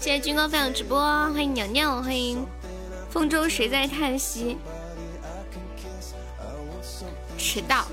[0.00, 2.46] 谢谢军哥分享直播，欢迎娘娘，欢迎
[3.10, 4.56] 丰州谁在叹息，
[7.36, 7.84] 迟到，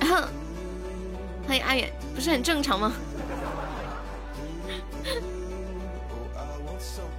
[1.46, 2.92] 欢迎阿远，不是很正常吗？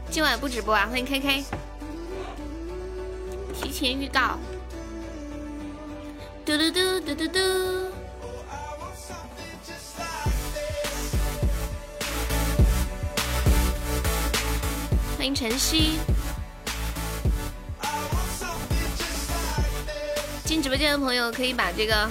[0.10, 1.44] 今晚不直播啊，欢迎 K K，
[3.54, 4.40] 提前预告，
[6.46, 7.93] 嘟嘟嘟嘟嘟嘟。
[15.24, 15.98] 欢迎晨曦，
[20.44, 22.10] 进直播间的朋友可以把这个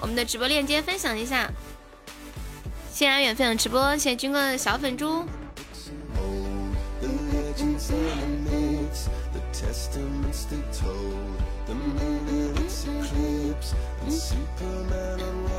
[0.00, 1.46] 我们的直播链接分享一下。
[2.90, 5.26] 谢谢阿远分享直播，谢谢军哥的小粉猪。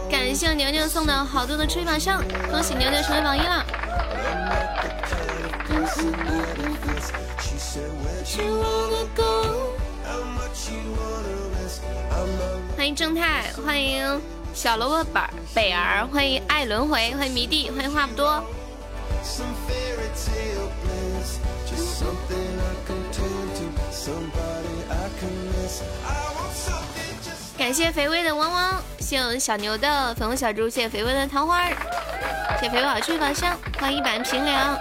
[0.09, 3.63] 感谢牛牛送的好多的吹榜上，恭喜牛牛成为榜一了。
[12.75, 14.21] 欢迎正太，欢迎
[14.53, 15.23] 小萝卜本
[15.53, 18.43] 北儿，欢迎爱轮回，欢迎迷弟，欢迎话不多。
[27.57, 31.67] 感谢肥威的汪汪，谢谢我们小牛的粉红小猪，谢谢肥威的桃花，
[32.59, 34.77] 谢谢肥宝吹宝箱，欢迎一板平凉。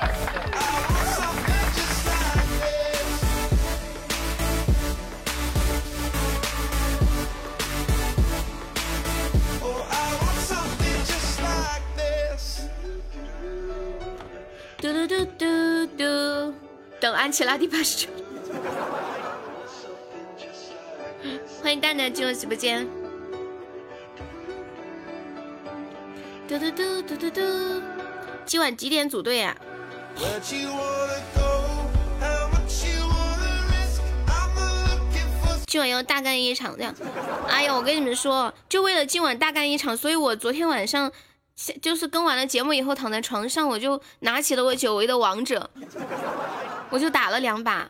[15.08, 16.54] 嘟嘟嘟，
[17.00, 18.08] 等安琪拉第八十九。
[21.62, 22.86] 欢迎蛋蛋进入直播间。
[26.46, 27.40] 嘟嘟嘟嘟嘟嘟，
[28.44, 29.56] 今晚几点组队呀？
[35.66, 36.94] 今晚要大干一场，这样。
[37.48, 41.10] 哎呀，我跟你们说，就为了今晚大干一场，所以我昨天晚上，
[41.82, 45.68] 就是更完了节目以后，躺在床上，我就拿起了我久违的王者，
[46.90, 47.88] 我就打了两把，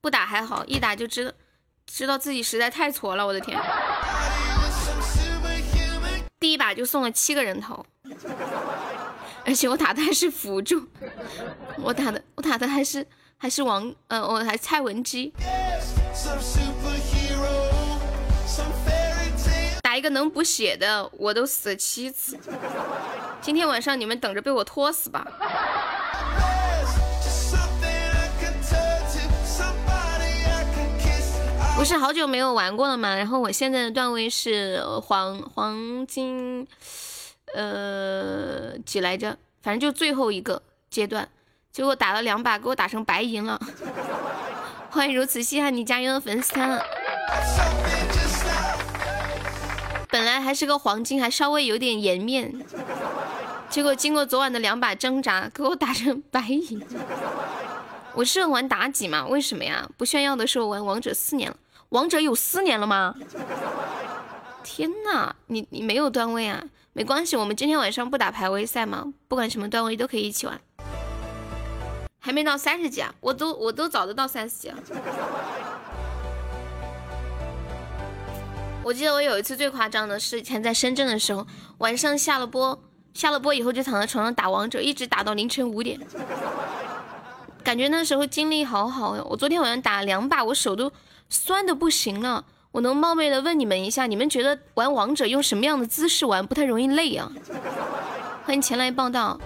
[0.00, 1.32] 不打还好，一打就知道。
[1.90, 3.58] 知道自己实在太挫了，我的天！
[6.38, 7.82] 第一把就送了七个人头，
[9.46, 10.86] 而且我打的还是辅助，
[11.78, 13.06] 我打的我打的还是
[13.38, 15.32] 还是王，呃，我还蔡文姬，
[18.54, 18.97] 打
[19.98, 22.38] 一个能补血的，我都死了七次。
[23.42, 25.26] 今天晚上你们等着被我拖死吧！
[31.76, 33.16] 不是好久没有玩过了吗？
[33.16, 36.66] 然后我现在的段位是黄黄金，
[37.54, 39.36] 呃几来着？
[39.62, 41.28] 反正就最后一个阶段，
[41.72, 43.60] 结果打了两把，给我打成白银了。
[44.90, 46.80] 欢迎如此稀罕你加油的粉丝团。
[50.10, 52.52] 本来还是个黄金，还稍微有点颜面，
[53.68, 56.82] 结果经过昨晚的两把挣扎，给我打成白银。
[58.14, 59.26] 我是玩妲己嘛？
[59.26, 59.88] 为什么呀？
[59.98, 61.56] 不炫耀的时候玩王者四年了。
[61.90, 63.14] 王者有四年了吗？
[64.64, 66.64] 天呐，你你没有段位啊？
[66.94, 69.12] 没关系，我们今天晚上不打排位赛吗？
[69.28, 70.58] 不管什么段位都可以一起玩。
[72.18, 73.14] 还没到三十级啊？
[73.20, 74.78] 我都我都早就到三十级了。
[78.88, 82.82] 我记得我有一次最夸张的是以前在深圳的时候，晚上下了播，
[83.12, 86.00] 下了播以后就躺在床上打王者，一直打到凌晨五点，
[87.62, 89.26] 感觉那时候精力好好哟。
[89.28, 90.90] 我昨天晚上打了两把，我手都。
[91.28, 97.30] 酸的不行了，我能冒昧的问你们一下，你们觉得玩王者用什么样的姿势玩不太容易累啊？
[98.46, 99.38] 欢迎前来报道，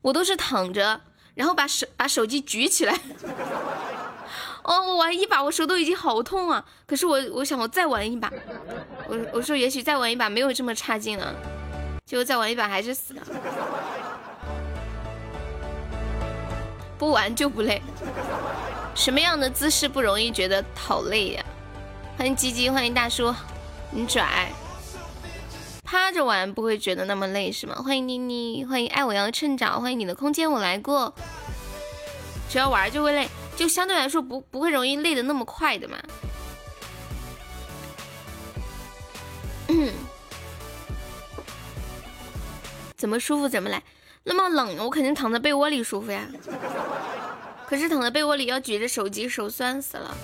[0.00, 0.98] 我都是躺着，
[1.34, 2.98] 然后把手把手机举起来。
[4.62, 6.64] 哦，我玩一把，我手都已经好痛啊！
[6.86, 8.30] 可是我我想我再玩一把，
[9.08, 11.34] 我我说也许再玩一把没有这么差劲了，
[12.06, 13.22] 结果再玩一把还是死了。
[16.98, 17.80] 不玩就不累。
[18.94, 21.44] 什么样的姿势不容易觉得好累呀？
[22.18, 23.34] 欢迎吉吉，欢迎大叔，
[23.90, 24.52] 你拽，
[25.82, 27.74] 趴着玩不会觉得那么累是吗？
[27.76, 31.14] 欢迎妮妮，欢迎爱我要趁早，欢迎你的空间我来过。
[32.50, 33.26] 只要玩就会累，
[33.60, 35.98] 就相对来说不不会容易累的那么快的嘛。
[39.68, 39.92] 嗯，
[42.96, 43.82] 怎么舒服怎么来。
[44.22, 46.26] 那么冷，我肯定躺在被窝里舒服呀。
[47.66, 50.16] 可是躺在被窝里要举着手机，手酸死了。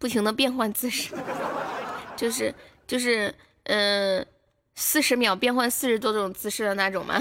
[0.00, 1.14] 不停的变换姿势，
[2.16, 2.52] 就是
[2.88, 3.32] 就是，
[3.62, 4.26] 嗯，
[4.74, 7.14] 四十秒变换四十多种姿势的那种吗？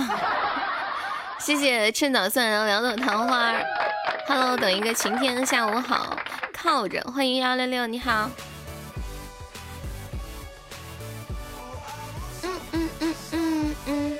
[1.39, 3.54] 谢谢趁早送来两朵桃花。
[4.28, 6.18] Hello，等一个晴天，下午好，
[6.51, 8.30] 靠着，欢迎幺六六，你好。
[12.44, 14.19] 嗯嗯嗯嗯嗯，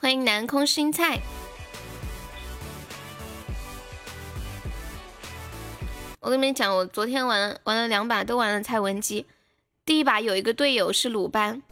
[0.00, 1.20] 欢迎南空心菜。
[6.20, 9.26] 我跟你们讲，我昨天玩玩了两把，都玩了蔡文姬。
[9.84, 11.62] 第一把有一个队友是鲁班，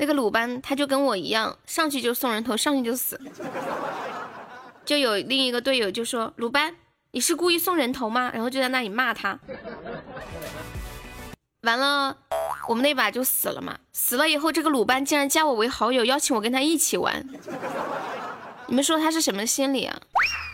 [0.00, 3.20] 那个鲁班他就跟我一样，上去就送人头，上去就死。
[4.82, 6.74] 就有另一个队友就说：“鲁班，
[7.10, 9.38] 你是故意送人头吗？”然后就在那里骂他。
[11.64, 12.16] 完了，
[12.66, 13.76] 我们那把就死了嘛。
[13.92, 17.22] 死了以后，这个鲁班竟然加我为好友，邀请我跟他一起玩。
[18.68, 20.00] 你们说他是什么心理啊？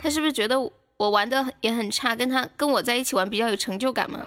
[0.03, 0.59] 他是不是觉得？
[0.97, 4.19] 我玩的也很差，跟他跟我在一起玩比较有成就感吗？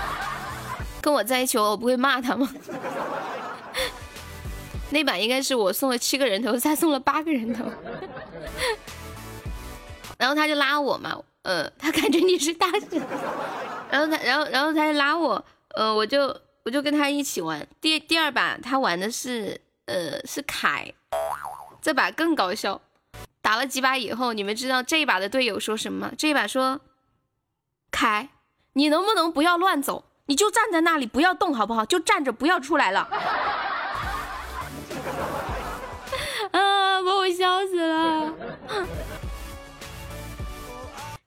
[1.00, 2.52] 跟我在一起我不会骂他吗？
[4.90, 7.64] 那把应该是我送了七个人头， 他送了八个人头，
[10.18, 13.02] 然后他就拉我嘛，呃，他感觉你是大神，
[13.90, 15.44] 然后他，然后，然后他就拉我，
[15.74, 16.34] 呃，我就
[16.64, 17.66] 我就跟他一起玩。
[17.80, 20.92] 第第二把他玩的是呃是凯，
[21.82, 22.80] 这把更搞笑。
[23.42, 26.12] 打了几把以后，你们知道这一把的队友说什么吗？
[26.18, 26.80] 这一把说
[27.92, 28.30] ：“凯，
[28.72, 30.04] 你能不能不要乱走？
[30.26, 31.84] 你就站在那里，不要动，好不好？
[31.84, 33.08] 就站着，不要出来了。”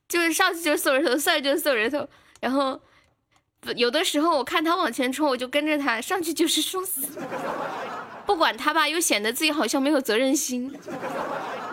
[0.10, 2.06] 就是上去就送人头，上去就送人头。
[2.42, 2.82] 然后
[3.76, 7.08] 有的时候我看他往前冲，我就跟着他上去就是送死。
[8.26, 10.76] 不管他吧，又显得自己好像没有责任心，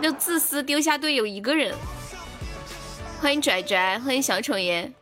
[0.00, 1.74] 又自私，丢下队友一个人。
[3.20, 4.92] 欢迎拽拽，欢迎小丑爷。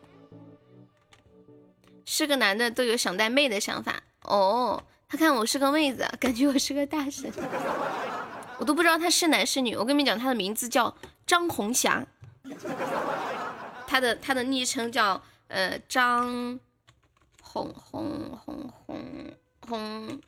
[2.05, 4.81] 是个男的都有想带妹的想法哦。
[5.07, 7.31] 他看我是个妹子，感觉我是个大神。
[8.59, 9.75] 我都不知道他是男是女。
[9.75, 10.95] 我跟你们讲，他的名字叫
[11.25, 12.05] 张红霞，
[13.87, 16.59] 他的他的昵称叫呃张
[17.41, 19.33] 红红红红
[19.67, 20.21] 红。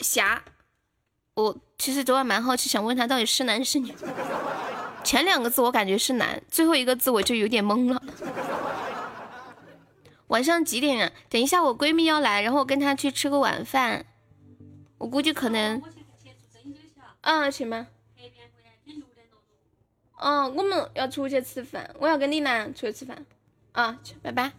[0.00, 0.42] 霞，
[1.34, 3.94] 我其实昨晚蛮好奇，想问他到底是男是女。
[5.02, 8.02] 前两个字我感觉是男，最后一个字我就有点懵了。
[10.28, 11.12] 晚上几点啊？
[11.30, 14.04] 等一下我闺蜜要来，然后我跟她去吃个晚饭。
[14.98, 15.80] 我估计可能……
[17.22, 17.86] 嗯，行吧。
[20.16, 23.24] 哦，我们要出去吃饭，我要跟你俩出去吃饭。
[23.72, 24.52] 啊，去，拜拜。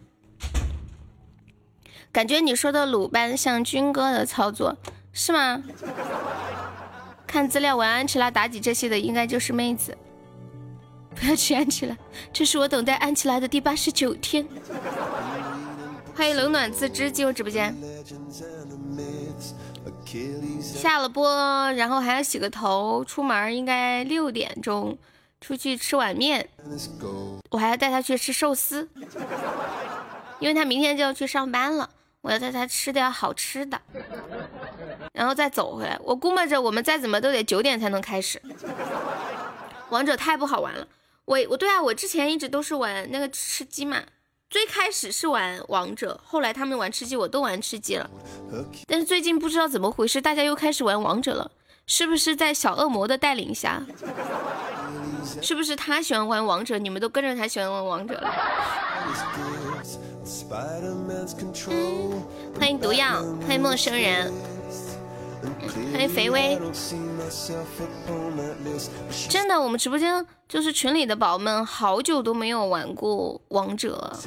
[2.12, 4.76] 感觉你说的鲁班像军哥的操作。
[5.12, 5.62] 是吗？
[7.26, 9.96] 看资料，玩安琪拉妲己这些的应该就是妹子。
[11.14, 11.96] 不要去安琪拉，
[12.32, 14.46] 这是我等待安琪拉的第八十九天。
[16.14, 17.74] 欢迎冷暖自知进入直播间。
[20.62, 24.96] 下了播，然后还要洗个头，出门应该六点钟
[25.40, 26.48] 出去吃碗面。
[27.50, 28.88] 我还要带他去吃寿司，
[30.38, 31.90] 因为他明天就要去上班了。
[32.20, 33.80] 我要带他吃点好吃的，
[35.12, 35.96] 然后再走回来。
[36.02, 38.42] 我估摸着我们再怎么都得九点才能开始。
[39.90, 40.86] 王者太不好玩了，
[41.24, 44.02] 我我对啊，我之前一直都是玩那个吃鸡嘛。
[44.50, 48.10] 最开始是玩王者，后来他们玩吃鸡，我都玩吃鸡了。
[48.86, 51.50] 但是最近不知道怎么回事，大家又开始玩王者了，
[51.86, 53.82] 是不是在小恶魔的带领下？
[55.42, 58.30] 是不是他喜欢玩王者，你们都跟着他喜欢玩王者了？
[62.58, 64.32] 欢迎毒药，欢迎陌生人，
[65.92, 66.58] 欢迎肥威。
[69.28, 73.94] 真的，我们直播间就是群里的宝宝们，好久都没有玩过王者。
[73.94, 74.18] 了。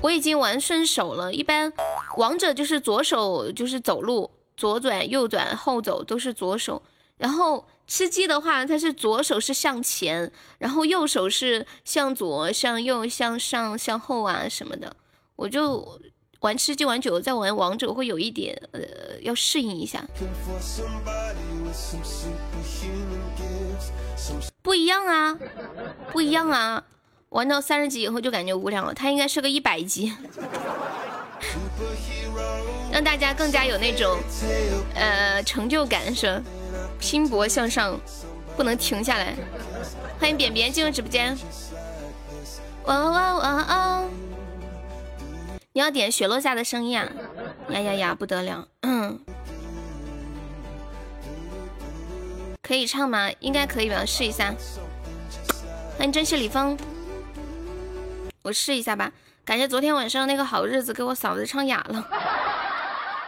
[0.00, 1.72] 我已经玩顺手了，一般
[2.16, 6.82] 王者就是左手就是走路，左转右转后走都是左手，
[7.18, 7.66] 然后。
[7.86, 14.96] 吃鸡的话，它是左手是向前，然后右手是向左、向右、向上、向后啊什么的。
[15.36, 16.00] 我就
[16.40, 18.80] 玩吃鸡玩久了，再玩王者会有一点呃，
[19.20, 20.02] 要适应一下。
[24.62, 25.38] 不一样啊，
[26.10, 26.84] 不一样啊！
[27.28, 30.10] 玩到三十级以后就感觉无聊了，他应该是个一百级，
[32.92, 34.18] 让大家更加有那种
[34.94, 36.42] 呃成就感，是
[36.98, 37.98] 拼搏向上，
[38.56, 39.34] 不能停下来。
[40.18, 41.36] 欢迎扁扁进入直播间，
[42.84, 44.08] 哇哇哇哦！
[45.72, 47.08] 你要点雪落下的声音啊！
[47.70, 48.68] 呀呀呀，不得了！
[48.82, 49.18] 嗯，
[52.62, 53.28] 可以唱吗？
[53.40, 54.54] 应该可以吧，试一下。
[55.98, 56.78] 欢迎珍惜李峰。
[58.42, 59.12] 我试一下吧，
[59.44, 62.08] 感谢昨天晚上那个好日子给我嫂子唱哑了，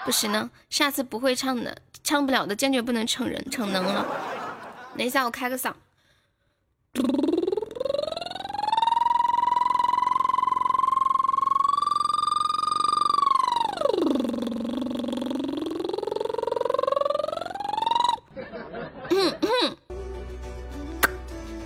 [0.06, 4.06] 不行呢，下次不会唱的，唱不了的坚决不能逞人逞能了。
[4.96, 5.74] 等一下我开个嗓。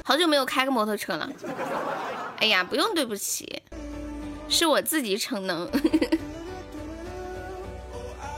[0.03, 1.31] 好久没有开个摩托车了。
[2.39, 3.63] 哎呀，不用对不起，
[4.51, 5.71] 是我自己逞能。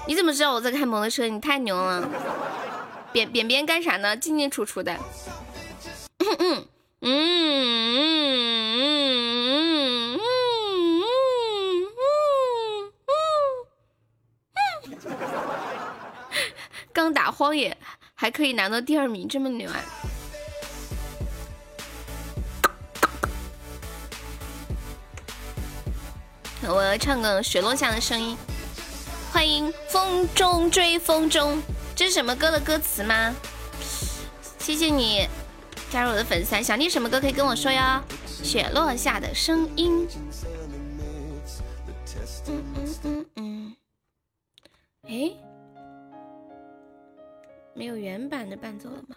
[0.07, 1.27] 你怎么知道我在开摩托车？
[1.27, 2.09] 你太牛了！
[3.13, 4.17] 扁扁扁干啥呢？
[4.17, 4.97] 进进出出的。
[6.19, 6.67] 嗯嗯
[7.01, 8.95] 嗯嗯
[10.15, 10.19] 嗯
[11.97, 14.99] 嗯嗯。
[16.93, 17.77] 刚打荒野
[18.15, 19.81] 还可以拿到第二名，这么牛啊！
[26.69, 28.37] 我要唱个雪落下的声音。
[29.33, 31.61] 欢迎风中追风中，
[31.97, 33.35] 这是什么歌的歌词吗？
[34.59, 35.27] 谢谢你
[35.91, 38.03] 加入我的粉丝，想听什么歌可以跟我说哟。
[38.27, 40.07] 雪落下的声音。
[42.47, 43.77] 嗯嗯嗯嗯。
[45.05, 45.35] 哎，
[47.75, 49.17] 没有原版的伴奏了吗？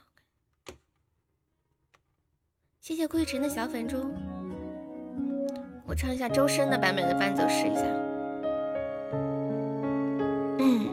[2.81, 4.13] 谢谢桂晨的小粉猪。
[5.87, 7.81] 我唱一下周深的版本的伴奏，试一下。
[10.57, 10.89] 嗯，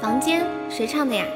[0.00, 1.26] 房间谁唱的呀？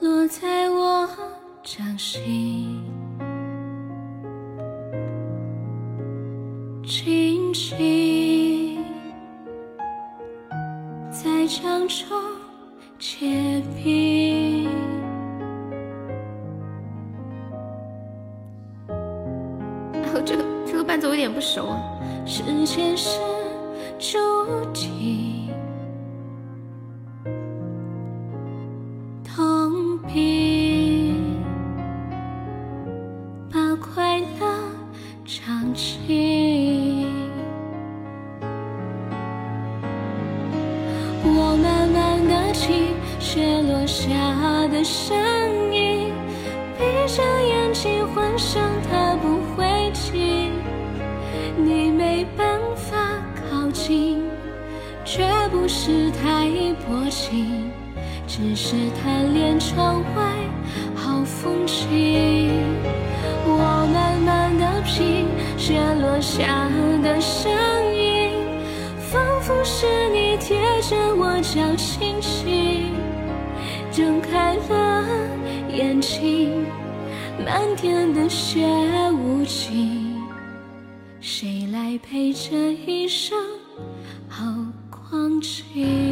[0.00, 1.08] 落在我
[1.64, 2.84] 掌心，
[6.84, 8.03] 轻轻。
[11.54, 12.08] 在掌中
[12.98, 14.64] 结冰。
[19.92, 21.80] 然后这个这个伴奏有点不熟啊。
[22.26, 23.20] 时间是
[23.98, 24.18] 注
[24.72, 25.33] 定，
[82.36, 83.38] 这一生
[84.28, 84.44] 好
[84.90, 86.03] 光景？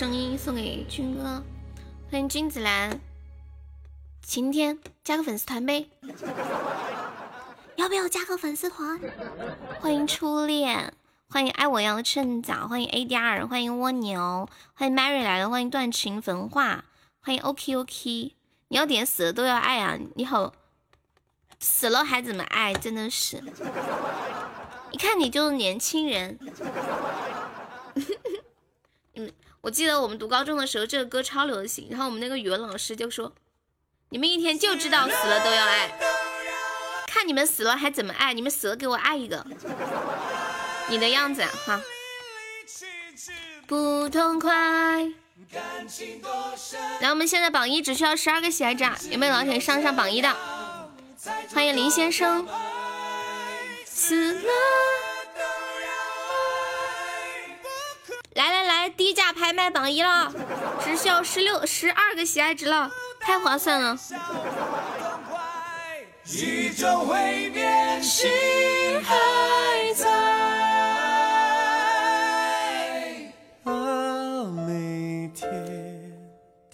[0.00, 1.44] 声音送给军哥，
[2.10, 2.98] 欢迎君子兰。
[4.22, 5.90] 晴天加个粉丝团呗。
[7.76, 8.98] 要不要加个粉丝团？
[9.78, 10.94] 欢迎初恋，
[11.28, 16.86] 欢迎爱我一样的趁早，欢迎 ADR，欢迎蜗牛，欢迎 Mary 来了，欢迎断情焚化，
[17.20, 18.34] 欢迎 OK OK。
[18.68, 19.98] 你要点死了都要爱啊！
[20.14, 20.54] 你好，
[21.58, 22.72] 死了还怎么爱？
[22.72, 23.44] 真的是，
[24.92, 26.38] 一看你就是年轻人。
[29.16, 29.30] 嗯，
[29.62, 33.34] 我记得我们读高中的时候，这个歌超流行，然后我们那个语文老师就说
[34.08, 35.92] ：“你们一天就知道死了都要爱。”
[37.06, 38.32] 看你们死了还怎么爱？
[38.32, 39.44] 你们死了给我爱一个，
[40.88, 41.82] 你的样子哈。
[43.66, 44.50] 不痛快。
[47.00, 50.34] 然后我们现在榜一只需要十二个喜爱值，有没有老铁上上榜一的？
[51.52, 52.48] 欢迎林先生。
[53.84, 55.09] 死了。
[58.34, 60.32] 来来来，低价拍卖榜一了，
[60.84, 62.88] 只需要十六十二个喜爱值了，
[63.20, 63.98] 太划算了。
[66.32, 68.30] 宇宙会变，心
[69.02, 70.08] 还在。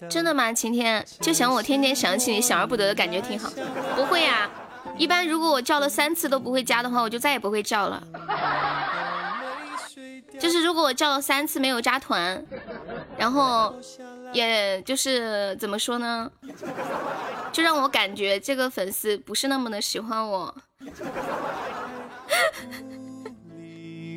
[0.09, 0.53] 真的吗？
[0.53, 3.49] 晴天就想我天天想起你，想而不得的感觉挺好。
[3.95, 4.47] 不会呀，
[4.95, 8.01] 一般如果我叫了三次都不会加的话，我就再也不会叫了。
[10.39, 12.43] 就是如果我叫了三次没有加团，
[13.17, 13.75] 然后
[14.31, 16.31] 也就是怎么说呢？
[17.51, 20.53] 就让我感觉这个粉丝不是那么的喜欢我，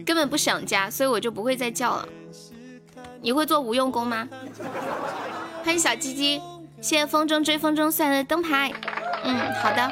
[0.04, 2.09] 根本不想加，所以我就不会再叫了。
[3.22, 4.28] 你会做无用功吗？
[5.64, 6.40] 欢迎小鸡鸡，
[6.80, 8.72] 谢谢风中追风中送来的灯牌。
[9.24, 9.90] 嗯，好的。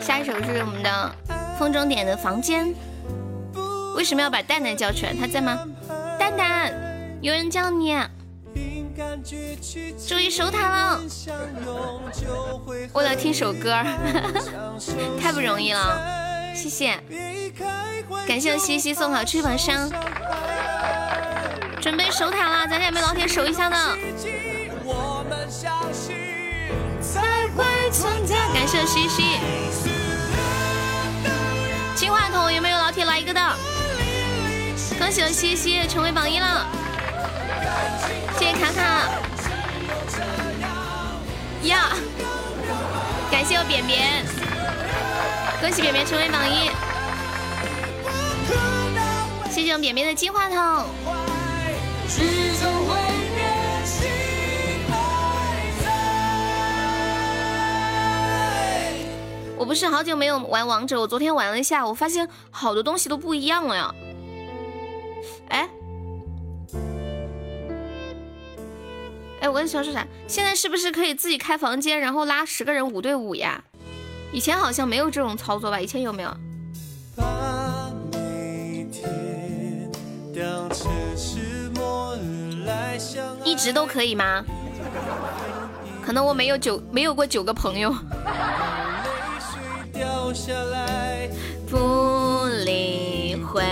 [0.00, 1.10] 下一首是我们的
[1.58, 2.74] 风中点的房间。
[3.96, 5.14] 为什么要把蛋蛋叫出来？
[5.14, 5.58] 他在吗？
[6.18, 6.72] 蛋蛋，
[7.20, 7.96] 有人叫你。
[10.06, 11.00] 注意收塔了！
[12.92, 13.82] 为了听首歌，
[15.20, 16.98] 太不容易了，谢谢，
[18.28, 19.90] 感谢我西西送好翅膀霜，
[21.80, 23.76] 准备守塔了，咱家有没有老铁守一下的？
[28.52, 29.38] 感谢西西，
[31.96, 33.40] 金话筒有没有老铁来一个的？
[35.02, 36.64] 恭喜我西西成为榜一了。
[38.38, 39.10] 谢谢卡卡
[41.64, 41.88] 呀！
[43.28, 44.24] 感谢我扁扁，
[45.60, 46.70] 恭喜扁扁成为榜一。
[49.50, 50.86] 谢谢我扁扁的金话筒。
[59.58, 63.92] 我不是好久没有玩王者，我昨天玩了一下，我发现好多东西都不一样了呀。
[65.52, 65.68] 哎。
[69.40, 70.06] 哎，我想说啥？
[70.26, 73.62] 现在是不是可以自己开房间，然后拉十个人五对五呀？
[74.32, 75.78] 以前好像没有这种操作吧？
[75.78, 76.34] 以前有没有？
[83.44, 84.44] 一直都可以吗？
[86.02, 87.94] 可能我没有九，没有过九个朋友。
[91.68, 93.62] 不理会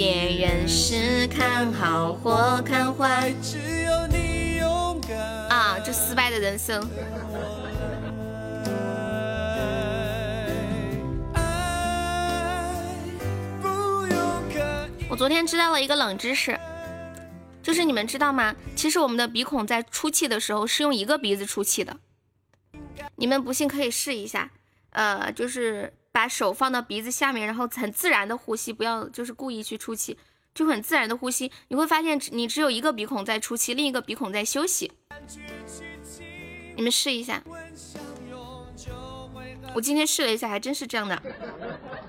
[0.00, 3.30] 别人是看好或看坏。
[3.42, 5.18] 只有你勇敢
[5.50, 6.80] 啊，这失败的人生。
[15.10, 16.58] 我昨天知道了一个冷知识，
[17.62, 18.56] 就是你们知道吗？
[18.74, 21.94] 其实我们的鼻孔在出气的时候是用一个鼻子出气的。
[23.16, 24.50] 你们不信可以试一下，
[24.92, 30.18] 呃，就是把手放到鼻子下面，然后很自然的呼吸，不要就是故意去出气。
[30.52, 34.90] 就很自然的呼吸，你会发现你只有一个鼻孔在出气，另一个鼻孔在休息。
[36.74, 37.40] 你们试一下，
[39.72, 41.22] 我今天试了一下，还真是这样的。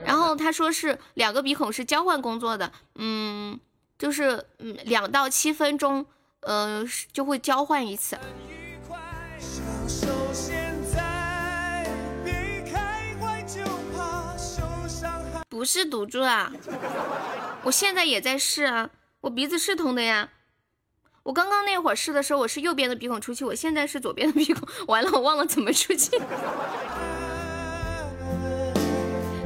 [0.03, 3.59] 然后他说是两个鼻孔是交换工作的，嗯，
[3.99, 6.03] 就是嗯两到七分钟，
[6.39, 6.83] 呃
[7.13, 8.17] 就会交换一次。
[15.61, 16.51] 不是堵住啊，
[17.61, 18.89] 我现在也在试啊，
[19.21, 20.29] 我鼻子是通的呀。
[21.21, 26.19] 我刚刚那会儿试的时候，我是右边的鼻孔出气，我现在是左边的鼻孔， 完了，我忘了怎么出气。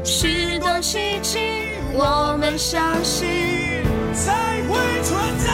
[0.05, 5.51] 是多奇迹，我们相信才会存在。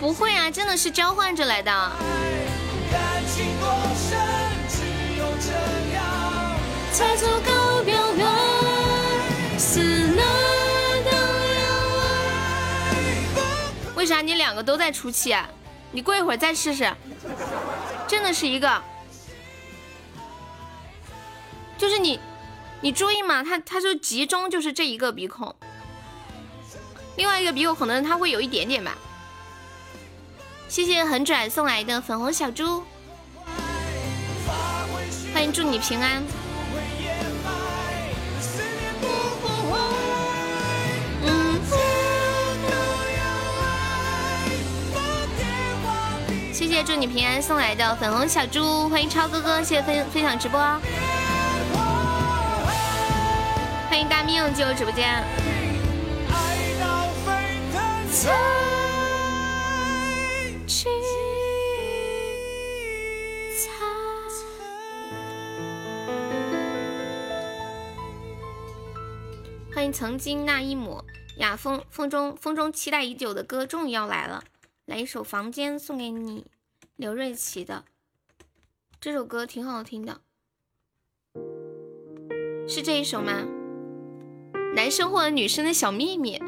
[0.00, 1.92] 不会啊，真的是交换着来的。
[7.02, 8.22] 才足够表白。
[13.96, 15.34] 为啥你两个都在出气？
[15.90, 16.92] 你过一会儿再试试。
[18.06, 18.82] 真的是一个，
[21.78, 22.20] 就是你，
[22.80, 25.54] 你注意嘛，它它就集中就是这一个鼻孔，
[27.16, 28.96] 另外一个鼻孔可能它会有一点点吧。
[30.68, 32.82] 谢谢很拽送来的粉红小猪，
[35.32, 36.22] 欢迎祝你平安。
[46.72, 50.58] 谢谢祝你平安送来的粉红小猪，欢迎超哥哥，谢谢分分享直播，
[53.90, 55.22] 欢迎大命进入直播间。
[69.74, 71.04] 欢迎曾经那一抹
[71.36, 74.42] 呀，风风中风中期待已久的歌终于要来了，
[74.86, 76.46] 来一首《房间》送给你。
[76.96, 77.84] 刘瑞琦的
[79.00, 80.20] 这首歌挺好听的，
[82.68, 83.44] 是这一首吗？
[84.76, 86.40] 男生或者女生的小秘密，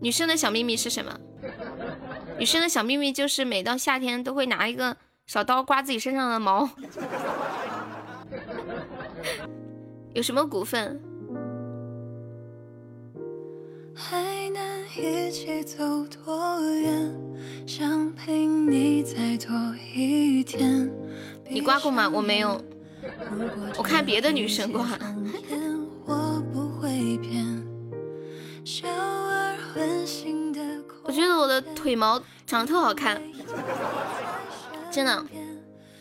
[0.00, 1.18] 女生的小秘密是什么？
[2.38, 6.68] 女生的小秘密就是每到夏天都会拿一个小刀刮自己身上的毛。
[10.14, 11.02] 有什么股份？
[13.94, 14.62] 还能
[14.96, 17.14] 一起走多远？
[17.66, 19.54] 想陪你再多
[19.94, 20.90] 一天。
[21.48, 22.08] 你刮过吗？
[22.08, 22.60] 我没有。
[23.76, 24.86] 我看别的女生刮。
[31.04, 33.20] 我觉得我的腿毛长得特好看，
[34.90, 35.24] 真的，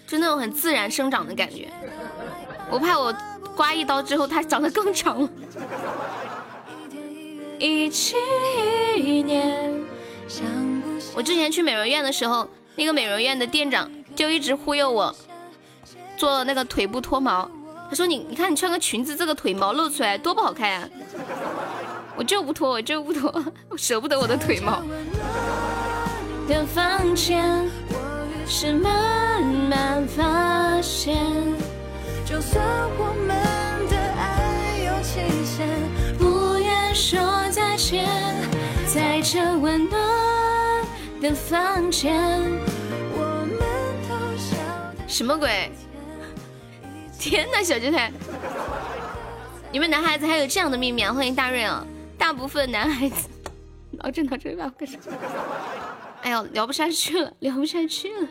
[0.08, 1.69] 就那种很自然生长的感觉。
[2.69, 3.13] 我怕我
[3.56, 5.30] 刮一刀之后它长得更长了。
[7.62, 8.15] 一起
[8.97, 9.71] 一年。
[11.13, 15.15] 我之前去美容院的时候，那个美容院的店长就一直忽悠我
[16.17, 17.47] 做那个腿部脱毛。
[17.88, 20.89] 他说：“你你看你穿个裙子，这个腿毛露出来多不好看呀！”
[22.17, 23.32] 我就不脱，我就不脱，
[23.69, 24.82] 我舍不得我的腿毛。
[28.47, 31.15] 是慢慢发现，
[32.26, 32.65] 就算
[32.97, 33.38] 我们
[33.88, 36.01] 的爱有期限。
[36.93, 38.06] 说再见，
[38.93, 40.01] 在这温暖
[41.21, 42.13] 的房间。
[45.08, 45.71] 什么鬼？
[47.19, 48.12] 天哪，小鸡腿！
[49.71, 51.13] 你们男孩子还有这样的秘密啊？
[51.13, 51.86] 欢迎大瑞啊！
[52.17, 53.27] 大部分男孩子，
[53.99, 54.97] 老整到这把干啥？
[56.23, 58.27] 哎呦，聊不下去了，聊不下去了。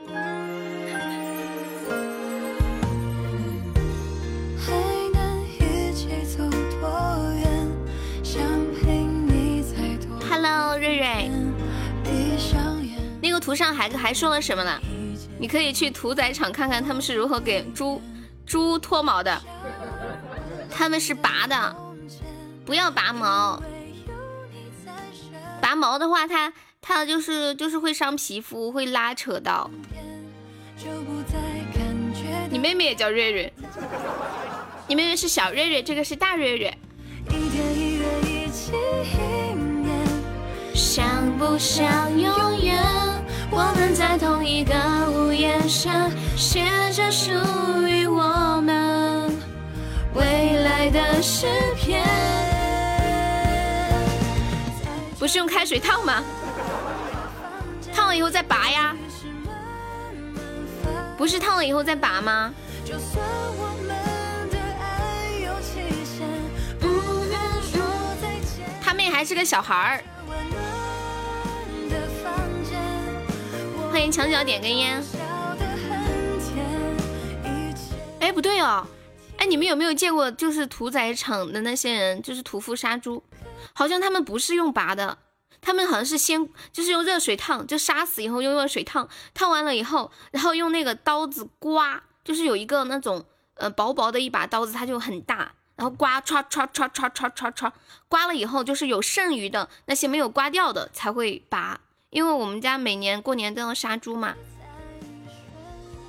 [13.41, 14.79] 图上还还说了什么呢？
[15.39, 18.01] 你可以去屠宰场看看他们是如何给猪
[18.47, 19.41] 猪脱毛的，
[20.71, 21.75] 他们是拔的，
[22.67, 23.63] 不要拔毛，
[25.63, 29.71] 拔毛的话，它它就是就是会伤皮肤，会拉扯到。
[32.51, 33.53] 你妹妹也叫瑞瑞，
[34.87, 36.77] 你妹妹是小瑞瑞，这个是大瑞瑞。
[40.75, 41.07] 想
[41.39, 43.10] 不想永远？
[43.53, 44.75] 我们在同一个
[45.11, 47.31] 屋檐下，写着属
[47.87, 49.37] 于我们
[50.15, 52.05] 未来的诗篇。
[55.19, 56.23] 不是用开水烫吗？
[57.93, 58.97] 烫了以后再拔呀？
[61.19, 62.55] 不是烫了以后再拔吗？
[68.81, 70.05] 他妹还是个小孩儿。
[73.91, 75.03] 欢迎墙角点根烟。
[78.21, 78.87] 哎，不对哦，
[79.37, 83.23] 哎，你们有没有见过就是屠宰场的那些人，就是屠夫杀猪，
[83.73, 85.19] 好像他们不是用拔的，
[85.61, 93.25] 他们好像是先就是用热水烫，就杀死以后用热水烫，烫完了以后，然后用那个刀子刮，就是有一个那种
[93.55, 97.73] 呃薄薄的一把刀子，它就很大，然后刮唰唰唰唰唰唰唰，
[98.09, 104.35] 刮了以后就是有剩余的那些没有刮掉的才会拔，因为我们家每年过年都要杀猪嘛，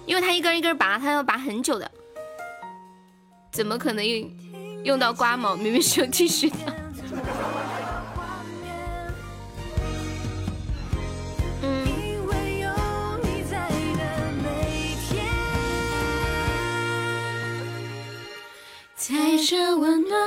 [0.07, 1.91] 因为它一根一根拔，它要拔很久的。
[3.51, 4.31] 怎么可能用
[4.83, 5.55] 用到刮毛？
[5.55, 6.57] 明明是用剃须的。
[11.61, 11.87] 嗯。
[18.95, 20.19] 在这温暖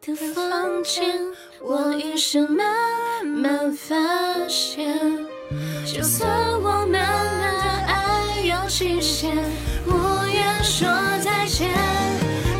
[0.00, 1.18] 的房间，
[1.60, 3.94] 我于是慢慢发
[4.48, 5.26] 现，
[5.84, 6.30] 就算
[6.60, 9.34] 我们的爱有期限，
[9.84, 9.92] 不
[10.32, 10.88] 愿说
[11.20, 11.68] 再见。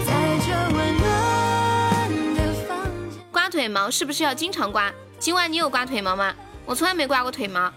[0.05, 0.13] 在
[0.45, 3.21] 这温暖的房间。
[3.31, 4.93] 刮腿毛是不是要经常刮？
[5.19, 6.35] 今晚你有刮腿毛吗？
[6.67, 7.73] 我从来没刮过腿毛，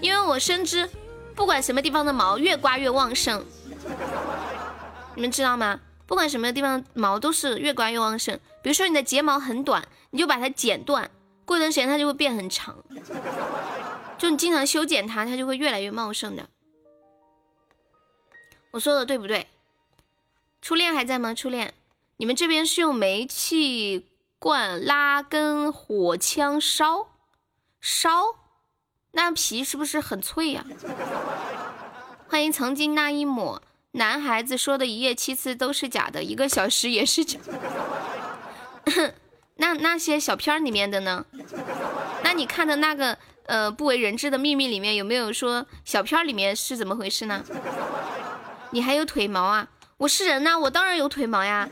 [0.00, 0.88] 因为我深知，
[1.34, 3.44] 不管什么地方的毛越刮越旺盛，
[5.14, 5.80] 你们知道吗？
[6.06, 8.38] 不管什么地方毛都是越刮越旺盛。
[8.62, 11.10] 比如说你的睫毛很短，你就把它剪断，
[11.44, 12.76] 过一段时间它就会变很长。
[14.18, 16.48] 就你经常修剪它，它就会越来越茂盛的。
[18.72, 19.48] 我说的对不对？
[20.60, 21.34] 初恋还在吗？
[21.34, 21.74] 初恋，
[22.16, 24.08] 你们这边是用煤气？
[24.36, 27.08] 罐拉根火枪烧
[27.80, 28.10] 烧，
[29.12, 30.66] 那皮是不是很脆呀？
[32.28, 33.62] 欢迎曾经那一抹
[33.96, 37.38] 男孩子说的一夜七次都是假的，一个小时也是假。
[39.56, 41.24] 那那些小片里面的呢？
[42.24, 47.44] 那你看的那个呃不为人知的秘密里面有没有说小片里面是怎么回事呢？
[48.70, 49.68] 你还有腿毛啊？
[49.98, 51.68] 我是人呐，我当然有腿毛呀。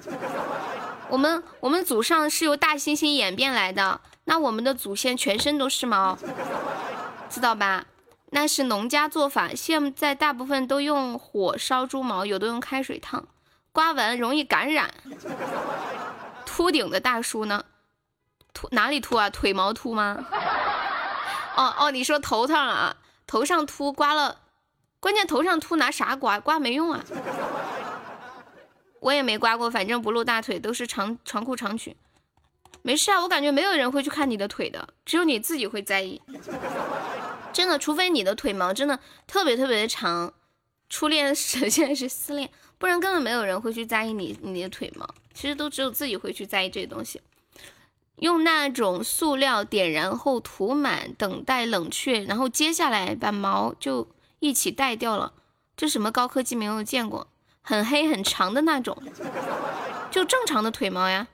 [1.08, 6.16] 我们我们祖上是由大猩猩演变来的，那我们的祖先全身都是毛，
[7.28, 7.84] 知道吧？
[8.34, 13.28] 那是农家做法，现在大部分都用火烧猪毛，有的用开水烫，
[13.72, 14.90] 刮完容易感染。
[16.46, 17.66] 秃顶的大叔呢？
[18.54, 19.28] 秃哪里秃啊？
[19.28, 20.24] 腿毛秃吗？
[21.56, 22.96] 哦哦，你说头上啊？
[23.26, 24.40] 头上秃刮了，
[24.98, 26.40] 关键头上秃拿啥刮？
[26.40, 27.04] 刮没用啊。
[29.00, 31.94] 我也没刮过，反正不露大腿，都是长长裤长裙。
[32.80, 36.22] 没事啊，我感觉没有人会去看你的腿的，只有你自己会在意。
[37.52, 40.32] 真的，除非你的腿毛真的特别特别的长，
[40.88, 45.08] 初恋首先是失恋，不然根本没有人会去在意你你的腿毛。
[45.34, 47.20] 其实都只有自己会去在意这些东西。
[48.16, 55.32] 用那种塑料点燃后涂满，等待冷却，然后接下来把毛就一起带掉了。
[55.76, 57.26] 这什么高科技没有见过？
[57.62, 58.96] 很黑很长的那种，
[60.10, 61.28] 就正常的腿毛呀。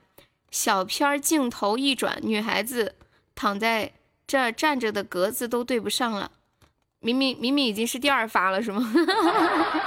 [0.51, 2.95] 小片镜头一转，女孩子
[3.35, 3.93] 躺在
[4.29, 6.31] 这站着的格子都对不上了。
[7.01, 8.89] 明明明明已经是第二发了，是吗？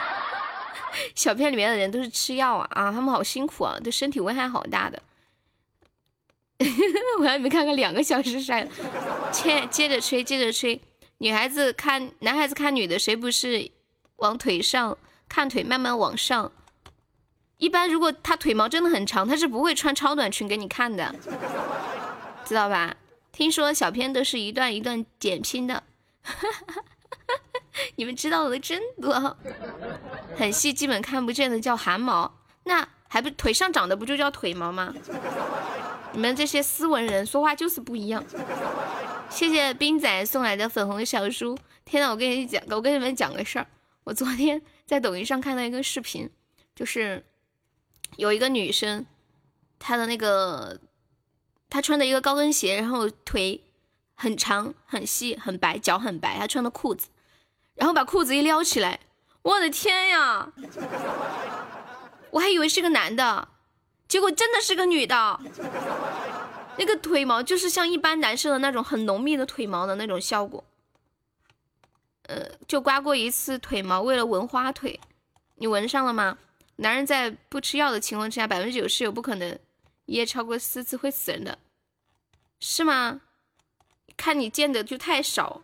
[1.15, 5.01] 小片里面的人都是吃药啊啊，他们好辛苦啊，对身体危害好大的。
[7.19, 8.67] 我还没看看两个小时晒，
[9.31, 10.81] 切，接着吹，接着吹。
[11.19, 13.71] 女孩子看男孩子看女的，谁不是
[14.17, 14.97] 往腿上？
[15.29, 16.51] 看腿慢慢往上，
[17.55, 21.15] 一般如果他腿毛真的很长，他是不会穿超短裙给你看的，
[22.43, 22.93] 知道吧？
[23.41, 25.81] 听说小片都是一段一段剪拼的，
[27.97, 29.35] 你们知道的真多。
[30.37, 32.31] 很细基本看不见的叫汗毛，
[32.65, 34.93] 那还不腿上长的不就叫腿毛吗？
[36.13, 38.23] 你们这些斯文人说话就是不一样。
[39.31, 41.57] 谢谢冰仔送来的粉红小书。
[41.83, 43.65] 天呐，我跟你讲，我跟你们讲个事儿，
[44.03, 44.61] 我昨天。
[44.85, 46.29] 在抖音上看到一个视频，
[46.75, 47.25] 就是
[48.17, 49.03] 有一个女生，
[49.79, 50.79] 她的那个
[51.71, 53.63] 她穿的一个高跟鞋，然后腿
[54.13, 56.37] 很长、很细、很白，脚很白。
[56.37, 57.07] 她穿的裤子，
[57.75, 58.99] 然后把裤子一撩起来，
[59.41, 60.51] 我的天呀！
[62.31, 63.47] 我还以为是个男的，
[64.09, 65.39] 结果真的是个女的。
[66.77, 70.63] 那个腿毛就是像一般男生的那种很浓密的腿毛的那种效果。
[72.23, 74.99] 呃，就刮过一次腿毛，为了纹花腿，
[75.55, 76.37] 你纹上了吗？
[76.75, 79.57] 男人在不吃药的情况之下，百分之九十有不可能
[80.11, 81.57] 夜超过四次会死人的，
[82.59, 83.21] 是吗？
[84.17, 85.61] 看你见的就太少。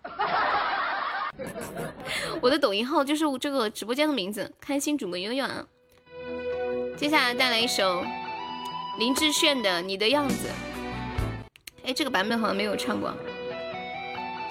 [2.42, 5.66] 我的抖音号就是我这个直播间的名字，开心主播悠悠啊。
[6.96, 8.04] 接下来带来一首
[8.98, 10.48] 林志炫的《你的样子》。
[11.88, 13.14] 哎，这个版本好像没有唱过，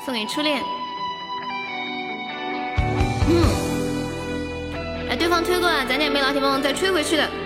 [0.04, 0.62] 送给初恋。
[3.28, 7.45] 嗯，哎，对方推过来，咱家也没老铁帮忙再吹回去的。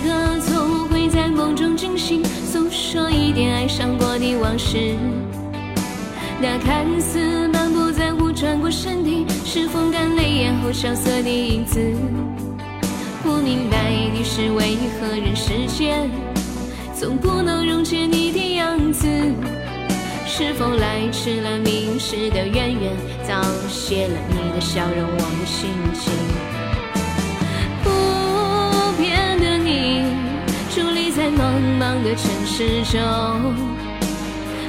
[1.61, 4.95] 中惊醒，诉说一点爱上过的往事。
[6.41, 11.79] 那看似满不在乎转过身的，是风干泪眼后萧瑟的影子。
[13.21, 13.77] 不明白
[14.17, 16.09] 的是为何人世间
[16.95, 19.07] 总不能溶解你的样子。
[20.25, 26.50] 是否来迟了，明时的渊源早谢了你的笑容，我的心情。
[31.81, 32.99] 茫的城市中，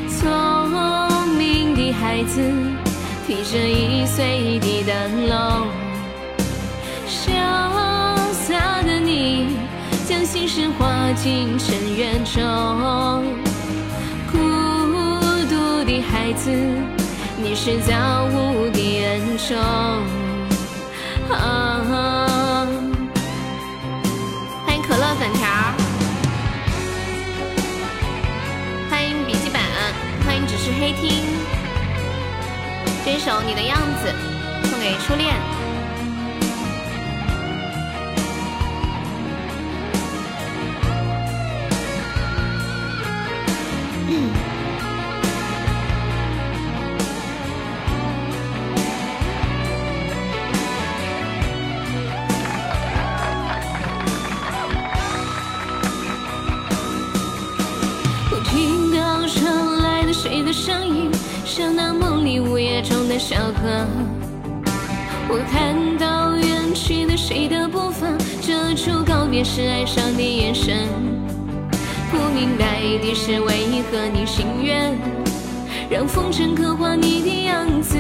[0.09, 2.41] 聪明的孩子
[3.27, 5.67] 提着易碎的灯笼，
[7.07, 7.29] 潇
[8.33, 9.59] 洒的你
[10.09, 12.41] 将心事化进尘缘中。
[14.33, 14.39] 孤
[15.51, 16.51] 独的孩子，
[17.37, 19.55] 你是造物的恩宠。
[21.31, 21.37] 啊
[24.65, 25.29] 欢迎可乐粉
[30.83, 31.13] 黑听。
[33.05, 34.13] 这首《你的样子》
[34.69, 35.62] 送给初恋。
[63.23, 63.87] 小河，
[65.29, 68.09] 我看到远去的谁的步伐，
[68.43, 70.89] 这处告别是哀伤的眼神。
[72.11, 74.93] 不明白的是为何你心愿
[75.89, 77.97] 让风尘刻画你的样子，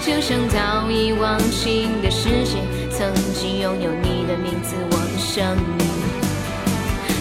[0.00, 5.44] 就像早已忘情的世界，曾经拥有你的名字，我的生
[5.76, 5.84] 命。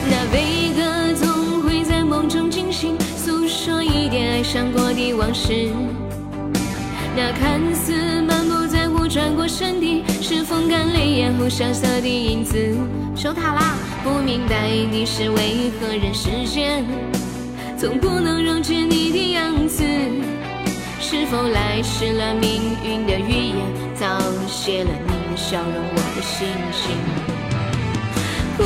[0.08, 2.96] 那悲歌总会在梦中惊醒。
[3.18, 5.72] 诉说一点爱上过的往事，
[7.18, 12.58] 那看似满不在乎转过身的，是风干泪眼后萧瑟的影子。
[13.16, 13.78] 守塔啦！
[14.04, 16.84] 不明白的是为何人世间
[17.78, 19.84] 总不能溶解你的样子？
[21.00, 23.56] 是否来迟了命运的预言，
[23.96, 24.06] 早
[24.46, 26.98] 谢了你的笑容，我的心情。
[28.58, 28.64] 不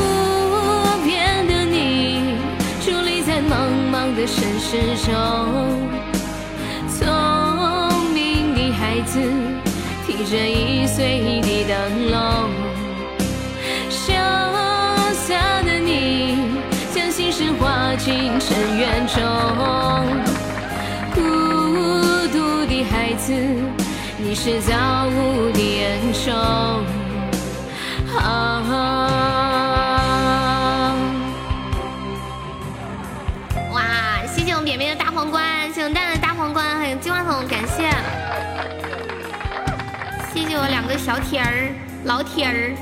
[1.05, 2.35] 变的你，
[2.81, 3.99] 伫立在茫茫。
[4.15, 4.71] 的尘世
[5.05, 5.13] 中，
[8.99, 9.17] 孩子
[10.05, 12.19] 提着易碎的灯笼，
[13.89, 14.11] 潇
[15.13, 16.37] 洒的你
[16.93, 19.23] 将心事化进尘缘中，
[21.15, 21.21] 孤
[22.27, 23.31] 独的孩子，
[24.17, 24.75] 你是造
[25.07, 26.33] 物的恩宠。
[28.17, 28.19] 啊
[40.99, 42.75] 小铁儿，老铁儿，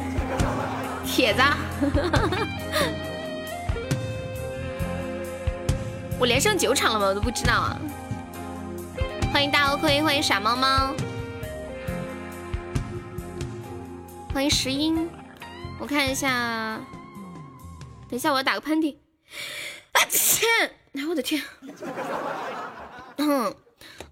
[1.06, 1.42] 铁子，
[6.20, 7.06] 我连胜九场了吗？
[7.06, 7.80] 我都不知道啊！
[9.32, 10.94] 欢迎大欧盔，欢迎傻猫猫，
[14.34, 15.08] 欢迎石英，
[15.80, 16.80] 我看一下，
[18.10, 18.96] 等一下我要打个喷嚏，
[19.94, 20.50] 啊天！
[20.96, 21.42] 哎，我的天！
[23.18, 23.54] 嗯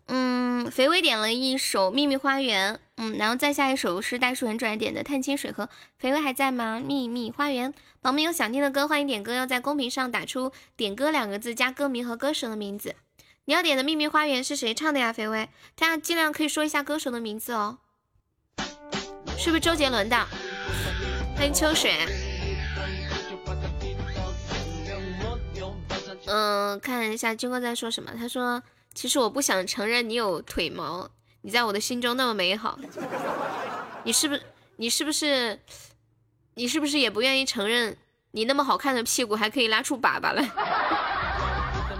[0.07, 5.65] 嗯，肥微点了一首《秘密花园》，嗯，然后再下一首是袋鼠很拽点的《探清水河》。
[5.97, 6.79] 肥微还在吗？
[6.85, 12.95] 《秘密花园》，宝宝们有想听的歌，欢迎点歌，要在公屏上打出“点歌”两个字，加歌名和歌手的名字。
[13.45, 15.11] 你要点的《秘密花园》是谁唱的呀？
[15.11, 17.79] 肥微，大家尽量可以说一下歌手的名字哦。
[19.37, 20.27] 是不是周杰伦的？
[21.35, 21.91] 欢迎秋水。
[26.27, 28.11] 嗯，看一下军哥在说什么。
[28.17, 28.63] 他说
[28.95, 31.07] ：“其实我不想承认你有腿毛，
[31.41, 32.79] 你在我的心中那么美好。
[34.03, 34.41] 你是不是？
[34.77, 35.59] 你是不是？
[36.55, 37.97] 你是不是也不愿意承认
[38.31, 40.49] 你那么好看的屁股还可以拉出粑粑来？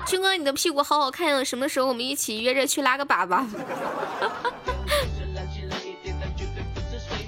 [0.07, 1.43] 军哥，你的屁股好好看啊！
[1.43, 3.45] 什么时候我们一起约着去拉个粑粑？”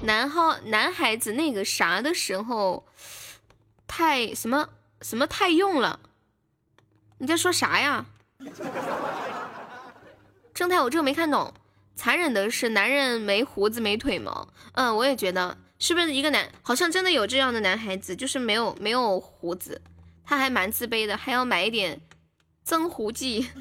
[0.02, 2.86] 男号男孩子那个啥的时候，
[3.86, 4.70] 太什么
[5.02, 6.00] 什么太用了？
[7.18, 8.06] 你在说啥呀？
[10.58, 11.54] 正太，我这个没看懂。
[11.94, 14.48] 残忍的是，男人没胡子没腿毛。
[14.72, 16.48] 嗯，我也觉得，是不是一个男？
[16.62, 19.80] 好像真的有这样的男孩子，就是没有没有胡子，
[20.26, 22.00] 他还蛮自卑的，还要买一点
[22.64, 23.48] 增胡剂。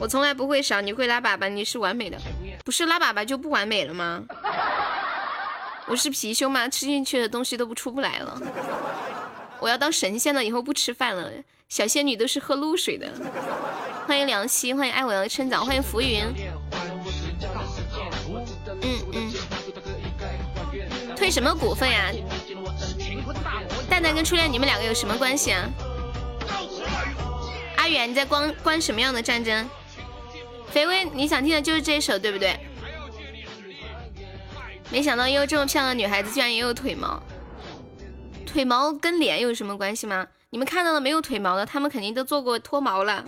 [0.00, 2.16] 我从来不会少，你会拉粑粑，你是完美的，
[2.64, 4.24] 不是拉粑粑就不完美了吗？
[5.88, 6.66] 我是貔貅吗？
[6.70, 8.40] 吃进去的东西都不出不来了。
[9.60, 11.30] 我要当神仙了，以后不吃饭了。
[11.72, 13.10] 小仙女都是喝露水的。
[14.06, 16.22] 欢迎凉溪，欢迎爱我的趁早，欢迎浮云。
[18.82, 19.32] 嗯嗯。
[21.16, 22.12] 退什么股份呀？
[23.88, 25.66] 蛋蛋跟初恋，你们两个有什么关系啊？
[27.78, 29.66] 阿远，你在关关什么样的战争？
[30.70, 32.54] 肥威，你想听的就是这首，对不对？
[34.90, 37.22] 没想到也有这么漂亮的女孩子，居然也有腿毛。
[38.44, 40.26] 腿毛跟脸有什么关系吗？
[40.52, 43.24] 你们看到了没有腿毛的，他们肯定都做过脱毛了。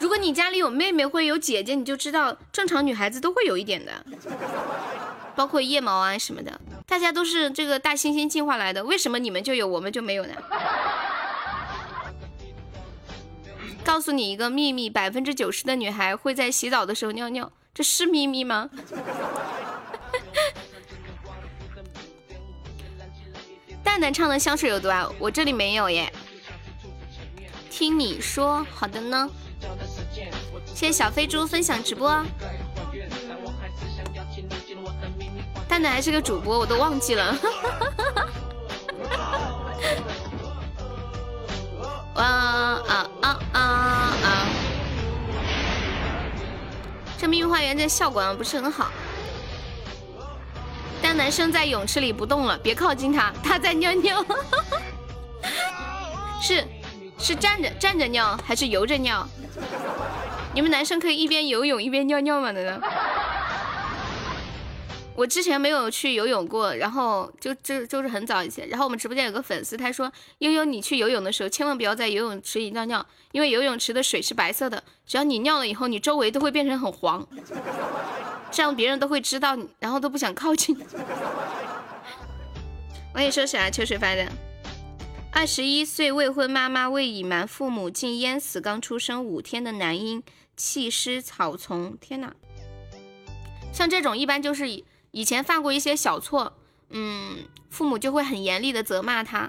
[0.00, 3.92] 如果你家里有妹妹或有姐姐，你就知道正常女孩子都会有一点的，
[5.36, 6.60] 包括腋毛啊什么的。
[6.84, 10.34] 大家都是这个大猩猩进化来的，为什么你们就有，我们就没有呢？
[13.84, 18.68] 告诉你一个秘密，百分之九十的女孩会在洗澡的时候尿尿，这是秘密吗？
[23.84, 25.08] 蛋蛋唱的香水有毒啊？
[25.20, 26.12] 我这里没有耶。
[27.70, 29.30] 听你说，好的呢。
[30.74, 32.24] 谢谢小飞猪分享直播。
[35.68, 37.36] 蛋蛋还是个主播，我都忘记了。
[42.14, 42.82] 哇啊
[43.20, 43.60] 啊啊
[44.22, 44.46] 啊！
[47.18, 48.90] 这秘密花园这效果不是很好。
[51.04, 54.24] 但男生在泳池里不动了，别靠近他，他在尿尿。
[56.40, 56.64] 是
[57.18, 59.28] 是站着站着尿还是游着尿？
[60.54, 62.52] 你们男生可以一边游泳一边尿尿吗？
[62.52, 62.88] 难道？
[65.16, 77.26] 我之前没有去游泳过，然后就就就是很早以前，然后我们直播间有个粉丝，他说悠悠你去游泳的时候千万不要在游泳池里尿尿，因为游泳池的水是白色的，只要你尿了以后，你周围都会变成很黄。
[78.50, 80.76] 这样别人都会知道你，然后都不想靠近。
[83.12, 83.70] 我跟你说啥？
[83.70, 84.26] 秋水发的，
[85.32, 90.22] 二十一岁未婚妈妈为隐瞒父母竟淹死刚出生五天的男婴，
[90.56, 91.96] 弃尸草丛。
[92.00, 92.34] 天哪！
[93.72, 94.84] 像这种一般就是以
[95.14, 96.52] 以前犯过一些小错，
[96.90, 99.48] 嗯，父母就会很严厉的责骂他。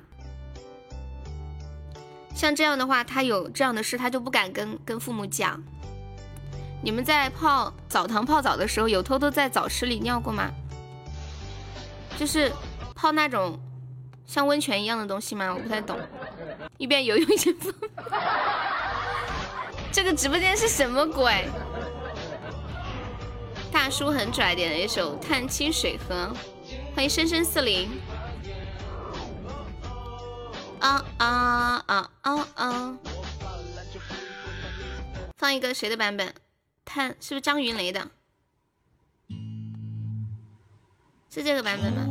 [2.36, 5.60] 像这样的话，他有这样的事，他就不敢跟跟父母讲。
[6.84, 10.52] 你们在泡澡堂泡澡的时候，有偷偷在澡池里尿过吗？
[12.16, 12.52] 就是
[12.94, 13.60] 泡那种
[14.28, 15.52] 像温泉一样的东西吗？
[15.52, 16.00] 我不太懂。
[16.78, 17.74] 一边游泳一边放。
[19.92, 21.50] 这个直播间是什么鬼？
[23.76, 26.34] 大叔很拽点的一首《探清水河》，
[26.96, 27.90] 欢迎深深四零。
[30.80, 32.98] 啊啊啊啊啊！
[35.38, 36.34] 放一个谁的版本？
[36.86, 38.08] 探是不是张云雷的？
[41.30, 42.08] 是这个版本吗？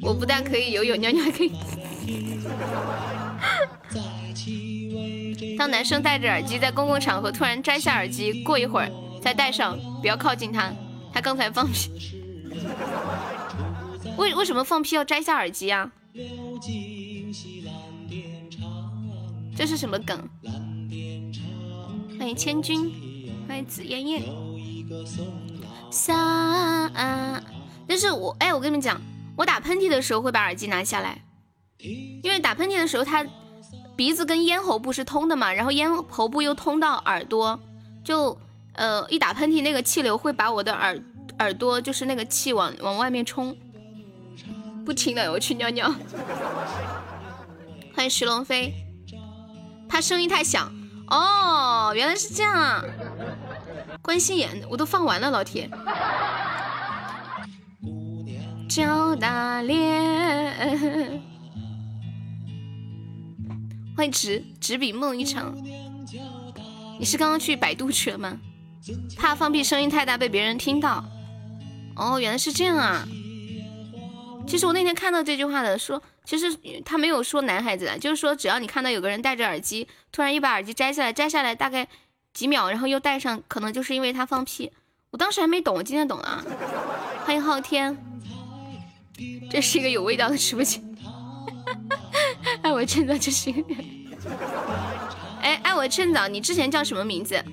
[0.00, 1.52] 我不但可以游泳尿尿，还可以。
[5.58, 8.90] 当男生戴着耳机在公共场合突然摘下耳机，过一会儿
[9.22, 10.72] 再戴上，不要靠近他。
[11.12, 11.90] 他刚才放屁。
[14.16, 15.90] 为为什么放屁要摘下耳机啊？
[19.56, 20.28] 这是什么梗？
[22.18, 22.92] 欢迎千军，
[23.48, 24.22] 欢迎紫艳艳。
[25.90, 26.92] 三，
[27.86, 29.00] 但是我哎，我跟你们讲，
[29.36, 31.22] 我打喷嚏的时候会把耳机拿下来，
[31.82, 33.24] 因为打喷嚏的时候，他
[33.96, 37.58] 鼻子跟咽喉部是通的嘛，然后咽喉部又通到耳朵，
[38.04, 38.38] 就
[38.74, 40.98] 呃一打喷嚏，那个气流会把我的耳
[41.38, 43.56] 耳朵就是那个气往往外面冲。
[44.84, 45.92] 不听了，我去尿尿。
[47.94, 48.72] 欢迎石龙飞，
[49.88, 50.72] 他声音太响。
[51.08, 52.82] 哦，原来是这样啊，
[54.00, 55.68] 关心妍，我都放完了，老铁。
[58.68, 61.20] 赵大脸，
[64.00, 65.54] 欢迎执执笔梦一场。
[66.98, 68.34] 你是刚刚去百度去了吗？
[69.14, 71.04] 怕放屁声音太大被别人听到。
[71.96, 73.06] 哦，原来是这样啊。
[74.46, 76.02] 其实我那天看到这句话的说。
[76.24, 81.86] 其实他没有说男孩子的，就是说只要你看到有个人戴着耳机，突然一把耳机摘下来，摘下来大概
[82.32, 84.72] 几秒，然后又戴上，可能就是因为他放屁。
[85.10, 86.42] 我当时还没懂，我今天懂了。
[87.26, 87.94] 欢迎昊天，
[89.50, 90.82] 这是一个有味道的直播间。
[92.80, 93.52] 我趁早就是。
[95.42, 97.44] 哎，爱我趁早，你之前叫什么名字？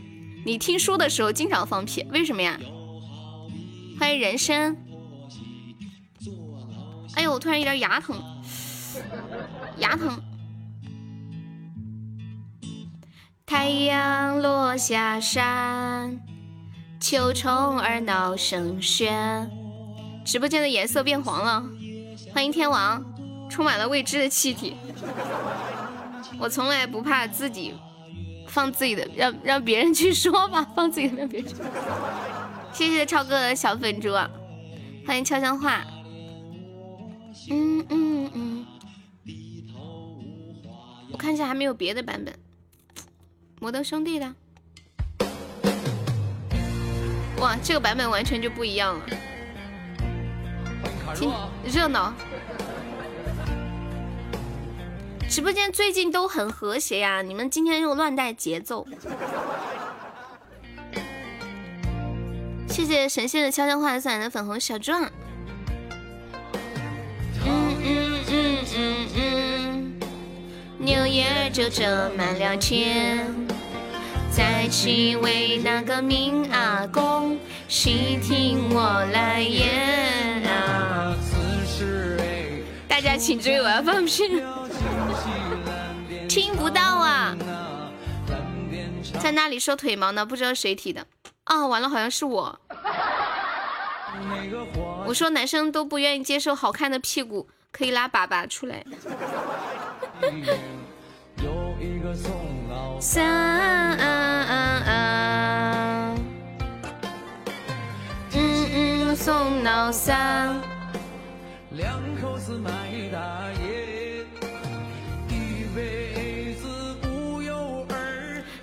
[0.45, 2.57] 你听书的时候经常放屁，为什么呀？
[3.99, 4.77] 欢迎人生。
[7.15, 8.15] 哎呦，我突然有点牙疼，
[9.79, 10.17] 牙疼。
[13.45, 16.21] 太阳落下山，
[17.01, 19.49] 秋虫儿闹声喧。
[20.23, 21.65] 直播间的颜色变黄了。
[22.33, 23.03] 欢迎天王，
[23.57, 24.75] 充满了未知的气体。
[26.37, 27.73] 我从来不怕自己
[28.47, 31.55] 放自己的，让让别人去说吧，放自己的让别人去。
[32.71, 34.13] 谢谢超哥的小粉猪，
[35.07, 35.83] 欢迎悄悄话。
[37.49, 38.67] 嗯嗯嗯。
[41.11, 42.31] 我看一下还没有别的版本。
[43.59, 44.35] 摩登兄弟的，
[47.39, 49.05] 哇，这个版本完全就不一样了，
[51.15, 51.33] 挺
[51.65, 52.13] 热闹。
[55.29, 58.87] 直播间最近都很和谐呀，你们今天又乱带节奏。
[62.69, 65.11] 谢谢神仙的悄悄话送来的粉红小钻。
[67.45, 69.99] 嗯嗯嗯嗯嗯，
[70.77, 73.27] 牛眼就这满了天。
[74.31, 80.36] 再去为那个明阿公细听我来言！
[82.97, 84.41] 大家请注意，我要放屁，
[86.27, 87.37] 听不到啊！
[89.19, 90.25] 在那里说腿毛呢？
[90.25, 91.05] 不知道谁提的
[91.43, 91.67] 啊？
[91.67, 92.59] 完了，好像是我。
[95.05, 98.83] 我说男生都不愿意接受好看的屁股，可以拉粑粑出来。
[102.99, 106.17] 三，嗯
[108.33, 110.59] 嗯，送老三。
[111.71, 112.71] 两口子卖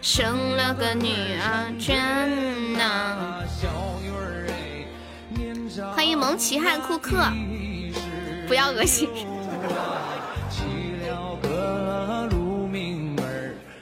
[0.05, 1.09] 生了个女
[1.41, 3.41] 儿真呐。
[5.95, 7.27] 欢迎蒙奇汉库克，
[8.47, 9.09] 不要恶心。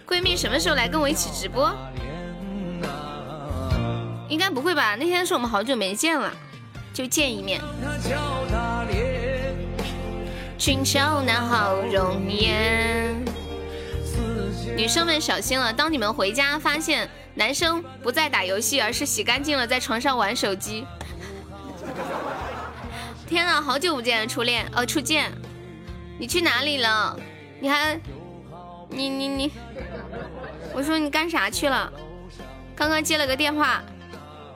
[0.06, 1.74] 闺蜜什么时候来跟我一起直播？
[4.28, 4.94] 应该不会吧？
[4.94, 6.32] 那天是我们好久没见了，
[6.94, 7.60] 就见一面。
[10.56, 13.20] 俊俏那好容颜，
[14.76, 15.72] 女生们小心了！
[15.72, 20.86] 当你们回家发现男生不再打游戏，而是洗干净了在床上玩手机。
[23.26, 25.30] 天啊，好久不见，初恋哦，初见，
[26.18, 27.16] 你去哪里了？
[27.60, 28.00] 你还，
[28.88, 29.52] 你你你。
[30.74, 31.92] 我说你干啥去了？
[32.74, 33.82] 刚刚接了个电话，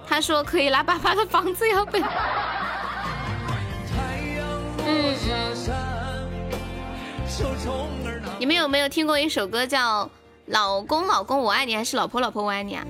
[0.08, 2.08] 他说可以拉粑粑的房子要不要？
[4.86, 5.14] 嗯
[8.38, 10.04] 你们有没有听过一首歌叫
[10.46, 12.84] 《老公老公我爱你》还是《老婆老婆我爱你》啊？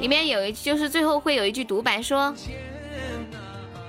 [0.00, 2.34] 里面有一句就是最后会有一句独白说，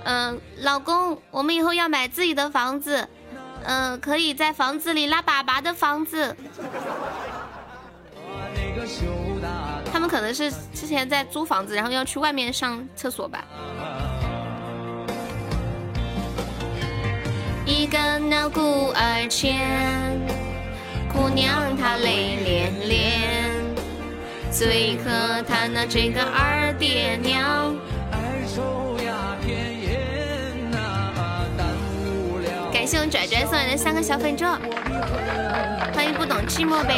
[0.04, 3.08] 嗯，老公，我们以后要买自己的房子，
[3.64, 6.36] 嗯，可以在房子里拉粑粑的房子。
[9.92, 13.44] 他们可能是之前在租房子，然后要去外面上厕所吧。
[17.66, 20.20] 一个闹孤儿前，
[21.14, 22.98] 姑娘她泪涟涟，
[24.52, 27.76] 最可叹的这个二爹娘。
[32.74, 34.60] 感谢我拽拽送来的三个小粉钻，
[35.94, 36.98] 欢迎不懂寂寞呗。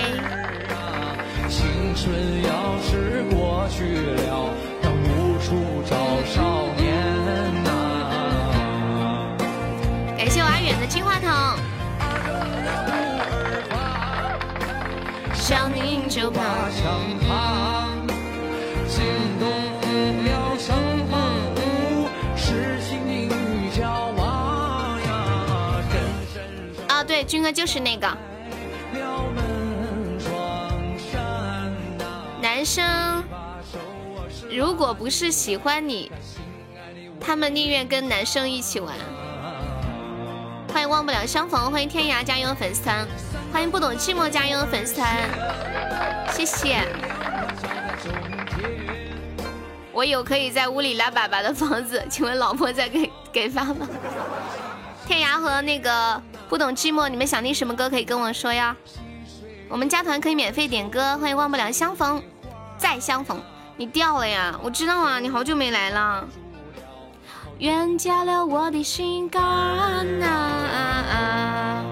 [1.47, 3.83] 青春要是过去
[4.15, 4.49] 了，
[4.81, 5.95] 要无处找
[6.25, 6.41] 少
[6.75, 6.83] 年
[7.63, 7.67] 呐。
[10.17, 11.29] 感谢我阿远的金话筒。
[15.47, 16.41] 想你就怕
[16.71, 17.87] 伤疤，
[18.87, 19.05] 惊
[19.39, 19.47] 动
[20.23, 20.75] 了城
[21.07, 23.29] 府，痴情女
[23.69, 23.87] 娇
[24.17, 25.07] 娃呀。
[26.87, 28.17] 啊，对，军哥就是那个。
[32.41, 33.23] 男生
[34.49, 36.11] 如果不是喜欢你，
[37.19, 38.95] 他们宁愿跟男生一起玩。
[40.75, 43.07] 欢迎忘不了相逢，欢迎天涯加油粉丝团，
[43.53, 45.15] 欢迎不懂寂寞加油粉丝团，
[46.33, 46.85] 谢谢。
[49.93, 53.87] 我有可以在屋里拉粑粑的房子，请问老婆在给 给发吗？
[55.07, 58.75] 天涯和那个不懂寂寞，你们想听什么歌可以跟我说呀？
[59.69, 62.21] 我们加团可以免费点歌，欢迎忘不了相逢。
[62.77, 63.41] 再相逢。
[63.77, 64.59] 你掉了呀？
[64.61, 66.27] 我知道啊，你好久没来了。
[67.59, 69.41] 冤家了我的心肝
[70.21, 71.85] 啊！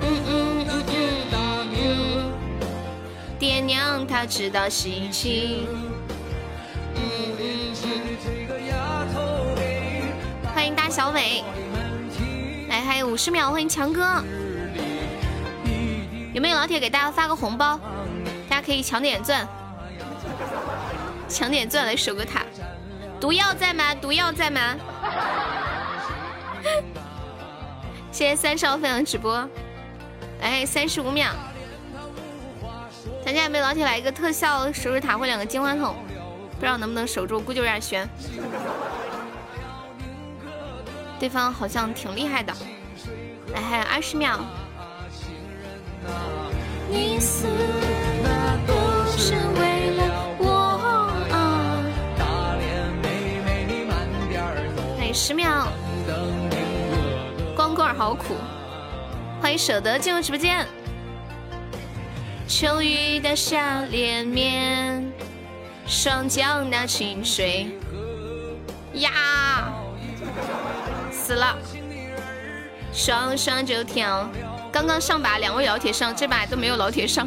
[0.00, 0.84] 嗯嗯嗯
[1.30, 2.32] 嗯嗯，
[3.38, 5.66] 爹娘他知道心情。
[10.54, 11.44] 欢迎大小伟，
[12.70, 14.24] 来还有五十秒，欢迎强哥。
[16.32, 17.78] 有没有老铁给大家发个红包？
[18.48, 19.46] 大家可以抢点钻，
[21.28, 22.42] 抢点钻来守个塔。
[23.20, 23.94] 毒药在吗？
[23.94, 24.76] 毒药在吗？
[28.12, 29.48] 谢谢三少分享直播，
[30.40, 31.30] 哎三十五秒。
[33.24, 35.96] 咱家有没有老铁来一个特效守守塔或两个金话筒？
[36.54, 38.08] 不知道能不能守住，估计有点悬。
[41.18, 42.52] 对方好像挺厉害的，
[43.54, 44.38] 哎还有二十秒。
[46.88, 47.46] 你死
[55.16, 55.66] 十秒。
[57.56, 58.34] 光棍好苦。
[59.40, 60.66] 欢迎舍得进入直播间。
[62.46, 65.10] 秋雨的下连绵，
[65.86, 67.78] 双江那清水。
[68.92, 69.72] 呀，
[71.10, 71.56] 死了。
[72.92, 74.28] 双双就跳。
[74.70, 77.26] 刚刚上把两位老铁上，这把都没有老铁上。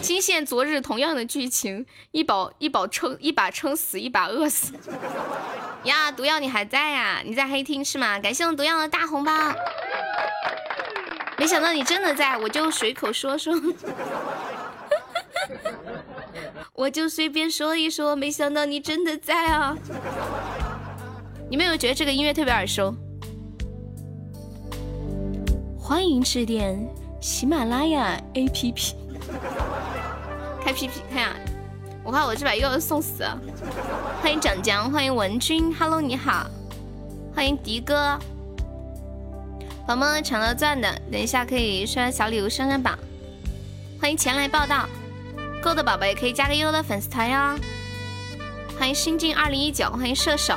[0.00, 4.72] 惊现昨日同样的剧情，一饱一饱撑一把撑死，一把饿死。
[5.84, 7.20] 呀，毒药你还在呀？
[7.24, 8.18] 你在黑厅是吗？
[8.18, 9.32] 感谢我毒药的大红包。
[11.36, 13.54] 没想到你真的在，我就随口说说，
[16.74, 19.76] 我就随便说一说，没想到你真的在啊！
[21.50, 22.94] 你们有觉得这个音乐特别耳熟？
[25.78, 26.78] 欢迎致电
[27.20, 28.94] 喜马拉雅 APP，
[30.64, 31.34] 开 PP 看呀！
[32.04, 33.24] 我怕我这把又要送死。
[34.22, 36.46] 欢迎蒋江，欢迎文君，Hello 你好，
[37.34, 38.18] 欢迎迪哥，
[39.86, 42.98] 宝宝们抢到钻的，等一下可以刷小礼物上上榜。
[44.00, 44.88] 欢迎前来报道，
[45.62, 47.58] 够的宝宝也可以加个优的粉丝团哟。
[48.78, 50.54] 欢迎新进二零一九，欢迎射手，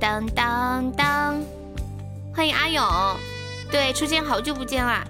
[0.00, 1.40] 当当当。
[2.34, 2.82] 欢迎阿勇，
[3.70, 5.06] 对，初见好久不见啦！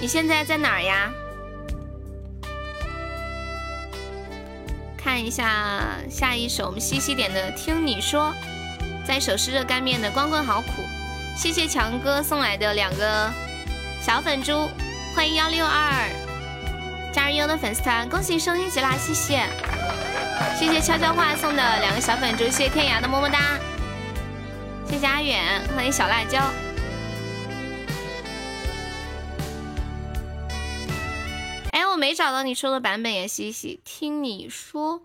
[0.00, 1.10] 你现在在哪儿呀？
[4.96, 8.32] 看一下下一首我们西西点的《听你说》，
[9.06, 10.68] 再一首是热干面的《光棍好苦》。
[11.38, 13.30] 谢谢强哥送来的两个
[14.00, 14.68] 小粉猪，
[15.14, 16.08] 欢迎幺六二
[17.12, 18.92] 加入优的粉丝团，恭喜升一级啦！
[18.96, 19.46] 谢谢，
[20.58, 23.58] 谢谢悄悄话送的两个小粉猪，谢谢天涯的么么哒。
[24.88, 26.40] 谢谢阿远，欢迎小辣椒。
[31.94, 33.80] 我没找到你说的版本呀，西西。
[33.84, 35.00] 听你说，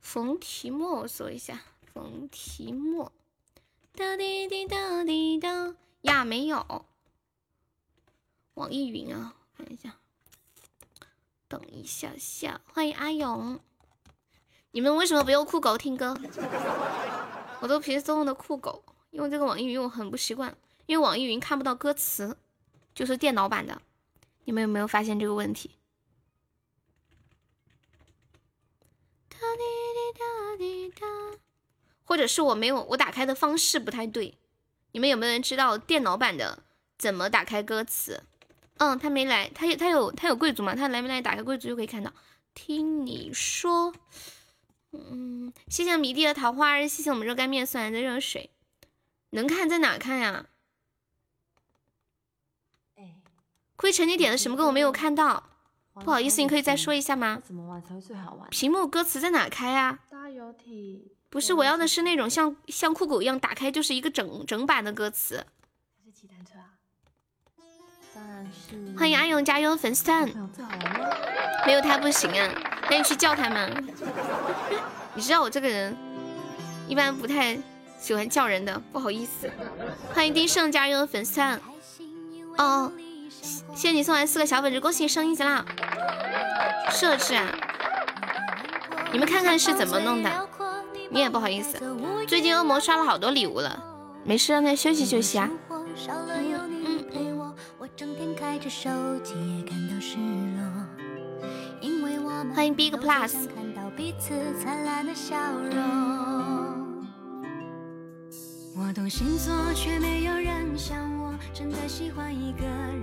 [0.00, 1.60] 冯提莫，我搜一下，
[1.92, 3.12] 冯提莫。
[3.94, 6.86] 哒滴滴哒滴哒呀，没有。
[8.54, 9.94] 网易云啊，看一下。
[11.48, 13.60] 等一下下，欢迎阿勇。
[14.70, 16.16] 你们为什么不用酷狗听歌？
[17.60, 20.56] 我都平时都用的酷狗，用这个网易云我很不习惯，
[20.86, 22.38] 因为网易云看不到歌词，
[22.94, 23.82] 就是电脑版的。
[24.48, 25.72] 你们有没有发现这个问题？
[32.02, 34.38] 或者是我没有我打开的方式不太对？
[34.92, 36.62] 你们有没有人知道电脑版的
[36.96, 38.22] 怎么打开歌词？
[38.78, 40.74] 嗯，他没来，他有他有他有贵族吗？
[40.74, 41.20] 他来没来？
[41.20, 42.10] 打开贵族就可以看到。
[42.54, 43.92] 听你说。
[44.92, 48.48] 嗯，谢谢迷弟的桃花，谢谢我们热干面送来的热水，
[49.28, 50.46] 能看在哪看呀？
[53.80, 55.40] 灰尘你点的什么歌我没有看到，
[55.94, 57.40] 不好意思，你可以再说一下吗？
[57.44, 58.50] 怎么玩才会最好玩？
[58.50, 60.00] 屏幕歌词在哪开呀？
[60.10, 65.46] 大游体不是，我要的是那种像像酷狗一样打开就是一个整整版的歌词。
[66.04, 66.74] 是骑单车啊？
[68.12, 68.98] 当然是。
[68.98, 70.28] 欢迎阿勇加油粉丝团。
[71.64, 72.52] 没有他不行啊。
[72.90, 73.88] 那你去叫他们。
[75.14, 75.96] 你知道我这个人
[76.88, 77.56] 一般不太
[78.00, 79.48] 喜欢叫人的，不好意思。
[80.12, 81.60] 欢迎丁胜加油粉丝团。
[82.56, 82.90] 哦，
[83.30, 85.64] 谢谢你送来四个小粉猪，恭喜升一级啦！
[86.90, 87.46] 设置啊，
[89.12, 90.30] 你们看看是怎么弄的。
[91.10, 91.78] 你也不好意思，
[92.26, 93.82] 最近恶魔刷了好多礼物了，
[94.24, 95.48] 没事让他休息休息啊。
[95.70, 97.28] 嗯嗯。
[102.54, 103.48] 欢迎 Big Plus。
[108.76, 111.17] 我懂星座，却没有人像我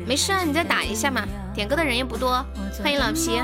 [0.05, 2.45] 没事啊，你再打一下嘛，点歌的人也不多。
[2.81, 3.41] 欢迎老皮。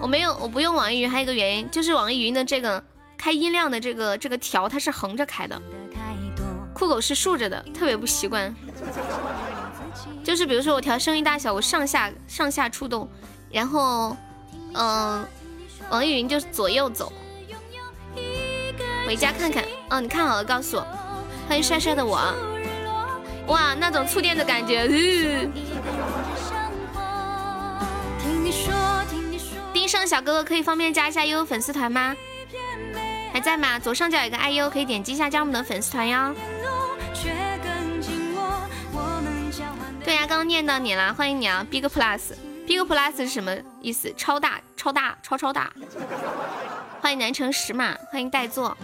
[0.00, 2.82] 我没有，我不用网易云，还有一个原因就是网易云的这个
[3.16, 5.60] 开音量的这个这个条它是横着开的，
[6.74, 8.54] 酷狗是竖着的，特别不习惯。
[10.22, 13.08] 就是比如说我调声音大小，我上下上下触动，
[13.50, 14.16] 然后
[14.72, 15.26] 嗯，
[15.90, 17.12] 网易云就是左右走。
[19.06, 20.86] 回家看看，哦，你看好了告诉我。
[21.46, 22.18] 欢迎帅帅的我，
[23.48, 24.88] 哇，那种触电的感觉。
[29.74, 32.16] 丁胜小哥哥可以方便加一下悠悠粉丝团吗？
[33.32, 33.78] 还在吗？
[33.78, 36.34] 左上角有个爱优，可以点击一下加我们的粉丝团哟。
[40.02, 41.82] 对呀，刚刚念到你了，欢迎你啊，Big
[42.66, 44.12] Plus，Big Plus 是什么意思？
[44.16, 45.72] 超大，超大，超超大。
[47.00, 48.76] 欢迎南城石马，欢迎代座。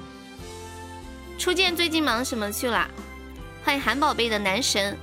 [1.38, 2.86] 初见最近忙什么去了？
[3.64, 4.96] 欢迎韩宝贝的男神，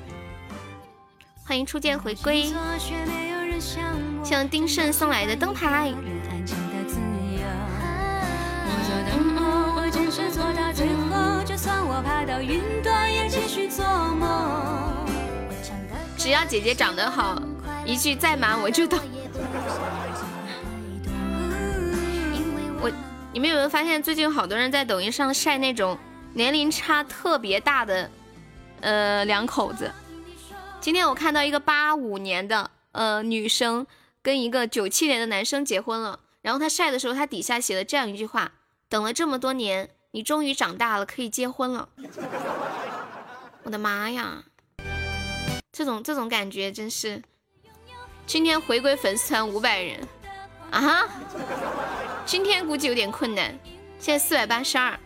[1.43, 2.53] 欢迎初见回归。
[4.23, 5.91] 像丁胜送来的灯牌。
[16.17, 17.41] 只要姐姐长得好，
[17.88, 18.97] 一句再忙我就到。
[22.81, 22.91] 我，
[23.31, 25.97] 你们有没有发现最近有好多人在抖音上晒那种
[26.33, 28.11] 年龄差特别大的，
[28.81, 29.89] 呃，两口子？
[30.81, 33.88] 今天我看到一个八五年的呃女生
[34.21, 38.51] 跟一个九七年的男生结婚了，然后他晒的时候，他底下写了这样一句话：
[38.89, 41.88] 等了这么多年，你终于长大了，可以结婚了。
[43.63, 44.43] 我的妈呀！
[45.71, 47.21] 这种这种感觉真是，
[48.28, 50.05] 今天回归粉丝团五百人
[50.69, 51.07] 啊哈，
[52.25, 53.57] 今天估计有点困难，
[53.99, 54.99] 现在四百八十二。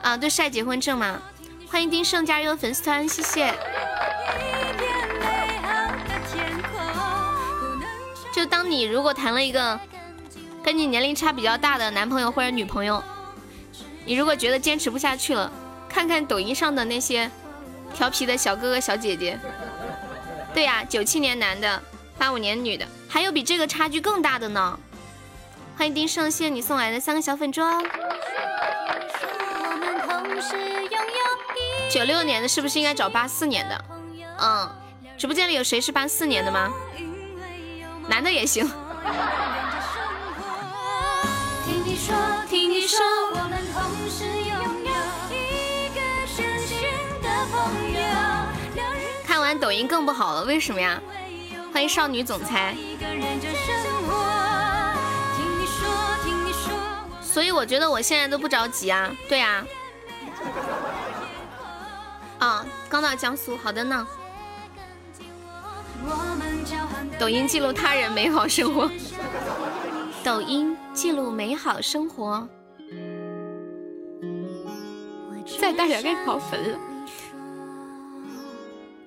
[0.00, 1.20] 啊，对，晒结婚证吗？
[1.68, 3.54] 欢迎丁胜加入粉丝团，谢谢。
[8.32, 9.78] 就当你如果谈了一个
[10.64, 13.04] 跟你年龄差比较大的男朋友或者女朋友，
[14.06, 15.52] 你如果觉得坚持不下去了，
[15.86, 17.30] 看看抖音上的那些。
[17.92, 19.36] 调皮的小哥哥小姐姐，
[20.52, 21.82] 对呀，九七年男的，
[22.18, 24.78] 八五年女的，还有比这个差距更大的呢。
[25.76, 27.62] 欢迎丁胜，谢你送来的三个小粉猪。
[31.90, 33.84] 九六年的是不是应该找八四年的？
[34.40, 34.70] 嗯，
[35.16, 36.72] 直播间里有谁是八四年的吗？
[38.08, 38.70] 男的也行。
[41.64, 42.16] 听你说，
[42.48, 42.98] 听你说。
[43.34, 43.62] 看完
[49.70, 51.00] 抖音更不好了，为什么呀？
[51.72, 52.76] 欢迎少女总裁。
[57.22, 59.64] 所以我觉得我现在都不着急啊，对啊。
[62.40, 64.04] 啊，刚到江苏，好的呢。
[67.16, 68.90] 抖音记录他人美好生活，
[70.24, 72.44] 抖音记录美好生活。
[75.60, 76.78] 再大点该跑坟了。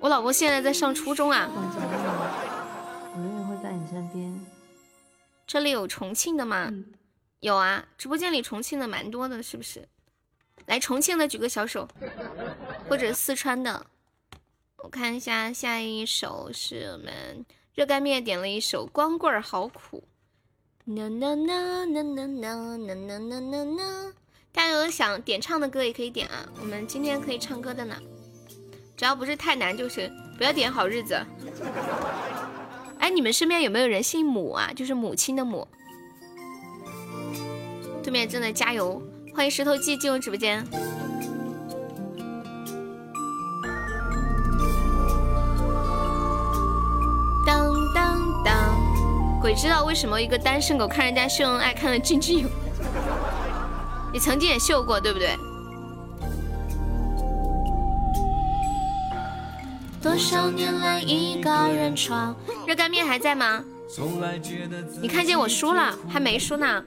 [0.04, 1.50] 我老公现在在上初中啊。
[1.50, 4.38] 我永远会在你身边。
[5.48, 6.70] 这里有重庆的吗？
[7.40, 9.88] 有啊，直播间里重庆的蛮多的，是不是？
[10.66, 11.88] 来重庆的举个小手，
[12.90, 13.86] 或者四川的。
[14.80, 20.04] 我看一下，下一首是我们热干面点了一首《光棍好苦》。
[20.94, 24.14] 呐呐呐呐呐呐呐呐呐呐呐！
[24.52, 27.96] 大家有想点唱的歌也可以点啊，我们今天可以唱歌的呢。
[28.96, 31.20] 只要不是太难就行，不要点好日子。
[33.00, 34.72] 哎，你们身边有没有人姓母啊？
[34.76, 35.68] 就是母亲的母。
[38.04, 39.02] 对面正在加油，
[39.34, 40.66] 欢迎石头记进入直播间。
[47.46, 52.54] 当当当，鬼知道为什么一个单身狗看人家秀恩爱看得津津有味。
[54.14, 55.36] 你曾经也秀过，对不对？
[60.04, 62.36] 多少年来一个人闯。
[62.68, 63.64] 热干面还在吗？
[65.02, 66.84] 你看见我输了，还没输呢。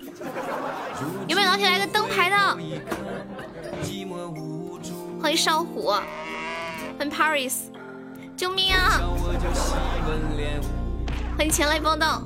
[1.27, 2.37] 有没有老铁来个灯牌的？
[5.23, 5.93] 欢迎少虎，
[6.99, 7.55] 欢迎 Paris，
[8.37, 9.01] 救命啊！
[11.39, 12.23] 欢迎前来报道，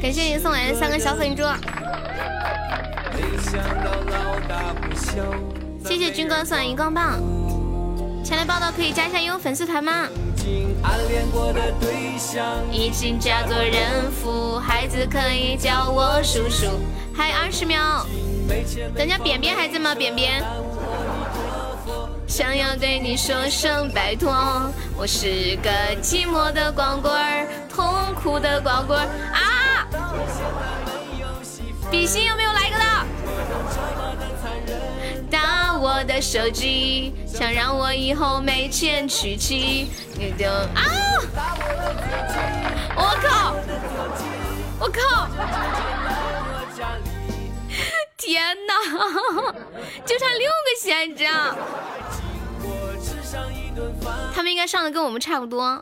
[0.00, 1.42] 感谢您送来的三个小粉猪。
[5.84, 7.20] 谢谢军哥送来荧光棒。
[8.24, 10.08] 前来报道可以加一下悠悠粉丝团吗？
[12.72, 16.80] 已经嫁作人妇，孩子可以叫我叔叔。
[17.14, 18.06] 还有二十秒，
[18.96, 19.94] 咱家扁扁还在吗？
[19.94, 20.42] 扁扁，
[22.26, 24.32] 想要对你说声拜托，
[24.96, 25.70] 我是个
[26.02, 29.86] 寂寞的光棍儿，痛苦的光棍儿啊！
[31.90, 32.63] 比心有没有来
[35.96, 39.88] 我的手机，想让我以后没钱娶妻，
[40.18, 40.82] 你就啊！
[42.96, 43.54] 我靠！
[44.80, 45.28] 我靠！
[48.16, 48.74] 天哪，
[50.04, 51.56] 就差六个喜爱值啊！
[54.34, 55.80] 他们应该上的跟我们差不多，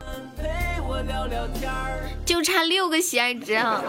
[2.27, 3.83] 就差六个喜爱值啊！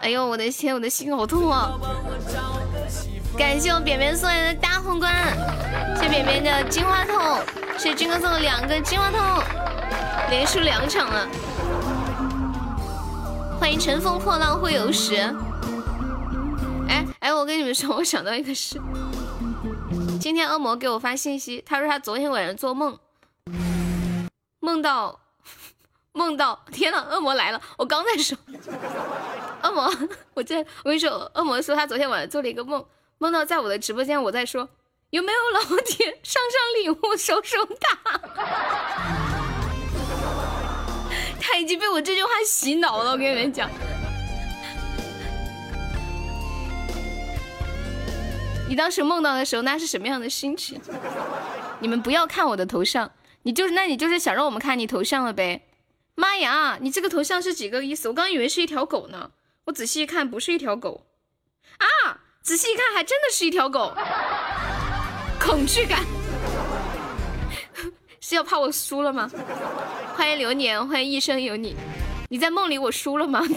[0.00, 1.78] 哎呦，我的天，我的心好痛啊！
[3.36, 5.12] 感谢我扁扁送来的大皇冠，
[5.96, 7.40] 谢扁扁的金话筒，
[7.76, 9.42] 谢军哥送的两个金话筒，
[10.30, 11.28] 连输两场了。
[13.58, 15.16] 欢迎乘风破浪会有时。
[16.88, 18.80] 哎哎，我跟你们说，我想到一个事。
[20.20, 22.96] 今天恶魔给我发信息，他说他昨天晚上做梦，
[24.60, 25.18] 梦到
[26.12, 27.60] 梦到，天呐，恶魔来了！
[27.78, 28.38] 我刚在说，
[29.62, 29.92] 恶魔，
[30.34, 32.84] 我在我跟你说，恶魔说他昨天晚上做了一个梦，
[33.18, 34.68] 梦到在我的直播间，我在说
[35.10, 38.20] 有没有老铁上上礼物，手手大。
[41.40, 43.70] 他已经被我这句话洗脑了，我跟你们讲。
[48.68, 50.80] 你当时梦到的时候，那是什么样的心情？
[51.80, 53.12] 你们不要看我的头像，
[53.42, 55.68] 你就是，那你就是想让我们看你头像了呗？
[56.16, 58.08] 妈呀，你这个头像是几个意思？
[58.08, 59.30] 我刚以为是一条狗呢，
[59.66, 61.06] 我仔细一看，不是一条狗
[61.78, 62.23] 啊！
[62.44, 63.96] 仔细一看，还真的是一条狗，
[65.40, 66.04] 恐惧感。
[68.20, 69.30] 是要怕我输了吗？
[70.14, 71.74] 欢迎流年，欢迎一生有你。
[72.28, 73.40] 你在梦里我输了吗？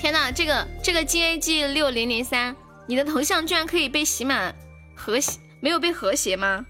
[0.00, 2.54] 天哪，这个这个 G A G 六零零三，
[2.86, 4.54] 你的头像居然可以被洗满
[4.94, 6.64] 和谐，没有被和谐吗？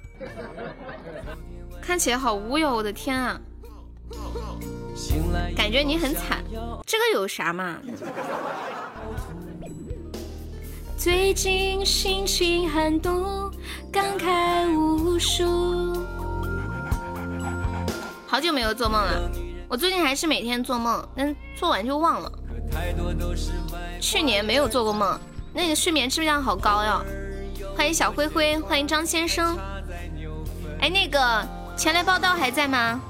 [1.83, 3.39] 看起来好污哟，我的天啊！
[5.57, 6.43] 感觉你很惨，
[6.85, 7.77] 这个有啥嘛？
[10.97, 13.51] 最近心情很堵，
[13.93, 16.05] 感慨无数。
[18.27, 19.31] 好久没有做梦了，
[19.69, 22.33] 我最近还是每天做梦，但做完就忘了。
[24.01, 25.19] 去年没有做过梦，
[25.53, 27.03] 那个睡眠质量好高呀。
[27.77, 29.57] 欢迎小灰灰，欢迎张先生。
[30.81, 31.47] 哎，那个
[31.77, 33.01] 前来报道还在吗？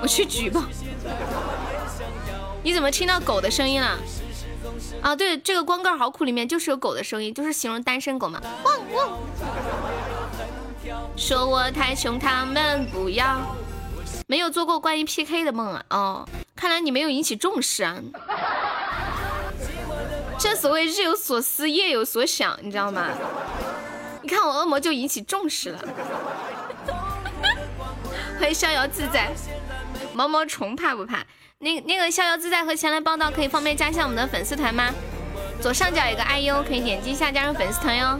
[0.00, 0.62] 我去举报。
[2.62, 3.98] 你怎么听到狗的声音了？
[5.00, 8.40] 啊，对，这个光棍好苦里面就是有狗的声音，就是形容单身狗嘛。
[8.64, 9.18] 汪汪！
[11.16, 13.56] 说我太穷，他们不要。
[14.26, 15.84] 没有做过关于 PK 的梦啊？
[15.90, 17.96] 哦，看来你没有引起重视啊。
[20.38, 23.08] 正所谓日有所思，夜有所想，你知道吗？
[24.22, 25.78] 你看我恶魔就引起重视了。
[28.38, 29.32] 欢迎逍遥自在，
[30.18, 31.18] 毛毛虫怕不怕？
[31.60, 34.92] 那那个逍遥自在和前来报道可以方便加一下我们的粉丝团吗？
[35.60, 38.18] 左上角有个 IU，可以点击一下加入粉丝团哟。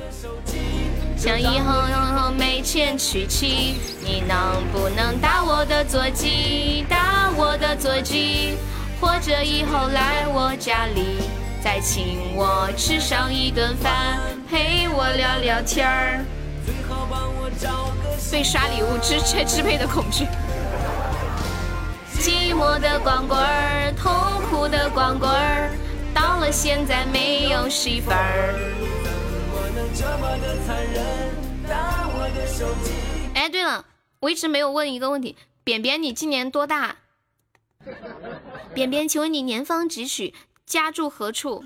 [1.16, 6.84] 想以后以后没钱娶妻，你能不能打我的座机？
[6.88, 8.56] 打我的座机，
[9.00, 11.18] 或者以后来我家里
[11.60, 16.24] 再请我吃上一顿饭，陪我聊聊天儿。
[18.30, 20.28] 被刷礼物支支支配的恐惧。
[22.20, 24.12] 寂寞的光棍儿，痛
[24.50, 25.70] 苦的光棍儿，
[26.12, 28.54] 到了现在没有媳妇儿。
[33.34, 33.84] 哎，对了，
[34.20, 36.96] 我一直没有问一个问题，扁扁，你今年多大？
[38.74, 40.34] 扁扁，请问你年方几许？
[40.66, 41.64] 家住何处？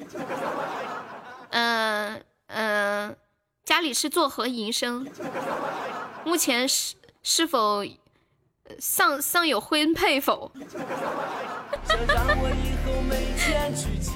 [1.51, 3.17] 嗯嗯，
[3.65, 5.09] 家里是做何营生？
[6.25, 7.83] 目前是是否？
[8.79, 10.51] 尚尚有婚配否？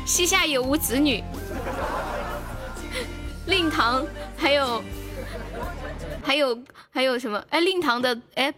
[0.06, 1.22] 膝下有无子女？
[3.46, 4.04] 令堂
[4.36, 4.82] 还有
[6.22, 6.58] 还有
[6.90, 7.42] 还有什么？
[7.50, 8.52] 哎，令堂的哎，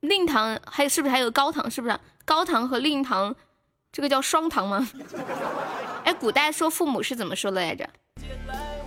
[0.00, 1.70] 令堂还有是不是还有高堂？
[1.70, 3.34] 是不是高堂和令堂
[3.90, 4.88] 这个叫双堂吗？
[6.04, 7.88] 哎，古代说父母是怎么说的来着？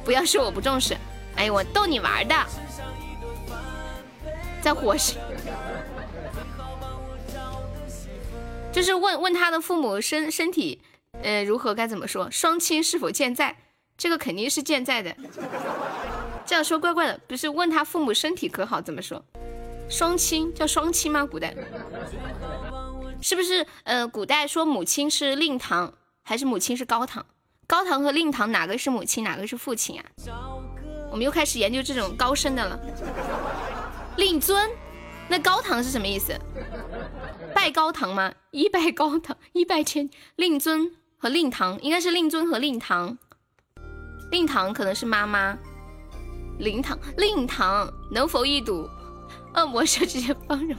[0.04, 0.96] 不要说我不重视，
[1.36, 2.36] 哎，我逗你玩的，
[4.62, 5.18] 在火上。
[8.76, 10.82] 就是问问他的父母身身体，
[11.24, 12.30] 呃，如何该怎么说？
[12.30, 13.56] 双亲是否健在？
[13.98, 15.16] 这个肯定是健在的。
[16.46, 18.82] 这样说怪怪的，不是问他父母身体可好？
[18.82, 19.24] 怎么说？
[19.90, 21.26] 双亲叫双亲吗？
[21.26, 21.56] 古代
[23.22, 23.66] 是不是？
[23.86, 27.26] 呃，古代说母亲是令堂，还是母亲是高堂？
[27.66, 30.06] 高堂和令堂哪个是母亲，哪个是父亲啊？
[31.12, 32.78] 我们又开始研究这种高深的了。
[34.18, 34.70] 令尊，
[35.30, 36.38] 那高堂是什么意思？
[37.66, 38.32] 拜高堂吗？
[38.52, 40.08] 一拜高堂， 一拜天。
[40.36, 43.18] 令尊和令堂应该是令尊和令堂，
[44.30, 45.58] 令堂可能是妈妈。
[46.60, 48.88] 灵堂，令堂能否一睹
[49.56, 50.78] 恶魔设计的芳容？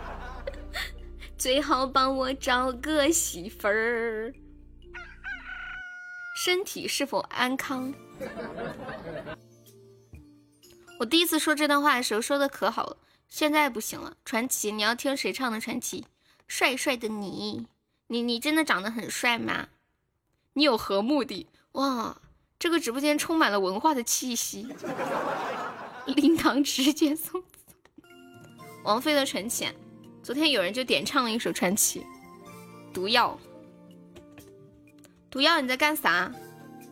[1.38, 4.34] 最好帮我找个媳妇儿。
[6.44, 7.94] 身体是否安康？
[10.98, 12.96] 我第一次说这段话的时候说的可好了，
[13.30, 14.16] 现在不行了。
[14.24, 16.04] 传奇，你要听谁唱的传奇？
[16.48, 17.66] 帅帅的你，
[18.08, 19.68] 你你真的长得很帅吗？
[20.54, 21.46] 你有何目的？
[21.72, 22.20] 哇，
[22.58, 24.66] 这个直播间充满了文化的气息。
[26.06, 27.42] 灵堂直接送。
[28.82, 29.68] 王菲的传奇，
[30.22, 32.04] 昨天有人就点唱了一首传奇。
[32.92, 33.38] 毒药，
[35.30, 36.32] 毒药，你在干啥？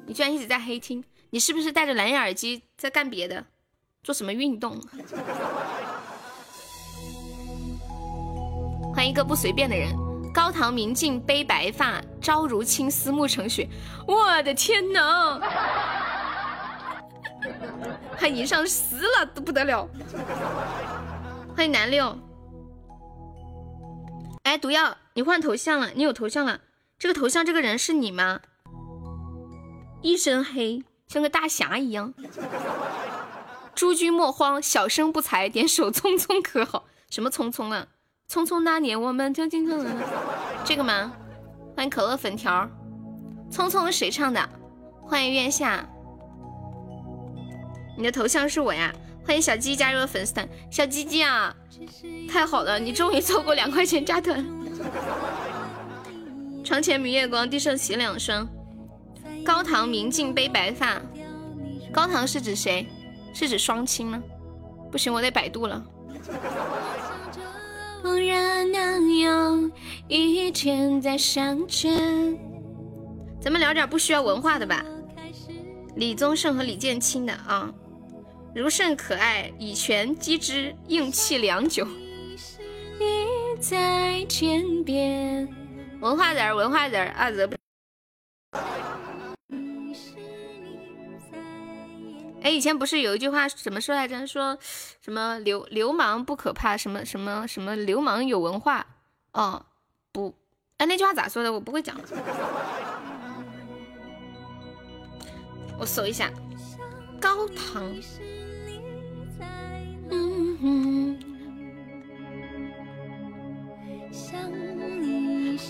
[0.07, 3.45] 你居然一直在黑听，你是不是戴着蓝牙耳机在干别的？
[4.05, 4.81] 做什么运动？
[8.99, 9.95] 欢迎一个不随便的人。
[10.35, 13.69] 高堂明镜悲白发，朝如青丝暮成雪。
[14.09, 15.41] 我的天哪！
[18.19, 19.89] 还迎上十了都不得了。
[21.57, 22.19] 欢迎南六。
[24.43, 26.63] 哎，毒药，你换头像了，你有头像了。
[26.99, 28.41] 这个头像这个人是你吗？
[30.03, 32.13] 一身黑，像个大侠一样。
[33.77, 36.87] 诸君莫慌，小生不才，点首匆匆可好？
[37.09, 37.87] 什么匆匆啊？
[38.31, 39.83] 匆匆那年，我们就经常
[40.63, 41.11] 这个吗？
[41.75, 42.69] 欢迎可乐粉条。
[43.51, 44.47] 匆匆谁唱的？
[45.01, 45.89] 欢迎月下。
[47.97, 48.95] 你的头像是我呀？
[49.27, 50.47] 欢迎小鸡加入了粉丝团。
[50.71, 51.57] 小鸡鸡啊，
[52.31, 54.45] 太好了，你终于凑够两块钱加团。
[56.63, 58.47] 床前明月光，地上鞋两双。
[59.43, 61.01] 高堂明镜悲白发。
[61.91, 62.87] 高堂是指谁？
[63.33, 64.23] 是指双亲吗？
[64.93, 65.83] 不行，我得百度了。
[68.03, 69.71] 忽然能有
[70.09, 72.39] 一天再相见。
[73.41, 74.85] 咱们聊点不需要文化的吧。
[75.97, 77.73] 李宗盛和李建清的啊，
[78.55, 81.87] 如甚可爱，以拳击之，硬气良久。
[82.99, 85.49] 你在天边。
[86.01, 87.49] 文化人，文化人啊，惹
[92.43, 94.27] 哎，以前不是有一句话怎么说来着？
[94.27, 94.57] 说
[95.03, 98.87] 什么流流氓不可怕，什么什么什么流氓有文化？
[99.33, 99.67] 哦，
[100.13, 100.35] 不，
[100.79, 101.53] 哎，那句话咋说的？
[101.53, 101.95] 我不会讲。
[105.79, 106.31] 我搜一下，
[107.21, 107.95] 高堂。
[110.11, 111.19] 嗯嗯。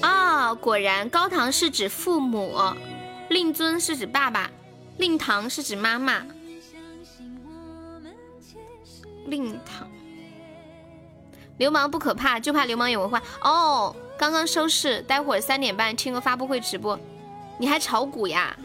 [0.01, 2.57] 啊，果然，高堂是指父母，
[3.29, 4.51] 令尊是指爸爸，
[4.97, 6.25] 令堂是指妈妈。
[9.29, 9.89] 令堂，
[11.59, 13.23] 流氓不可怕，就怕流氓有文化。
[13.43, 16.99] 哦，刚刚收视，待会儿三点半听个发布会直播，
[17.59, 18.57] 你还炒股呀？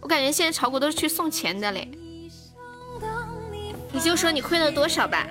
[0.00, 1.90] 我感觉现在炒股都是去送钱的嘞。
[3.92, 5.26] 你就说你亏了多少吧。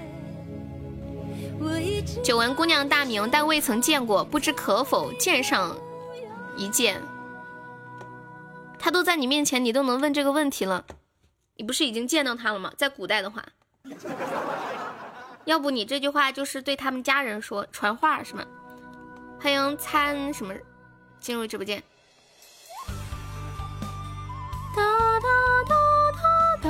[2.23, 5.75] 久闻姑娘大名，但未曾见过，不知可否见上
[6.55, 7.01] 一见？
[8.79, 10.85] 他都在你面前，你都能问这个问题了。
[11.55, 12.73] 你不是已经见到他了吗？
[12.75, 13.45] 在古代的话，
[15.45, 18.43] 要不你这句话就是对他们家人说传话是吗？
[19.39, 20.55] 欢迎参什么
[21.19, 21.83] 进入直播间。
[24.75, 24.81] 哒
[25.19, 25.27] 哒
[25.67, 25.75] 哒
[26.21, 26.69] 哒哒。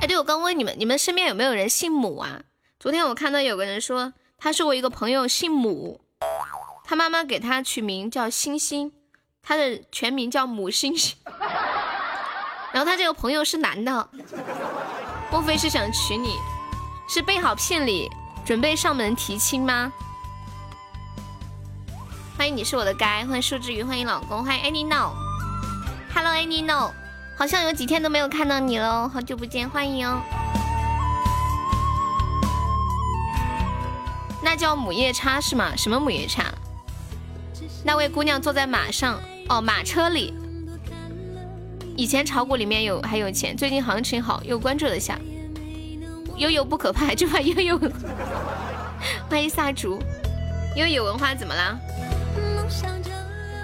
[0.00, 2.42] 哎，对，我刚问你们，你们身边有没有人姓母啊？
[2.78, 6.00] 昨天我看到有个人说，他是我一个朋友，姓母，
[6.84, 8.92] 他妈妈给他取名叫星星。
[9.42, 11.16] 他的全名叫母星星，
[12.72, 14.08] 然后他这个朋友是男的，
[15.30, 16.36] 莫非是想娶你？
[17.08, 18.10] 是备好聘礼，
[18.44, 19.90] 准备上门提亲吗？
[22.36, 26.92] 欢迎你是我的该，欢迎树之鱼，欢迎老公，欢迎 Any No，Hello Any No，
[27.36, 30.06] 好像有几天都没有看到你喽，好久不见，欢迎。
[34.42, 35.74] 那叫母夜叉是吗？
[35.74, 36.44] 什么母夜叉？
[37.88, 39.18] 那位姑娘坐在马上。
[39.48, 40.34] 哦，马车里，
[41.96, 45.18] 以前炒股里面有还有钱，最近行情好，又关注了下。
[46.36, 47.80] 悠悠不可怕，就怕悠悠。
[49.30, 49.98] 欢迎萨竹，
[50.76, 51.78] 悠悠有文化怎么啦？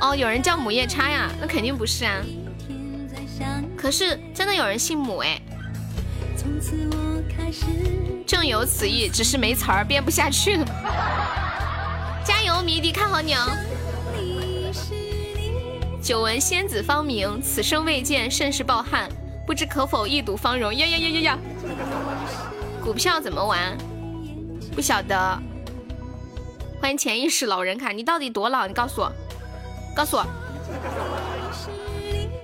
[0.01, 2.25] 哦，有人叫母夜叉呀，那肯定不是啊。
[3.77, 5.39] 可是真的有人姓母哎。
[8.27, 10.65] 正有此意，只是没词儿编不下去了。
[12.25, 13.51] 加油，迷弟，看好你哦！
[16.05, 19.09] 久闻仙子芳名，此生未见，甚是抱憾。
[19.47, 20.75] 不知可否一睹芳容？
[20.75, 21.39] 呀呀呀呀呀！
[22.83, 23.75] 股票怎么玩？
[24.75, 25.17] 不晓得。
[26.79, 28.67] 欢迎潜意识老人卡，你到底多老？
[28.67, 29.11] 你告诉我，
[29.97, 30.27] 告诉我。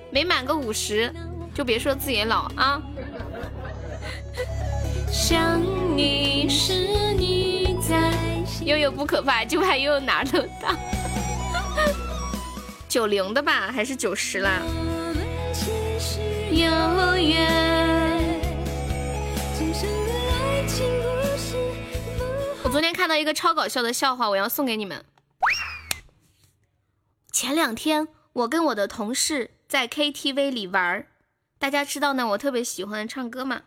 [0.09, 1.13] 没满个五十，
[1.53, 2.81] 就别说自己老啊。
[5.07, 5.61] 想
[5.95, 8.11] 你是你在，
[8.65, 10.75] 悠悠不可怕，就怕悠悠哪都到。
[12.91, 14.61] 九零的吧，还是九十啦？
[22.61, 25.05] 我昨天看到一个超搞笑的笑话，我要送给你们。
[27.31, 31.07] 前两天我跟我的同事在 KTV 里玩儿
[31.57, 33.61] 大家知道呢，我特别喜欢唱歌嘛。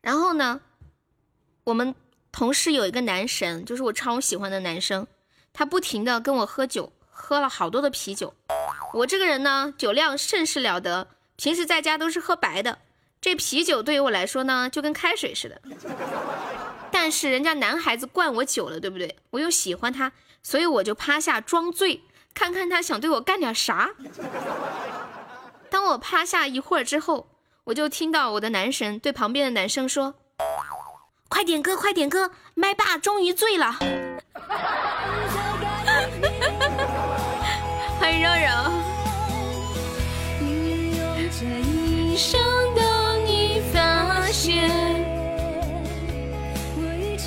[0.00, 0.62] 然后呢，
[1.64, 1.94] 我们
[2.32, 5.06] 同事有一个男神，就是我超喜欢的男生，
[5.52, 6.94] 他不停的跟我喝酒，
[7.26, 8.32] 喝了好多的啤酒。
[8.92, 12.78] 我这个人呢，酒量甚是了得，平时在家都是喝白的，
[13.20, 15.60] 这啤酒对于我来说呢，就跟开水似的。
[16.92, 19.16] 但是人家男孩子灌我酒了，对不对？
[19.30, 23.90] 我又喜欢他，所以我就趴下装醉，看看他想对我干点啥。
[25.68, 27.26] 当我趴下一会儿之后。
[27.64, 30.14] 我就听到我的男神对旁边的男生说
[31.28, 33.76] ：“快点歌，快点歌，麦霸终于醉了。”
[38.16, 38.48] 欢柔柔。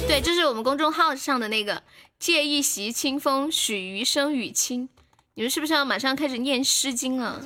[0.08, 1.84] 对，这是我们公众号上的那个
[2.18, 4.90] “借一袭清风，许余生与卿”。
[5.36, 7.40] 你们是不是要马上开始念《诗经》了？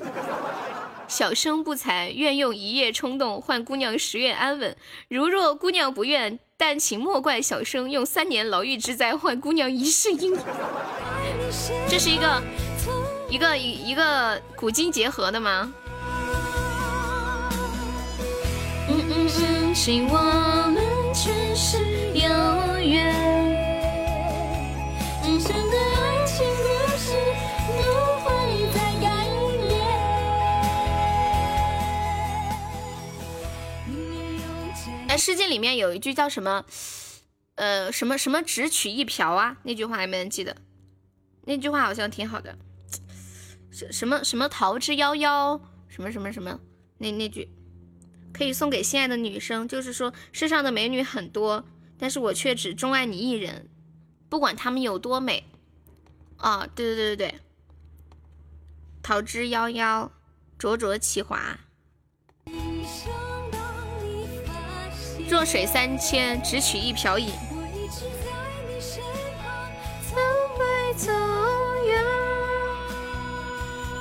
[1.08, 4.76] 小生不才，愿用一夜冲动换姑娘十月安稳。
[5.10, 10.34] 如若姑娘不愿，但请莫怪小生用三年牢狱之灾换姑娘一世英。
[11.89, 12.41] 这是一个
[13.34, 15.74] 一个一一个古今结合的吗？
[18.88, 20.20] 嗯嗯嗯，请我
[20.70, 20.78] 们
[21.16, 21.80] 前世
[22.14, 22.30] 有
[22.78, 23.12] 缘。
[25.24, 26.64] 今生的爱情故
[26.96, 27.18] 事
[27.66, 27.72] 不
[28.24, 28.84] 会再。
[35.18, 36.66] 《诗经》里面有一句叫什么？
[37.56, 39.58] 呃，什么什么只取一瓢啊？
[39.64, 40.56] 那句话还没人记得。
[41.46, 42.56] 那句话好像挺好的。
[43.74, 45.60] 什什么什么桃之夭夭？
[45.90, 46.60] 什么什么什么？
[47.00, 47.50] 那那句
[48.32, 51.66] 可以送给心爱的女生，就是说世上的美女很多，
[51.98, 53.68] 但是我却只钟爱你一人，
[54.30, 55.44] 不管她们有多美。
[56.38, 57.40] 哦，对对对对对。
[59.02, 60.10] 桃之夭夭，
[60.58, 61.58] 灼灼其华。
[65.30, 67.32] 弱水三千，只取一瓢饮。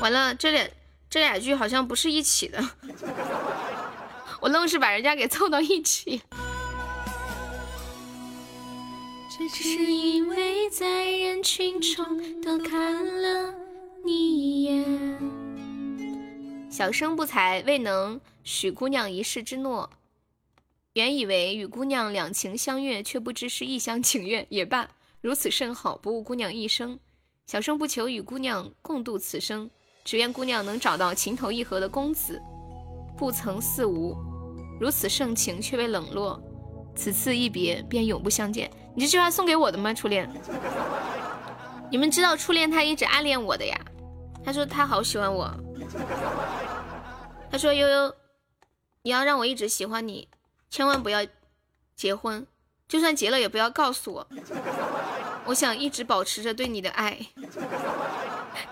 [0.02, 0.68] 完了，这俩
[1.08, 2.60] 这俩句好像不是一起的，
[4.42, 6.20] 我愣是把人家给凑到一起。
[9.28, 13.54] 只是因为在人群中多看了
[14.04, 15.18] 你一眼，
[16.68, 19.88] 小生不才，未能许姑娘一世之诺。
[20.94, 24.46] 原以为与姑娘两情相悦，却不知是一厢情愿。
[24.50, 24.90] 也罢，
[25.20, 26.98] 如此甚好，不误姑娘一生。
[27.46, 29.70] 小生不求与姑娘共度此生，
[30.04, 32.40] 只愿姑娘能找到情投意合的公子，
[33.16, 34.16] 不曾似无。
[34.80, 36.42] 如此盛情却被冷落，
[36.96, 38.70] 此次一别便永不相见。
[38.94, 40.28] 你这句话送给我的吗，初恋？
[41.90, 43.78] 你们知道初恋他一直暗恋我的呀？
[44.44, 45.48] 他说他好喜欢我。
[47.50, 48.14] 他说悠悠，
[49.02, 50.28] 你要让我一直喜欢你。
[50.68, 51.20] 千万不要
[51.94, 52.46] 结婚，
[52.88, 54.26] 就算结了也不要告诉我。
[55.44, 57.18] 我想一直保持着对你的爱，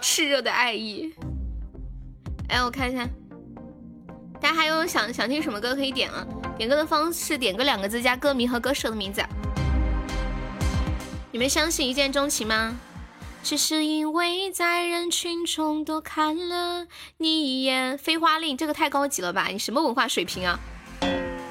[0.00, 1.12] 炽热的爱意。
[2.48, 3.08] 哎，我看一下，
[4.40, 6.26] 大家还有想想听什么歌可以点啊？
[6.56, 9.22] 点歌的方式，点歌两个字加歌名和歌手的名字。
[11.32, 12.76] 你们相信一见钟情吗？
[13.42, 16.86] 只是因为在人群中多看了
[17.16, 17.96] 你一眼。
[17.96, 19.46] 飞花令这个太高级了吧？
[19.46, 20.58] 你什么文化水平啊？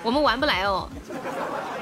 [0.04, 0.88] 我们玩不来哦，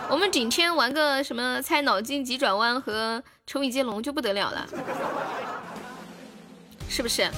[0.10, 4.68] 我们顶天玩个什么猜脑筋急转弯和成语接龙就不得了了，
[6.90, 7.30] 是不是？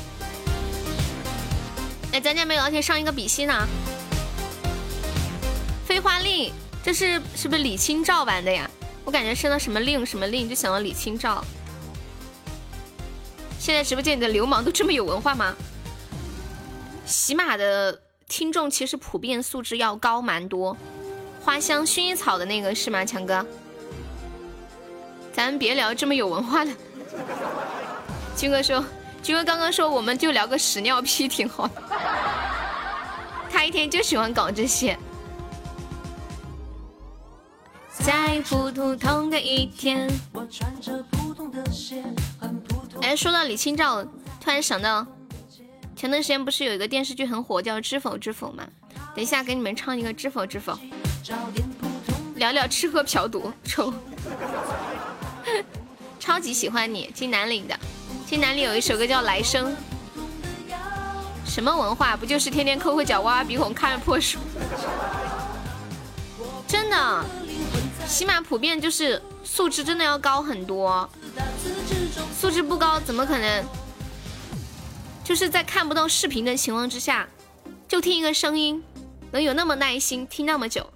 [2.11, 3.67] 哎，咱家没有，而且上一个比心呢。
[5.85, 6.51] 飞花令，
[6.83, 8.69] 这是是不是李清照玩的呀？
[9.05, 11.43] 我感觉升了什么令什么令，就想到李清照。
[13.59, 15.55] 现在直播间里的流氓都这么有文化吗？
[17.05, 18.01] 喜马的。
[18.29, 20.77] 听众其实普遍素质要高蛮多。
[21.41, 23.43] 花香薰衣草的那个是吗，强哥？
[25.33, 26.71] 咱别聊这么有文化的。
[28.37, 28.85] 军哥说，
[29.21, 31.81] 军哥刚刚说我们就聊个屎尿屁挺好的。
[33.51, 34.97] 他一天就喜欢搞这些。
[37.99, 40.09] 在普通的一天。
[40.33, 42.03] 我穿着不同的鞋，
[42.39, 45.05] 很不哎，说到李清照，突然想到，
[45.95, 48.67] 前段时间不是有一个电视剧很火，叫《知否知否》吗？
[49.15, 50.73] 等一下给你们唱一个《知否知否》，
[52.35, 53.93] 聊聊吃喝嫖赌抽。
[56.19, 57.77] 超级喜欢你，金南岭的，
[58.29, 59.75] 金南里有一首歌叫《来生》。
[61.43, 62.15] 什么文化？
[62.15, 64.37] 不就是天天抠抠脚、挖挖鼻孔、看着破书？
[66.67, 67.25] 真的，
[68.07, 71.09] 起码普遍就是素质真的要高很多。
[72.39, 73.65] 素质不高，怎么可能？
[75.23, 77.27] 就是在看不到视频的情况之下，
[77.87, 78.83] 就听一个声音，
[79.31, 80.87] 能有那么耐心听那么久？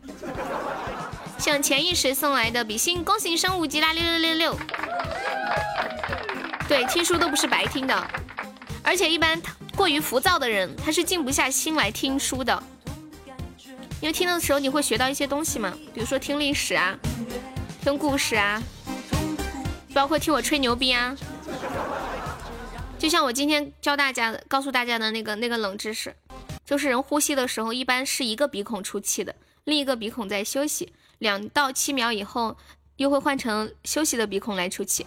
[1.40, 3.92] 像潜意识送来的比心，恭喜你升五级啦！
[3.92, 4.58] 六六六六。
[6.68, 8.08] 对，听书都不是白听的，
[8.84, 9.40] 而且一般
[9.76, 12.64] 过于浮躁的人，他是静不下心来听书的。
[14.02, 16.98] 因为听的时候你会学到一些东西嘛，比如说听历史啊，
[17.82, 18.62] 听故事啊，
[19.94, 21.16] 包括听我吹牛逼啊。
[22.98, 26.16] 就像我今天教大家，告诉大家的那个那个冷知识，
[26.66, 29.36] 就是人呼吸的时候一般是一个鼻孔出气的，
[29.66, 32.58] 另一个鼻孔在休息，两到七秒以后
[32.98, 35.06] 又会换成休息的鼻孔来出气。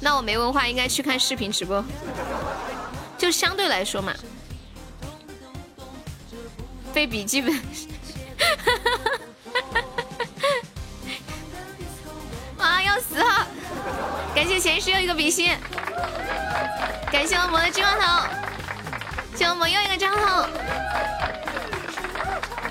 [0.00, 1.84] 那我没文化，应该去看视频直播。
[3.18, 4.14] 就相对来说嘛。
[6.92, 7.54] 背笔记本，
[12.58, 13.46] 啊要死了！
[14.34, 15.56] 感谢前世又一个比心，
[17.12, 18.28] 感谢我们的金话筒，
[19.36, 20.48] 谢我们又一个账号。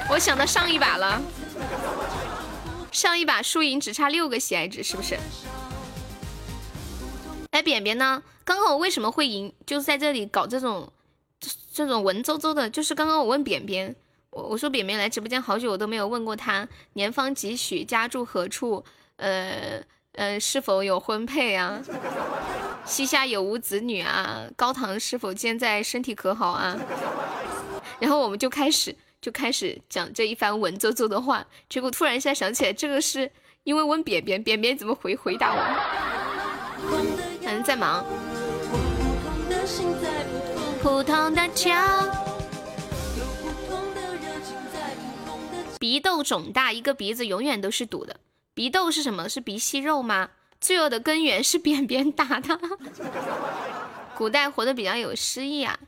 [0.10, 1.22] 我想到上一把了，
[2.92, 5.18] 上一把输赢只差六个喜爱值，是不是？
[7.52, 8.22] 哎，扁扁呢？
[8.44, 9.54] 刚刚我为什么会赢？
[9.66, 10.92] 就是在这里搞这种
[11.74, 13.96] 这种文绉绉的，就是刚刚我问扁扁。
[14.32, 18.86] 我我说扁扁来直播间好久，我都没有问过他年方几许，家住何处，
[19.16, 19.82] 呃
[20.14, 21.82] 呃是否有婚配啊？
[22.86, 24.48] 膝下有无子女啊？
[24.56, 25.82] 高堂是否健在？
[25.82, 26.78] 身体可好啊？
[28.00, 33.32] 然后我们就开始就开始讲这一番文绉绉的话，结果突然一下想起来，这个是
[33.64, 37.20] 因为问扁扁，扁扁怎么回回答我？
[37.50, 38.06] 反正在忙。
[40.84, 41.74] 普通的桥。
[45.80, 48.18] 鼻窦肿大，一个鼻子永远都是堵的。
[48.54, 49.28] 鼻窦是什么？
[49.28, 50.30] 是鼻息肉吗？
[50.62, 52.60] 罪恶的根源是便便大的。
[54.16, 55.80] 古代活得比较有诗意啊，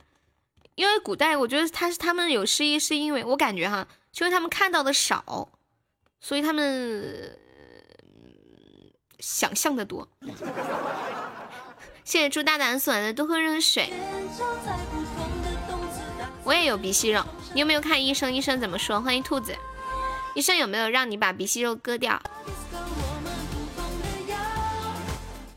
[0.74, 3.86] 因为古代我觉得他是他们有诗意，是因为我感觉哈，
[4.18, 5.52] 因为他们看到的少，
[6.20, 7.38] 所以他们
[9.20, 10.08] 想象的多。
[12.04, 13.92] 谢谢猪大胆送来的多喝热水。
[16.44, 17.24] 我也有鼻息肉，
[17.54, 18.32] 你有没有看医生？
[18.32, 19.00] 医生怎么说？
[19.00, 19.56] 欢迎兔子。
[20.34, 22.20] 医生有没有让你把鼻息肉割掉？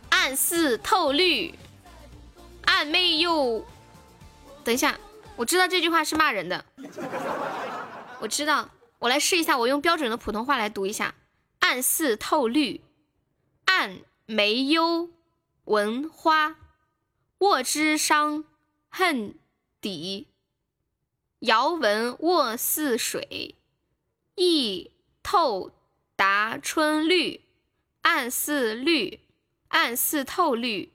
[0.10, 1.54] 暗似透绿，
[2.66, 3.66] 暗媚又……
[4.64, 4.98] 等一下，
[5.36, 6.64] 我知道这句话是骂人的。
[8.20, 8.70] 我知道，
[9.00, 11.16] 我来试一下，我用标准的普通话来读一下：
[11.60, 12.82] 暗似透绿，
[13.66, 15.10] 暗没幽，
[15.66, 16.56] 闻花，
[17.40, 18.44] 卧之伤
[18.90, 19.36] 恨
[19.82, 20.28] 底，
[21.40, 23.56] 遥闻卧似水。
[24.36, 24.92] 意
[25.24, 25.72] 透
[26.16, 27.42] 达春绿，
[28.02, 29.22] 暗似绿，
[29.70, 30.92] 暗似透绿，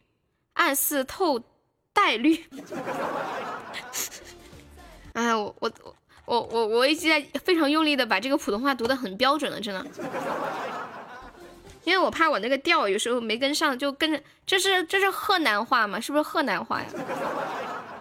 [0.53, 1.43] 暗似透
[1.93, 2.45] 带绿。
[5.15, 5.73] 哎，我我
[6.27, 9.85] 我我我一直在非常用力的把这个普通话读的很标准了，真的。
[11.85, 15.99] 因为我怕我那个调有时候没跟上，就跟着这是这是河南话吗？
[16.01, 16.89] 是不是河南话呀？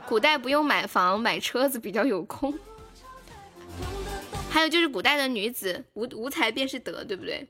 [0.07, 2.57] 古代不用买房买车子，比较有空。
[4.49, 7.47] 还有就是古代的女子无无才便是德，对不对？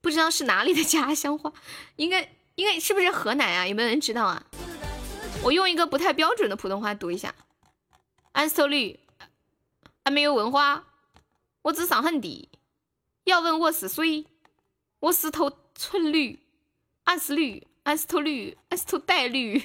[0.00, 1.52] 不知道是哪里的家乡话，
[1.96, 3.66] 应该应该是不是河南啊？
[3.66, 4.42] 有没有人知道啊？
[5.42, 7.34] 我用一个不太标准的普通话读一下：
[8.32, 8.98] 俺是头驴，
[10.04, 10.84] 俺没有文化，
[11.62, 12.48] 我只上很低。
[13.24, 14.24] 要问我是谁？
[15.00, 16.38] 我是头寸绿，
[17.04, 19.58] 俺是绿，俺是头驴，俺是头带驴。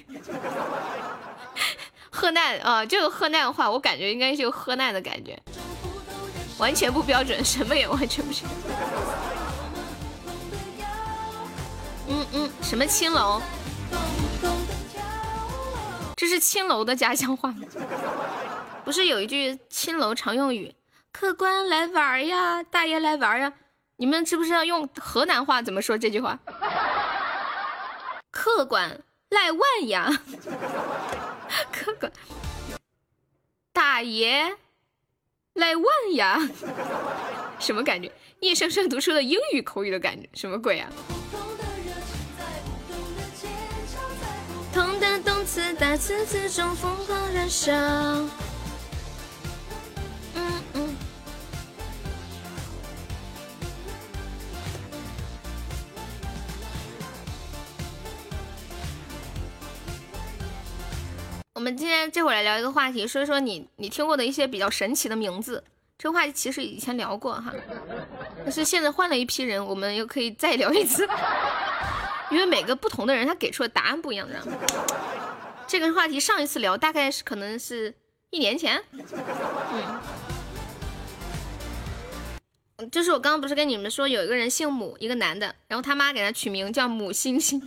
[2.10, 5.38] 河南啊，这个河南话，我感觉应该就河南的感觉。
[6.58, 8.46] 完全不标准，什么也完全不是。
[12.08, 13.42] 嗯嗯，什么青楼？
[16.16, 17.68] 这是青楼的家乡话吗？
[18.86, 20.74] 不是有一句青楼常用语
[21.12, 23.52] “客官来玩呀，大爷来玩呀”，
[23.98, 26.38] 你们知不知道用河南话怎么说这句话？
[28.32, 30.12] 客官赖万呀，
[31.72, 32.12] 客官
[33.72, 34.58] 大爷
[35.54, 35.86] 赖万
[36.16, 36.38] 呀，
[37.60, 38.12] 什么感觉？
[38.42, 40.90] 叶生生读出了英语口语的感觉，什么鬼啊？
[44.74, 47.72] 同的动词大词词中疯狂燃烧。
[61.56, 65.64] 我们今天这会儿来聊一个话题，说一说你你听过的一些比较神奇的名字。
[65.98, 67.54] 这个话题其实以前聊过哈，
[68.44, 71.08] 但是现在换了一批人，我们又可以再聊一次。
[72.30, 74.52] 因为每个不同的人，他给出的答案不一样，知道吗？
[75.66, 77.96] 这个话题上一次聊大概是可能是
[78.32, 78.84] 一年前，
[82.76, 87.66] 嗯，就是我刚刚不是跟你们说有一个人姓母，一个男的，然后他妈给他取名叫母星星。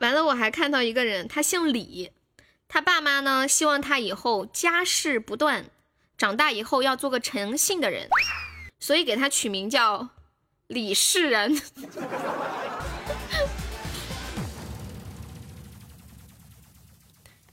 [0.00, 2.10] 完了，我还看到一个人，他姓李，
[2.68, 5.70] 他爸妈呢希望他以后家世不断，
[6.18, 8.08] 长大以后要做个诚信的人，
[8.78, 10.10] 所以给他取名叫
[10.66, 11.58] 李世仁。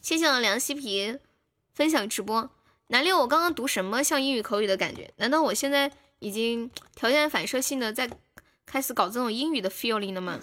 [0.02, 1.20] 谢谢我凉西皮
[1.74, 2.50] 分享直播。
[2.88, 5.14] 南六，我刚刚读什么像英语口语的感觉？
[5.18, 5.90] 难道我现在
[6.20, 8.10] 已经条件反射性的在
[8.66, 10.38] 开始搞这种英语的 feeling 了吗？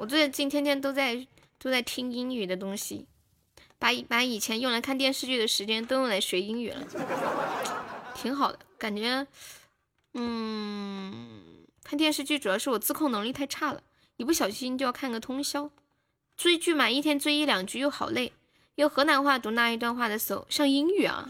[0.00, 1.26] 我最近天天都在
[1.58, 3.04] 都在听英语的东西，
[3.78, 6.86] 把把以前用来看电视剧的时间都用来学英语了，
[8.14, 9.26] 挺好的感觉。
[10.14, 13.82] 嗯，看电视剧主要是我自控能力太差了，
[14.16, 15.70] 一不小心就要看个通宵。
[16.34, 18.32] 追剧嘛，一天追一两句又好累。
[18.76, 21.28] 用河南话读那一段话的时候像英语啊，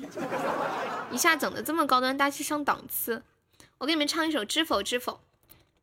[1.11, 3.25] 一下整的这么高端大气上档次。
[3.79, 5.15] 我给你们唱一首《知否知否》，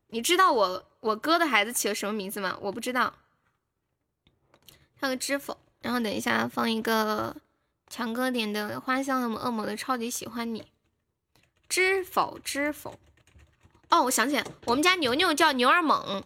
[0.07, 2.57] 你知道我我哥的孩子起了什么名字吗？
[2.61, 3.13] 我不知道。
[4.99, 7.35] 唱个《知否》，然后等一下放一个
[7.87, 10.61] 强哥点的《花香恶魔恶魔的超级喜欢你》。
[11.69, 12.97] 知否知否？
[13.89, 16.23] 哦，我想起来，我们家牛牛叫牛二猛，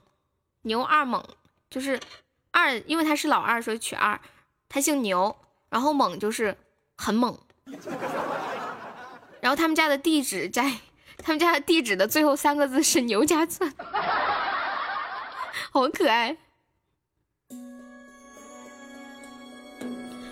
[0.61, 1.23] 牛二猛
[1.69, 1.99] 就是。
[2.53, 4.19] 二，因为他是老二，所以取二。
[4.67, 5.33] 他姓牛，
[5.69, 6.57] 然后猛就是
[6.97, 7.39] 很猛。
[9.39, 10.79] 然后他们家的地址在
[11.23, 13.73] 他们家的地址的最后三个字是牛家村，
[15.71, 16.35] 好可爱。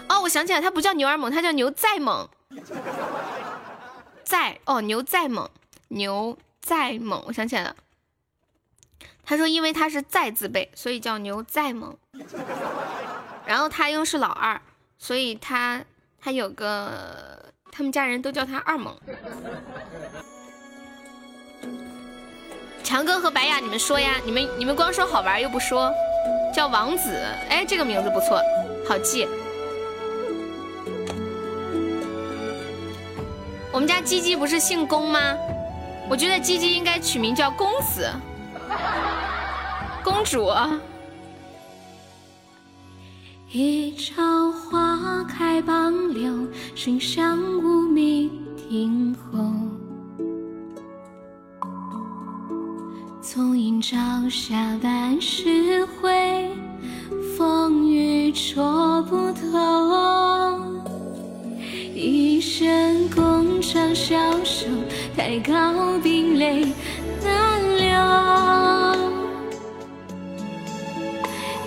[0.10, 2.28] 哦，我想起来，他不叫牛二猛，他叫牛再猛。
[4.24, 5.50] 再哦，牛再猛，
[5.90, 7.76] 牛再猛，我想起来了。
[9.24, 11.96] 他说：“因为他是再字辈，所以叫牛再猛。
[13.46, 14.60] 然后他又是老二，
[14.98, 15.84] 所以他
[16.20, 19.00] 他有个他们家人都叫他二猛。
[22.84, 24.16] 强哥和白雅，你们说呀？
[24.26, 25.92] 你们你们光说好玩又不说，
[26.54, 27.14] 叫王子。
[27.50, 28.42] 哎，这个名字不错，
[28.88, 29.28] 好记。
[33.72, 35.38] 我们家鸡鸡不是姓公吗？
[36.10, 38.10] 我觉得鸡鸡应该取名叫公子。”
[40.04, 40.50] 公主，
[43.52, 49.79] 一朝花开傍柳，生香无觅听候。
[53.22, 53.98] 从迎朝
[54.30, 56.50] 下半世回，
[57.38, 60.58] 风雨戳不透。
[61.94, 64.66] 一身宫 trang 消瘦，
[65.18, 66.66] 太高冰泪
[67.22, 67.90] 难留。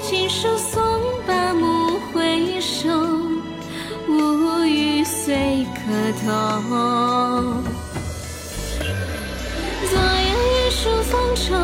[0.00, 0.82] 锦书送
[1.26, 2.88] 罢暮回首，
[4.08, 5.92] 无语随客
[6.24, 6.32] 头。
[10.42, 11.54] 一树风愁，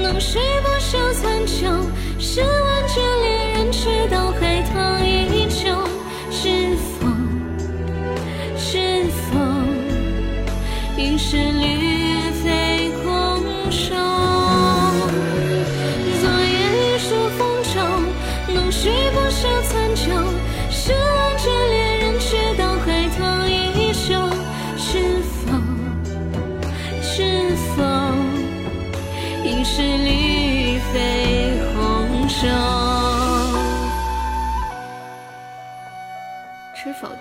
[0.00, 1.68] 浓睡不休残酒。
[2.18, 2.48] 试问
[2.94, 5.70] 这恋人，知道海棠依旧？
[6.30, 7.06] 是否，
[8.56, 9.38] 是否
[10.96, 11.93] 应是绿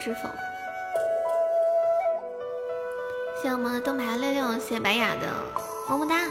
[0.04, 0.28] 知否？
[3.42, 5.28] 谢我们的灯牌六六，谢谢白雅的
[5.88, 6.30] 么么哒。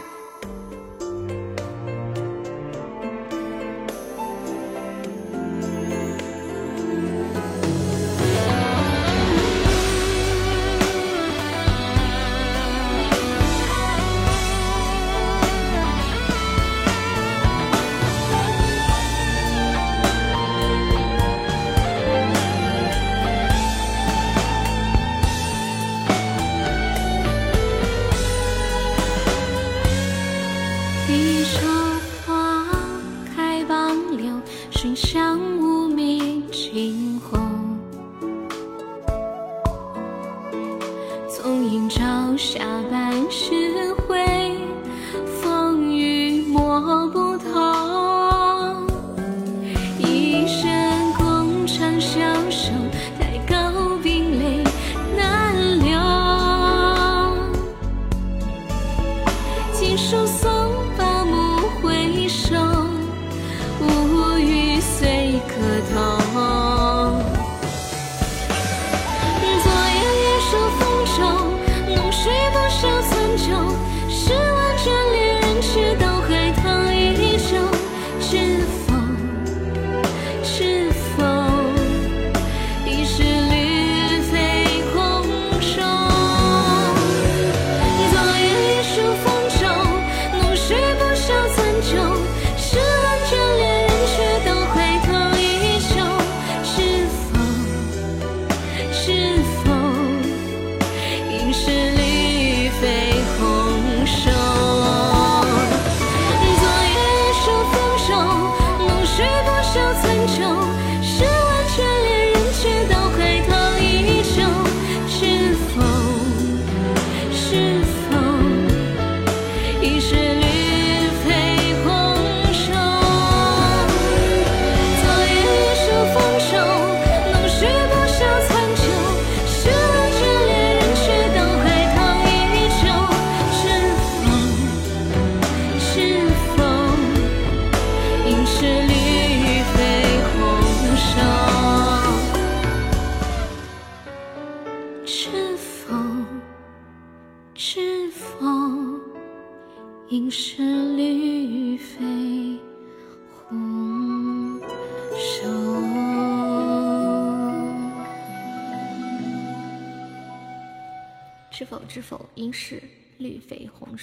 [34.95, 35.42] 想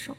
[0.00, 0.16] 肥红瘦。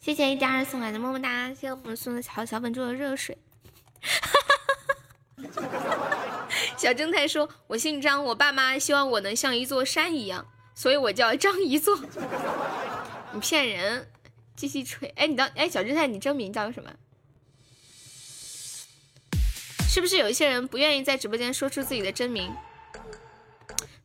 [0.00, 3.38] 谢谢一家人送来的么么哒，谢谢我们送的小小本猪的热水。
[6.76, 11.98] 小正太说：“我姓张，我爸妈希望我能像一座山一样，所以我叫张一座。
[13.32, 14.10] ”你骗人！
[14.54, 15.08] 继续吹。
[15.16, 16.90] 哎，你当哎，小正太，你真名叫什么？
[19.88, 22.54] 是不是有一些人不愿意在直播间说出自己的真名，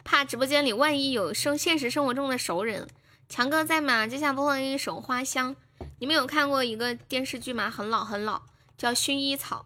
[0.03, 2.87] 怕直播间里万一有生现实生活中的熟人？
[3.29, 4.05] 强哥在吗？
[4.05, 5.55] 接下来播放一首《花香》。
[5.99, 7.69] 你们有看过一个电视剧吗？
[7.69, 8.43] 很老很老，
[8.77, 9.65] 叫《薰衣草》。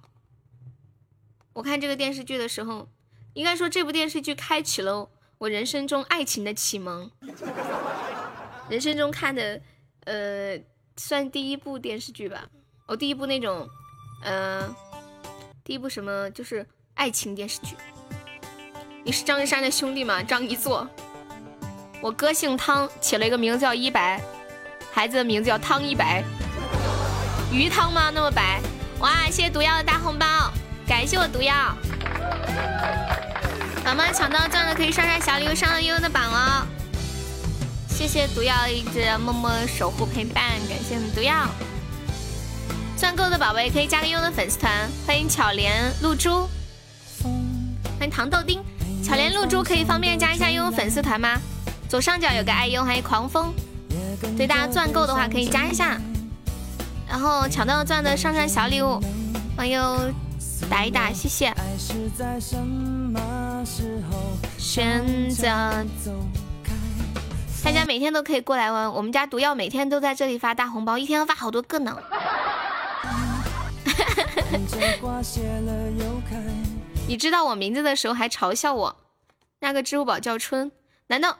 [1.54, 2.88] 我看这个电视剧的时候，
[3.34, 5.10] 应该说这部电视剧开启了
[5.40, 7.12] 我人生中爱情的启蒙。
[8.70, 9.62] 人生中看的，
[10.06, 10.60] 呃，
[10.96, 12.48] 算第一部电视剧吧。
[12.86, 13.68] 我第一部那种，
[14.24, 14.74] 呃，
[15.64, 17.76] 第一部什么就是爱情电视剧。
[19.04, 20.24] 你是张一山的兄弟吗？
[20.24, 20.88] 张一座。
[22.00, 24.22] 我哥姓汤，起了一个名字叫一白，
[24.94, 26.24] 孩子的名字叫汤一白。
[27.52, 28.12] 鱼汤吗？
[28.14, 28.62] 那么白？
[29.00, 29.26] 哇！
[29.26, 30.26] 谢谢毒药的大红包，
[30.88, 31.76] 感谢我毒药。
[33.84, 36.68] 宝宝抢到钻的可以上上小礼物，上了悠悠的榜哦。
[37.90, 41.48] 谢谢毒药一直默默守护陪伴，感谢我们毒药。
[42.96, 44.72] 钻够的宝贝可以加个悠悠的粉丝团，
[45.08, 46.48] 欢迎巧莲露珠，
[47.98, 48.64] 欢迎糖豆丁。
[49.04, 51.40] 巧莲露珠可以方便加一下悠悠粉丝团吗？
[51.90, 53.54] 左上角有个爱优，还有狂风。
[54.36, 56.00] 对大家钻够的话可以加一下，
[57.08, 59.00] 然后抢到钻的上上小礼物，
[59.56, 59.80] 欢迎
[60.70, 61.54] 打一打，谢谢。
[64.58, 65.48] 选择。
[67.64, 71.98] 大家每天都可以过来玩，我们家毒药每天都在这里发大红包，一天要发好多个呢。
[77.08, 78.96] 你知道我名字的时候还嘲笑我，
[79.60, 80.72] 那个支付宝叫春，
[81.08, 81.38] 难道？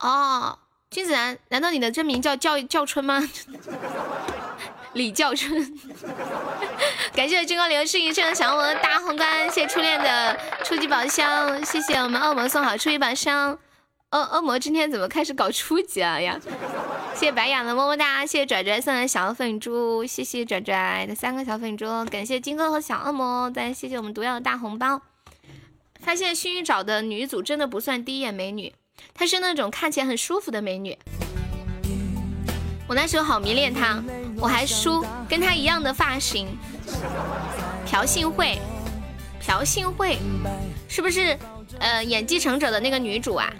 [0.00, 0.58] 哦，
[0.90, 3.22] 君子兰，难道你的真名叫叫叫春吗？
[4.94, 5.78] 李叫春。
[7.12, 13.58] 感谢君高流是一生小恶魔的大红冠，谢谢初恋的初级宝箱，谢谢我们恶魔送好初级宝箱。
[14.10, 16.40] 恶恶魔今天怎么开始搞初级了呀？
[17.14, 25.02] 谢谢白养的么么哒，谢谢拽拽送的小粉猪，谢谢拽拽的三个小粉猪，感谢金哥和小恶魔，再谢谢我们毒药的大红包。
[26.00, 28.72] 发现薰衣找的女主真的不算第一眼美女，
[29.14, 30.96] 她是那种看起来很舒服的美女。
[32.86, 34.02] 我那时候好迷恋她，
[34.36, 36.48] 我还梳跟她一样的发型。
[37.86, 38.58] 朴信惠，
[39.40, 40.18] 朴信惠
[40.88, 41.38] 是不是
[41.78, 43.52] 呃演《继承者》的那个女主啊？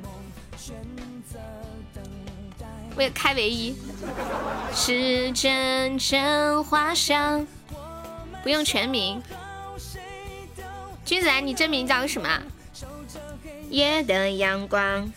[2.96, 3.76] 为了开唯一，
[4.74, 7.46] 是阵阵花香，
[8.42, 9.22] 不用全名。
[11.04, 12.28] 君子兰，你真名叫什么？
[13.70, 15.10] 夜的阳光。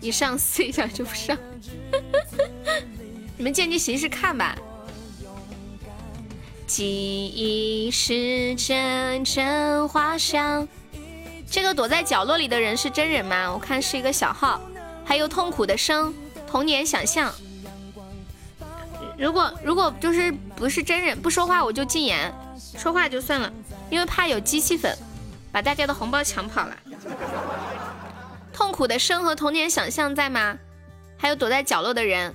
[0.00, 1.36] 你上撕一下就不上。
[3.36, 4.56] 你们见机行事看吧。
[6.66, 10.68] 记忆是阵阵花香。
[11.50, 13.50] 这个躲在角落里的人是真人吗？
[13.52, 14.60] 我看是一个小号。
[15.04, 16.14] 还有痛苦的声，
[16.46, 17.32] 童年想象。
[19.16, 22.30] 如果如果就是不是真人不说话，我就禁言，
[22.76, 23.50] 说话就算了，
[23.90, 24.94] 因为怕有机器粉
[25.50, 26.76] 把大家的红包抢跑了。
[28.58, 30.58] 痛苦的生和童年想象在吗？
[31.16, 32.34] 还有躲在角落的人，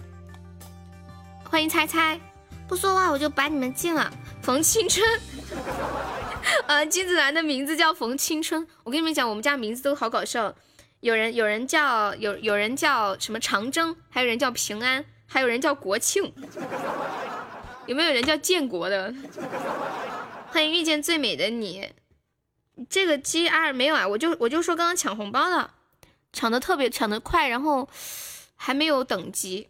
[1.44, 2.18] 欢迎猜猜。
[2.66, 4.10] 不说话我就把你们禁了。
[4.42, 5.06] 冯青春，
[6.68, 8.66] 呃，金子兰的名字叫冯青春。
[8.86, 10.56] 我跟你们讲，我们家名字都好搞笑。
[11.02, 16.34] 有人有人叫有有人叫什么长征，还有人叫平安，还有人叫国庆。
[17.86, 19.14] 有没有人叫建国的？
[20.48, 21.92] 欢迎遇见最美的你。
[22.90, 24.08] 这个 G 二没有啊？
[24.08, 25.72] 我就我就说刚刚抢红包了，
[26.34, 27.88] 抢的特别抢的快，然后
[28.56, 29.70] 还没有等级，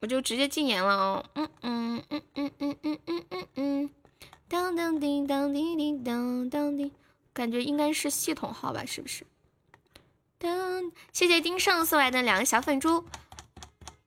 [0.00, 1.24] 我就直接禁言了哦。
[1.34, 3.90] 嗯嗯嗯嗯嗯嗯嗯嗯嗯。
[4.48, 6.90] 当当叮当叮叮当当叮，
[7.34, 8.82] 感觉应该是系统号吧？
[8.86, 9.26] 是不是？
[10.38, 13.04] 当，谢谢丁胜送来的两个小粉猪，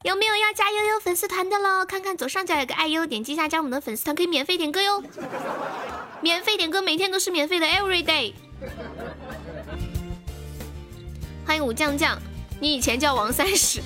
[0.03, 1.85] 有没有要加悠悠粉丝团的喽？
[1.85, 5.03] 看看左上角有个爱优，点击一下加我们的粉丝团，可以免费点歌哟！
[6.21, 8.33] 免费点歌，每天都是免费的，every day。
[11.51, 12.17] 欢迎武将将，
[12.61, 13.81] 你以前叫王三十。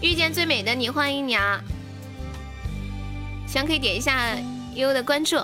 [0.00, 1.60] 遇见最美的你，欢迎你啊！
[3.46, 4.30] 喜欢可以点一下
[4.74, 5.36] 悠悠的关注。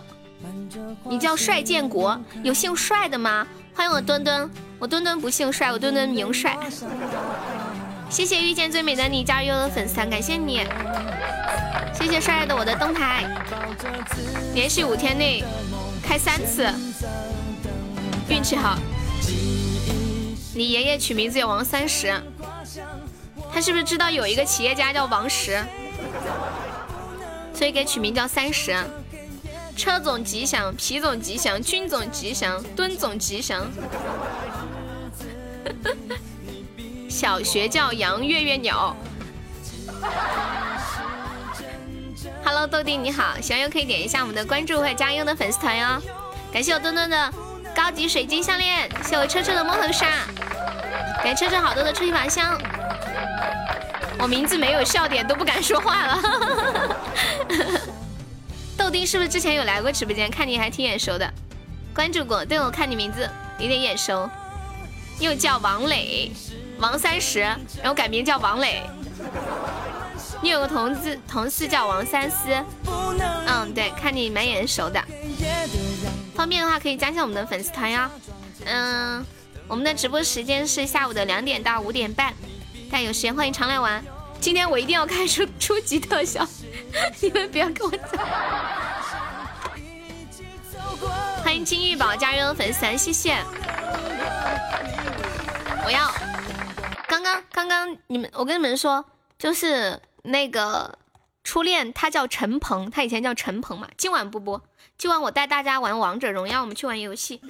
[1.04, 3.46] 你叫帅建国，有姓帅的吗？
[3.74, 6.56] 欢迎我墩墩，我墩墩不姓帅，我墩墩名帅。
[8.08, 10.66] 谢谢遇见最美的你加入悠悠的粉丝团，感谢你。
[11.92, 13.26] 谢谢帅帅的我的灯牌，
[14.54, 15.44] 连续五天内
[16.02, 16.72] 开三次，
[18.28, 18.78] 运气好。
[20.54, 22.12] 你爷爷取名字叫王三十，
[23.52, 25.64] 他是不是知道有一个企业家叫王石？
[27.54, 28.76] 所以给取名叫三十，
[29.76, 33.66] 车总吉祥，皮总吉祥，军总吉祥，墩总吉祥。
[37.08, 38.94] 小学叫杨月月鸟。
[42.44, 46.02] Hello，豆丁你好，喜欢可以点一下我们的关注或者加优的粉丝团哟。
[46.52, 47.32] 感谢我墩墩的
[47.78, 50.08] 高级水晶项链，谢我车车的摸头杀，
[51.22, 52.60] 给车车好多的初级宝箱。
[54.18, 56.18] 我名字没有笑点都不敢说话了。
[58.76, 60.28] 豆丁是不是之前有来过直播间？
[60.28, 61.32] 看你还挺眼熟的，
[61.94, 62.44] 关注过。
[62.44, 63.30] 对，我看你名字
[63.60, 64.28] 有点眼熟。
[65.20, 66.32] 又叫王磊，
[66.80, 68.82] 王三十，然后改名叫王磊。
[70.42, 72.48] 你有个同事同事叫王三思。
[73.46, 75.00] 嗯，对，看你蛮眼熟的。
[76.38, 78.08] 方便的话可以加一下我们的粉丝团呀。
[78.64, 79.26] 嗯，
[79.66, 82.32] 我们的直播时间是下午的两点到五点半。
[82.88, 84.00] 大家有时间欢迎常来玩，
[84.40, 86.46] 今天我一定要开出初级特效，
[87.20, 88.18] 你们不要跟我走。
[91.42, 93.36] 欢迎金玉宝加入粉丝团，谢谢。
[95.84, 96.08] 我要，
[97.08, 99.04] 刚刚刚刚你们，我跟你们说，
[99.36, 100.96] 就是那个
[101.48, 103.88] 初恋，他叫陈鹏，他以前叫陈鹏嘛。
[103.96, 104.62] 今晚不播，
[104.98, 107.40] 今晚我带大家玩王者荣耀，我们去玩游戏。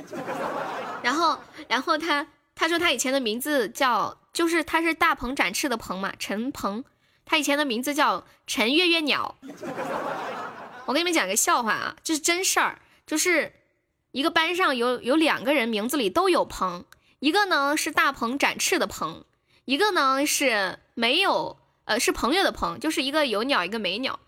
[1.02, 4.16] 然后，然后他他说他以前的名字叫。
[4.32, 6.84] 就是他是大鹏展翅的鹏嘛，陈鹏，
[7.24, 9.34] 他以前的名字叫陈月月鸟。
[10.84, 13.52] 我给你们讲个笑话啊，这是真事儿，就是
[14.12, 16.84] 一个班上有有两个人名字里都有鹏，
[17.18, 19.24] 一个呢是大鹏展翅的鹏，
[19.64, 21.56] 一个呢是没有
[21.88, 24.20] 呃是朋友的朋，就是一个有鸟一个没鸟，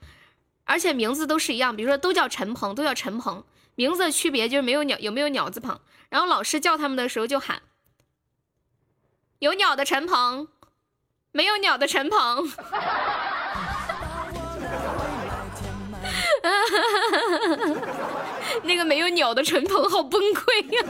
[0.65, 7.61] 而且名字都是一样，比如说都叫陈鹏，都叫陈鹏，名字的区别就是没有鸟有没有鸟字旁，然后老师叫他们的时候就喊。
[9.41, 10.49] 有鸟的陈鹏，
[11.33, 12.51] 没有鸟的陈鹏。
[18.65, 20.83] 那个没有鸟的陈鹏好崩溃呀！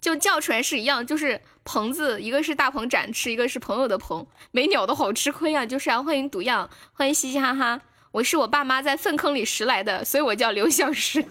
[0.00, 4.26] 就叫出来是一样，就是鹏字，一个是大鹏展翅，一个是朋友的鹏。
[4.50, 5.66] 没鸟的好吃亏啊！
[5.66, 7.80] 就是啊，欢迎毒样，欢迎嘻嘻哈哈。
[8.12, 11.24] 我是我爸妈在粪坑里拾来的，所以我叫刘小石。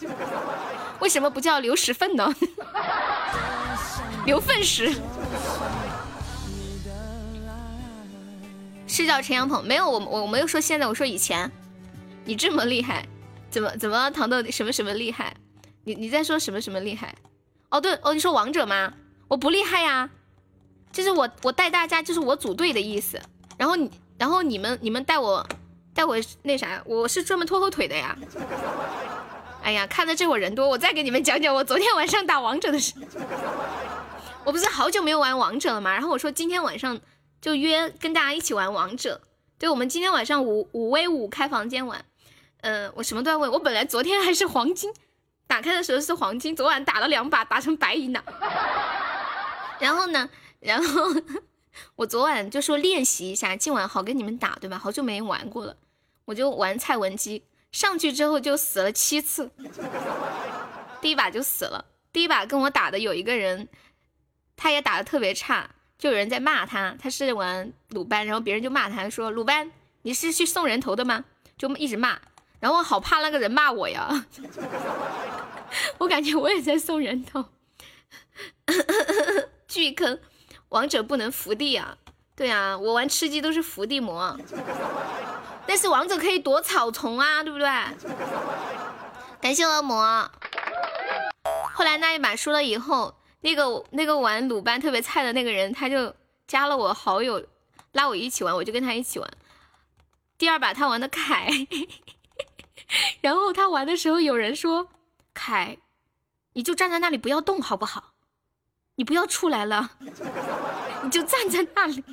[1.01, 2.33] 为什么不叫刘石粪呢？
[4.25, 4.93] 刘粪石
[8.87, 9.65] 是叫陈阳鹏？
[9.65, 11.51] 没有，我我没有说现在，我说以前。
[12.25, 13.07] 你这么厉害，
[13.49, 15.33] 怎么怎么糖豆什么什么厉害？
[15.83, 17.15] 你你在说什么什么厉害？
[17.69, 18.93] 哦对哦，你说王者吗？
[19.27, 20.09] 我不厉害呀，
[20.91, 23.19] 就是我我带大家，就是我组队的意思。
[23.57, 25.47] 然后你然后你们你们带我。
[25.91, 28.17] 带我那啥，我是专门拖后腿的呀。
[29.61, 32.93] 哎呀，看着这会人多，我再给你们讲讲我昨天晚上打王者的事。
[34.45, 35.91] 我不是好久没有玩王者了吗？
[35.91, 36.97] 然后我说今天晚上
[37.41, 39.19] 就约跟大家一起玩王者。
[39.57, 42.05] 对，我们今天晚上五五 v 五开房间玩。
[42.61, 43.49] 嗯，我什么段位。
[43.49, 44.93] 我本来昨天还是黄金，
[45.49, 48.23] 打开的时候是黄金，昨晚打了两把，打成白银了。
[49.81, 51.03] 然后呢，然后
[51.97, 54.77] 我昨晚就说练习一下，今晚好跟你们打，对吧？
[54.77, 55.75] 好久没玩过了，
[56.25, 59.49] 我就玩蔡文姬，上去之后就死了七次，
[61.01, 61.83] 第一把就死了。
[62.13, 63.67] 第一把跟我打的有一个人，
[64.55, 65.67] 他也打的特别差，
[65.97, 69.71] 就有人在骂他，他是玩鲁班，然后别人就骂他说鲁班
[70.03, 71.25] 你是去送人头的吗？
[71.57, 72.19] 就一直骂。
[72.59, 74.25] 然后好怕那个人骂我呀，
[75.99, 77.45] 我感觉我也在送人头，
[79.67, 80.19] 巨坑，
[80.69, 81.97] 王者不能伏地啊，
[82.35, 84.37] 对啊，我玩吃鸡都是伏地魔，
[85.65, 87.67] 但是王者可以躲草丛啊，对不对？
[89.39, 90.29] 感谢恶魔。
[91.73, 96.13] 后来那一把输了以后，那个那个玩鲁班特别菜的那个人，他就
[96.45, 97.41] 加了我好友，
[97.93, 99.29] 拉我一起玩，我就跟他一起玩。
[100.37, 101.47] 第二把他玩的凯。
[103.21, 104.89] 然后他玩的时候，有人说
[105.33, 105.77] ：“凯，
[106.53, 108.13] 你就站在那里不要动，好不好？
[108.95, 109.91] 你不要出来了，
[111.03, 112.03] 你就站在那里，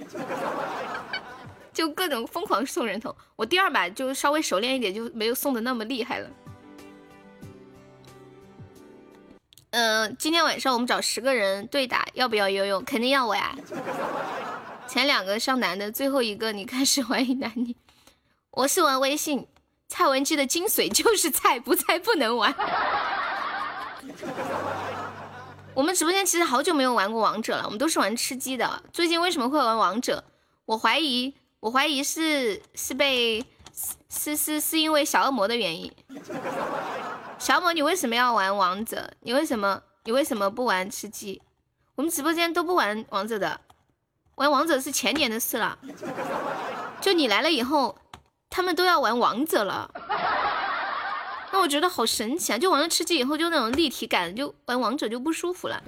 [1.73, 3.17] 就各种疯狂送人头。
[3.35, 6.31] 我第二把就稍微熟练一点，就没有送的那么厉害了。
[9.71, 12.85] 嗯，今天晚上我们找十个人对打，要不要游泳？
[12.85, 13.57] 肯定要我呀。
[14.87, 17.75] 前两个上男的，最后一个你开始玩一男女。
[18.51, 19.47] 我是玩微信。”
[19.89, 22.55] 蔡文姬的精髓就是菜，不菜不能玩。
[25.75, 28.83] 我们直播间其实好久没有玩过王者了，我们都是玩吃鸡的。
[28.93, 30.25] 最近为什么会玩王者？
[30.65, 33.45] 我怀疑，我怀疑是是被
[34.09, 35.93] 是是是因为小恶魔的原因。
[37.39, 39.13] 小恶魔，你为什么要玩王者？
[39.21, 41.41] 你为什么你为什么不玩吃鸡？
[41.95, 43.61] 我们直播间都不玩王者的，
[44.35, 45.79] 玩王者是前年的事了。
[47.01, 47.97] 就你来了以后。
[48.49, 49.91] 他们都要玩王者了，
[51.53, 52.59] 那我觉得好神奇啊！
[52.59, 55.83] 就玩了吃鸡以后，就那种立体感，就玩王者就不舒服了。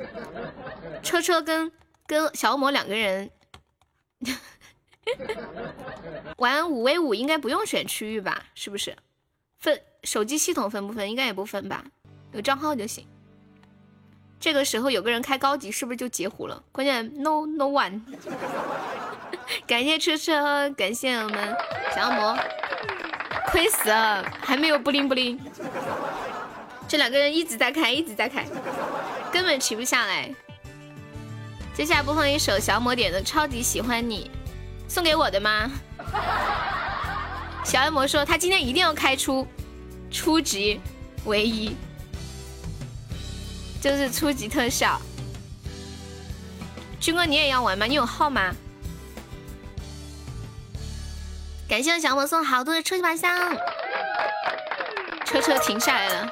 [1.03, 1.71] 车车跟
[2.07, 3.31] 跟小恶魔两个人
[6.37, 8.45] 玩五 v 五，应该不用选区域吧？
[8.55, 8.97] 是不是？
[9.59, 11.09] 分手机系统分不分？
[11.09, 11.85] 应该也不分吧？
[12.33, 13.07] 有账号就行。
[14.41, 16.63] 这个时候有个人开高级，是不是就截胡了？
[16.71, 18.01] 关键 no no one。
[19.67, 21.57] 感谢车车，感谢我们
[21.95, 22.39] 小恶魔，
[23.47, 25.41] 亏死了，还没有不灵不灵。
[26.87, 28.47] 这两个人一直在开，一直在开，
[29.33, 30.33] 根本停不下来。
[31.75, 34.31] 接下来播放一首小魔点的《超级喜欢你》，
[34.93, 35.71] 送给我的吗？
[37.65, 39.47] 小恶魔说他今天一定要开出
[40.11, 40.81] 初级
[41.25, 41.77] 唯一。
[43.81, 45.01] 就是初级特效，
[47.01, 47.87] 军哥你也要玩吗？
[47.87, 48.53] 你有号吗？
[51.69, 53.57] 感谢小魔送好多的超级宝箱，
[55.25, 56.31] 车车停下来了，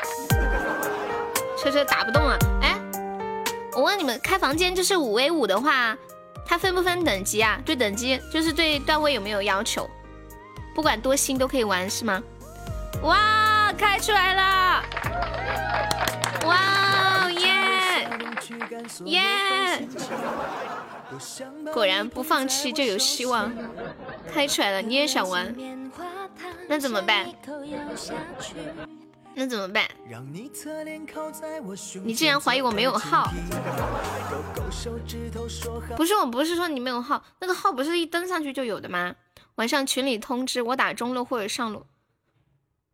[1.58, 2.38] 车车打不动了。
[2.62, 2.74] 哎，
[3.74, 5.96] 我问你们，开房间就是五 v 五的话，
[6.44, 7.60] 它分不分等级啊？
[7.66, 9.88] 对等级就是对段位有没有要求？
[10.74, 12.22] 不管多新都可以玩是吗？
[13.02, 14.82] 哇，开出来了！
[16.46, 16.85] 哇！
[19.06, 19.86] 耶！
[21.72, 23.52] 果然不放弃就有希望，
[24.32, 25.54] 开出来了，你也想玩？
[26.68, 27.26] 那怎么办？
[29.34, 29.84] 那怎么办？
[32.04, 33.30] 你竟然怀疑我没有号？
[35.96, 39.14] 不是，我不是说你没有号，那个号不是一登上去就有的吗？
[39.56, 41.86] 晚上群里通知我打中路或者上路。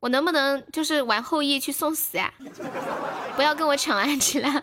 [0.03, 2.35] 我能不能就是玩后羿去送死呀？
[3.37, 4.61] 不要跟我抢安琪拉！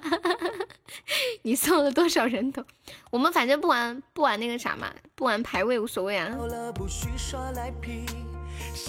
[1.44, 2.62] 你送了多少人头？
[3.10, 6.28] 我们反正不玩不玩那个啥嘛，不玩排位无所谓啊。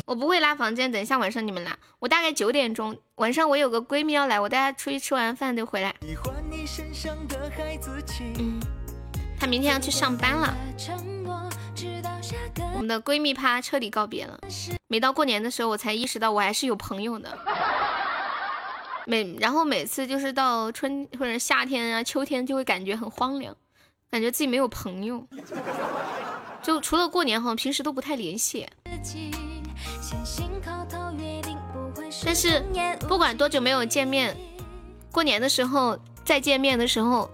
[0.07, 1.79] 我不会拉房间，等一下晚上你们拉。
[2.01, 5.95] 我大概九点钟晚上我有个闺蜜要来，我带她出去吃完饭就回来。
[8.39, 8.61] 嗯，
[9.41, 10.55] 她明天要去上班了。
[12.75, 14.39] 我们的闺蜜趴彻底告别了。
[14.87, 17.39] 每到过年的时候，我才意识到我还是有朋友的。
[19.07, 23.57] 每然后每次就是到春或者夏天啊、秋天，就会感觉很荒凉，
[24.11, 25.27] 感觉自己没有朋友。
[26.63, 28.69] 就除了过年哈，平时都不太联系。
[32.25, 32.63] 但是
[33.09, 34.37] 不管多久没有见面，
[35.11, 37.31] 过年的时候再见面的时候，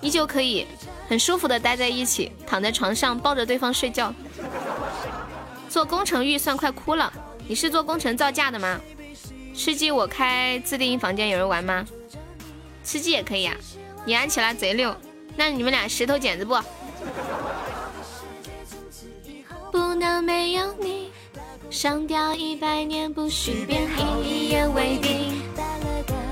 [0.00, 0.66] 依旧可以
[1.12, 4.14] 很舒服的待在一起，躺在床上抱着对方睡觉。
[5.68, 7.12] 做工程预算快哭了。
[7.46, 8.80] 你是做工程造价的吗？
[9.54, 11.84] 吃鸡我开自定义房间，有人玩吗？
[12.82, 13.54] 吃鸡也可以啊，
[14.06, 14.96] 你安琪拉贼溜。
[15.36, 16.58] 那你们俩石头剪子布？
[19.70, 21.10] 不能没有你，
[21.68, 23.86] 上吊一百年不许变，
[24.24, 25.42] 一言为定。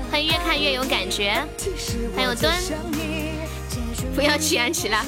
[0.09, 1.39] 欢迎越看越有感觉。
[2.15, 2.51] 还有墩，
[4.15, 5.03] 不要去安琪拉，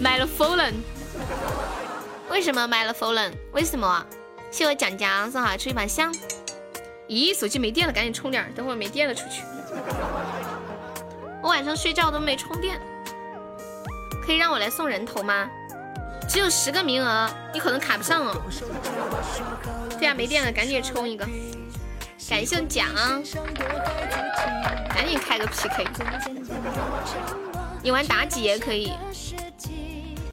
[0.00, 0.74] 买了 Fallen。
[2.30, 3.32] 为什么买了 Fallen？
[3.52, 4.04] 为什么？
[4.50, 6.14] 谢我蒋蒋送好出一把香。
[7.08, 9.42] 咦，手机没电了，赶紧充点，等会没电了出去。
[11.42, 12.80] 我晚上睡觉都没充电，
[14.24, 15.48] 可以让我来送人头吗？
[16.28, 18.40] 只有十个名额，你可能卡不上哦。
[19.98, 21.26] 对呀，没电了，赶紧充一个。
[22.30, 22.86] 感谢奖，
[24.88, 25.84] 赶紧开个 PK。
[27.82, 28.92] 你玩妲己也可以。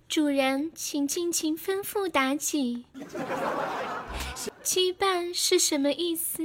[0.07, 2.85] 主人，请尽情吩咐妲己，
[4.63, 6.43] 羁绊是什么意思？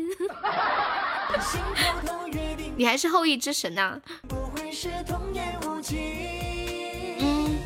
[2.77, 4.01] 你还是后羿之神呐？
[7.21, 7.59] 嗯。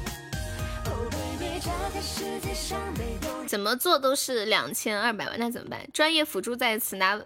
[3.47, 5.89] 怎么做都是两千二百万，那怎么办？
[5.93, 7.17] 专业辅助在此拿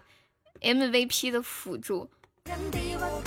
[0.61, 2.09] MVP 的辅助。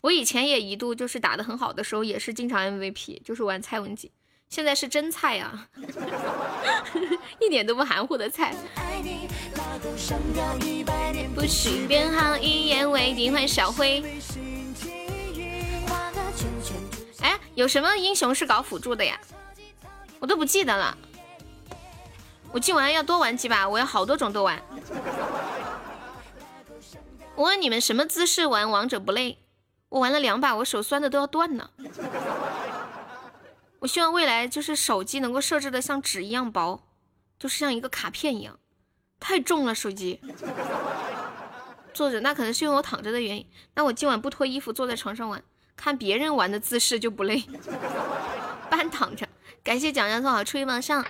[0.02, 4.12] 我以前也一度就是打的很好的时候，也是经常 MVP，就是玩蔡文姬。
[4.48, 5.68] 现在是真菜呀，
[7.40, 8.54] 一点都不含糊的菜。
[11.34, 13.32] 不许编号，一言为定。
[13.32, 14.02] 欢迎小辉。
[17.20, 19.18] 哎，有什么英雄是搞辅助的呀？
[20.20, 20.96] 我都不记得了。
[22.52, 24.62] 我今晚要多玩几把，我要好多种都玩。
[27.36, 29.38] 我问你们，什么姿势玩王者不累？
[29.88, 31.70] 我玩了两把，我手酸的都要断了。
[33.80, 36.80] 我希望未来就是手机能够设置的像纸一样薄，
[37.38, 38.58] 就是像一个卡片一样。
[39.18, 40.20] 太重了手机。
[41.92, 43.46] 坐着那可能是因为我躺着的原因。
[43.74, 45.42] 那我今晚不脱衣服坐在床上玩，
[45.76, 47.44] 看别人玩的姿势就不累。
[48.70, 49.28] 半躺着。
[49.62, 51.04] 感谢蒋江送好初一晚上。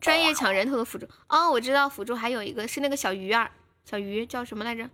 [0.00, 3.50] 专业抢人头的辅助哦，我知道辅助还有一个是那个小鱼儿，
[3.88, 4.90] 小鱼叫什么来着？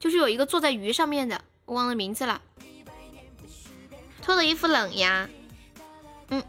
[0.00, 2.42] 就是有一个坐在鱼上面的，我忘了名字了。
[4.20, 5.30] 脱了衣服冷呀，
[6.30, 6.42] 嗯。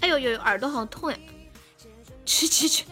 [0.00, 1.18] 哎呦呦，耳朵好痛呀！
[2.24, 2.86] 吃鸡去，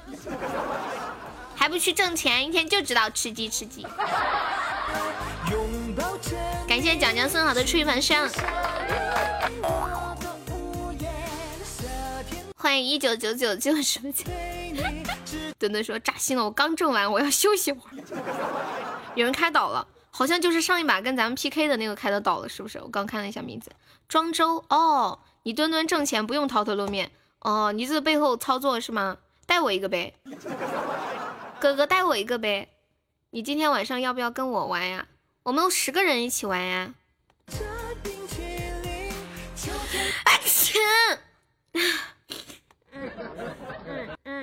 [1.57, 3.87] 还不去挣钱，一天就知道吃鸡吃鸡。
[6.69, 8.29] 感谢蒋江送好的初一晚上。
[12.57, 14.25] 欢迎一九九九九什么九？
[15.59, 17.97] 墩墩说扎心了，我刚挣完，我要休息会儿。
[19.15, 22.79] 有人开倒了，好像就是上一把跟咱们 PK 的那个开的倒了，是不是？
[22.81, 23.71] 我刚看了一下名字，
[24.09, 24.65] 庄周。
[24.69, 27.11] 哦，你墩墩挣钱不用抛头露面
[27.41, 29.19] 哦，你这背后操作是吗？
[29.47, 30.15] 带我一个呗，
[31.61, 32.71] 哥哥带我一个呗。
[33.31, 35.07] 你今天晚上要不要跟我玩呀？
[35.43, 36.95] 我们十个人一起玩呀。
[40.25, 40.81] 哎钱。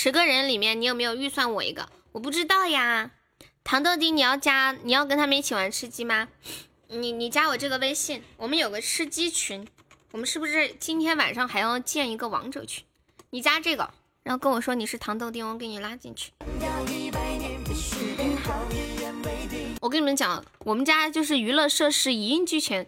[0.00, 1.88] 十个人里面，你有没有预算我一个？
[2.12, 3.10] 我不知道呀。
[3.64, 6.28] 糖豆丁，你要加，你要跟他们一起玩吃鸡吗？
[6.86, 9.66] 你你加我这个微信，我们有个吃鸡群。
[10.12, 12.84] 我们是不是今天晚上还要建一个王者群？
[13.30, 13.90] 你加这个，
[14.22, 16.30] 然后跟我说你是糖豆丁，我给你拉进去。
[19.80, 22.86] 我跟你们讲，我们家就是娱乐设施一应俱全，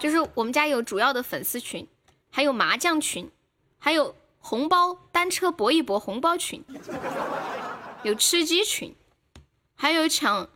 [0.00, 1.86] 就是我们家有主要的粉丝群，
[2.32, 3.30] 还有麻将群，
[3.78, 4.16] 还有。
[4.42, 6.62] 红包单车搏一搏红包群，
[8.02, 8.94] 有吃鸡群，
[9.74, 10.50] 还有抢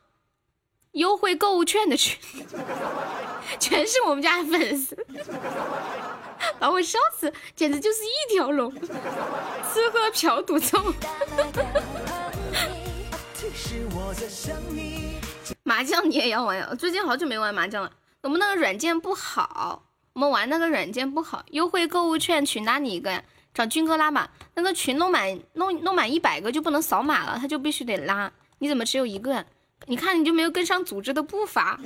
[0.92, 2.18] 优惠购物券的群，
[3.58, 5.06] 全是我们家的粉丝，
[6.58, 10.92] 把我笑死，简直就是一条龙，吃喝嫖赌抽。
[15.62, 16.74] 麻将你也要玩呀？
[16.76, 17.92] 最近好久没玩麻将了，
[18.22, 23.22] 我们那个软件不好，我们玩那个软件不好，优惠购物券群拉你一个呀？
[23.56, 28.30] 找军哥拉满，那个群弄满弄弄满一百个就不能扫码了，他就必须得拉。
[28.58, 29.46] 你怎么只有一个？
[29.86, 31.80] 你看你就没有跟上组织的步伐。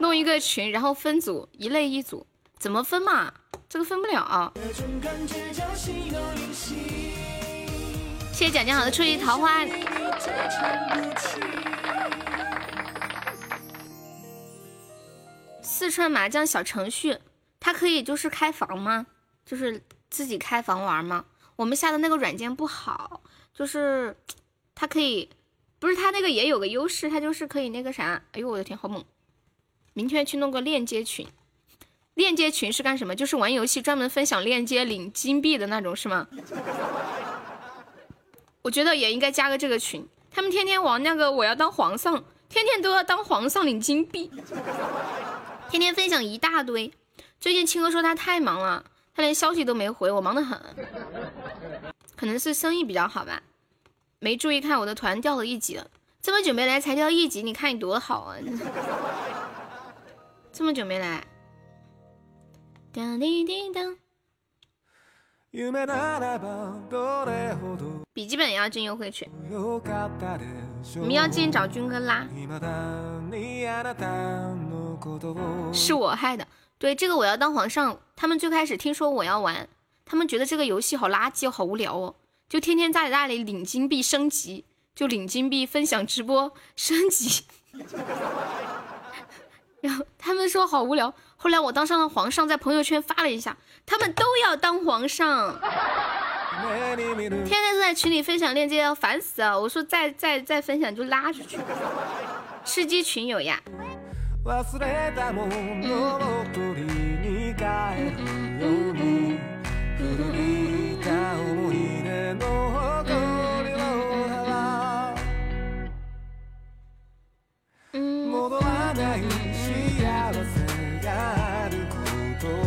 [0.00, 2.26] 弄一个群，然后分组，一类一组，
[2.58, 3.32] 怎么分嘛？
[3.66, 4.52] 这个分不了啊。
[8.30, 9.64] 谢谢蒋江好的初级桃花。
[15.62, 17.16] 四川麻将小程序，
[17.58, 19.06] 它可以就是开房吗？
[19.46, 19.82] 就是
[20.12, 21.24] 自己开房玩吗？
[21.56, 23.22] 我们下的那个软件不好，
[23.54, 24.14] 就是
[24.74, 25.30] 它可以，
[25.78, 28.22] 不是它那个也有个优势，它就是可以那个啥。
[28.32, 29.02] 哎呦我的天，好猛！
[29.94, 31.26] 明天去弄个链接群，
[32.12, 33.16] 链接群是干什么？
[33.16, 36.28] 就是玩游戏专门分享链接领金币的那种是吗？
[38.60, 40.06] 我觉得也应该加个这个群。
[40.30, 44.30] 他们天天玩那个我要当皇上，天天都要当皇上领金币，
[45.70, 46.92] 天天分享一大堆。
[47.40, 48.84] 最近青哥说他太忙了，
[49.14, 50.60] 他连消息都没回，我忙得很。
[52.16, 53.42] 可能是生意比较好吧，
[54.18, 55.86] 没注意看我的团掉了一级了。
[56.20, 58.36] 这么久没来才掉一级，你看你多好啊！
[60.52, 61.24] 这么久没来。
[62.92, 63.96] 当滴滴当。
[68.14, 69.28] 笔记本也要进优惠券，
[70.94, 72.26] 你们要进找军哥拉。
[75.72, 76.46] 是我害的，
[76.82, 78.00] 对这个我要当皇上。
[78.16, 79.68] 他们最开始听说我要玩，
[80.04, 82.16] 他们觉得这个游戏好垃圾，好无聊哦，
[82.48, 87.44] 就天天在那里领金币升级，就领金币分享直播升级。
[89.80, 93.56] 然后他们说好无聊，后来我当上了皇上，在朋友圈发了一下，
[93.86, 95.56] 他们都要当皇上，
[96.58, 99.60] 天天都在群里分享链接，要烦死了。
[99.60, 101.58] 我说再再再分享就拉出去，
[102.64, 103.62] 吃鸡群友呀。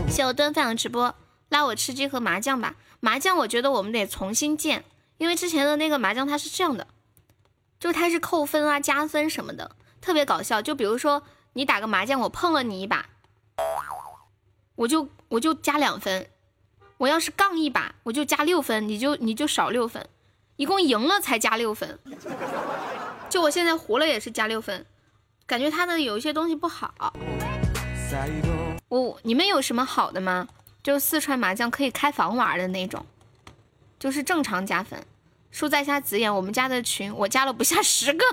[0.10, 1.14] 谢我端分享直播，
[1.50, 2.76] 拉我吃鸡和麻将吧。
[3.02, 4.86] 麻将我觉得我们得重新建，
[5.18, 6.88] 因为之前的那个麻将它是这样的，
[7.78, 10.62] 就它是扣分啊、加分什么的，特别搞笑。
[10.62, 11.22] 就比如说
[11.58, 13.06] 你打个麻将，我碰了你一把，
[14.76, 16.26] 我就我就加两分；
[16.98, 20.06] 我要是杠一把，我就加六分，你就你就少六分，
[20.58, 21.98] 一共赢了才加六分。
[23.30, 24.86] 就我现在胡了也是加六分，
[25.46, 26.94] 感觉他的有一些东西不好。
[28.90, 30.50] 我你们有什么好的吗？
[30.84, 33.06] 就四川麻将可以开房玩的那种，
[33.98, 35.02] 就是正常加分。
[35.52, 38.26] 输在下子眼，我们家的群我加了不下十个。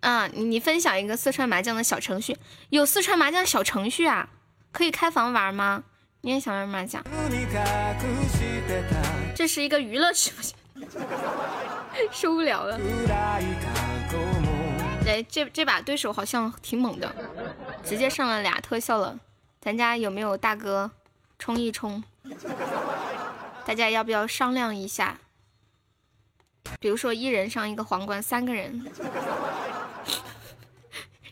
[0.00, 2.36] 啊，你你分享一个四川麻将的小程序，
[2.70, 4.28] 有四川麻将小程序啊？
[4.70, 5.84] 可以开房玩吗？
[6.20, 7.02] 你也想玩麻将？
[9.34, 10.54] 这是一个娱乐直播间。
[12.12, 12.78] 受不了了！
[15.06, 17.12] 哎，这这把对手好像挺猛的，
[17.82, 19.18] 直接上了俩特效了。
[19.60, 20.90] 咱家有没有大哥
[21.38, 22.04] 冲一冲？
[23.64, 25.18] 大家要不要商量一下？
[26.78, 28.86] 比如说一人上一个皇冠，三个人，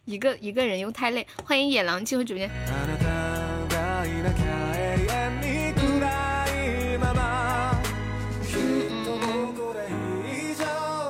[0.07, 1.27] 一个一个人又太累。
[1.45, 2.51] 欢迎野狼进入直播间。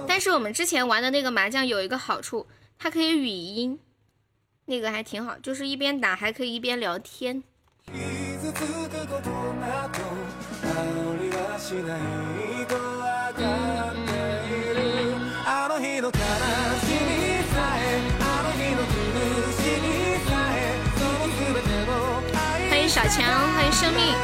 [0.08, 2.46] 但是我们之前玩的那个麻将有一个好处，
[2.78, 3.78] 它可以语音，
[4.64, 7.42] 那个还挺好，就是一边打还可以一边聊天。
[13.28, 13.75] 欢
[22.96, 24.14] 小强，欢迎生命。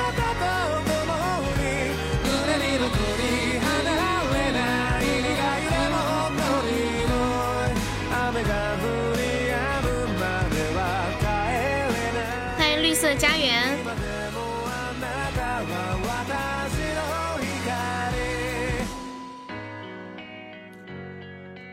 [13.18, 13.76] 家园，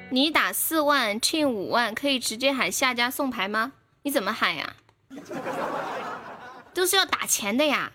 [0.09, 3.71] 你打四万，Chin 五万，可以直接喊下家送牌吗？
[4.01, 4.73] 你怎么喊呀？
[6.73, 7.91] 都是要打钱的呀！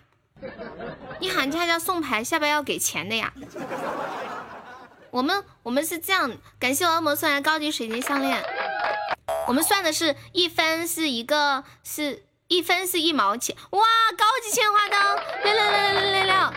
[1.19, 3.33] 你喊下家送牌，下边要给钱的呀！
[5.11, 8.43] 我们我们是这样，感谢恶魔送来高级水晶项链，
[9.47, 12.23] 我们算的是一分是一个是。
[12.47, 13.81] 一分是一毛钱，哇，
[14.15, 14.99] 高级千花灯，
[15.43, 16.53] 六六六六六六六，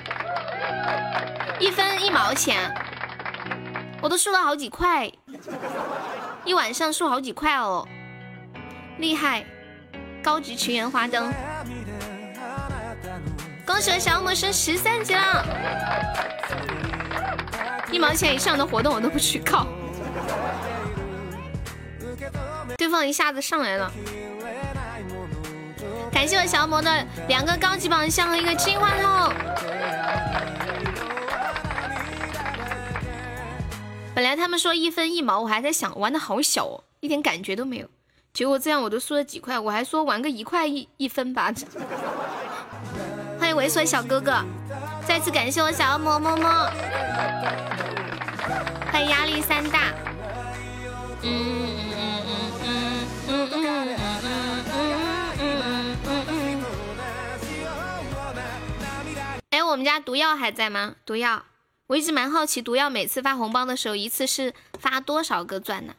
[1.60, 2.70] 一分一毛钱，
[4.02, 5.10] 我都输了好几块，
[6.44, 7.88] 一晚上输好几块哦，
[8.98, 9.46] 厉害，
[10.22, 11.32] 高级群缘花灯，
[13.68, 15.44] 恭喜我小恶魔升十三级了，
[17.92, 19.66] 一毛钱以上的活动我都不去靠。
[22.78, 23.92] 对方一下子上来了。
[26.10, 29.34] 感谢我小恶魔的两个高级宝箱和一个金话筒。
[34.14, 37.86] 本来他们说一分一毛，我还在想玩的好小哦，一点感觉都没有。
[38.32, 41.52] 结果这样我都输了几块，我还说玩个一块一一分吧。
[43.38, 44.44] 欢迎猥琐小哥哥，
[45.06, 46.70] 再次感谢我小恶魔么么。
[48.90, 49.94] 欢迎压力山大。
[51.22, 52.98] 嗯嗯嗯嗯
[53.28, 53.88] 嗯嗯嗯
[55.38, 56.64] 嗯嗯嗯嗯。
[59.50, 60.96] 哎，我们家毒药还在吗？
[61.06, 61.44] 毒药，
[61.86, 65.94] 我一直蛮好奇，毒药每次发红包的时候，一次是发多少个钻呢？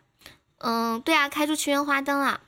[0.60, 2.42] 嗯，对啊，开出奇缘花灯了。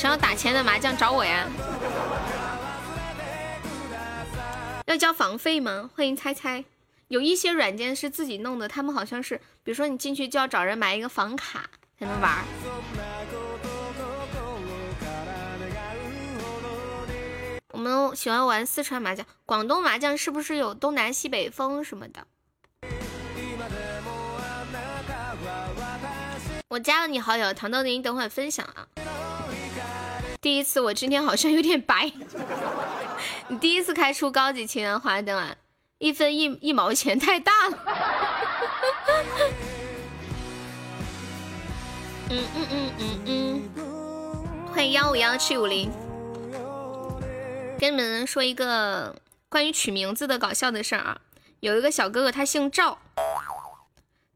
[0.00, 1.46] 想要打钱的麻将找我呀。
[4.86, 5.90] 要交房费吗？
[5.94, 6.64] 欢迎猜猜。
[7.08, 11.68] 有一些软件是自己弄的，他们好像是，比如说你进去就要找人买一个房卡
[11.98, 12.38] 才能玩。
[17.72, 22.26] 我们喜欢玩四川麻将，广东麻将是不是有东南西北风什么的？
[26.68, 28.88] 我加了你好友，糖豆你等会分享啊。
[30.40, 32.10] 第一次，我今天好像有点白。
[33.48, 35.54] 你第一次开出高级情人花灯啊？
[35.98, 37.78] 一分一一毛钱太大了。
[42.30, 43.62] 嗯嗯嗯嗯嗯。
[44.72, 45.90] 欢迎幺五幺七五零。
[47.78, 49.16] 跟你们说一个
[49.50, 51.20] 关于取名字的搞笑的事儿啊，
[51.60, 52.98] 有一个小哥哥，他姓赵，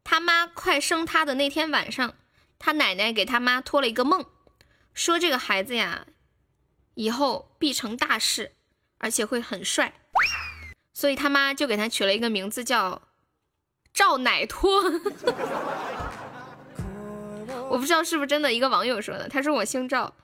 [0.02, 2.12] 他妈快生他的那天晚上。
[2.59, 4.24] 他奶奶给他妈托了一个梦，
[4.95, 6.07] 说这个孩子呀，
[6.95, 8.53] 以后必成大事，
[8.99, 9.93] 而且会很帅，
[10.93, 13.03] 所以他妈就给他取了一个名字叫
[13.93, 14.83] 赵乃托。
[17.69, 19.29] 我不知道是不是真的，一个网友说的。
[19.29, 20.15] 他说我姓赵，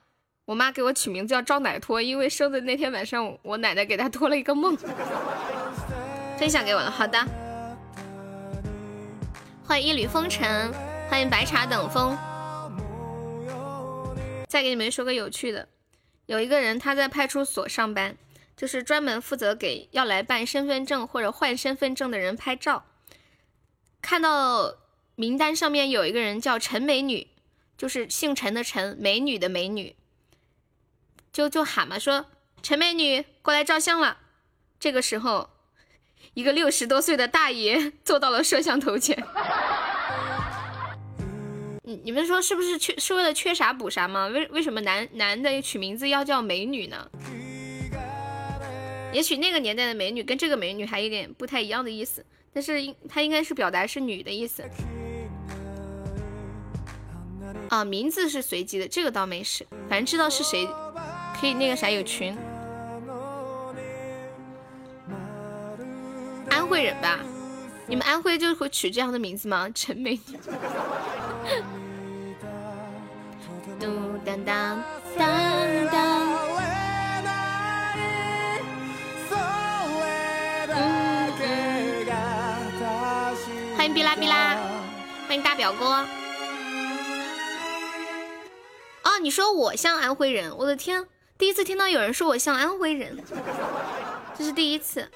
[0.45, 4.77] 我妈给我取名字叫赵乃托，因为生的那天晚上我奶奶给他托了一个梦。
[6.37, 7.19] 分享给我了，好的。
[9.65, 10.71] 欢迎一缕风尘，
[11.09, 12.17] 欢迎白茶等风。
[14.51, 15.69] 再给你们说个有趣的，
[16.25, 18.17] 有一个人他在派出所上班，
[18.57, 22.83] 就是专门负责给要来办身份证或者换身份证的人拍照。
[24.01, 24.75] 看到
[25.15, 27.29] 名单上面有一个人叫陈美女，
[27.77, 29.95] 就是姓陈的陈，美女的美女，
[31.31, 32.25] 就就喊嘛，说
[32.61, 34.17] 陈美女过来照相了。
[34.77, 35.49] 这个时候，
[36.33, 39.17] 一个六十多岁的大爷坐到了摄像头前。
[42.03, 44.27] 你们说是不是缺是为了缺啥补啥吗？
[44.27, 47.09] 为为什么男男的取名字要叫美女呢？
[49.13, 54.63] 也许那个年代的美女跟这个美女还有点不太一样的意思，但是应她应该是表达是女的意思。
[57.69, 60.67] 啊，名字是随机的，这个倒没事，反正知道是谁，
[61.39, 62.37] 可以那个啥有群。
[66.49, 67.19] 安徽人吧？
[67.87, 69.69] 你们安徽就会取这样的名字吗？
[69.73, 70.39] 陈美女。
[73.81, 73.87] 嘟
[74.23, 74.83] 当当
[75.17, 76.31] 当当。
[83.75, 84.55] 欢迎哔啦哔啦，
[85.27, 86.05] 欢迎大表哥。
[89.03, 91.07] 哦，你说我像安徽人，我的天，
[91.39, 93.17] 第一次听到有人说我像安徽人，
[94.37, 95.09] 这是第一次。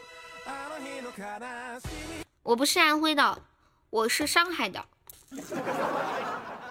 [2.42, 3.44] 我不是安徽的，
[3.92, 4.84] 我是上海的。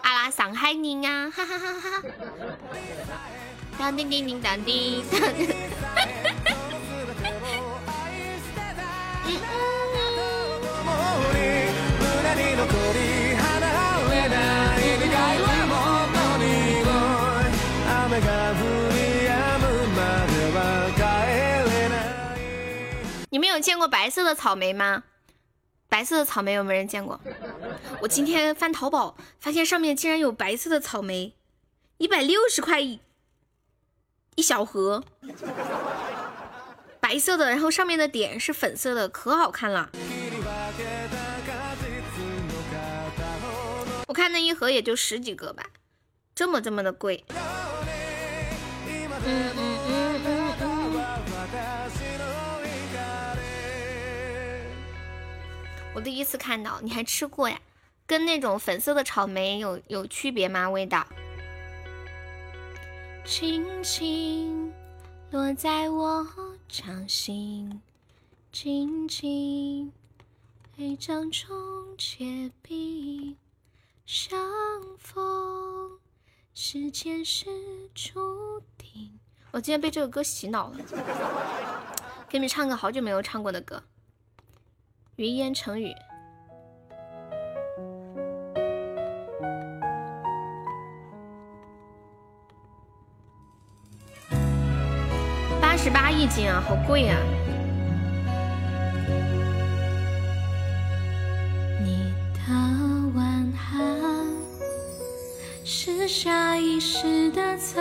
[0.05, 2.03] 阿拉上海人啊， 哈哈哈哈！
[3.79, 5.03] 当叮叮叮当叮。
[23.31, 25.03] 你们有见过白色的草莓吗？
[25.95, 27.21] 白色的草莓有没有人见过？
[28.03, 31.37] 我今天翻淘宝，发现上面竟然有白色的草莓，
[31.99, 32.99] 一百六十块一
[34.35, 35.05] 一小盒，
[36.99, 39.89] 白色的，然后上面的点是粉色的，可好看了。
[44.09, 45.67] 我看那一盒也就十几个吧，
[46.35, 47.25] 这么这么的贵。
[49.25, 49.74] 嗯嗯。
[55.95, 57.61] 我第一次看到，你还吃过呀？
[58.07, 60.69] 跟那种粉色的草莓有有区别吗？
[60.69, 61.07] 味道？
[63.25, 64.73] 轻轻
[65.31, 66.27] 落在我
[66.69, 67.81] 掌心，
[68.53, 69.93] 轻轻
[70.77, 73.37] 黑帐中结冰，
[74.05, 74.39] 相
[74.99, 75.99] 逢
[76.55, 77.47] 是前世
[77.95, 79.19] 注定。
[79.53, 80.79] 我今天被这个歌洗脑了，
[82.29, 83.77] 给你们唱个好久没有唱过的歌，
[85.17, 85.87] 《云烟成雨》。
[95.61, 97.17] 八十八一斤啊，好贵啊！
[101.81, 102.41] 你的
[103.15, 103.25] 晚
[103.73, 104.27] 安
[105.65, 107.81] 是下意识的侧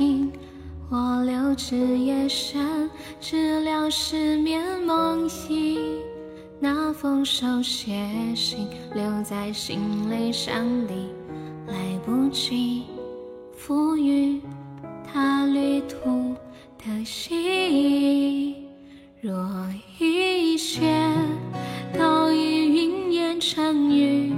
[0.00, 0.30] 影，
[0.90, 2.90] 我留至夜深，
[3.20, 5.78] 治疗失眠梦呓。
[6.64, 7.92] 那封手写
[8.34, 11.10] 信留在行李箱里，
[11.66, 11.74] 来
[12.06, 12.84] 不及
[13.54, 14.40] 赋予
[15.12, 16.34] 它旅途。
[16.78, 18.66] 的心，
[19.20, 19.46] 若
[19.98, 21.12] 一切
[21.92, 24.32] 都已云烟成雨，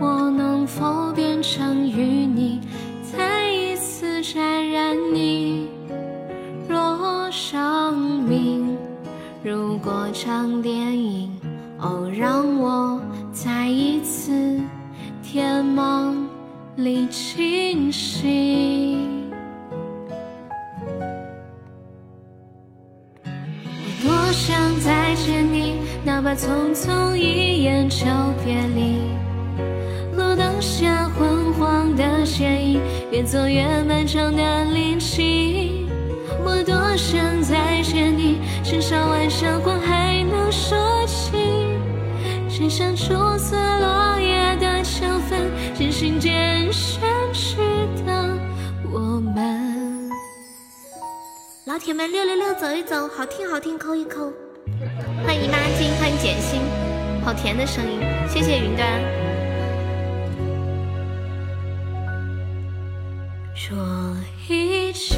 [0.00, 2.62] 我能否变成与你
[3.02, 5.66] 再一次沾染你？
[6.66, 8.74] 若生命
[9.44, 11.31] 如果场电影，
[11.82, 13.00] 哦，让我
[13.32, 14.60] 再一次
[15.20, 16.28] 天梦
[16.76, 19.28] 里清醒。
[24.00, 28.06] 多想再见你，哪怕匆匆一眼就
[28.44, 29.00] 别离。
[30.16, 32.80] 路灯下昏黄的剪影，
[33.10, 35.88] 越走越漫长的林径。
[36.44, 41.41] 我多想再见你，身上晚霞光还能说起。
[42.54, 46.70] 只想初次落叶的秋分，渐行渐远
[47.32, 47.56] 去
[48.04, 48.36] 的
[48.92, 50.10] 我们。
[51.64, 54.30] 老铁们，六六六，走一走，好听好听，扣一扣。
[55.24, 56.60] 欢迎姨妈巾，欢迎简心，
[57.24, 58.86] 好甜的声音，谢谢云端。
[63.54, 64.14] 若
[64.46, 65.16] 一切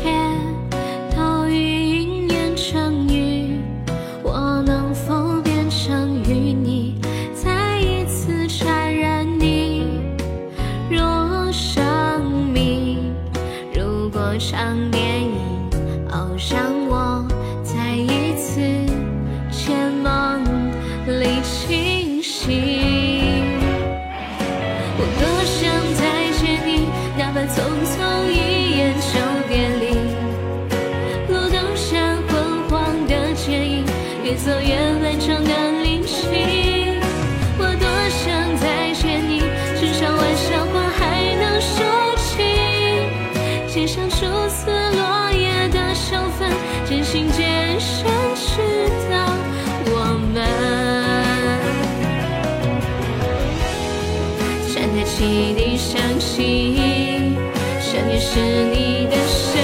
[58.34, 59.54] 是你的声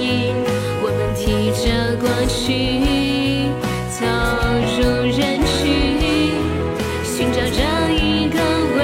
[0.00, 0.34] 音，
[0.82, 2.42] 我们提着过去
[3.88, 4.02] 走
[4.74, 4.82] 入
[5.16, 5.62] 人群，
[7.04, 7.62] 寻找着
[7.94, 8.36] 一个
[8.74, 8.80] 位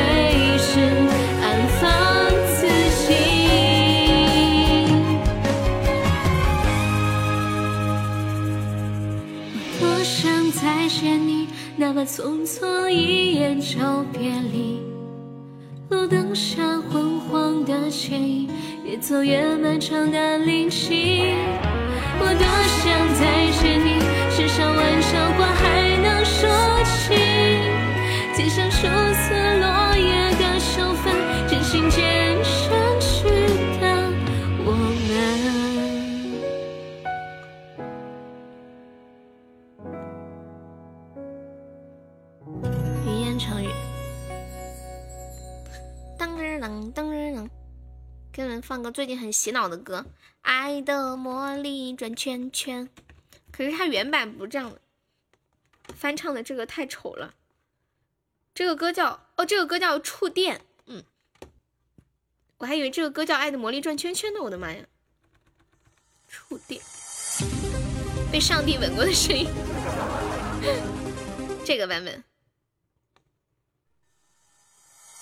[0.62, 0.70] 置
[1.42, 1.44] 安
[1.80, 1.82] 放
[2.54, 2.70] 自
[3.02, 3.04] 己。
[9.80, 10.22] 多想
[10.52, 13.74] 再见你，哪怕匆匆一眼就
[14.12, 14.30] 别
[18.96, 21.36] 越走越漫长的林径。
[22.18, 22.46] 我多
[22.80, 22.82] 想
[23.14, 23.20] 再
[23.60, 24.00] 见你，
[24.34, 25.62] 至少玩笑话还
[26.00, 26.48] 能说
[26.86, 27.12] 起。
[28.32, 29.68] 街上初次落
[48.90, 50.00] 最近很洗脑的歌，
[50.42, 52.86] 《爱的魔力转圈圈》。
[53.52, 54.72] 可是它原版不这样，
[55.94, 57.34] 翻唱的这个太丑了。
[58.54, 60.58] 这个歌叫哦，这个歌叫《触电》。
[60.86, 61.04] 嗯，
[62.58, 64.42] 我还以为这个歌叫《爱的魔力转圈圈》呢。
[64.42, 64.84] 我的妈呀，
[66.28, 66.80] 触电，
[68.30, 69.46] 被上帝吻过的声音。
[71.64, 72.22] 这个版本。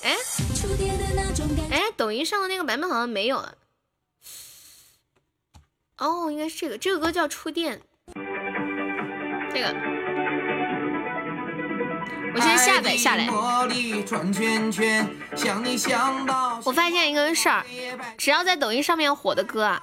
[0.05, 0.14] 哎，
[1.70, 3.55] 哎，抖音上的那个版本好像没有啊。
[5.97, 7.78] 哦，应该是这个，这个歌叫《触电》。
[9.51, 9.74] 这个，
[12.35, 13.28] 我先下载下来。
[16.64, 17.64] 我发现一个事儿，
[18.18, 19.82] 只要在抖音上面火的歌啊，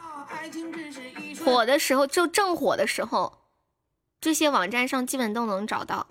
[1.43, 3.39] 火的时候就正火的时候，
[4.19, 6.05] 这些网站上基本都能找到。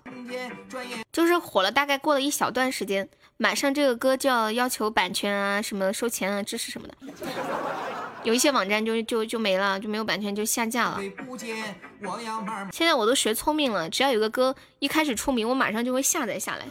[1.13, 3.07] 就是火了，大概过了一小段时间，
[3.41, 6.93] 马上这个歌就要要求版权啊，什么收钱啊，支持什么的。
[8.21, 10.99] 有一些网站就就就没了，就没有版权就下架了。
[12.71, 16.67] 现在我都学聪明了，只要有个歌一开始出名，我马上就会下载下来。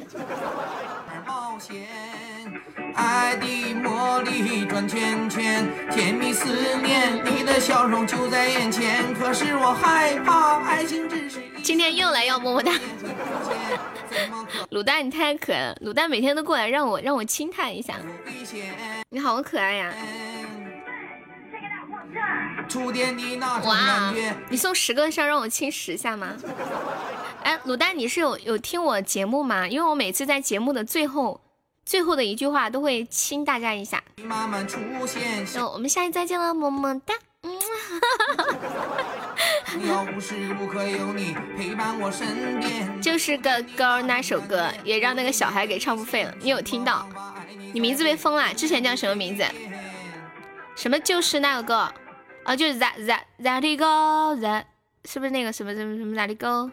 [2.94, 9.12] 爱的魔力转圈圈，甜蜜思念，你的笑容就在眼前。
[9.14, 11.29] 可是我害怕，爱情只是……
[11.70, 12.72] 今天又来要么么哒。
[14.72, 17.94] 卤蛋你太可爱了，卤蛋每天都过来让我让我亲他一下。
[19.10, 19.94] 你好可爱呀！
[23.62, 24.12] 哇，
[24.48, 26.34] 你送十个上让我亲十下吗？
[27.44, 29.68] 哎，卤蛋你是有有听我节目吗？
[29.68, 31.40] 因为我每次在节目的最后。
[31.86, 34.02] 最后的一句话都会亲大家一下。
[34.16, 37.14] 那我们下期再见了，么么哒。
[37.42, 37.58] 嗯，
[43.00, 46.34] 就是个歌，那首歌也让那个小孩给唱不废了。
[46.40, 47.08] 你有听到？
[47.72, 49.44] 你名字被封了，之前叫什么名字？
[50.76, 51.92] 什么就是那个歌？
[52.44, 54.64] 啊，就是 that that that it go that，
[55.04, 56.70] 是不是那个什么什么什么 that it go？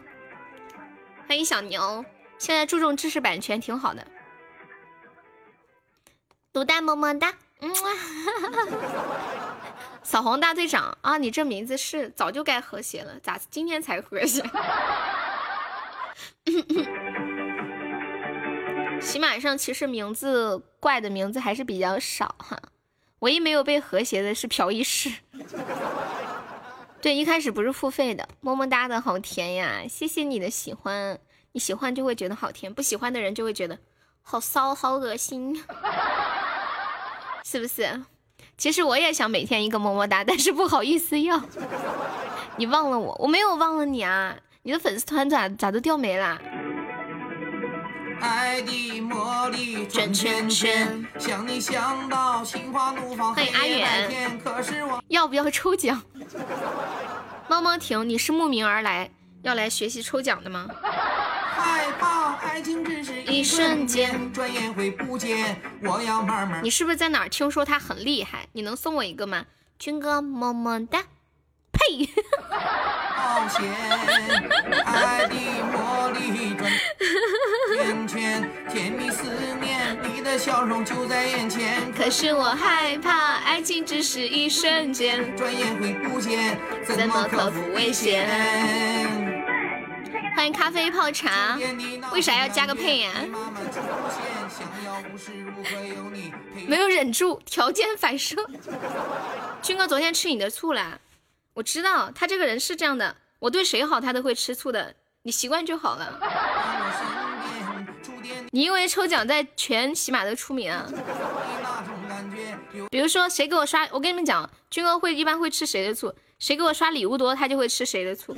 [1.28, 2.04] 欢迎小牛，
[2.38, 4.06] 现在注重知识版权挺好的。
[6.54, 7.70] 卤蛋么么哒，嗯，
[10.08, 14.42] 扫黄大队长啊，你这名字是早就该和谐了，咋今天才和谐？
[19.02, 22.58] 喜马上其实名字怪的名字还是比较少哈，
[23.18, 25.12] 唯一没有被和谐的是朴一世。
[27.02, 31.20] 对，一开始不是付费的，么么哒的好甜呀，谢谢你的喜欢，
[31.52, 33.78] 你喜欢就会觉得好甜，不喜欢的人就会觉得
[34.22, 35.62] 好骚，好恶心。
[37.44, 38.02] 是不是？
[38.58, 41.40] 其实我也想每天一个么么哒， 但是不好意思要。
[42.56, 43.16] 你忘了我？
[43.20, 44.34] 我没有忘了你啊！
[44.64, 46.36] 你的粉丝团咋咋都掉没了？
[49.88, 51.48] 转圈圈，欢
[53.46, 54.40] 迎阿远。
[55.06, 56.02] 要不要抽奖？
[57.48, 59.08] 猫猫婷，你是慕名而来
[59.42, 60.66] 要来学习抽奖的吗？
[61.58, 65.60] 害怕爱情只是一瞬间，转眼会不见。
[65.82, 66.62] 我要慢慢。
[66.62, 68.46] 你是不是在哪儿听说他很厉害？
[68.52, 69.44] 你能送我一个吗？
[69.78, 71.02] 军哥么么哒。
[71.70, 72.08] 呸！
[72.50, 73.62] 冒险，
[74.84, 75.34] 爱的
[75.70, 76.72] 魔力转
[77.76, 79.22] 圈圈，甜蜜思
[79.60, 81.92] 念，你的笑容就在眼前。
[81.92, 88.26] 可是我害怕，爱情只是一瞬间，转眼会不见，怎么克服危险？
[90.34, 91.58] 欢迎咖啡泡茶，
[92.12, 93.10] 为啥要加个配呀？
[96.66, 98.36] 没有忍住，条件反射。
[99.62, 101.00] 军哥昨天吃你的醋了，
[101.54, 106.20] 我知道他这个人是这样的，我对谁好他都会吃醋的，你习惯就好了。
[108.50, 110.86] 你因为抽奖在全喜马都出名啊。
[112.90, 118.36] 比如说谁给我刷，我跟你们讲，军哥会一般会吃谁的醋，谁给我刷礼物多，他就会吃谁的醋。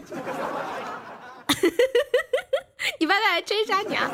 [2.99, 4.11] 你爸爸来追杀你啊！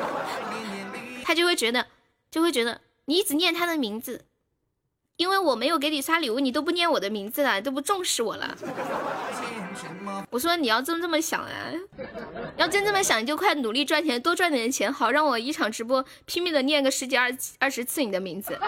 [1.24, 1.86] 他就会觉得，
[2.30, 4.24] 就会觉得你一直念他的名字，
[5.16, 8.56] 因为我没有给你刷礼物，你都不念我的名字了，都不重视我了。
[10.30, 11.50] 我说你要真这么想啊，
[12.56, 18.58] 要真这么想，你就快努力赚钱，多赚点钱，好让我一场直播拼命的念个十几二二十次你的名字。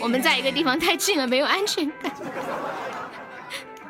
[0.00, 2.12] 我们在一个地方太近了，没有安全感。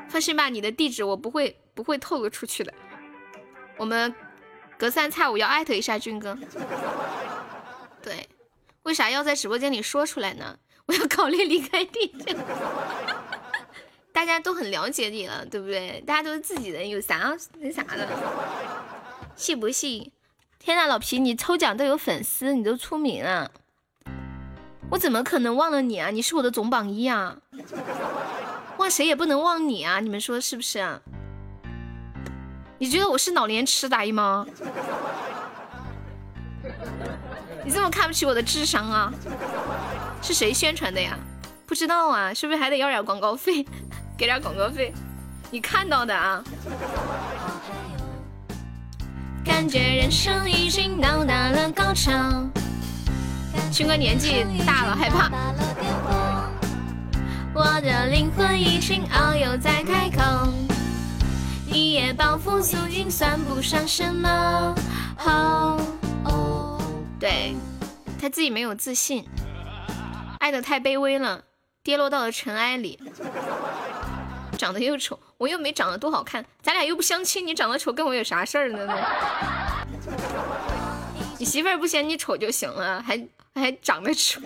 [0.09, 2.73] 放心吧，你的地址我不会不会透露出去的。
[3.77, 4.15] 我们
[4.79, 6.37] 隔三差五要艾特一下军哥。
[8.03, 8.29] 对，
[8.85, 10.59] 为啥要在直播间里说出来呢？
[10.87, 12.37] 我要考虑离开地址。
[14.13, 16.03] 大家都很了解你了，对不对？
[16.07, 18.09] 大家都是自己人，有啥那啥的？
[19.35, 20.11] 信不信？
[20.59, 23.51] 天呐，老皮，你抽奖都有粉丝，你都出名了，
[24.91, 26.11] 我怎么可能忘了你啊？
[26.11, 27.37] 你是我的总榜一啊！
[28.79, 30.01] 忘谁也不能忘你啊！
[30.01, 31.01] 你们说是不是啊？
[32.79, 34.47] 你觉得我是老年痴呆吗？
[37.65, 39.13] 你这么看不起我的智商啊？
[40.23, 41.19] 是谁宣传的呀？
[41.67, 43.67] 不知道啊，是不是还得要点广告费？
[44.17, 44.93] 给点广告费？
[45.51, 46.45] 你看到的啊？
[49.45, 52.13] 感觉人生已经到达了高潮。
[53.73, 55.31] 军哥年纪大了，害怕。
[57.59, 60.53] 我的灵魂已经遨游在太空，
[61.73, 64.75] 一夜暴富速经算不上什么。
[67.19, 67.57] 对，
[68.21, 69.27] 他自己没有自信，
[70.39, 71.45] 爱的太卑微了，
[71.83, 73.01] 跌落到了尘埃里。
[74.59, 78.87] 长得又丑，我又没长得多好看，咱俩又不相亲，你长得丑跟我有啥事儿呢？
[81.39, 83.19] 你媳妇儿不嫌你丑就行了，还
[83.55, 84.43] 还长得丑。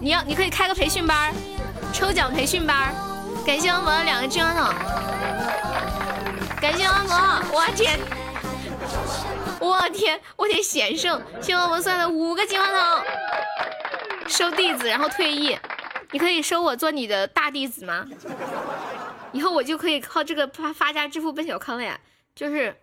[0.00, 1.34] 你要你可以开个培训班，
[1.92, 2.94] 抽奖培训班。
[3.46, 4.74] 感谢恶魔的两个金话筒，
[6.60, 7.16] 感谢恶魔，
[7.50, 7.98] 我天，
[9.58, 13.04] 我天，我天险胜，谢恶魔送的五个金话筒，
[14.26, 15.58] 收弟子然后退役，
[16.10, 18.06] 你可以收我做你的大弟子吗？
[19.32, 21.98] 以后我就可以靠这个发发家致富奔小康了呀！
[22.34, 22.76] 就是，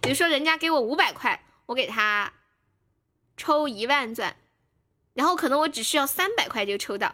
[0.00, 2.30] 比如说人家给我五百块，我给他
[3.36, 4.34] 抽一万钻，
[5.14, 7.12] 然后可能我只需要三百块就抽到。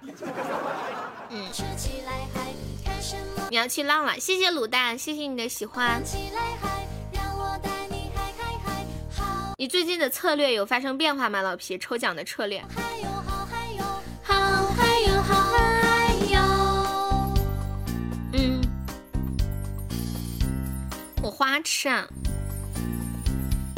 [1.31, 1.49] 嗯，
[3.51, 6.03] 你要去浪了，谢谢卤蛋，谢谢你的喜欢。
[9.59, 11.79] 你最近的策略有发生变化吗，老皮？
[11.79, 12.65] 抽奖的策略。
[18.33, 18.61] 嗯
[21.23, 22.09] 我花痴啊！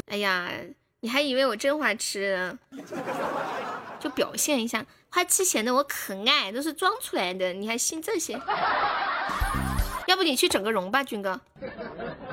[0.07, 0.49] 哎呀，
[1.05, 2.57] 你还以为我真花痴？
[4.01, 7.53] 就表现一下，花痴显得我可爱，都是装出来的。
[7.53, 8.41] 你还信这些？
[10.07, 11.39] 要不你去整个容吧，军哥，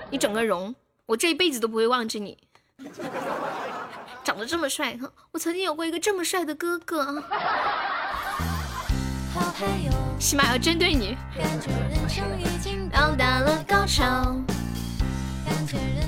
[0.10, 0.74] 你整个容，
[1.06, 2.38] 我这一辈子都不会忘记你。
[4.24, 4.98] 长得这么帅，
[5.34, 7.22] 我曾经有过一个这么帅的哥哥。
[10.18, 11.18] 起码要针对你。
[12.90, 14.34] 到了高潮。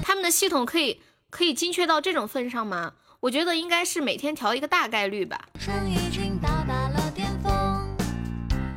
[0.02, 1.02] 他们的系统可以
[1.34, 2.94] 可以精确到这种份上吗？
[3.20, 5.50] 我觉得应该是每天调一个大概率吧。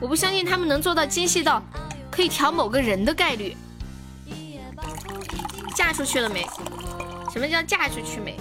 [0.01, 1.63] 我不相信他们能做到精细到
[2.11, 3.55] 可以调某个人的概率。
[5.75, 6.47] 嫁出去了没？
[7.31, 8.41] 什么叫嫁出去没？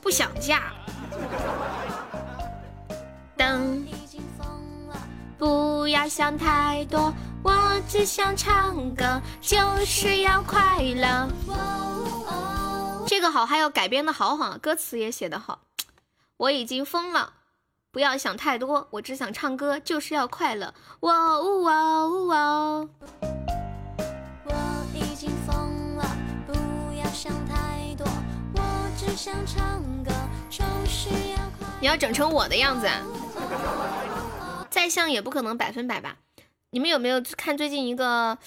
[0.00, 0.72] 不想嫁。
[3.36, 3.86] 等。
[5.36, 7.12] 不要想太多。
[7.42, 7.52] 我
[7.86, 11.28] 只想唱歌，就是要快乐。
[13.20, 15.60] 这个好，还有改编的好好，歌词也写得好。
[16.38, 17.34] 我已经疯了，
[17.90, 20.72] 不要想太多，我只想唱歌，就是要快乐。
[21.00, 22.88] 哇呜哇呜哇。
[24.46, 26.16] 我已经疯了，
[26.46, 26.54] 不
[26.96, 28.06] 要想太多，
[28.54, 28.62] 我
[28.96, 30.10] 只想唱歌，
[30.48, 31.76] 就是要快乐。
[31.78, 33.04] 你要整成我的样子啊，
[34.70, 36.16] 再像也不可能百分百吧。
[36.70, 38.38] 你们有没有看最近一个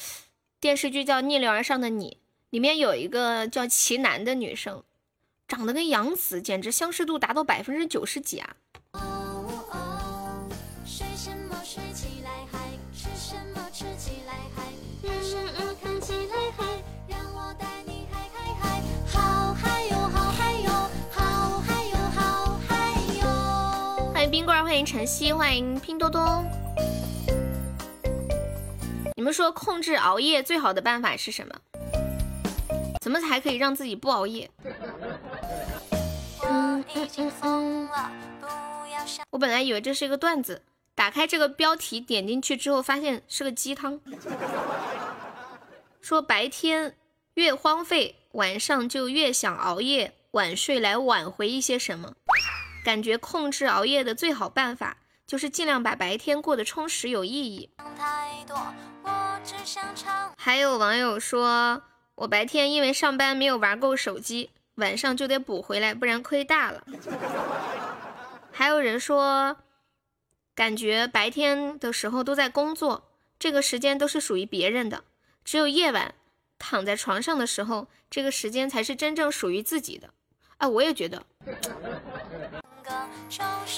[0.59, 2.17] 电视剧叫《逆流而上的你》？
[2.53, 4.84] 里面有一个叫齐楠的女生，
[5.47, 8.55] 长得跟杨紫，简直相似度达到百分之九十几啊！
[24.13, 26.45] 欢迎冰棍，欢迎晨曦，欢迎拼多多。
[29.15, 31.55] 你们说控制熬夜最好的办法是什么？
[33.03, 34.49] 怎么才可以让自己不熬夜？
[39.30, 40.61] 我本来以为这是一个段子，
[40.95, 43.99] 打开这个标题点进去之后，发现是个鸡汤。
[45.99, 46.95] 说白天
[47.34, 52.13] 越荒废，晚上就越想熬夜晚睡来挽回一些什么。
[52.85, 54.95] 感觉控制熬夜的最好办法。
[55.25, 57.69] 就是尽量把白天过得充实有意义。
[60.38, 61.81] 还有网友说，
[62.15, 66.84] 我白天因为上班没有玩够手机，晚上就得补回来，不然亏大了。
[68.52, 69.57] 还有人说，
[70.53, 73.10] 感觉白天的时候都在工作，
[73.40, 75.03] 这个时间都是属于别人的，
[75.44, 76.14] 只有夜晚
[76.60, 80.11] 躺在床上的时候，这个时间才是真正属于自己的。
[80.57, 81.26] 啊，我也觉得。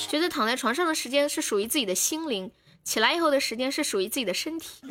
[0.10, 2.52] 觉得躺在床上的时间是属于自己的心灵，
[2.84, 4.82] 起来以后的时间是属于自己的身体。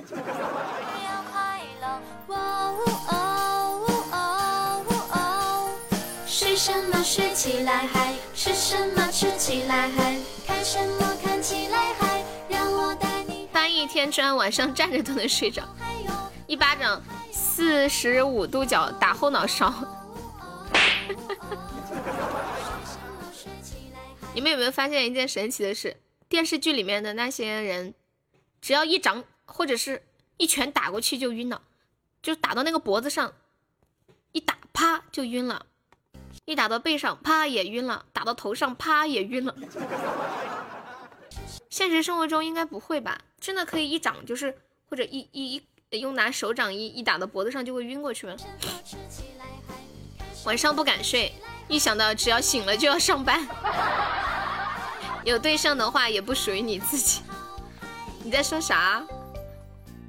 [7.45, 8.15] 起来嗨？
[8.35, 10.19] 吃什么吃起来嗨？
[10.47, 12.25] 看什么看起来嗨？
[12.49, 15.63] 让我带你翻一天砖，晚上站着都能睡着。
[16.47, 19.71] 一巴掌四十五度角打后脑勺。
[24.35, 25.99] 你们有没有发现一件神奇的事？
[26.31, 27.93] 电视剧里面的那些人，
[28.63, 30.07] 只要一掌或者是
[30.39, 31.61] 一拳打过去就晕了，
[32.23, 33.35] 就打到那个脖子上，
[34.33, 35.67] 一打啪就晕了，
[36.45, 39.55] 一打到背上啪也晕了，打到头上啪也晕了。
[41.71, 43.19] 现实生活中应该不会吧？
[43.41, 44.57] 真的可以一掌就是
[44.89, 48.37] 或者一一一用拿手掌一一打到脖子上就会晕过去吗？
[50.45, 51.33] 晚上不敢睡，
[51.69, 53.47] 一想到只要醒了就要上班。
[55.25, 57.23] 有对象的话也不属于你自己。
[58.23, 59.03] 你在说啥？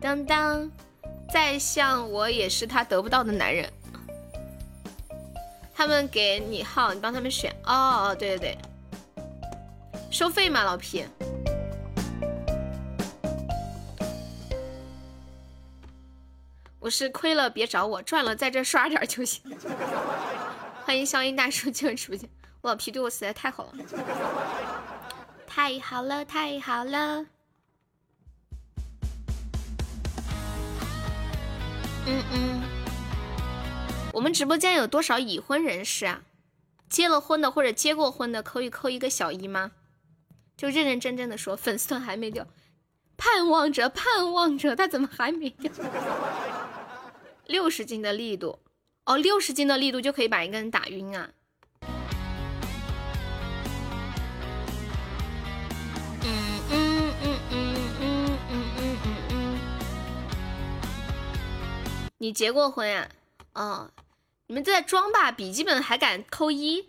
[0.01, 0.69] 当当，
[1.33, 3.71] 再像我也是他得不到的男人。
[5.77, 7.53] 他们给你号，你帮他们选。
[7.65, 8.57] 哦，对对对，
[10.09, 11.05] 收费吗，老皮？
[16.79, 19.41] 我是亏了别找我，赚了在这刷点就行。
[20.85, 22.29] 欢迎消音大叔进入直播间，
[22.61, 23.83] 我老皮对我实在太好了，
[25.45, 27.25] 太好了，太好了。
[32.07, 32.61] 嗯嗯，
[34.15, 36.21] 我们直播间有多少已婚人士啊？
[36.87, 39.71] 结了婚的或者结过婚的，可以扣一个小一吗？
[40.55, 42.47] 就认认真真的说，粉丝团还没掉，
[43.17, 45.69] 盼望着，盼望着，他怎么还没掉？
[47.45, 48.59] 六十斤的力度，
[49.03, 51.31] 哦，六十斤的力度就可以把一个人打晕啊！
[56.21, 56.31] 嗯
[56.71, 59.59] 嗯嗯嗯嗯嗯嗯嗯嗯。
[62.19, 63.09] 你结过婚呀？
[63.53, 63.89] 哦，
[64.47, 65.31] 你们在装吧？
[65.31, 66.81] 笔记本还敢扣一？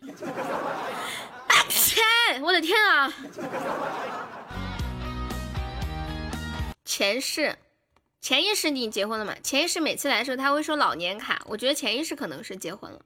[1.49, 2.43] 啊天！
[2.43, 3.11] 我的天啊！
[6.85, 7.57] 前世。
[8.21, 9.35] 潜意识你结婚了吗？
[9.43, 13.01] 潜意识每次来的时候他会说老年卡，我觉得潜意识可能是结婚了。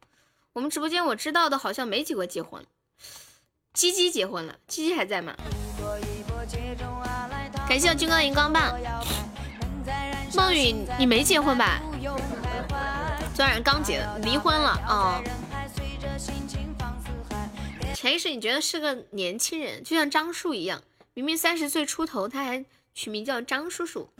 [0.52, 2.66] 我们直播间我知道的好像没几个结婚。
[3.72, 5.32] 鸡鸡结婚了，鸡鸡还在吗？
[7.68, 8.76] 感谢我军哥的荧光棒。
[10.34, 11.80] 梦雨，你没结婚吧？
[13.40, 15.24] 昨晚上刚结，离婚了哦。
[17.94, 20.82] 潜意识你觉得是个年轻人，就像张树一样，
[21.14, 22.62] 明明三十岁出头，他还。
[22.92, 24.10] 取名叫张叔叔，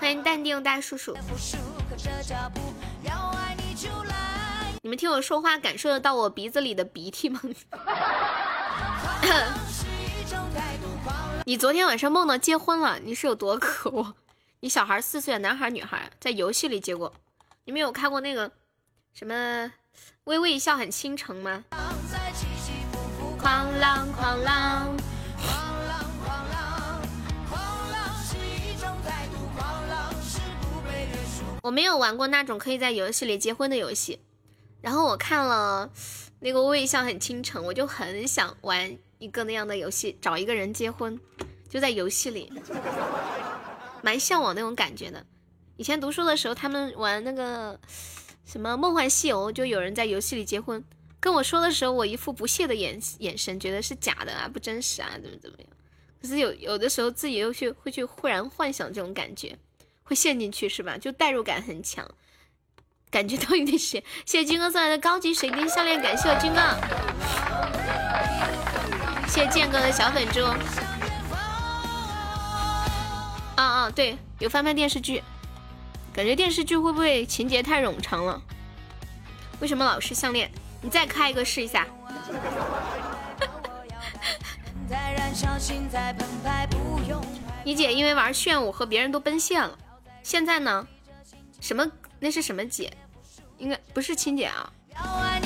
[0.00, 1.14] 欢迎淡定大叔叔。
[4.80, 7.38] 你们听我说话，感受得到我鼻子里的鼻涕吗？
[11.44, 14.14] 你昨天晚上梦到结婚了，你是有多渴望？
[14.60, 17.12] 你小孩四岁，男孩女孩，在游戏里结果。
[17.68, 18.50] 你们有看过那个
[19.12, 19.70] 什么
[20.24, 21.64] 微微一笑很倾城吗？
[23.38, 24.96] 狂浪狂浪。
[31.60, 34.18] 我没有玩过那种可以在游戏里结婚的游戏，
[34.80, 35.90] 然后我看了
[36.40, 41.20] 那个微笑很倾城，我就很想玩一个那样的游戏，找一个人结婚，
[41.68, 42.50] 就在游戏里，
[44.00, 45.26] 蛮向往那种感觉的。
[45.78, 47.78] 以前读书的时候，他们玩那个
[48.44, 50.84] 什么梦幻西游，就有人在游戏里结婚，
[51.20, 55.68] 跟我说的时候，我一副不屑的眼眼神，觉得是假的啊，不真实啊，怎么怎么样。
[56.20, 59.56] 可是有有的时候自己又去会去忽然幻想这种感觉。
[60.02, 60.96] 会陷进去是吧？
[60.96, 62.10] 就代入感很强，
[63.10, 64.02] 感觉到有点邪。
[64.24, 66.60] 谢谢军哥送来的高级水晶项链，感谢我军哥。
[69.28, 70.42] 谢谢剑哥的小粉猪。
[73.54, 75.22] 啊啊，对，有翻拍电视剧，
[76.18, 78.42] 感觉电视剧会不会情节太冗长了？
[79.60, 80.50] 为什么老是项链？
[80.82, 81.86] 你再开一个试一下。
[87.62, 89.78] 你姐因为玩炫舞和别人都奔现了。
[90.24, 90.88] 现在呢？
[91.60, 91.88] 什么？
[92.18, 92.92] 那是什么姐？
[93.58, 94.72] 应该不是亲姐啊。
[94.96, 95.40] 快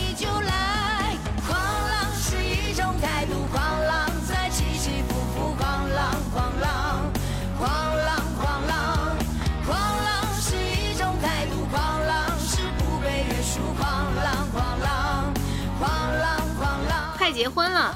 [17.42, 17.92] 结婚了，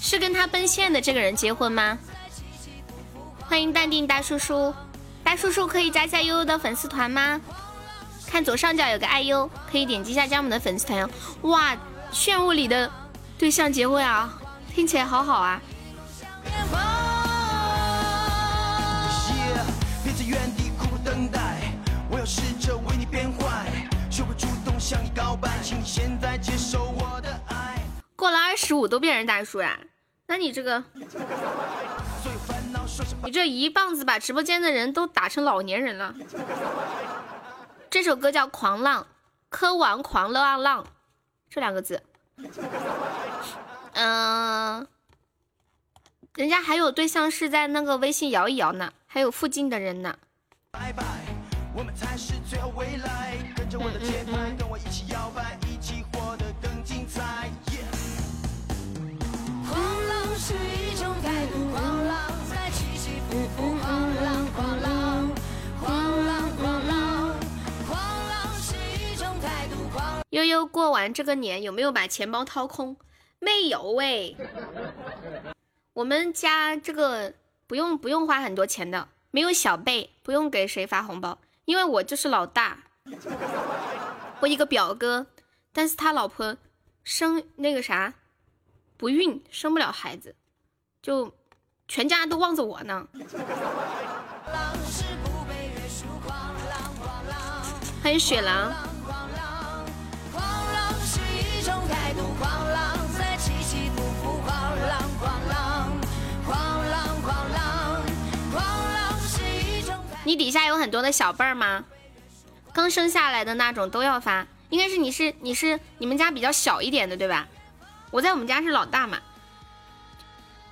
[0.00, 1.98] 是跟他奔现的这个人结婚吗？
[3.40, 4.74] 欢迎淡定大叔叔。
[5.22, 7.38] 大叔叔可以加一下悠悠的粉丝团吗？
[8.26, 11.10] 看左上角有个爱优，可以点击一下加我们的粉丝团哟。
[11.42, 11.76] 哇，
[12.10, 12.90] 炫舞里的
[13.36, 14.32] 对象结婚啊，
[14.74, 15.60] 听起来好好啊。
[28.62, 29.80] 十五都变成大叔呀？
[30.26, 30.84] 那你这个。
[33.24, 36.14] 你这一棒子把直播间的人都打成老年人了。
[37.88, 39.02] 这首歌叫《狂浪》，
[39.48, 40.86] 科王狂浪浪，
[41.48, 42.02] 这两个字。
[43.94, 44.86] 嗯，
[46.34, 50.14] 人家还有对象是在那个微信摇一摇呢，还有附近的人呢。
[50.70, 51.02] 拜拜，
[51.74, 54.32] 我们才是最后未来，跟着我的节奏
[60.40, 62.16] 是一种态度，狂浪
[62.48, 65.30] 在起起伏伏，狂浪狂浪
[65.78, 67.36] 狂浪狂浪
[70.30, 72.96] 悠悠过完这个年有没有把钱包掏空？
[73.38, 74.34] 没有喂。
[75.92, 77.34] 我们家这个
[77.66, 82.78] 不用不用花很多钱的，没有小辈，不用给谁发红包，因为我就是老大。
[84.40, 85.26] 我一个表哥，
[85.74, 86.56] 但是他老婆
[87.04, 88.14] 生那个啥
[89.00, 90.36] 不孕，生不了孩子，
[91.00, 91.34] 就
[91.88, 93.08] 全家都望着我呢。
[98.02, 98.70] 欢迎雪狼。
[110.24, 111.82] 你底下有很多的小辈儿吗？
[112.74, 117.48] 刚生下来的那种都要发，应该是你是你是你们家比较小一点的对吧？
[118.10, 119.18] 我在我们家是老大嘛。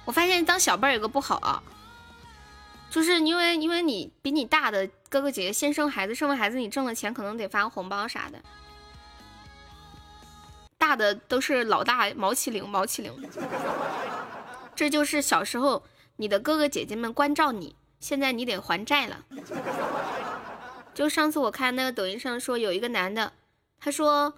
[0.04, 1.62] 我发现当小辈儿有个不好啊，
[2.90, 8.40] 就是因为因为你比你大的哥哥姐姐先生孩子，生完孩子你挣了钱可能得发个红包啥的。
[10.78, 13.12] 大的都是老大毛起灵毛起灵，
[14.74, 15.82] 这就是小时候
[16.16, 19.24] 你的哥哥姐姐们关照你，现在你得还债了。
[20.94, 23.32] 就上次我看那个抖音上说有一个男的，
[23.78, 24.32] 他说，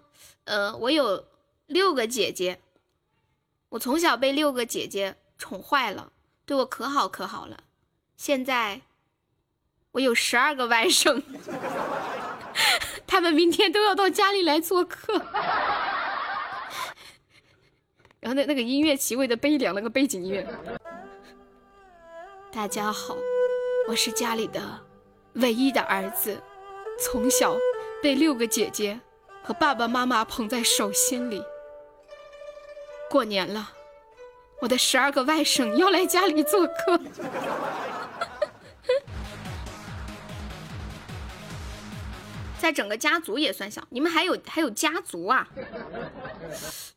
[0.44, 1.24] 呃，我有
[1.66, 2.58] 六个姐姐，
[3.70, 6.12] 我从小被六个姐姐宠坏了，
[6.44, 7.64] 对我可好可好了，
[8.16, 8.80] 现在
[9.92, 11.22] 我有十二个外甥，
[13.06, 15.14] 他们明天都要到家里来做客。
[18.18, 20.46] 然后那那个音乐极为的悲凉，那个背景音乐。
[22.52, 23.16] 大家好，
[23.88, 24.80] 我是家里的
[25.34, 26.42] 唯一的儿子，
[26.98, 27.56] 从小
[28.02, 29.00] 被六个姐姐
[29.44, 31.40] 和爸爸妈妈捧在手心里。
[33.10, 33.72] 过年了，
[34.60, 37.00] 我的十二个外甥要来家里做客。
[42.60, 45.48] 在整个家族也算小，你们还有还有家族啊？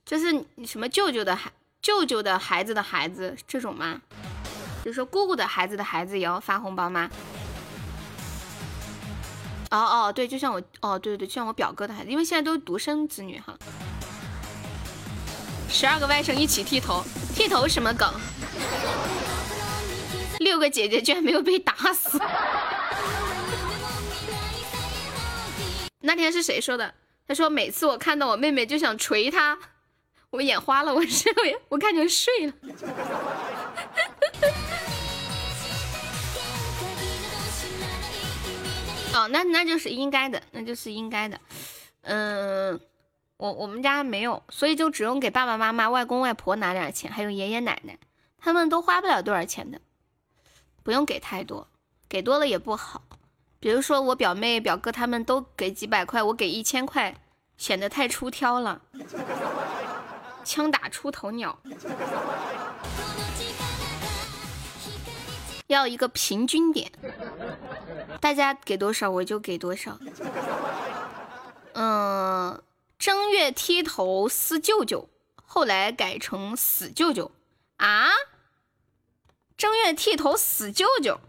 [0.06, 3.99] 就是什么舅舅的孩舅舅的孩子的孩子这种吗？
[4.85, 7.10] 就是说姑姑的孩子的孩子也要发红包吗？
[9.72, 13.57] 哦哦，对，就像我哦，对对对，就像我表哥的孩子，因为现在都是独生子女哈。
[15.74, 17.04] 十二个外甥一起剃头，
[17.36, 18.14] 剃头什么梗？
[20.40, 22.22] 六个姐姐居然没有被打死。
[26.00, 26.94] 那天是谁说的？
[27.28, 29.58] 他说每次我看到我妹妹就想捶她，
[30.30, 31.28] 我眼花了，我是
[31.70, 32.54] 我看见睡了。
[39.16, 41.40] 哦，那那就是应该的，那就是应该的。
[42.02, 42.80] 嗯，
[43.38, 47.97] 我我们家没有，所以就只用给爸爸妈妈、外公外婆拿点钱，还有爷爷奶奶，
[48.38, 49.81] 他们都花不了多少钱的，
[50.84, 51.68] 不用给太多，
[52.07, 53.01] 给多了也不好。
[53.60, 57.15] 比如说我表妹表哥他们都给几百块，我给一千块，
[57.57, 58.81] 显得太出挑了。
[60.43, 61.57] 枪打出头鸟，
[65.68, 66.91] 要一个平均点，
[68.19, 69.97] 大家给多少我就给多少。
[71.76, 72.61] 嗯，
[73.03, 75.09] 正月剃头撕舅舅，
[75.43, 77.31] 后来改成死舅舅
[77.75, 78.07] 啊？
[79.57, 81.19] 正月剃头死舅舅。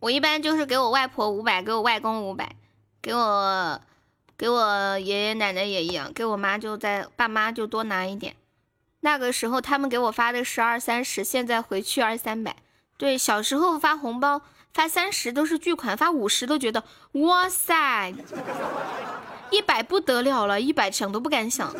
[0.00, 2.56] 我一般就是给我外婆五百，给我外公五百，
[3.02, 3.78] 给我
[4.38, 8.34] 给我爷爷奶奶也一样，给我妈就在爸妈就多拿一点。
[9.00, 12.56] 那个时候他们给我发的是二三十，现在回去二三百。
[12.96, 14.40] 对，小时候发红包
[14.72, 18.14] 发三十都是巨款，发五十都觉得哇塞，
[19.50, 21.74] 一百不得了了，一百想都不敢想。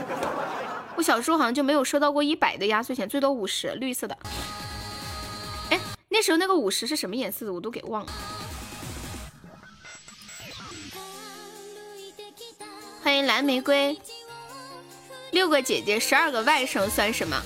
[0.96, 4.18] 我小时候好像就没有收到过一百的压岁钱，最多五十，绿色的。
[5.70, 5.78] 哎
[6.08, 8.12] 那时候那个五十是什么颜色的，我都给忘了。
[13.00, 13.96] 欢迎蓝玫瑰，
[15.30, 17.40] 六个姐姐，十二个外甥算什么？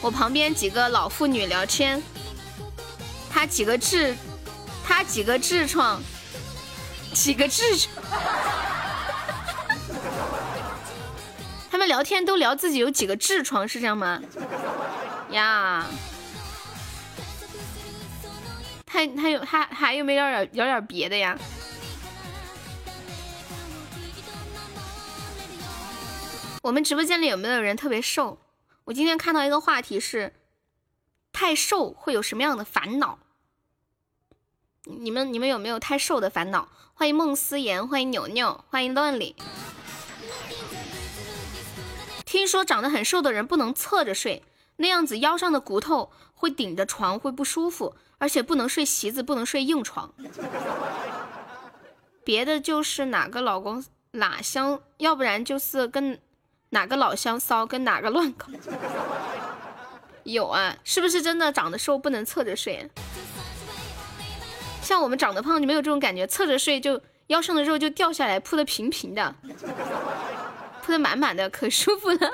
[0.00, 2.02] 我旁边几个老妇女聊天，
[3.30, 4.14] 她几个痔，
[4.88, 6.02] 他几个痔疮，
[7.12, 7.94] 几个痔疮，
[11.70, 14.18] 他们聊天都聊自己有几个痔疮，是这样吗？
[15.30, 15.84] 呀。
[18.86, 21.38] 他他有他还有没有点有点别的呀？
[26.62, 28.38] 我们直播间里有没有人特别瘦？
[28.84, 30.32] 我今天看到一个话题是，
[31.30, 33.18] 太瘦会有什么样的烦恼？
[34.90, 36.66] 你们你们有没有太瘦的烦恼？
[36.94, 39.36] 欢迎孟思言，欢迎牛牛，欢迎乱里。
[42.24, 44.42] 听说长得很瘦的人不能侧着睡，
[44.76, 47.94] 那样子腰上的骨头会顶着床，会不舒服。
[48.20, 50.12] 而且不能睡席子，不能睡硬床。
[52.24, 56.18] 别的就是哪个老公哪相，要不然就是跟
[56.70, 58.48] 哪个老乡骚跟哪个乱搞。
[60.24, 62.90] 有啊，是不是真的长得瘦不能侧着睡？
[64.88, 69.34] 像我们长得胖就没有这种感觉，侧着睡就腰上的肉就掉下来，铺的平平的，
[70.80, 72.18] 铺的满满的，可舒服了。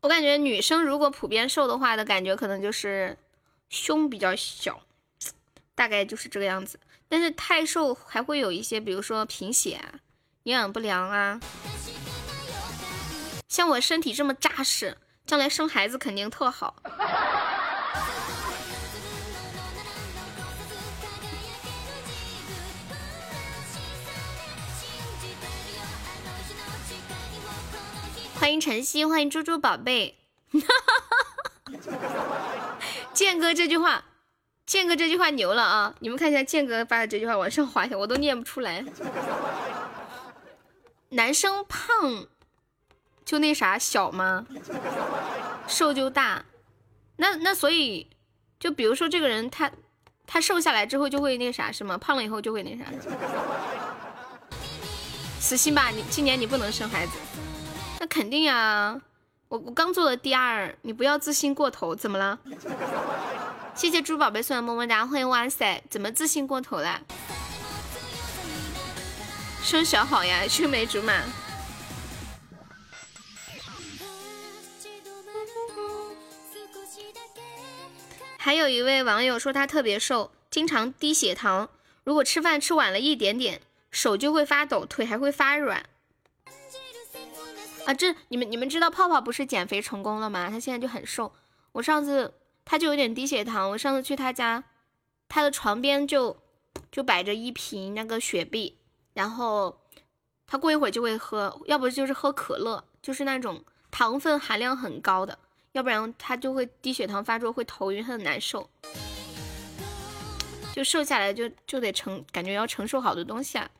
[0.00, 3.18] 我感觉女生如果普遍瘦的话的感觉，可能就是
[3.68, 4.80] 胸比较小，
[5.74, 6.78] 大概就是这个样子。
[7.08, 9.94] 但是太瘦还会有一些，比如说贫血、啊、
[10.44, 11.40] 营养不良啊。
[13.48, 16.76] 像我身体这么扎实，将来生孩子肯定特好。
[28.34, 30.18] 欢迎晨曦，欢迎猪猪宝贝。
[33.14, 34.04] 剑哥这句话，
[34.66, 35.94] 剑哥这句话牛了啊！
[36.00, 38.84] 你们看一下剑哥发的这句话，往上滑一下，我都念不出来。
[41.08, 42.26] 男生胖
[43.28, 44.46] 就那啥小吗？
[45.66, 46.42] 瘦就大？
[47.16, 48.08] 那那所以，
[48.58, 49.70] 就比如说这个人他
[50.26, 51.98] 他瘦下来之后就会那啥是吗？
[51.98, 52.84] 胖了以后就会那啥？
[55.38, 57.12] 死心吧，你今年你不能生孩子。
[58.00, 58.98] 那肯定呀，
[59.48, 62.38] 我我刚做了第二，你不要自信过头，怎么了？
[63.74, 67.02] 谢谢猪宝贝送的么么哒，欢迎哇塞，怎么自信过头了？
[69.62, 71.12] 生小好呀，青梅竹马。
[78.48, 81.68] 还有一位网友说他特别瘦，经常低血糖，
[82.02, 83.60] 如果吃饭吃晚了一点点，
[83.90, 85.84] 手就会发抖，腿还会发软。
[87.84, 90.48] 啊，这你们你们知道泡泡不是减肥成功了吗？
[90.48, 91.34] 他现在就很瘦。
[91.72, 92.32] 我上次
[92.64, 94.64] 他就有点低血糖，我上次去他家，
[95.28, 96.38] 他的床边就
[96.90, 98.78] 就摆着一瓶那个雪碧，
[99.12, 99.82] 然后
[100.46, 105.38] 他过一会儿就会喝，要不就是喝可乐，就是那种糖分含量很高的，
[105.78, 108.68] 要不然他就会低血糖发作，会头晕，很难受。
[110.74, 113.70] 就瘦下来就就得承，感觉要承受好多东西啊。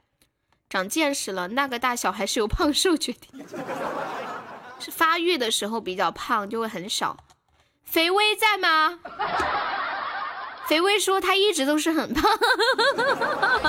[0.71, 3.45] 长见识了，那个大小还是由胖瘦决定，
[4.79, 7.17] 是发育的时候比较胖就会很少。
[7.85, 9.01] 肥威在吗？
[10.69, 12.39] 肥威说他一直都是很胖，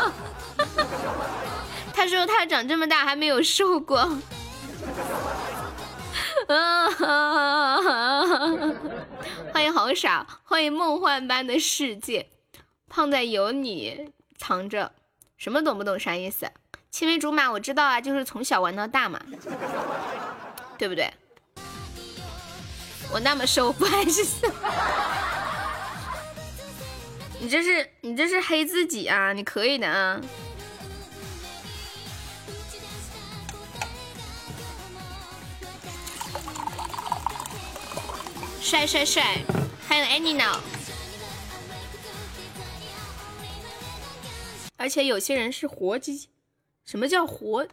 [1.96, 4.20] 他说他长这么大还没有瘦过。
[9.54, 12.28] 欢迎好傻，欢迎梦幻般的世界，
[12.88, 14.92] 胖在有你藏着，
[15.38, 16.52] 什么懂不懂啥意思？
[16.90, 19.22] 青梅竹马，我知道啊，就是从小玩到大嘛，
[20.76, 21.14] 对不对？
[23.14, 24.48] 我那么瘦，不还是瘦？
[27.40, 29.34] 你这是你这是黑自己啊！
[29.34, 30.20] 你可以的啊！
[38.62, 39.42] 帅帅帅！
[39.88, 40.62] 还有 Annie 呢。
[44.78, 46.30] 而且有些人是活鸡。
[46.86, 47.68] 什么叫活？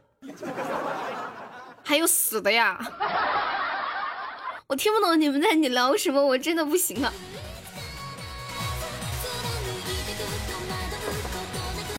[1.82, 2.78] 还有死的呀！
[4.66, 7.12] 我听不懂你们在你聊什么，我真的不行了。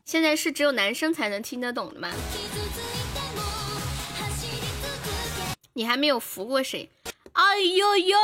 [0.06, 2.10] 现在是只有男生才能听得懂的吗？
[5.74, 6.90] 你还没有服过谁？
[7.38, 8.18] 哎呦呦！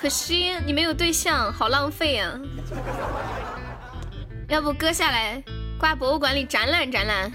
[0.00, 2.38] 可惜你没有对象，好浪费啊！
[4.48, 5.42] 要不割下来？
[5.78, 7.32] 挂博物馆里展览展览。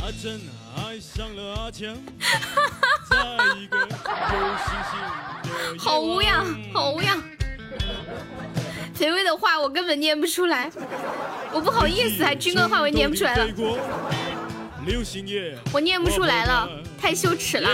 [0.00, 0.40] 阿珍
[0.76, 1.94] 爱上了阿强
[5.78, 7.22] 好无恙，好无恙。
[8.94, 10.70] 肥威的话我根本念不出来，
[11.52, 13.46] 我不好意思，还军哥话我念不出来了，
[15.72, 16.68] 我念不出来了，
[17.00, 17.68] 太羞耻了。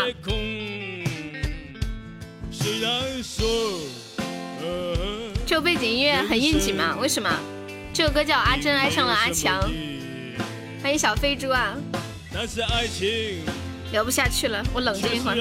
[5.46, 6.96] 这背景音乐很应景嘛？
[6.98, 7.30] 为什么？
[7.92, 9.60] 这首歌叫《阿珍爱上了阿强》。
[10.82, 11.76] 欢迎小飞猪啊！
[13.92, 15.36] 聊不下去了，我冷静一会儿。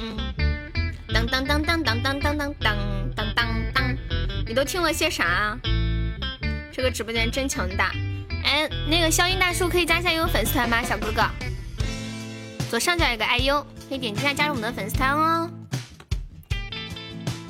[0.00, 0.16] 嗯。
[1.12, 2.76] 当当当当当当当当，
[4.50, 5.56] 你都听了些啥？
[6.72, 7.92] 这个直播间真强大。
[8.42, 11.22] 哎，那个消音大叔可以加一下悠悠粉丝团吗，小哥哥？
[12.68, 15.48] 左上角有个 IU，可以点击一下加入我们的粉丝团哦。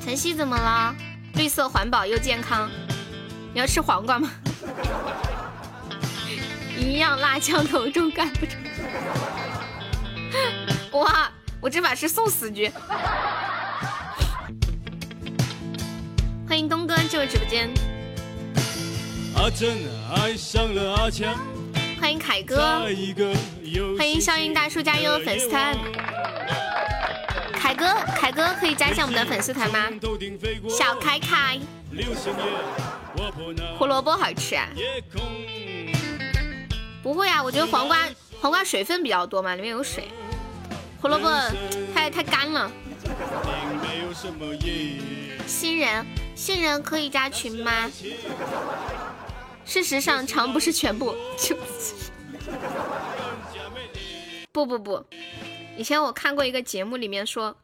[0.05, 0.95] 晨曦怎么了？
[1.33, 2.69] 绿色环保又健康，
[3.51, 4.29] 你要吃黄瓜吗？
[6.77, 8.61] 一样辣枪头重干不成。
[10.91, 12.71] 哇我这把是送死局。
[16.51, 17.69] 欢迎东哥进入直播间。
[19.37, 19.77] 阿珍
[20.13, 21.33] 爱上了阿强。
[21.97, 22.81] 欢迎凯哥。
[23.97, 25.73] 欢迎笑音大叔加入粉丝团。
[27.53, 27.85] 凯哥，
[28.17, 29.87] 凯哥可以加一下我们的粉丝团吗？
[30.69, 31.57] 小凯凯。
[33.77, 34.67] 胡萝卜好吃啊？
[37.01, 37.97] 不会啊，我觉得黄瓜
[38.41, 40.09] 黄瓜水分比较多嘛，里面有水。
[41.01, 41.29] 胡萝卜
[41.95, 42.69] 太太干了。
[45.47, 47.89] 新人，新人可以加群吗？
[49.65, 51.15] 事实上，长不是全部。
[51.37, 51.55] 就
[54.51, 55.05] 不不不，
[55.77, 57.55] 以前我看过一个节目，里面说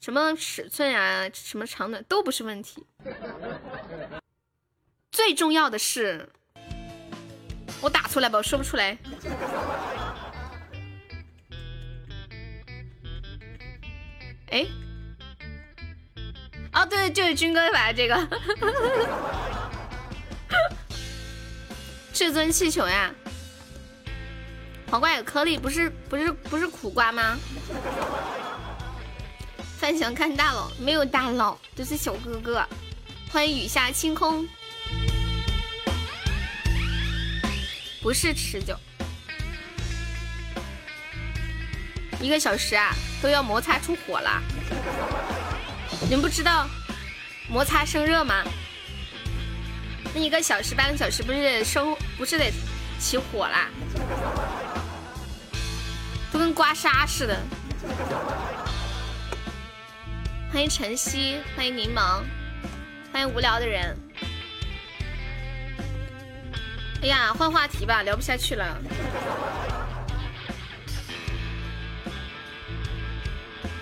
[0.00, 2.84] 什么尺寸啊，什么长短都不是问题。
[5.10, 6.28] 最重要的是，
[7.80, 8.98] 我打出来吧，我说不出来。
[14.52, 14.66] 哎，
[16.74, 18.28] 哦对，就是军哥把这个
[22.12, 23.10] 至尊气球呀，
[24.90, 27.38] 黄瓜有颗粒，不是不是不是苦瓜吗？
[29.78, 32.62] 范翔看大佬，没有大佬，都是小哥哥。
[33.30, 34.46] 欢迎雨下清空，
[38.02, 38.78] 不是持久，
[42.22, 44.40] 一个小时啊都要摩擦出火了。
[46.02, 46.68] 你们不知道
[47.48, 48.44] 摩擦生热吗？
[50.14, 52.52] 那一个小时半个小时不是生不是得
[53.00, 53.68] 起火啦？
[56.30, 57.36] 都跟刮痧似的。
[60.52, 62.22] 欢迎晨曦，欢迎柠檬。
[63.12, 63.98] 欢迎无聊的人。
[67.02, 68.78] 哎呀，换话题吧，聊不下去了。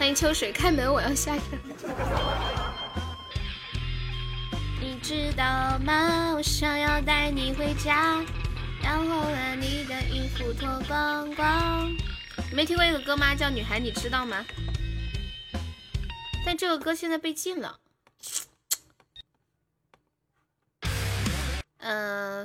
[0.01, 1.43] 欢迎秋水开门，我要下去。
[4.81, 6.33] 你知道吗？
[6.35, 8.25] 我想要带你回家，
[8.83, 11.93] 然后把你的衣服脱光光。
[12.49, 13.35] 你没听过一个歌吗？
[13.35, 14.43] 叫《女孩》，你知道吗？
[16.47, 17.79] 但这个歌现在被禁了。
[21.77, 22.40] 呃，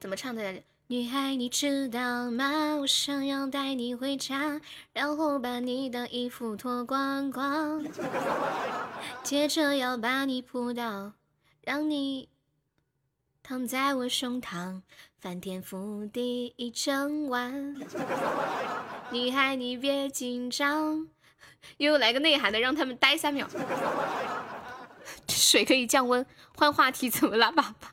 [0.00, 0.62] 怎么唱的来着？
[0.86, 2.76] 女孩，你知道吗？
[2.80, 4.58] 我想要带你回家，
[4.94, 7.84] 然后把你的衣服脱光光，
[9.22, 11.12] 接着要把你扑倒，
[11.60, 12.30] 让你
[13.42, 14.80] 躺在我胸膛，
[15.20, 17.76] 翻天覆地一整晚。
[19.10, 21.06] 女孩，你别紧张，
[21.76, 23.46] 又来个内涵的，让他们待三秒。
[25.28, 26.24] 水可以降温，
[26.56, 27.92] 换话题怎么了，爸爸？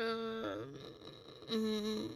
[0.00, 0.74] 嗯
[1.48, 2.10] 嗯，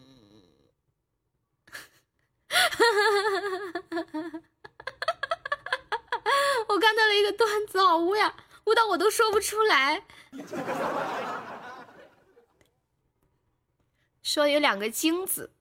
[6.69, 8.36] 我看到了一个段子，好污呀，
[8.67, 10.05] 污到我都说不出来。
[14.23, 15.52] 说有两个精子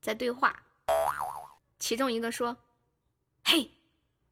[0.00, 0.62] 在对话，
[1.78, 2.56] 其中一个说
[3.44, 3.70] ：“嘿，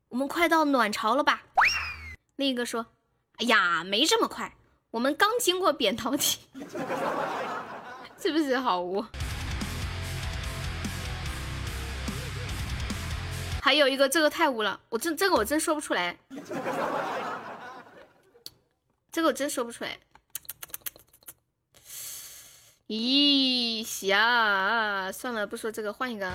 [0.09, 1.43] 我们快到卵巢了吧？”
[2.37, 2.87] 另一个说
[3.37, 4.57] ：“哎呀，没这么快。”
[4.95, 6.39] 我们刚经过扁桃体，
[8.23, 9.05] 是不是好污？
[13.61, 16.17] 还有一个，这个太污了，我真这个我真说不出来，
[19.11, 19.99] 这个我真说不出来。
[22.87, 26.31] 咦呀，算了，不说这个，换一个。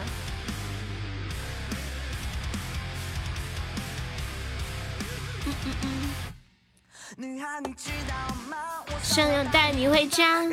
[9.03, 10.43] 想要带你回家，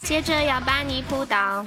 [0.00, 1.64] 接着要把你扑倒。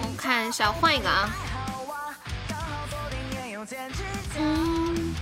[0.00, 1.30] 我看一下，换一个啊。
[4.38, 5.14] 嗯。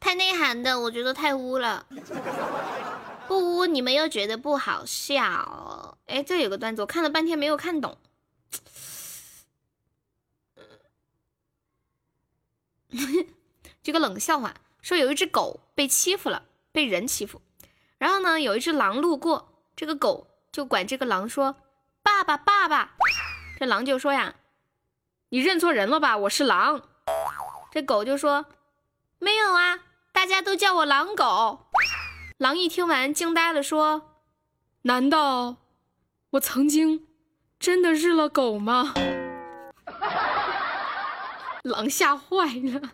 [0.00, 1.86] 太内涵的，我觉得太污了。
[3.28, 5.98] 不污，你们又觉得不好笑。
[6.06, 7.96] 哎，这有个段子我看了半天，没有看懂。
[13.82, 16.42] 这个冷笑话说有一只狗被欺负了，
[16.72, 17.40] 被人欺负，
[17.98, 21.56] 然后呢，有一只狼路过，这个狗就管这个狼说
[22.02, 22.96] ：“爸爸，爸爸。”
[23.58, 24.34] 这狼就说呀
[25.30, 26.16] ：“你认错人了吧？
[26.16, 26.82] 我是狼。”
[27.72, 28.46] 这狗就说
[29.18, 29.80] ：“没有啊，
[30.12, 31.70] 大家都叫我狼狗。”
[32.38, 34.16] 狼一听完惊呆了，说
[34.82, 35.56] ：“难道
[36.30, 37.06] 我曾经
[37.58, 38.94] 真的日了狗吗？”
[41.62, 42.92] 狼吓坏了。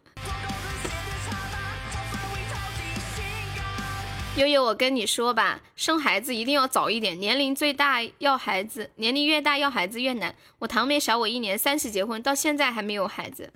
[4.37, 10.35] 悠悠，我跟你说吧，生孩子一定要早一点，年龄最大要孩子，年龄越大要孩子越难。
[10.59, 13.51] 我堂妹小我一年，三十结婚，到现在还没有孩子。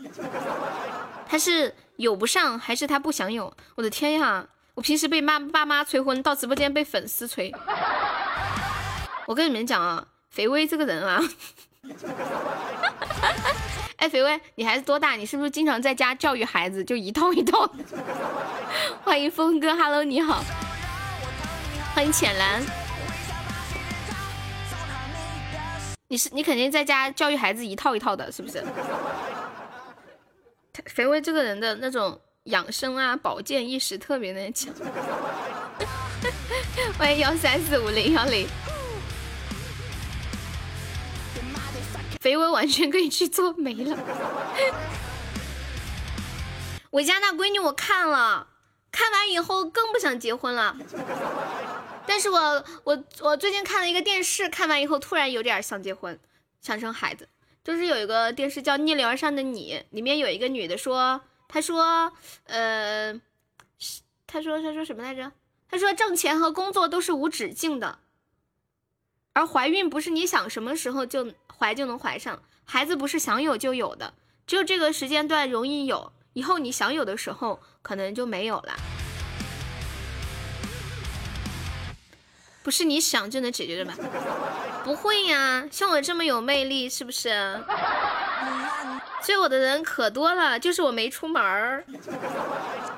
[1.28, 3.55] 她是有不上，还是她不想有？
[3.75, 4.47] 我的天呀！
[4.75, 7.52] 我平时被妈爸妈催婚，到直播间被粉丝催。
[9.26, 11.23] 我跟你们讲啊，肥威这个人啊，
[13.97, 15.12] 哎，肥威，你孩子多大？
[15.17, 17.70] 你是不是经常在家教育孩子，就一套一套？
[19.05, 20.42] 欢迎峰哥，Hello，你好。
[21.94, 22.62] 欢迎浅蓝，
[26.09, 28.65] 你是你肯定在家教育孩子一套一套的，是不是？
[30.86, 34.73] 肥威这个人的那种养生啊、保健意识特别的强。
[36.97, 38.47] 欢迎幺三四五零幺零，
[42.20, 43.99] 肥威完全可以去做媒了。
[46.91, 48.47] 我家那闺女我看了，
[48.91, 50.77] 看完以后更不想结婚了。
[52.07, 56.19] 但是我我我最近看了一个电视，看完以后突然有点想结婚，
[56.60, 57.28] 想生孩子。
[57.62, 62.10] 就是有一个电视叫《逆流而上的你》，里面有一个女的说，她说，
[62.44, 63.12] 呃，
[64.27, 65.31] 她说她说什么来着？
[65.69, 67.99] 她说挣钱和工作都是无止境的，
[69.35, 74.15] 而怀孕不是你想什么时候就怀就能怀上，孩子不是想有就有的，
[74.47, 78.75] 只有这个时间段容易有，以后你想有的时候可能就没有了。
[82.62, 83.94] 不是你想就能解决的吧？
[84.84, 87.60] 不会呀，像我这么有魅力，是不是？
[89.23, 91.84] 追我的人可多了，就是我没出门儿。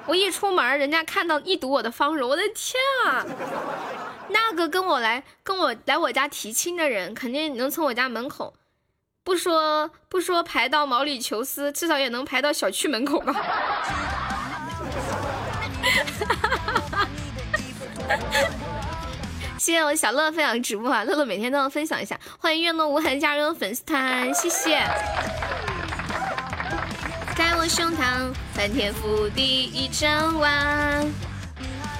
[0.06, 2.74] 我一出门，人家看到一睹我的芳容，我的天
[3.06, 3.24] 啊！
[4.28, 8.54] 那个跟我来跟我来我家提亲的人，肯定能从我家门口，
[9.22, 13.32] 不说不说排到毛里求斯，至少也能排到小区门口吧。
[19.58, 22.18] 谢谢我小乐分享直播啊，乐乐每天都要分享一下。
[22.38, 24.80] 欢迎月落无痕加入粉丝团，谢谢。
[27.36, 31.06] 在我胸膛翻天覆地一整晚，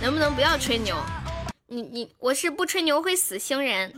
[0.01, 0.97] 能不能不要吹牛？
[1.67, 3.93] 你你我是不吹牛会死星人。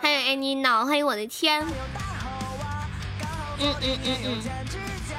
[0.00, 1.64] 欢迎爱你脑，欢迎我的天。
[3.58, 4.42] 嗯嗯嗯嗯。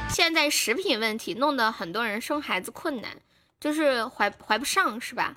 [0.10, 3.12] 现在食品问题弄得很多人生孩子困难，
[3.60, 5.36] 就是怀怀不上是吧？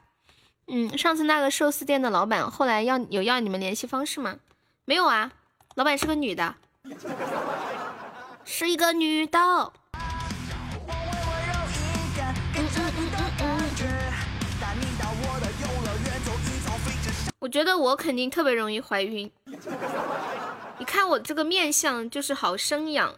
[0.72, 4.36] 嗯，上次那个寿司店的老板后来要有要你们联系方式吗？
[4.84, 5.32] 没有啊，
[5.74, 6.54] 老板是个女的，
[8.44, 9.72] 是一个女的。
[17.40, 19.28] 我觉得我肯定特别容易怀孕，
[20.78, 23.16] 你看我这个面相就是好生养，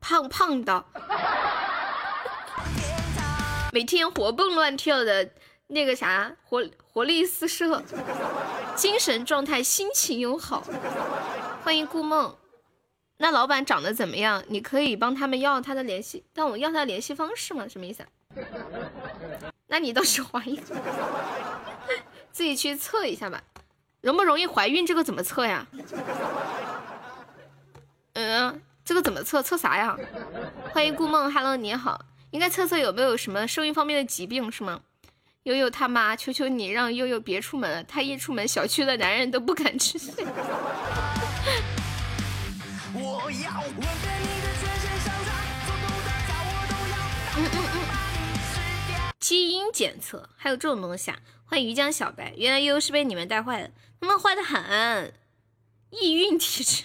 [0.00, 0.84] 胖胖的，
[3.72, 5.30] 每天活蹦乱跳的。
[5.68, 7.82] 那个啥，活活力四射，
[8.76, 10.62] 精神状态，心情又好。
[11.64, 12.36] 欢迎顾梦，
[13.16, 14.44] 那老板长得怎么样？
[14.48, 17.66] 你可以帮他们要他的联系，但我要他联系方式吗？
[17.66, 18.08] 什么意思啊？
[19.66, 20.62] 那你倒是怀孕，
[22.30, 23.42] 自己去测一下吧。
[24.02, 24.86] 容不容易怀孕？
[24.86, 25.66] 这个怎么测呀？
[28.12, 29.42] 嗯，这个怎么测？
[29.42, 29.98] 测啥呀？
[30.72, 34.80] 欢迎顾梦，Hello，你好，应该测测有没有什么生育方面的疾病是吗？
[35.46, 39.96] 悠悠他妈，求求你让悠悠别出门，他一出门，小区的男人都不敢吃。
[49.20, 51.18] 基因检测还有这种东西啊？
[51.44, 55.14] 欢迎鱼江小白，原来悠悠是被你们带坏的，他们坏的很，
[55.90, 56.82] 易孕体质。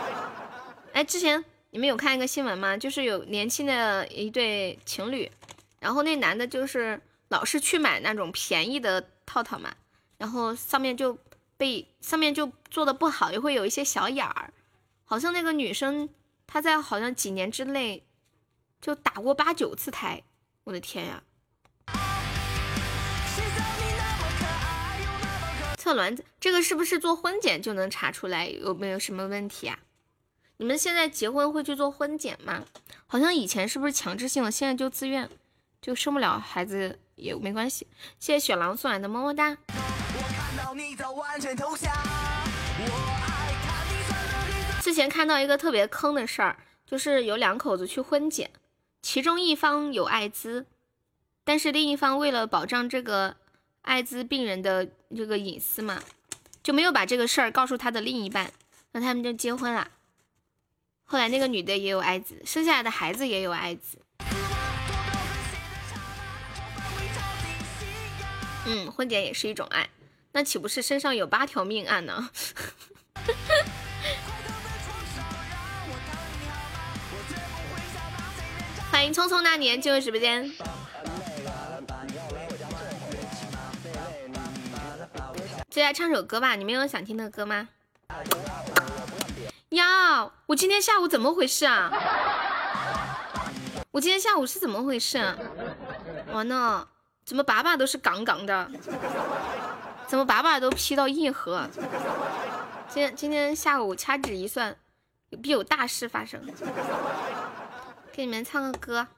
[0.94, 2.74] 哎，之前你们有看一个新闻吗？
[2.74, 5.30] 就是有年轻的一对情侣，
[5.78, 6.98] 然后那男的就是。
[7.28, 9.74] 老是去买那种便宜的套套嘛，
[10.18, 11.18] 然后上面就
[11.56, 14.52] 被上面就做的不好，也会有一些小眼儿。
[15.04, 16.08] 好像那个女生
[16.46, 18.06] 她在好像几年之内
[18.80, 20.22] 就打过八九次胎，
[20.64, 21.22] 我的天呀！
[25.76, 29.78] 测卵子这个是不是做婚检就能查出来有没有什么问题啊？
[30.56, 32.64] 你们现在结婚会去做婚检吗？
[33.06, 35.30] 好像以前是不是强制性的，现在就自愿，
[35.80, 37.86] 就生不了孩子也没关系。
[38.20, 39.58] 谢谢雪狼送来的么么哒。
[44.80, 48.50] 之前看到一个特别坑的事儿，就是有两口子去婚检，
[49.02, 50.66] 其中一方有艾滋，
[51.42, 53.36] 但是另一方为了保障这个。
[53.82, 56.02] 艾滋病人的这个隐私嘛，
[56.60, 58.52] 就没有把这个事儿告诉他的另一半，
[58.90, 59.92] 那他们就结婚了。
[61.04, 63.98] 后来那个女的也有艾滋，生下来的孩子也有艾滋。
[68.66, 69.88] 嗯，婚检也是一种爱，
[70.32, 72.28] 那岂不是身上有八条命案呢？
[78.90, 80.50] 欢迎匆匆那年进入直播间。
[85.70, 87.68] 接下来唱首歌吧，你们有想听的歌吗？
[89.70, 91.92] 呀，我今天下午怎么回事啊？
[93.92, 95.36] 我今天下午是怎么回事啊？
[96.32, 96.88] 完了，
[97.26, 98.70] 怎么把把都是杠杠的？
[100.06, 101.68] 怎么把把都劈到硬核？
[102.88, 104.76] 今天今天下午掐指一算，
[105.42, 106.40] 必有大事发生。
[108.12, 109.08] 给你们唱个歌。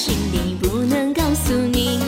[0.00, 2.00] 心里不能告诉你。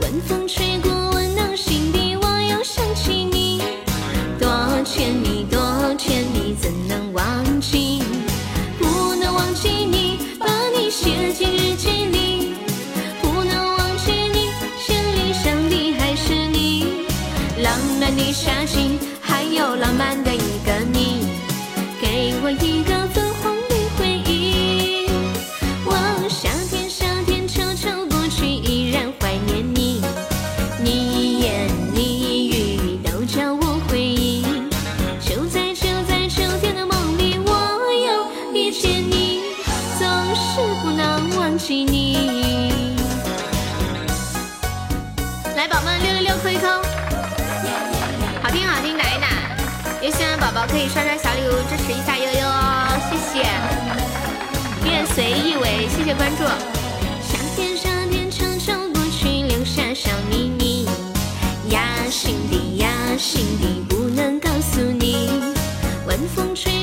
[0.00, 3.60] 晚风吹过温暖心底，我又想起你。
[4.38, 4.48] 多
[4.84, 5.58] 甜蜜，多
[5.98, 8.04] 甜蜜，怎能忘记？
[8.78, 12.54] 不能忘记你，把你写进日记里。
[13.20, 17.04] 不能忘记你，心里想的还是你。
[17.60, 20.27] 浪漫的夏季，还有浪漫的。
[56.28, 56.44] 关注。
[57.22, 60.86] 夏天夏天悄悄过去，留下小秘密。
[61.70, 65.30] 压，心底压，心底不能告诉你。
[66.06, 66.77] 晚风吹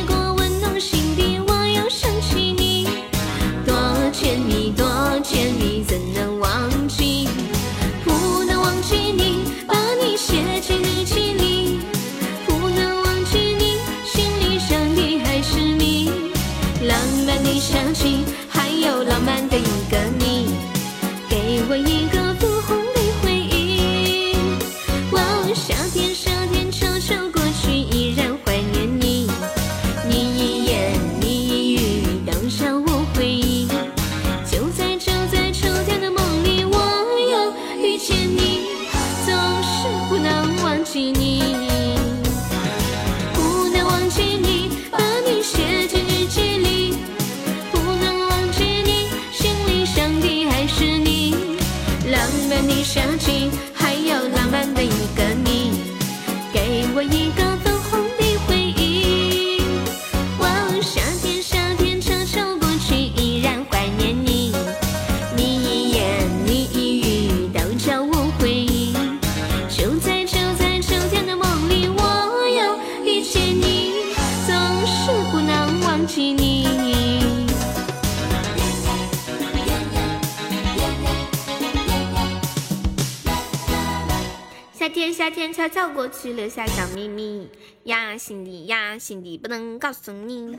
[85.67, 87.49] 叫过去，留下小秘密
[87.83, 90.57] 呀，心底呀，心底不能告诉你。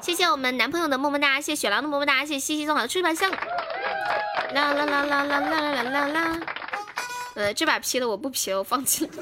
[0.00, 3.30] 谢谢我们男朋友的么么哒，谢谢雪狼的么么哒，谢谢西西送好的出版箱。
[3.30, 6.40] 啦啦啦啦啦啦啦啦啦。
[7.34, 9.12] 呃，这把 P 的，我不 P 了，我放弃了。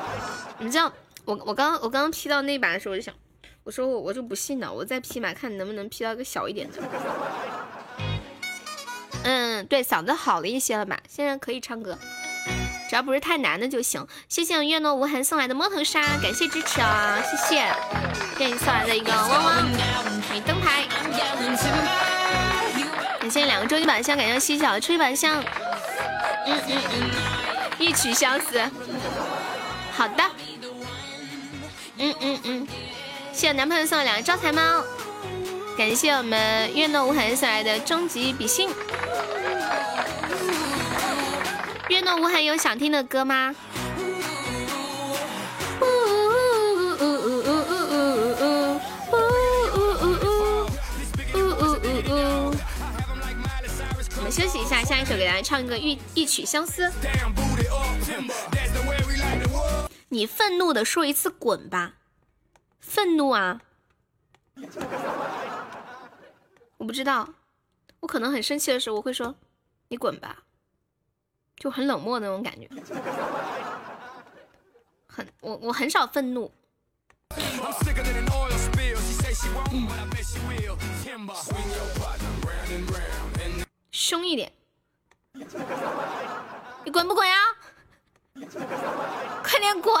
[0.58, 0.92] 你知道，
[1.24, 3.14] 我我刚刚我刚刚 P 到那把的时候，我就想，
[3.62, 6.82] 我说我就不信了，我再劈一把，看能不能 P 到一个小一点的。
[9.22, 11.00] 嗯，对，嗓子好了一些了吧？
[11.08, 11.98] 现在可以唱歌，
[12.94, 14.06] 只要不是太难的就行。
[14.28, 17.66] 谢谢月诺无痕送来的摸头杀，感谢支持啊，谢谢。
[18.38, 19.68] 给你送来的一个汪汪
[20.30, 20.84] 美灯牌，
[23.18, 25.42] 感谢两个终极宝箱，感谢西小的初级宝箱。
[26.46, 27.10] 嗯嗯嗯，
[27.80, 28.62] 一曲相思。
[29.96, 30.22] 好的。
[31.98, 32.68] 嗯嗯嗯，
[33.32, 34.62] 谢谢男朋友送的两个招财猫，
[35.76, 38.70] 感谢我们月诺无痕送来的终极比心。
[41.88, 43.54] 月诺无痕有想听的歌吗？
[54.16, 56.88] 我们休息一下，下一首给大家唱一个《一一曲相思》。
[60.08, 61.96] 你愤怒的说一次“滚”吧，
[62.80, 63.60] 愤怒啊！
[66.78, 67.28] 我不知道，
[68.00, 69.34] 我可能很生气的时候，我会说
[69.88, 70.44] “你滚吧”，
[71.56, 72.68] 就很冷漠的那种感觉。
[75.06, 76.52] 很，我我很少愤怒。
[83.90, 84.52] 凶一点，
[86.84, 87.36] 你滚不滚呀？
[89.42, 89.94] 快点滚！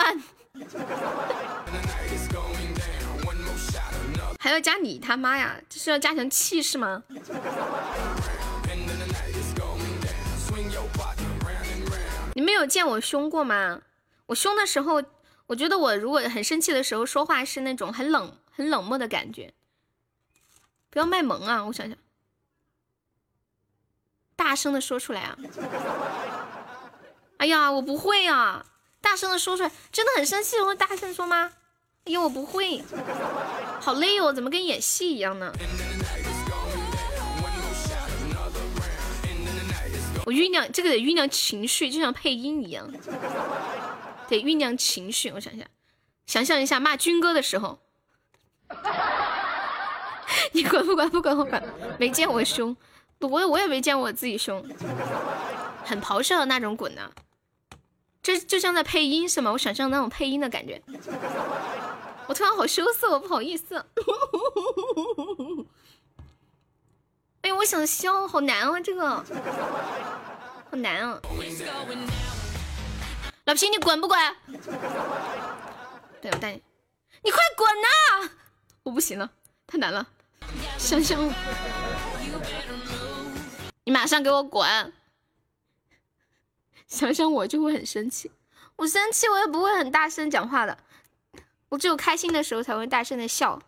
[4.40, 5.56] 还要加你他妈呀？
[5.68, 7.02] 这是要加强气势吗？
[12.34, 13.82] 你们有见我凶过吗？
[14.26, 15.02] 我凶的时候，
[15.46, 19.54] 我觉得我如果很生气的时候说话是那种很冷、很冷漠的感觉。
[20.90, 21.64] 不要卖萌啊！
[21.64, 21.96] 我想想，
[24.36, 25.36] 大声的说出来啊！
[27.38, 28.64] 哎呀，我不会啊！
[29.00, 31.52] 大声的说出来，真的很生气，我会大声说吗？
[32.04, 32.82] 哎呀，我不会，
[33.80, 35.52] 好累哦，怎么跟演戏一样呢？
[40.26, 42.90] 我酝酿这个得酝酿情绪，就像配音一样，
[44.28, 45.30] 得酝酿情绪。
[45.30, 45.66] 我想想，
[46.26, 47.78] 想象一下骂军哥的时候，
[50.52, 51.08] 你管不管？
[51.10, 51.62] 不管我管，
[51.98, 52.74] 没见我凶，
[53.20, 54.64] 我我也没见我自己凶，
[55.84, 57.10] 很咆哮的那种滚呢。
[58.22, 59.52] 这就像在配音是吗？
[59.52, 60.82] 我想象那种配音的感觉。
[62.26, 63.84] 我突然好羞涩，我不好意思。
[67.44, 71.20] 哎，我想笑，好难啊，这个好难啊。
[73.44, 74.18] 老皮，你滚不滚？
[76.22, 76.62] 对，我带你。
[77.22, 78.30] 你快滚呐！
[78.82, 79.30] 我不行了，
[79.66, 80.06] 太难了。
[80.78, 81.30] 香香，
[83.84, 84.66] 你马上给我滚！
[86.86, 88.32] 想想我就会很生气，
[88.76, 90.78] 我生气我也不会很大声讲话的，
[91.68, 93.60] 我只有开心的时候才会大声的笑。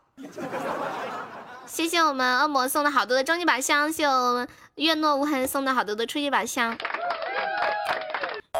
[1.66, 6.78] 谢谢我们恶魔送的好多的终极宝箱，谢谢我们月诺无痕送的好多的初级宝箱。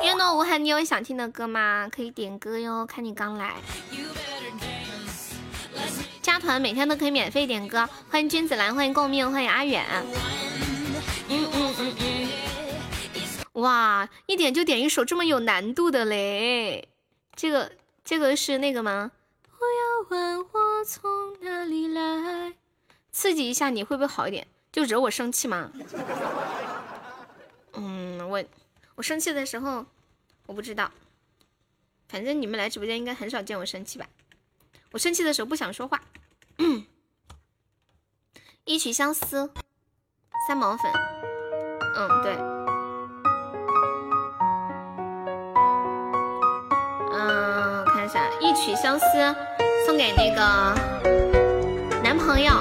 [0.02, 1.88] 月诺无痕，你有想听的歌吗？
[1.90, 3.54] 可以点歌哟，看你刚来。
[6.20, 9.84] 加团每天都可以免费点歌，欢迎君子兰，欢迎共命，欢迎阿远。
[11.28, 12.28] 嗯嗯嗯嗯。
[13.62, 16.88] 哇，一点就点一首这么有难度的嘞！
[17.34, 17.72] 这个
[18.04, 19.12] 这个是那个吗？
[19.44, 21.10] 不要问我从
[21.40, 22.52] 哪里来，
[23.16, 24.46] 刺激一下你会不会好一点？
[24.70, 25.72] 就惹我生气吗？
[27.72, 28.44] 嗯，我
[28.96, 29.86] 我生气的时候
[30.44, 30.90] 我不知道，
[32.10, 34.06] 反正你们来直播间应该很少见我生气吧？
[34.92, 36.02] 我生气的时候不想说话。
[38.66, 39.50] 一曲相思，
[40.46, 40.92] 三毛粉。
[41.96, 42.36] 嗯，对。
[47.14, 49.06] 嗯，看一下，一曲相思
[49.86, 50.42] 送给那个
[52.02, 52.52] 男朋友，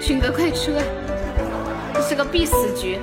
[0.00, 0.82] 勋哥快出来，
[1.92, 2.98] 这是个必死局。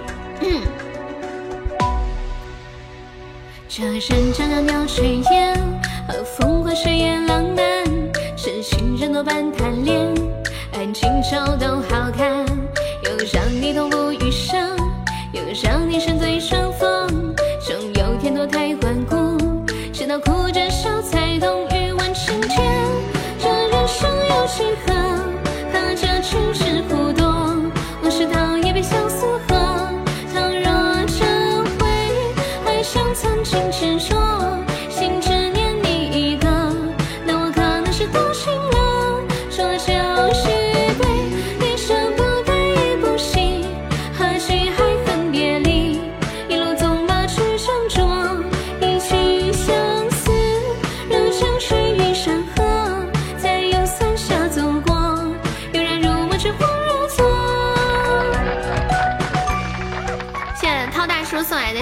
[3.68, 5.54] 这人间袅袅炊烟
[6.08, 7.84] 和风花雪月浪漫，
[8.38, 10.14] 是情人多半贪恋，
[10.72, 12.46] 爱情丑都好看，
[13.04, 14.78] 又让你痛不欲生，
[15.34, 16.00] 又让你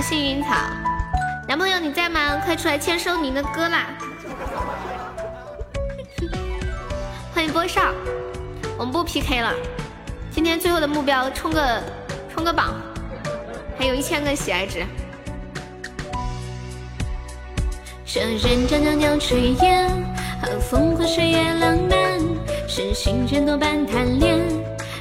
[0.03, 0.49] 幸运草。
[1.47, 2.35] 男朋友你在吗？
[2.43, 3.87] 快出来签收您的歌啦！
[7.33, 7.93] 欢迎波少，
[8.77, 9.53] 我们不 PK 了，
[10.29, 11.81] 今天最后的目标冲个
[12.33, 12.73] 冲个榜，
[13.79, 14.85] 还有一千个喜爱值。
[18.05, 19.89] 这人间袅袅炊烟，
[20.41, 22.19] 和风花雪月浪漫，
[22.67, 24.37] 是心间多半贪恋，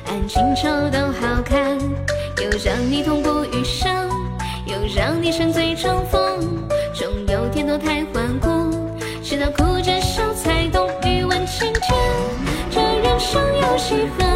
[0.06, 1.76] 爱情丑都好看，
[2.40, 4.01] 又让你痛不欲生，
[4.94, 6.20] 让你沉醉成风，
[6.92, 8.48] 终有天脱胎换骨，
[9.22, 11.82] 直到哭着笑才懂欲问情天，
[12.70, 14.26] 这人生有几何，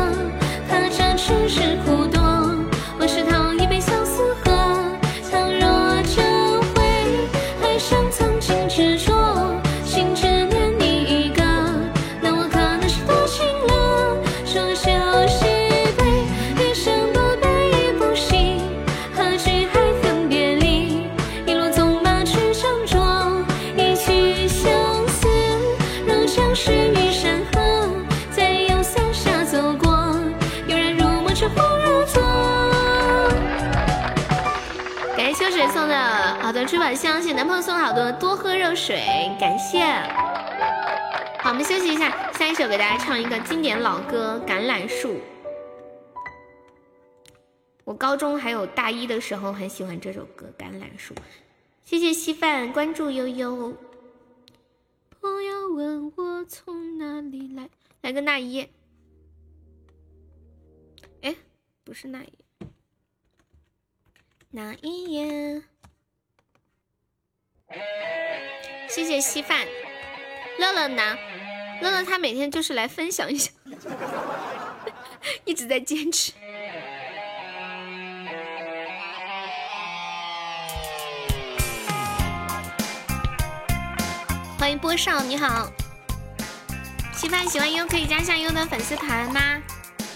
[0.67, 2.06] 何尝只是苦
[37.37, 38.97] 男朋友送好多，多喝热水，
[39.39, 39.85] 感谢。
[41.39, 45.11] 好，我们休息一下，下一首给大家唱一个经典老歌《橄榄树》。
[47.85, 51.15] 我高中还有大一的时候很喜欢这首歌《橄榄树》。
[51.85, 53.77] 谢谢稀饭关注悠悠。
[55.21, 57.69] 不要问我从哪里来，
[58.01, 58.67] 来个那一。
[61.21, 61.37] 哎，
[61.85, 62.33] 不是那一。
[64.53, 65.63] 那一夜，
[68.89, 69.67] 谢谢稀饭。
[70.59, 71.19] 乐乐呢？
[71.83, 73.51] 乐乐他每天就是来分享一下，
[75.45, 76.33] 一直在坚持。
[84.59, 85.71] 欢迎波少，你好。
[87.13, 89.63] 稀饭喜欢优可以加下优的粉丝团吗？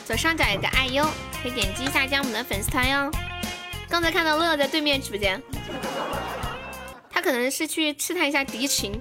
[0.07, 1.05] 左上角有个爱优，
[1.43, 3.11] 可以点击一下加我们的粉丝团哟。
[3.89, 5.41] 刚才看到乐乐在对面直播间，
[7.21, 9.01] 可能是去试探一下敌情。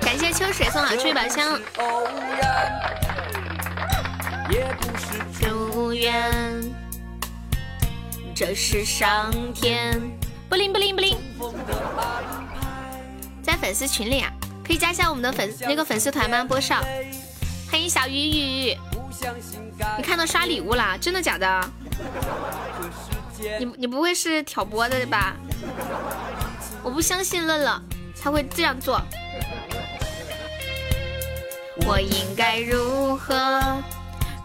[0.00, 1.60] 感谢秋水送好吹宝箱。
[5.40, 6.74] 如愿，
[8.34, 10.00] 这是上天。
[10.48, 11.18] 不灵不灵不灵，
[13.42, 14.32] 在粉丝群里啊。
[14.66, 16.42] 可以加一下我们的粉那个粉丝团吗？
[16.42, 16.82] 波少，
[17.70, 18.78] 欢迎小鱼鱼，
[19.96, 20.96] 你看到刷礼物啦？
[21.00, 21.70] 真的假的？
[23.58, 25.34] 你你不会是挑拨的吧？
[26.82, 27.82] 我不相信乐乐
[28.20, 29.00] 他会这样做。
[31.86, 33.82] 我应该如何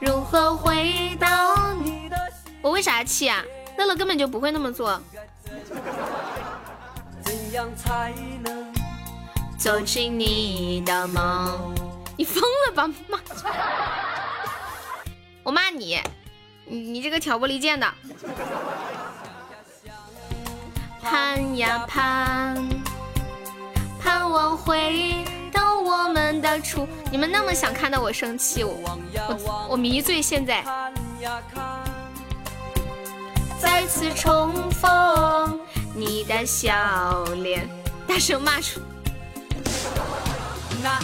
[0.02, 2.18] 如何回到你的？
[2.62, 3.44] 我为啥气啊？
[3.78, 5.00] 乐乐根本就不会那么做。
[7.24, 8.68] 怎样才能？
[9.58, 11.76] 走进你的梦，
[12.20, 12.86] 你疯了吧？
[13.08, 13.18] 骂！
[15.42, 16.02] 我骂你，
[16.66, 17.90] 你这个挑拨离间的。
[21.02, 22.68] 盼呀盼，
[24.02, 26.86] 盼望回到我们的初。
[27.10, 30.62] 你们那么想看到我生气，我我我迷醉现在。
[33.62, 35.58] 再次重逢
[35.96, 37.66] 你的笑脸，
[38.06, 38.82] 大声骂出。
[40.84, 41.00] 那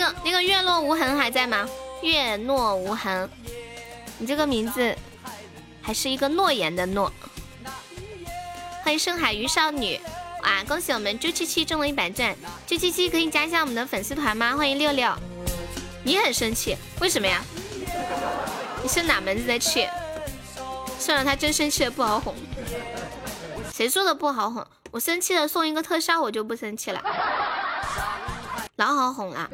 [0.00, 1.68] 个那个月落无痕还在吗？
[2.02, 3.28] 月落无痕，
[4.18, 4.96] 你这个名字
[5.82, 7.12] 还是一个诺言的诺。
[8.82, 10.00] 欢迎深海鱼少女，
[10.42, 10.64] 哇！
[10.66, 12.34] 恭喜我们朱七七中了一百钻，
[12.66, 14.56] 朱七七可以加一下我们的粉丝团吗？
[14.56, 15.12] 欢迎六六，
[16.02, 17.42] 你很生气，为什么呀？
[18.82, 19.86] 你生哪门子的气？
[20.98, 22.34] 算了，他真生气了，不好哄。
[23.72, 24.66] 谁说的不好哄？
[24.90, 27.02] 我生气了送一个特效，我就不生气了。
[28.80, 29.50] 老好哄了。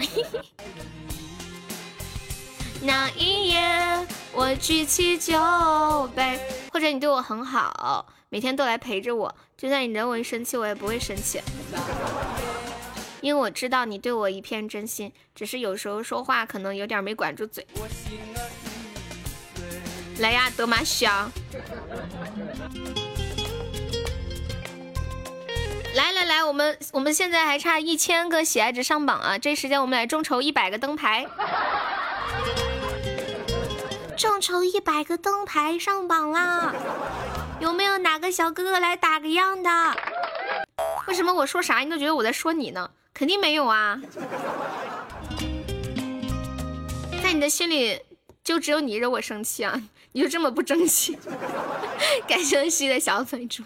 [2.80, 6.40] 那一夜，我举起酒杯，
[6.72, 11.42] 或者你对我很好，每天都来陪着我，就算你人为生气，我也不会生气，
[13.20, 17.66] 因为我知道你对我一片真心，只是有时候说话可能有点没管住嘴。
[20.20, 21.30] 来呀，德玛西亚！
[25.96, 29.38] 来来来，我们我们现在还差一千个喜爱值上榜啊！
[29.38, 31.26] 这时间我们来众筹一百个灯牌，
[34.14, 36.74] 众筹一百个灯牌上榜啦！
[37.60, 39.70] 有没有哪个小哥哥来打个样的？
[41.08, 42.90] 为什么我说啥你都觉得我在说你呢？
[43.14, 43.98] 肯定没有啊，
[47.22, 47.98] 在你的心里
[48.44, 49.80] 就只有你惹我生气啊！
[50.12, 51.16] 你就这么不争气？
[52.28, 53.62] 感谢西的小粉猪。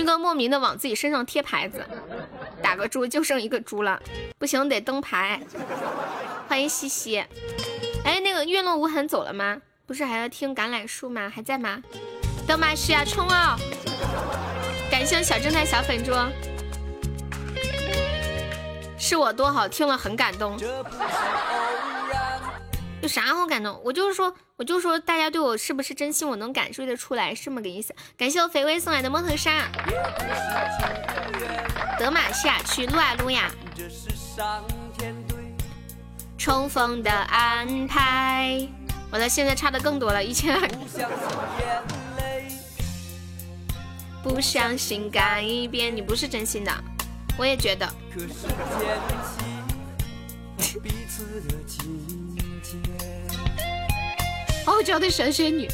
[0.00, 1.84] 军哥莫名的往自己身上贴牌子，
[2.62, 4.00] 打个猪就剩一个猪了，
[4.38, 5.38] 不行得登牌。
[6.48, 7.22] 欢迎西西，
[8.02, 9.60] 哎，那个月落无痕走了吗？
[9.84, 11.28] 不是还要听橄榄树吗？
[11.28, 11.82] 还在吗？
[12.48, 13.58] 德玛西亚冲啊！
[14.90, 16.14] 感谢小正太小粉猪，
[18.98, 20.56] 是我多好，听了很感动。
[23.02, 23.80] 有啥好感动？
[23.82, 27.94] 我就是说，我就说，大家对我是不是真心，我能感受得出来，是这么个意思。
[28.16, 29.68] 感谢我肥微送来的摩头沙。
[31.98, 33.50] 德玛西亚去撸啊撸呀！
[36.36, 38.68] 冲锋的安排。
[39.10, 40.68] 完了，现在差的更多了，一千二。
[44.22, 46.70] 不相信改变，你不是真心的，
[47.38, 47.88] 我也觉得。
[54.70, 55.68] 傲娇的小仙女，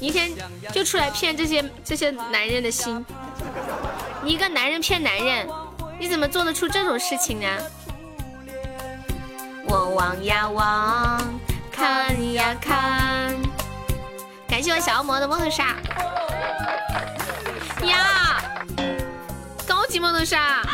[0.00, 0.32] 你一天
[0.72, 3.06] 就出来骗这些这些男人的心。
[4.24, 5.48] 你一个男人骗男人，
[6.00, 7.46] 你怎么做得出这种事情呢？
[9.66, 11.22] 我望呀望，
[11.70, 13.36] 看呀看。
[14.48, 15.76] 感谢我小恶魔的摩托沙。
[17.84, 18.42] 呀，
[19.66, 20.66] 高级摩托沙。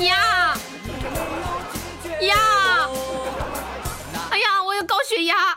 [0.00, 0.58] 呀
[2.20, 2.36] 呀！
[4.30, 5.56] 哎呀，我有高血压。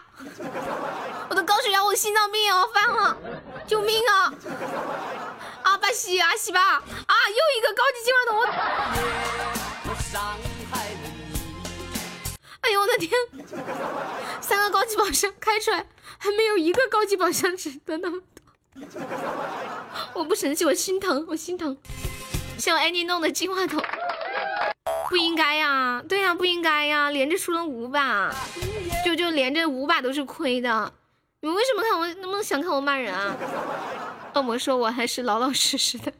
[1.29, 3.17] 我的高血压，我心脏病也要犯了，
[3.67, 4.33] 救命啊！
[5.63, 8.41] 阿巴西阿西吧，啊，又一个高级进化筒，
[12.61, 13.11] 哎呦我的天，
[14.41, 15.85] 三个高级宝箱开出来，
[16.17, 18.43] 还没有一个高级宝箱值得那么多，
[20.13, 21.77] 我不生气，我心疼，我心疼。
[22.57, 23.81] 像安妮弄的进化筒，
[25.09, 28.33] 不应该呀，对呀，不应该呀，连着出了五把。
[29.03, 30.93] 就就连着五把都是亏的，
[31.41, 32.07] 你们为什么看我？
[32.15, 33.35] 能不能想看我骂人啊？
[34.35, 36.13] 恶魔说我还是老老实实的。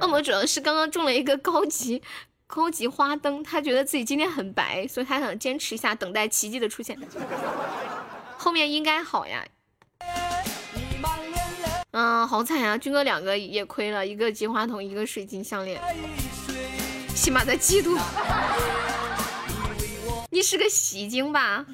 [0.00, 2.02] 恶魔主要是刚刚中了一个高级
[2.46, 6.96] 高级花灯，他觉得自己今天很白，所以他想坚持一下，等待奇迹的出现。
[8.36, 9.44] 后面应该好呀。
[11.92, 12.76] 嗯，好惨呀！
[12.76, 15.80] 军哥两个也亏了，一个金话筒，一个水晶项链，
[17.16, 17.98] 起码在嫉妒。
[20.30, 21.64] 你是个戏精吧？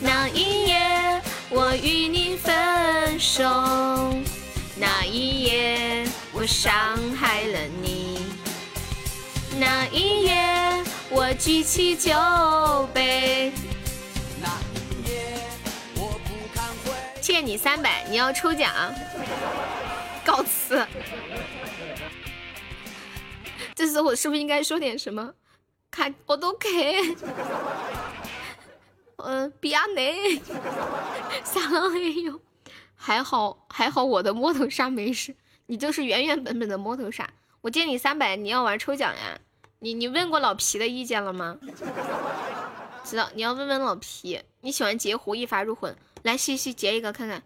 [0.00, 3.44] 那一夜我与你分手，
[4.76, 6.74] 那一夜我伤
[7.14, 8.26] 害了你，
[9.58, 12.10] 那一夜我举起酒
[12.94, 13.52] 杯，
[14.40, 15.36] 那一夜
[15.96, 16.92] 我不堪回。
[17.20, 18.72] 欠你三百，你要抽奖，
[20.24, 20.86] 告辞。
[23.74, 25.34] 这次我是不是应该说点什么？
[25.90, 26.68] 看我都给，
[29.16, 30.40] 嗯， 比亚内，
[31.44, 32.40] 撒浪嘿呦，
[32.94, 35.36] 还好还好，我的摸头杀没事，
[35.66, 37.28] 你就是原原本本的摸头杀。
[37.60, 39.38] 我借你三百，你要玩抽奖呀？
[39.80, 41.58] 你你问过老皮的意见了吗？
[43.04, 47.42] 知道，你要问问老皮，你喜欢截胡一发入魂，来西西截一个看看，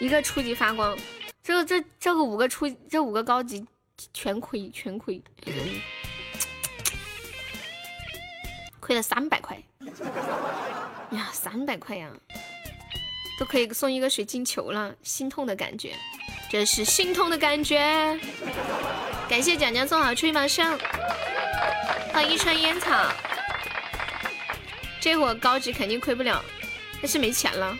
[0.00, 0.98] 一个初级发光。
[1.42, 3.64] 这个这这个五个初这五个高级
[4.12, 5.22] 全亏全亏，
[8.80, 9.56] 亏了三百块
[11.10, 12.10] 呀，三百块呀，
[13.38, 15.94] 都可以送一个水晶球了，心痛的感觉，
[16.50, 18.18] 这是心痛的感觉。
[19.28, 20.78] 感谢蒋蒋送好吹毛声，
[22.12, 23.12] 欢迎一川烟草，
[25.00, 26.42] 这会高级肯定亏不了，
[27.00, 27.76] 但是没钱了。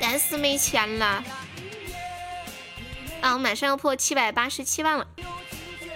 [0.00, 1.24] 但是没钱了
[3.20, 3.32] 啊！
[3.32, 5.06] 我马上要破七百八十七万了，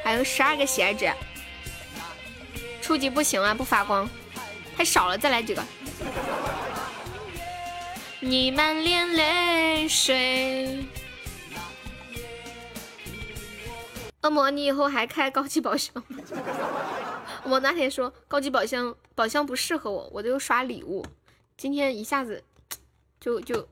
[0.03, 1.13] 还有十二个喜爱值。
[2.81, 4.09] 初级不行啊，不发光，
[4.77, 5.63] 太少了，再来几个。
[8.21, 10.87] 你满脸泪水。
[14.23, 16.19] 恶魔，你以后还开高级宝箱吗？
[17.45, 21.05] 我那天说高级宝箱宝箱不适合我，我就刷礼物。
[21.57, 22.43] 今天一下子
[23.21, 23.69] 就就。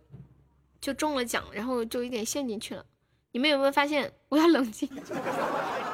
[0.78, 2.84] 就中了奖，然后就有点陷进去了。
[3.32, 4.12] 你们有没有发现？
[4.28, 4.88] 我要冷静。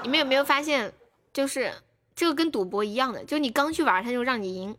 [0.03, 0.93] 你们有没有发现？
[1.33, 1.73] 就是
[2.15, 4.77] 这个跟赌博一样的，就你刚去玩，他就让你赢，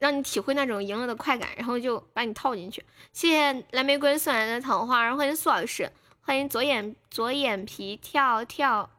[0.00, 2.84] 让你体会那种赢了的快感，然后就把你套进去。
[3.12, 5.88] 谢谢蓝玫瑰送来的桃花，然后欢迎苏老师，
[6.22, 8.90] 欢迎左眼左眼皮跳跳，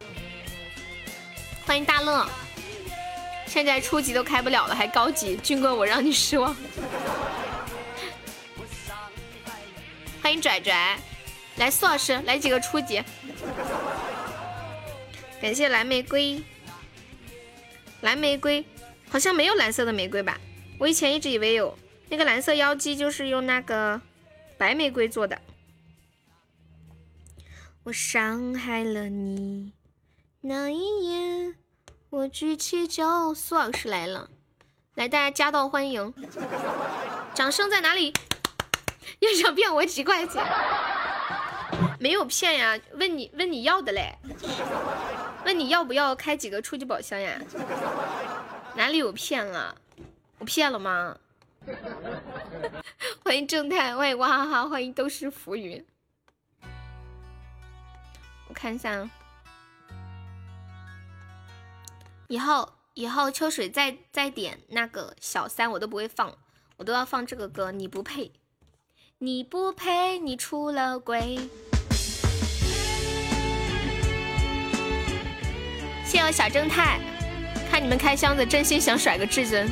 [1.66, 2.26] 欢迎大乐。
[3.48, 5.36] 现在初级都开不了了，还高级？
[5.38, 6.56] 军哥，我让你失望。
[10.28, 11.00] 欢迎拽拽，
[11.56, 13.02] 来苏老师，来几个初级。
[15.42, 16.44] 感谢蓝玫瑰，
[18.02, 18.66] 蓝玫瑰
[19.08, 20.38] 好像没有蓝色的玫瑰吧？
[20.80, 21.80] 我以前一直以为有。
[22.10, 24.02] 那个蓝色妖姬就是用那个
[24.58, 25.40] 白玫瑰做的。
[27.84, 29.72] 我伤害了你，
[30.42, 31.56] 那一夜
[32.10, 33.34] 我举起脚。
[33.34, 34.30] 苏老师来了，
[34.96, 36.14] 来大家夹道欢迎，
[37.34, 38.12] 掌声在哪里？
[39.20, 40.44] 又想骗我几块钱？
[42.00, 44.18] 没有骗呀，问你问你要的嘞，
[45.46, 47.40] 问你要不要开几个初级宝箱呀？
[48.76, 49.76] 哪里有骗了？
[50.40, 51.18] 我骗了吗？
[53.24, 55.86] 欢迎正太，欢迎哇哈哈，欢迎都是浮云。
[58.48, 59.10] 我看一下，
[62.28, 66.38] 以后以后秋水再再点那个小三，我都不会放，
[66.78, 67.72] 我都要放这个歌。
[67.72, 68.32] 你不配，
[69.20, 71.40] 你不配，你出了轨。
[76.06, 77.00] 谢我小正太，
[77.68, 79.68] 看你们开箱子，真心想甩个至尊。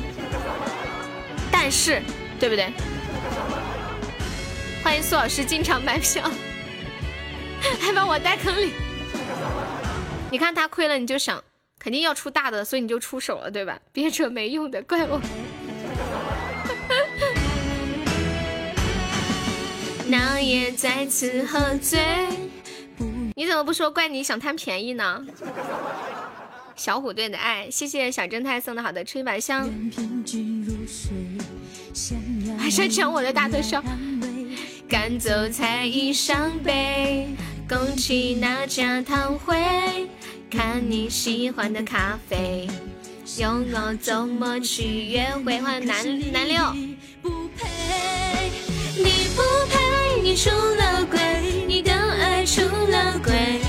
[1.52, 2.02] 但是，
[2.40, 2.72] 对不对？
[4.82, 6.28] 欢迎苏老师经常买票，
[7.78, 8.72] 还把我带坑里。
[10.28, 11.40] 你看他亏了，你就想
[11.78, 13.78] 肯定要出大的，所以你就出手了，对吧？
[13.92, 15.20] 别扯没用的，怪我。
[20.08, 21.98] 那夜再次喝醉，
[23.34, 25.26] 你怎么不说怪你想贪便宜呢？
[26.76, 29.68] 小虎队的爱，谢谢小正太送的好的吹板香，
[32.58, 33.82] 还是抢我的大特效。
[34.88, 37.28] 赶走才艺伤悲，
[37.68, 40.08] 拱起那家堂会，
[40.48, 42.68] 看你喜欢的咖啡，
[43.38, 45.60] 用我怎么去约会？
[45.60, 46.62] 欢迎男男六。
[46.74, 46.96] 你
[49.36, 51.20] 不配，你出了轨，
[51.66, 53.60] 你的爱出了轨。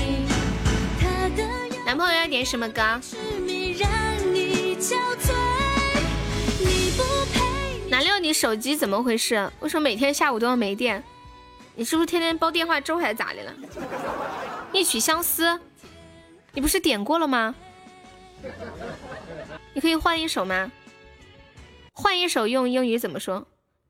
[1.84, 2.82] 男朋友要点什么歌？
[7.90, 9.50] 南六，你手机怎么回事？
[9.60, 11.02] 为什么每天下午都要没电？
[11.74, 13.54] 你是不是天天煲电话粥还是咋的了？
[14.72, 15.60] 一曲相思，
[16.52, 17.54] 你不是点过了吗？
[19.74, 20.70] 你可以换一首吗？
[21.92, 23.46] 换一首用英语怎么说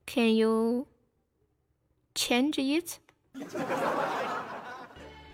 [0.06, 0.86] ？Can you
[2.18, 2.98] change it？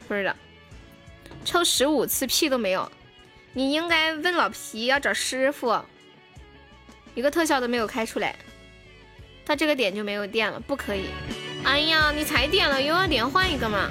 [0.06, 0.36] 不知道。
[1.42, 2.92] 抽十五次屁都没有，
[3.54, 5.80] 你应该问老皮要找师傅，
[7.14, 8.36] 一个特效都没有开出来，
[9.46, 11.06] 到这个点就没有电了，不可以。
[11.64, 13.90] 哎呀，你才点了又要点，换一个嘛。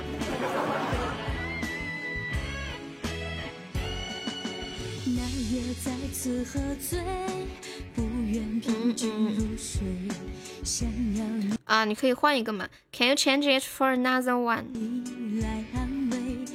[11.65, 14.63] 啊，你可以换一个嘛？Can you change it for another one？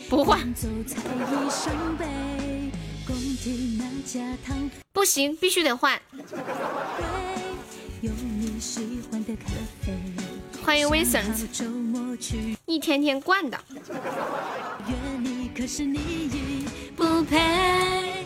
[0.09, 0.55] 不换，
[4.95, 6.01] 不行，必须得换。
[10.65, 11.25] 欢迎 Vincent，
[12.65, 13.61] 一天天惯的。
[16.97, 18.18] 不配。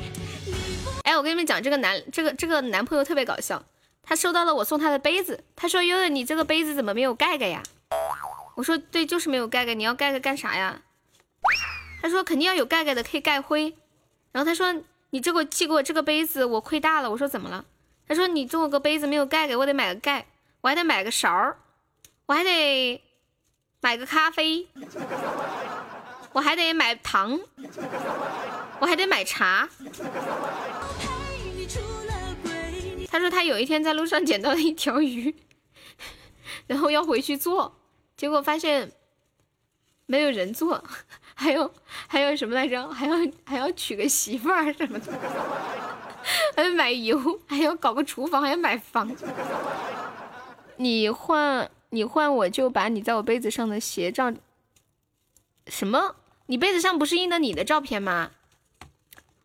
[1.03, 3.63] 哎，我跟你们讲，这个男，这个这个男朋友特别搞笑。
[4.05, 7.63] 他收到了我送他的杯子，他说：“悠悠，你这个杯子怎么没有盖盖呀？”
[8.57, 9.75] 我说：“对，就是没有盖盖。
[9.75, 10.83] 你要盖盖干啥呀？”
[12.03, 13.77] 他说肯定要有盖盖的，可以盖灰。
[14.33, 14.75] 然后他说
[15.11, 17.11] 你这个寄给我这个杯子，我亏大了。
[17.11, 17.65] 我说怎么了？
[18.09, 20.27] 他说你送我个杯子没有盖盖，我得买个盖，
[20.63, 21.57] 我还得买个勺儿，
[22.27, 23.01] 我还得
[23.81, 24.67] 买个咖啡，
[26.33, 27.39] 我还得买糖，
[28.81, 29.69] 我还得买茶。
[33.13, 35.35] 他说他有一天在路上捡到了一条鱼，
[36.67, 37.77] 然后要回去做，
[38.17, 38.91] 结果发现
[40.07, 40.83] 没有人做。
[41.35, 41.75] 还有
[42.09, 42.89] 还有什么来着？
[42.89, 45.13] 还要还要娶个媳妇儿什么的，
[46.57, 49.15] 还要买油，还要搞个厨房，还要买房。
[50.77, 54.33] 你换你换，我就把你在我杯子上的鞋照。
[55.67, 56.17] 什么？
[56.47, 58.31] 你杯子上不是印的你的照片吗？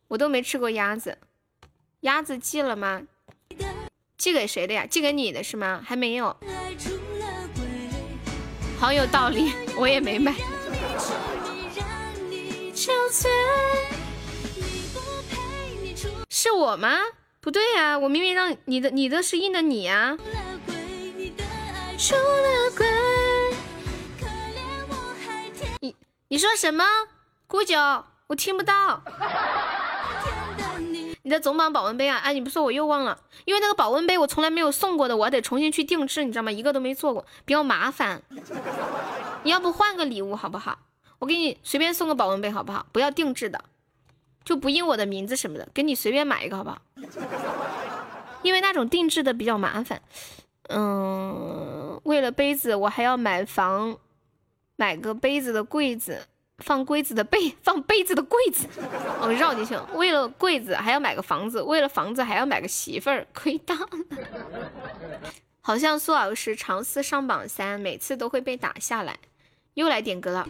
[0.08, 1.18] 我都没吃过鸭子，
[2.00, 3.04] 鸭子寄了吗？
[4.18, 4.86] 寄给谁的呀？
[4.86, 5.82] 寄给你的是吗？
[5.86, 6.36] 还没有。
[8.80, 10.34] 好有道理，我也没买。
[16.30, 16.98] 是我吗？
[17.42, 20.18] 不对呀，我明明让你的，你的是印的你呀。
[25.80, 25.96] 你
[26.28, 26.84] 你说什么？
[27.48, 27.78] 姑九，
[28.28, 29.02] 我听不到。
[31.28, 32.20] 你的总榜保温杯啊？
[32.20, 36.50] 哎，你不说我又忘了，因为那个保温杯我从来没有送过的，我得重新去定制，你知道吗？
[36.50, 38.22] 一个都没做过，比较麻烦。
[39.44, 40.80] 你要不换个礼物好不好？
[41.20, 42.86] 我给你随便送个保温杯好不好？
[42.94, 43.62] 不要定制的，
[44.46, 46.82] 就不印我的名字什么的，给你随便买一个好不好？
[48.42, 50.02] 因为那种定制的比较麻烦。
[50.70, 53.98] 嗯，为了杯子，我还要买房，
[54.78, 56.26] 买个杯子的柜子。
[56.64, 58.68] 放柜子的被， 放杯子的柜子，
[59.22, 59.88] 哦，绕进去了。
[59.94, 63.88] 为了柜子还要买个房子，为了房子还要买个媳妇儿，亏大了。
[65.62, 69.20] 好像苏老师尝试上榜三，每次都会被打下来。
[69.76, 70.48] 又来点歌了。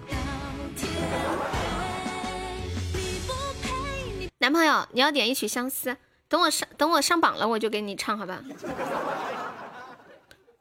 [4.38, 5.98] 男朋友，你要点一曲相思，
[6.30, 8.42] 等我上等我上榜了，我就给你唱，好吧？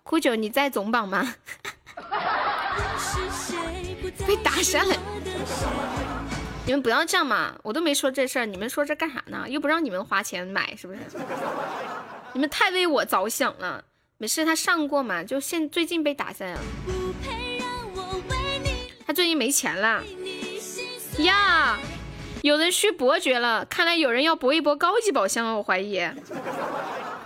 [0.02, 1.34] 酷九，你在总榜吗？
[4.26, 4.96] 被打下来。
[6.66, 7.54] 你们不要这样嘛！
[7.62, 9.44] 我都没说这事儿，你们说这干啥呢？
[9.48, 11.00] 又不让你们花钱买，是不是？
[12.32, 13.84] 你们太为我着想了。
[14.18, 16.60] 没事，他上过嘛，就现最近被打下来了。
[19.06, 20.02] 他最近没钱了
[21.18, 21.78] 呀！
[22.42, 25.56] 有人续伯爵了，看来有人要搏一搏高级宝箱了。
[25.56, 26.00] 我怀疑，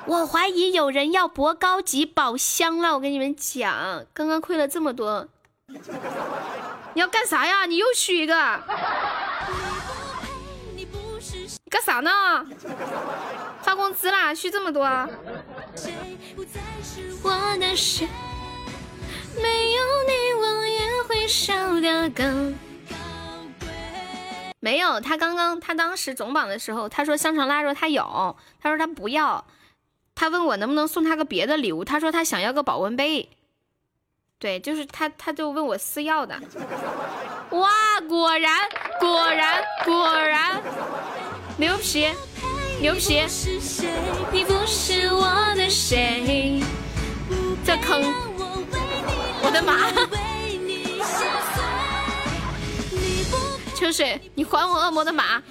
[0.07, 2.95] 我怀疑有人要博高级宝箱了。
[2.95, 5.29] 我跟你们讲，刚刚亏了这么多。
[6.95, 7.67] 你要干啥呀？
[7.67, 8.35] 你又续一个？
[11.71, 12.45] 干啥呢？
[13.63, 14.35] 发工资啦？
[14.35, 14.89] 续这么多？
[24.63, 29.45] 没有，他刚刚他当时总榜的时候，他说香肠腊肉他有，他说他不要，
[30.15, 33.31] 他问我能不能送他个别的礼物，他说他想要个保温杯。
[34.41, 36.35] 对，就是他，他就问我私要的。
[37.53, 37.71] 哇，
[38.09, 38.67] 果然，
[38.99, 40.63] 果然，果然，
[41.59, 42.09] 牛皮，
[42.81, 43.23] 牛皮。
[44.33, 46.63] 你不是我的谁？
[47.67, 48.03] 这坑，
[49.43, 49.93] 我的妈！
[53.75, 55.43] 秋水，你还我恶魔的马！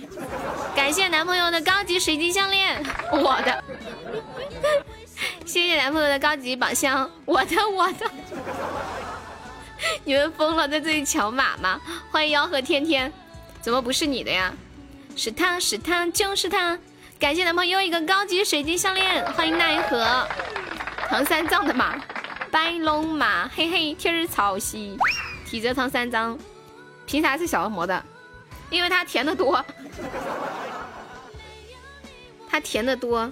[0.76, 3.64] 感谢男朋友的高级水晶项链，我的。
[5.46, 8.12] 谢谢男朋友的高级宝箱，我的我的，
[10.04, 11.80] 你们疯了，在这里抢马吗？
[12.12, 13.12] 欢迎吆喝天天，
[13.62, 14.54] 怎么不是你的呀？
[15.16, 16.78] 是他是他就是他，
[17.20, 20.28] 感谢男朋友一个高级水晶项链，欢迎奈何。
[21.10, 22.00] 唐三藏的马，
[22.52, 24.98] 白龙马，嘿嘿天儿草兮，
[25.46, 26.38] 提着唐三藏，
[27.06, 28.04] 凭啥是小恶魔的？
[28.70, 29.66] 因为他甜的多，
[32.48, 33.30] 他甜的多。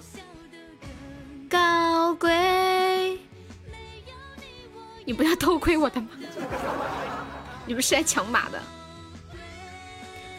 [1.48, 3.18] 高贵，
[5.06, 6.08] 你不要偷窥我的马，
[7.64, 8.62] 你不是来抢马的。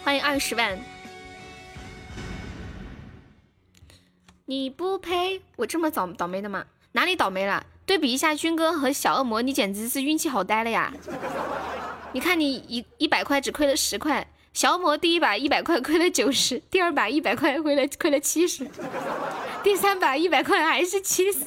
[0.04, 0.80] 欢迎二十万，
[4.46, 6.64] 你不配，我这么倒倒霉的吗？
[6.92, 7.66] 哪里倒霉了？
[7.88, 10.94] 对比一下军哥和小恶魔，你简直是运气好呆了呀！
[12.14, 18.70] 你看你一一百块只亏了十块，小恶魔第一把一百块亏了九十，第二把一百块亏了亏了七十。
[19.64, 21.46] 第三把一百块还是七十。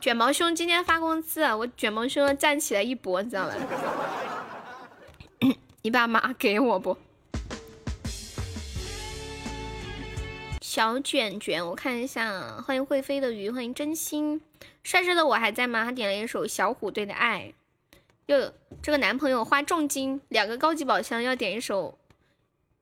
[0.00, 3.54] 卷毛兄今天发工资，我卷毛兄站起来一搏，你知道吗？
[5.82, 6.96] 你把马给我不？
[10.60, 14.40] 小卷卷，我看一下，欢迎会飞的鱼，欢迎真心，
[14.82, 15.84] 帅帅的我还在吗？
[15.84, 17.54] 他点了一首小虎队的爱。
[18.26, 21.96] 又这个男朋友花重金两个高级宝箱，要点一首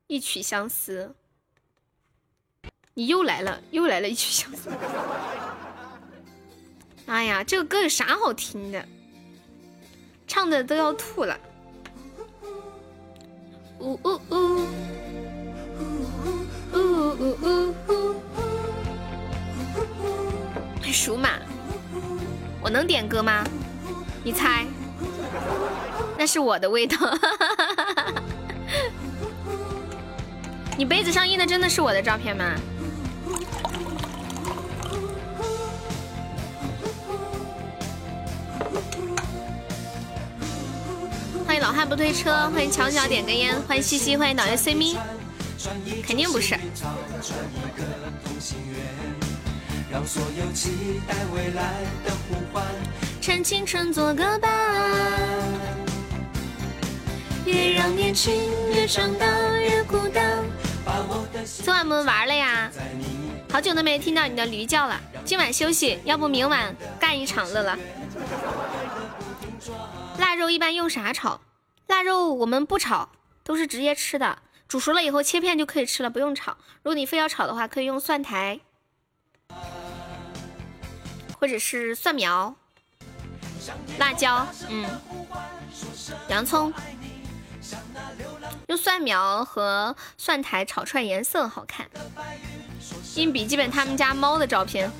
[0.06, 1.14] 一曲相思。
[2.96, 4.70] 你又来了，又来了一曲相思。
[7.06, 8.86] 哎呀，这个歌有啥好听的？
[10.28, 11.36] 唱的都要吐了。
[13.80, 14.36] 呜呜呜，
[16.72, 16.78] 呜
[17.18, 18.14] 呜呜呜。
[20.92, 21.40] 属马，
[22.62, 23.42] 我能点歌吗？
[24.22, 24.64] 你猜，
[26.16, 26.96] 那是我的味道。
[30.78, 32.54] 你杯子上印的真的是我的照片吗？
[41.54, 44.98] 欢迎老汉不推车，欢迎巧巧点根烟，欢迎西西，欢迎导游 C 咪，
[46.04, 46.58] 肯定不是。
[53.20, 54.50] 趁青春做个伴，
[57.44, 59.24] 别让年轻越长大
[59.60, 60.42] 越孤单。
[61.62, 62.68] 昨晚我们玩了呀，
[63.52, 65.00] 好久都没听到你的驴叫了。
[65.24, 67.78] 今晚休息，要不明晚干一场乐乐。
[70.18, 71.40] 腊肉一般用啥炒？
[71.86, 73.10] 腊肉我们不炒，
[73.42, 74.38] 都是直接吃的。
[74.66, 76.56] 煮熟了以后切片就可以吃了，不用炒。
[76.82, 78.60] 如果你非要炒的话，可以用蒜苔，
[81.38, 82.54] 或者是蒜苗、
[83.98, 84.86] 辣椒，嗯，
[86.28, 86.72] 洋葱，
[88.68, 91.88] 用蒜苗和蒜苔炒出来颜色好看。
[93.14, 94.90] 印笔记本他们家猫的照片，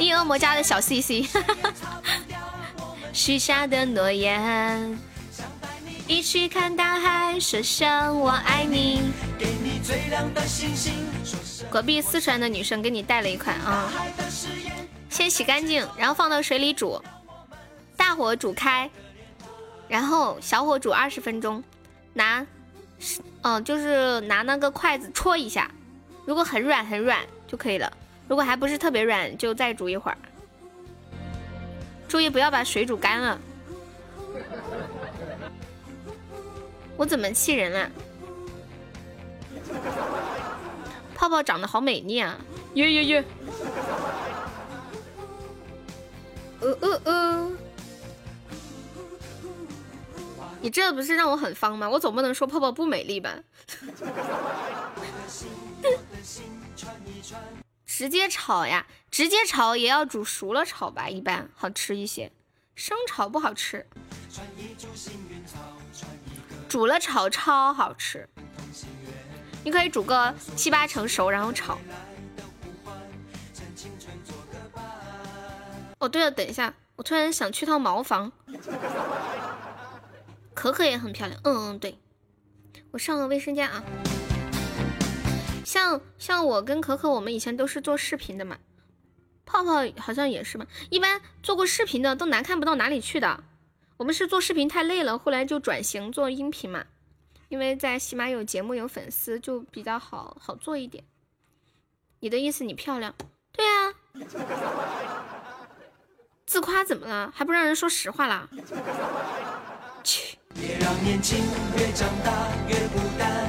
[0.00, 1.28] 印恶魔家的小 C C，
[3.12, 4.98] 许下的诺言，
[6.06, 9.12] 一起看大海，说声我爱你。
[11.68, 13.92] 隔壁四川的女生给你带了一款啊，
[15.10, 17.02] 先洗干净，然后放到水里煮，
[17.94, 18.90] 大火煮开，
[19.86, 21.62] 然后小火煮二十分钟，
[22.14, 22.46] 拿。
[23.42, 25.70] 嗯，就是拿那个筷子戳一下，
[26.24, 27.90] 如果很软很软就可以了。
[28.30, 30.16] 如果还不是特别软，就再煮一会儿。
[32.06, 33.36] 注意不要把水煮干了。
[36.96, 37.90] 我怎么气人了？
[41.12, 42.38] 泡泡长得好美丽啊！
[42.74, 43.24] 耶耶耶！
[46.60, 47.50] 呃呃呃。
[50.60, 51.90] 你这不是让我很方吗？
[51.90, 53.40] 我总不能说泡泡不美丽吧？
[57.92, 62.30] 直接炒呀，直接炒也要煮熟了炒吧，一般好吃一些。
[62.76, 63.84] 生炒不好吃，
[66.68, 68.28] 煮了炒超好吃。
[69.64, 71.78] 你可以煮个七八成熟，然后炒。
[75.98, 78.30] 哦，对了，等一下，我突然想去趟茅房。
[80.54, 81.98] 可可也很漂亮，嗯嗯对，
[82.92, 83.82] 我上个卫生间啊。
[85.70, 88.58] 像像我跟可可，我们以前都是做视频的嘛，
[89.46, 90.66] 泡泡好像也是嘛。
[90.90, 93.44] 一般做过视频的都难看不到哪里去的。
[93.96, 96.86] 我们是做视频太累了，后来就转型做音频嘛，
[97.48, 101.04] 因为在喜马有节目有粉丝就比较好好做一点。
[102.18, 103.14] 你的意思你漂亮？
[103.52, 103.94] 对啊，
[106.46, 107.32] 自夸怎么了？
[107.32, 108.48] 还不让人说实话啦？
[110.02, 110.36] 切。
[110.52, 111.38] 别让年轻
[111.78, 113.48] 越长大越孤单，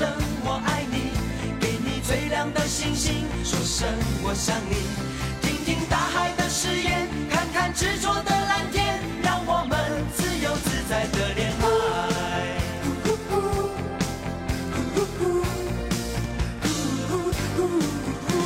[0.00, 0.08] 声
[0.46, 1.12] 我爱你，
[1.60, 3.86] 给你最亮的星星，说声
[4.22, 4.88] 我想你。
[5.42, 9.78] 听听大海的誓言，看看执着的蓝天，让我们
[10.16, 11.64] 自由自在的恋爱。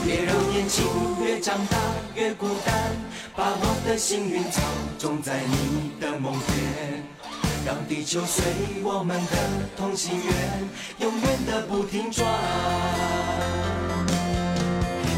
[0.05, 0.85] 别让年轻
[1.25, 1.79] 越长大
[2.17, 2.75] 越孤单，
[3.37, 4.61] 把我的幸运草
[4.99, 7.05] 种在你的梦田。
[7.65, 8.45] 让地球随
[8.83, 9.37] 我们的
[9.75, 10.69] 同心圆，
[10.99, 12.27] 永远的不停转。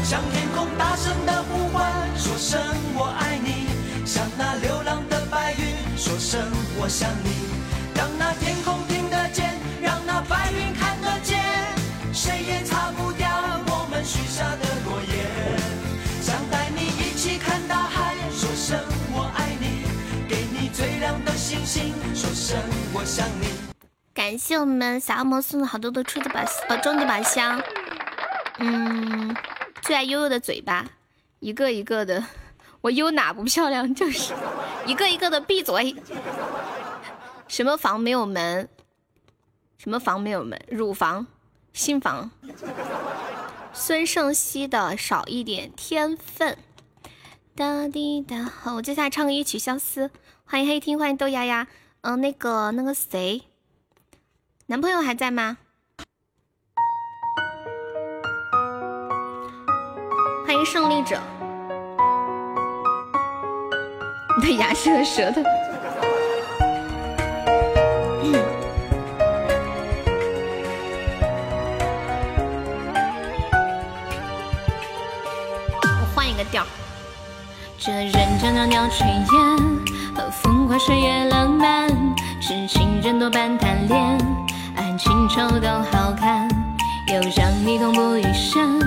[0.05, 2.61] 向天空大声的呼唤，说声
[2.95, 3.67] 我爱你；
[4.05, 6.39] 向那流浪的白云，说声
[6.79, 7.29] 我想你。
[7.93, 8.76] 让那天空
[24.13, 27.61] 感谢我们小恶魔送的好多的初级宝呃终极宝箱，
[28.59, 29.35] 嗯，
[29.81, 30.85] 最爱悠悠的嘴巴，
[31.39, 32.23] 一个一个的，
[32.81, 33.93] 我悠哪不漂亮？
[33.95, 34.33] 就是
[34.85, 35.95] 一个一个的闭嘴。
[37.47, 38.67] 什么房没有门？
[39.77, 40.59] 什么房没有门？
[40.69, 41.27] 乳房，
[41.73, 42.31] 新房。
[43.71, 46.57] 孙胜熙的少一点天分。
[47.55, 50.11] 哒滴哒，好，我接下来唱个一曲相思。
[50.43, 51.67] 欢迎黑听，欢迎豆丫丫。
[52.07, 53.43] 嗯，那个那个谁，
[54.67, 55.57] 男朋友还在吗？
[60.45, 61.19] 欢迎胜利者，
[64.39, 65.41] 你的牙齿和舌头。
[77.79, 80.15] 这人间袅袅炊烟。
[80.15, 81.87] 和风花雪月浪漫，
[82.41, 84.17] 是情人多半贪恋，
[84.75, 86.47] 爱情丑都好看，
[87.07, 88.79] 又让你痛不欲生，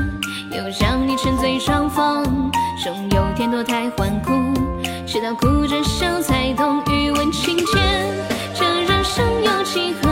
[0.51, 2.51] 又让你沉醉双峰，
[2.83, 4.33] 总有天堕胎换哭，
[5.07, 7.79] 直到哭着笑才懂欲问情切，
[8.55, 10.11] 这人生有几回？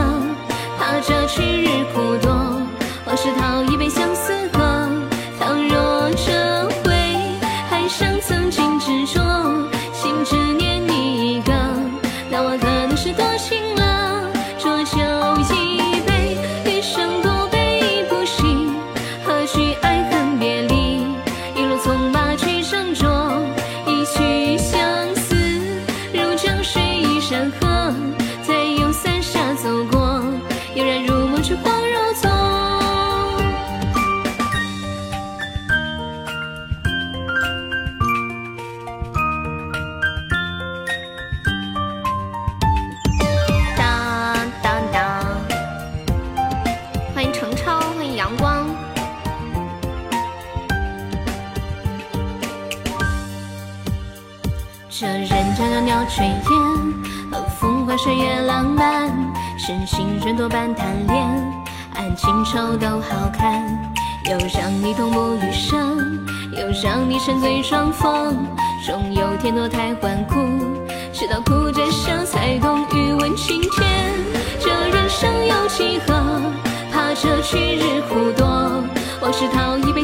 [1.27, 1.68] 情
[57.89, 59.09] 花雪月浪漫，
[59.57, 61.27] 深情人多半贪恋，
[61.95, 63.65] 爱情愁都好看。
[64.29, 65.97] 又让你痛不欲生，
[66.51, 68.45] 又让你沉醉双峰，
[68.85, 70.35] 终有天堕胎换骨，
[71.11, 74.13] 直到哭着笑才懂欲问青天。
[74.59, 76.13] 这人生有几何？
[76.91, 78.45] 怕这去日苦多，
[79.19, 79.98] 往事讨一杯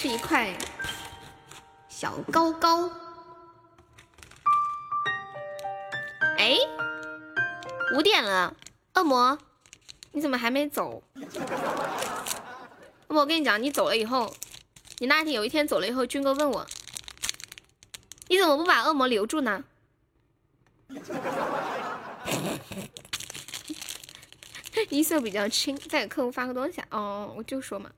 [0.00, 0.56] 是一块
[1.88, 2.88] 小糕糕。
[6.36, 6.56] 哎，
[7.96, 8.54] 五点了，
[8.94, 9.36] 恶魔，
[10.12, 11.02] 你怎么还没走？
[11.16, 11.22] 恶
[13.08, 14.32] 魔，我跟你讲，你走了以后，
[14.98, 16.64] 你那天有一天走了以后，军哥问我，
[18.28, 19.64] 你怎么不把恶魔留住呢？
[24.90, 26.86] 音色比较轻，再给客户发个东西啊。
[26.92, 27.90] 哦，我就说嘛，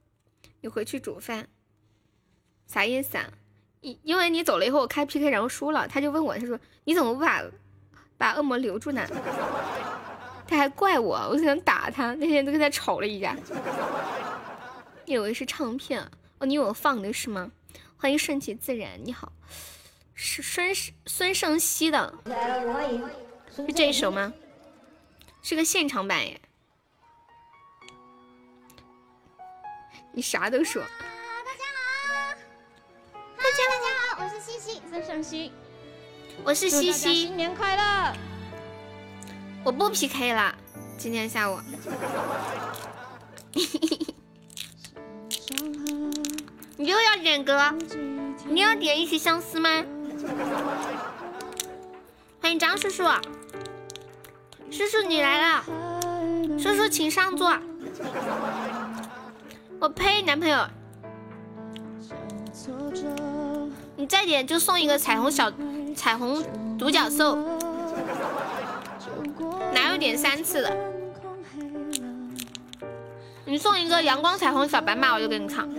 [0.63, 1.47] 你回去煮饭，
[2.73, 3.29] 啥意思啊？
[3.81, 7.43] 因因为你走了以后，我开 PK 然后输了，他就问我，他说你怎么不把
[8.17, 9.05] 把恶魔留住呢？
[10.47, 13.37] 他还怪我，我想打他，那天都跟他吵了一架。
[15.05, 16.01] 你以为是唱片？
[16.39, 17.51] 哦，你以为我放的是吗？
[17.97, 19.33] 欢迎顺其自然，你好，
[20.15, 20.73] 是孙
[21.07, 22.15] 孙胜熙的，
[23.57, 24.33] 是这一首吗？
[25.43, 26.41] 是个现场版耶。
[30.13, 30.85] 你啥都说。
[33.43, 35.51] 大家好，大家好，我是西西孙盛西，
[36.45, 38.13] 我是西西新，年快乐！
[39.65, 40.55] 我不 PK 了，
[40.99, 41.59] 今天下午。
[46.77, 47.75] 你又要点歌？
[48.45, 49.71] 你要点一曲相思吗？
[52.43, 53.05] 欢迎张叔叔，
[54.71, 55.65] 叔叔你来了，
[56.59, 57.57] 叔叔请上座。
[59.81, 60.67] 我呸，男朋友，
[63.97, 65.51] 你再点就送一个彩虹小
[65.95, 66.43] 彩虹
[66.79, 67.37] 独角兽，
[69.73, 70.77] 哪有点三次的？
[73.45, 75.69] 你送一个阳光彩虹小白马，我就给你唱。
[75.69, 75.77] 孤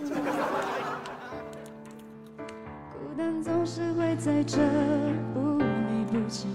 [3.17, 4.57] 单总是会在这
[5.33, 6.47] 不离不着。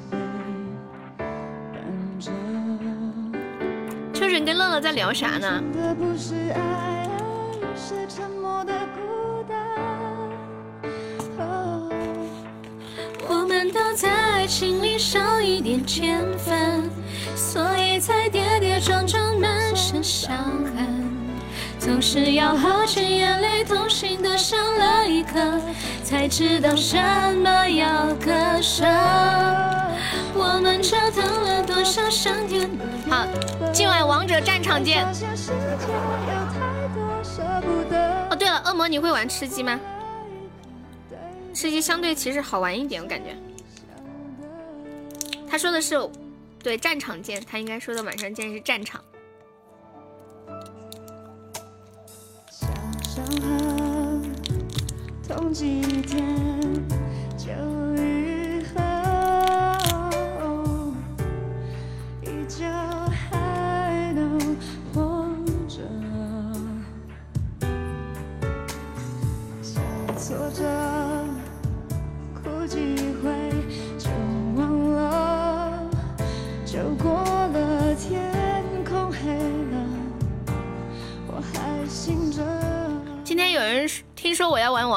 [4.13, 5.63] 秋水跟乐乐在聊啥呢？
[13.67, 16.89] 们都在爱情里少一点天分，
[17.35, 20.37] 所以才跌跌撞撞满身伤
[20.77, 21.11] 痕。
[21.81, 25.61] 总是要耗尽眼泪，痛心的上了一课，
[26.05, 26.97] 才知道什
[27.43, 28.31] 么要割
[28.63, 28.85] 舍。
[30.35, 32.71] 我们折腾了多少上天
[33.11, 33.27] 好，
[33.73, 35.05] 今晚王者战场见。
[35.05, 38.29] 发现世界有太多舍不得。
[38.31, 39.81] 哦，对了，恶魔你会玩吃鸡吗？
[41.53, 43.37] 吃鸡相对其实好玩一点，我感觉。
[45.49, 45.95] 他说的是
[46.63, 49.03] 对战场见，他应该说的晚上见是战场。
[52.51, 52.67] 小
[53.03, 54.23] 伤痕，
[55.27, 56.25] 痛几天
[57.37, 57.47] 就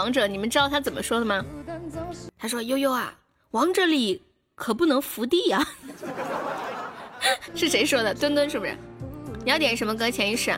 [0.09, 1.45] 王者，你们知道他怎么说的吗？
[2.35, 3.13] 他说：“悠悠啊，
[3.51, 4.23] 王者里
[4.55, 5.63] 可不能伏地呀、
[7.53, 8.11] 是谁说的？
[8.11, 8.75] 墩墩是不是？
[9.43, 10.09] 你要点什么歌？
[10.09, 10.51] 潜意识？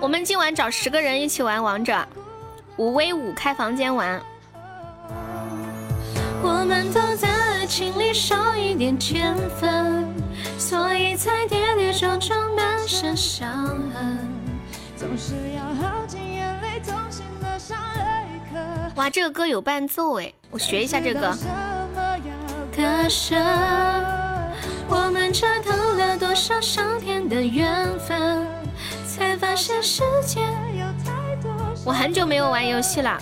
[0.00, 2.04] 我们今晚找十个人一起玩王者，
[2.76, 4.20] 五 v 五开房间玩。
[6.42, 10.04] 我们都在爱情里少一点天分，
[10.58, 14.18] 所以才跌跌撞撞满身伤痕。
[14.96, 18.58] 总是要耗尽眼泪，痛心的伤了一颗。
[18.96, 21.36] 哇，这个歌有伴奏哎，我学一下这个。
[22.74, 23.36] 割舍，
[24.88, 28.44] 我们折腾了多少上天的缘分，
[29.06, 30.40] 才发现世界。
[30.40, 31.50] 有太多
[31.84, 33.18] 我很久没有玩游戏了，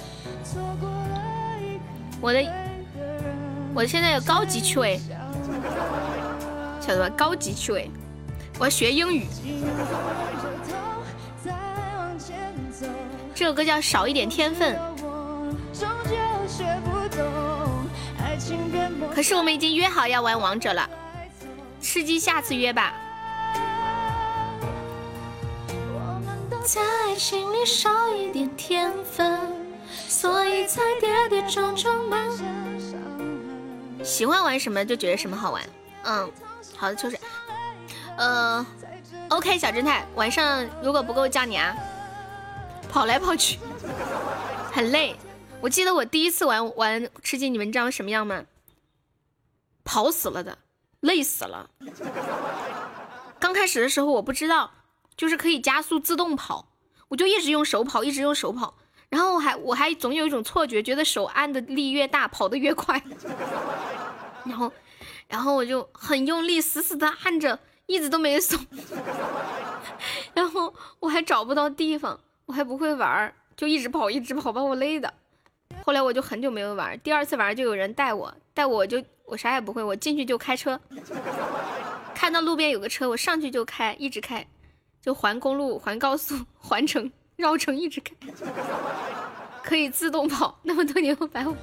[2.20, 2.52] 我的人。
[3.74, 5.00] 我现在有高级趣味，
[6.86, 7.08] 晓得吧？
[7.16, 7.90] 高级趣味，
[8.58, 9.26] 我要学英语。
[13.34, 14.76] 这首歌叫《少一点天分》，
[19.14, 20.86] 可是我们已经约好要玩王者了，
[21.80, 22.92] 吃鸡下次约吧。
[26.66, 29.40] 在爱情里少一点天分，
[30.06, 32.24] 所以才跌跌撞撞满。
[32.30, 32.38] 身
[32.78, 34.04] 伤痕。
[34.04, 35.62] 喜欢玩什么就觉得什么好玩。
[36.04, 36.30] 嗯，
[36.76, 37.18] 好的，秋水。
[38.16, 38.64] 呃
[39.30, 41.74] ，OK，小侦探，晚上如果不够叫你啊，
[42.88, 43.58] 跑来跑去，
[44.72, 45.16] 很累。
[45.60, 48.44] 我记得我第一次玩玩吃鸡，你们知道什么样吗？
[49.82, 50.58] 跑死了的，
[51.00, 51.70] 累死了。
[53.40, 54.70] 刚开始的时候我不知道，
[55.16, 56.68] 就是可以加速自动跑，
[57.08, 58.74] 我就一直用手跑，一直用手跑，
[59.08, 63.02] 然后还我还总有一种错觉，觉得手按的力越大，跑得越快。
[64.44, 64.70] 然后，
[65.28, 68.58] 然后我就很用力，死死的按着，一直都没松。
[70.34, 75.12] 然后我还找不到地方，我还不会玩儿，就一直跑，一直跑，把我累的。
[75.84, 80.80] 后来我就很久没有玩，第二次玩就有人带我，带我就我啥也不会，我进去就开车，
[82.14, 84.46] 看到路边有个车，我上去就开，一直开，
[85.02, 88.14] 就环公路、环高速、环城、绕城一直开，
[89.62, 91.56] 可以自动跑，那么多年后白我。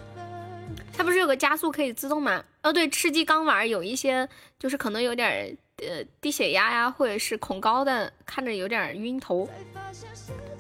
[0.94, 2.44] 它不是有个加速可以自动吗？
[2.64, 4.28] 哦，对，吃鸡刚玩有一些
[4.60, 9.50] 就是可能有点呃低血压呀，或者是恐高的，看着有点晕头。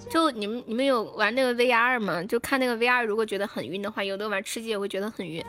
[0.09, 2.23] 就你们你们有玩那个 VR 吗？
[2.23, 5.43] 就看那个 VR，如果觉得很晕的话，有的玩吃鸡也会觉得很晕。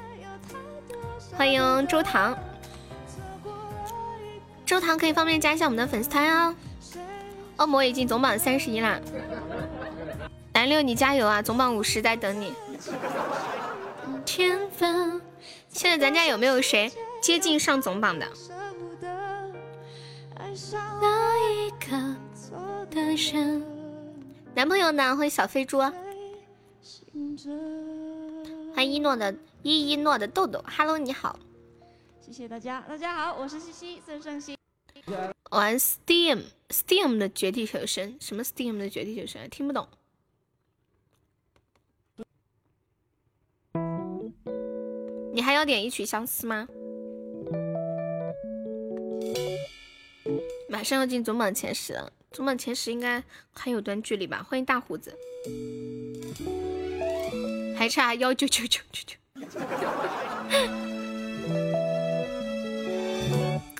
[1.34, 2.36] 欢迎周唐，
[4.66, 6.54] 周唐可以方便加一下我们的粉丝团啊。
[7.58, 9.00] 恶魔已经总榜三十一啦，
[10.54, 11.40] 蓝六你加油啊！
[11.40, 12.52] 总榜五十在等你。
[14.24, 15.20] 天分，
[15.68, 18.26] 现在咱家有没有谁接近上总榜的？
[21.00, 22.58] 那一个错
[22.90, 23.64] 的人，
[24.54, 25.16] 男朋友呢？
[25.16, 25.78] 欢迎小飞猪。
[28.74, 31.38] 欢迎一诺的一一诺的豆豆，Hello，你好。
[32.20, 34.56] 谢谢大家，大家好，我是西西孙胜熙。
[35.50, 39.48] 玩 Steam Steam 的绝地求生，什么 Steam 的绝地求生？
[39.50, 39.86] 听不懂。
[45.32, 46.68] 你还要点一曲相思吗？
[50.68, 54.44] 马上要进总榜前十了，总榜前十应该还有段距离吧？
[54.46, 55.16] 欢迎大胡子，
[57.76, 59.16] 还差幺九九九九九。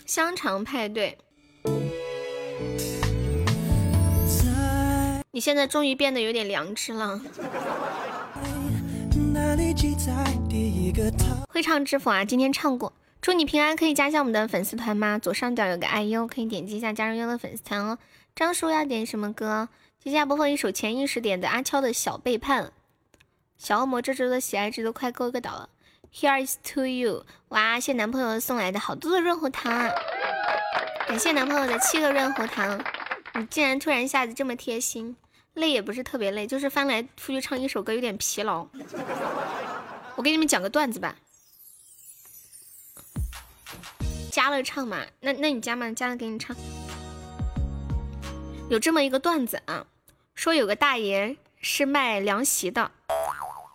[0.07, 1.19] 香肠派对，
[5.31, 7.21] 你现在终于变得有点良知了。
[11.49, 12.23] 会唱知否啊？
[12.25, 12.93] 今天唱过。
[13.23, 15.19] 祝你平安，可以加一下我们的粉丝团吗？
[15.19, 17.97] 左上角有个爱优，可以点击一下加入优的粉丝团哦。
[18.37, 19.71] 张叔要点什么歌？
[19.99, 22.71] 接下来播放一首潜意识点的阿悄的小背叛。
[23.57, 25.71] 小恶魔这周的喜爱值都快够个岛了。
[26.13, 27.77] Here is to you，哇！
[27.77, 29.89] 谢谢男朋友送来的好多的润喉糖啊！
[31.09, 32.79] 感谢男朋友的七个润喉糖，
[33.35, 35.17] 你竟然突然一下子这么贴心，
[35.55, 38.67] 累也不是特别累，就是翻来覆去唱一首歌有点疲劳。
[40.15, 41.17] 我给你们讲个段子吧，
[44.31, 46.55] 加了唱嘛，那那你加嘛，加了给你唱。
[48.69, 49.87] 有这么一个段子啊，
[50.35, 52.93] 说有个大爷是卖凉席的，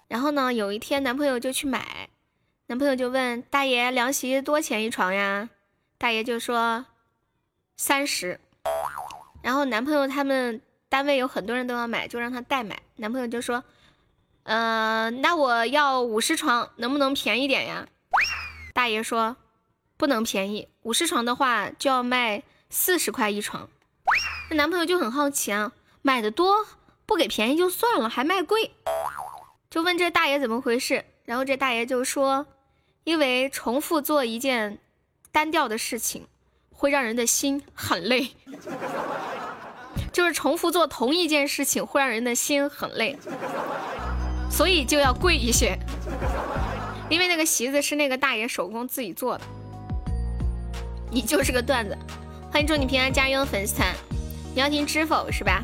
[0.07, 2.09] 然后呢，有一天男朋友就去买，
[2.67, 5.49] 男朋友就问大爷凉席多钱一床呀？
[5.97, 6.85] 大爷就说
[7.75, 8.39] 三十，
[9.41, 13.63] 然后男朋友他们单位有很多人都要买，就让他代买，男朋友就说。
[14.47, 17.85] 呃，那我要五十床，能不能便宜点呀？
[18.73, 19.35] 大爷说，
[19.97, 23.67] 不能便宜，五十床的话就要卖四十块一床。
[24.49, 26.65] 那男朋友就很好奇啊，买的多
[27.05, 28.71] 不给便宜就算了，还卖贵，
[29.69, 31.03] 就问这大爷怎么回事。
[31.25, 32.47] 然后这大爷就说，
[33.03, 34.79] 因为重复做一件
[35.33, 36.25] 单调的事情，
[36.71, 38.29] 会让人的心很累。
[40.13, 43.19] 就是重复做同一件事情会让人的心很累，
[44.49, 45.77] 所以就要贵一些。
[47.09, 49.43] 因为那个席子是那个大爷手工自己做的。
[51.09, 51.97] 你就是个段子，
[52.51, 53.93] 欢迎祝你平安加入粉丝团。
[54.53, 55.63] 你要听知否是吧？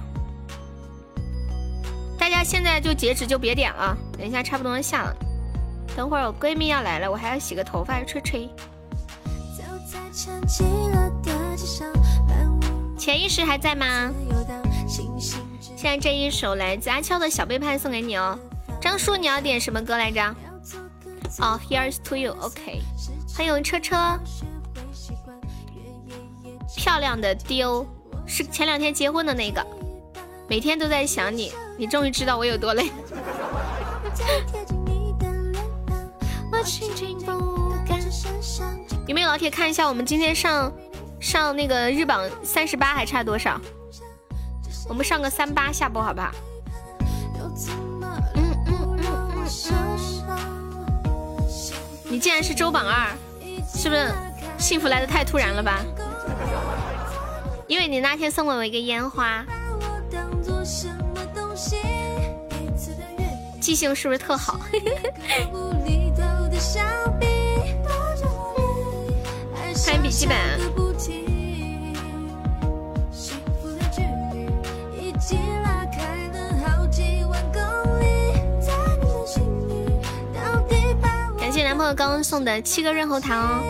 [2.17, 5.13] 大家现在就截止就别点了，等一下差不多下了。
[5.97, 8.49] 等会儿我闺蜜要来了，我还要洗个头发吹吹。
[12.97, 14.11] 潜意识还在吗？
[15.75, 18.39] 现在这一首来自阿悄的小背叛送给你哦。
[18.83, 20.21] 张叔，你要点什么歌来着？
[21.39, 22.81] 哦，Here's to you，OK。
[23.33, 24.19] 欢迎车车。
[26.75, 27.87] 漂亮的丢，
[28.27, 29.65] 是前两天结婚的那个。
[30.49, 32.91] 每天都在想你，你终于知道我有多累。
[39.07, 40.69] 有没有老铁看一下我们今天上
[41.21, 43.61] 上那个日榜三十八还差多少？
[44.89, 46.29] 我们上个三八下播好不好？
[52.13, 53.07] 你竟然是周榜二，
[53.75, 54.13] 是不是
[54.59, 55.83] 幸福来的太突然了吧？
[57.65, 59.43] 因为你那天送了我一个烟花，
[63.59, 64.59] 记性是不是特好？
[69.83, 70.82] 欢迎笔记本。
[81.91, 83.63] 刚刚送的七个润喉糖哦。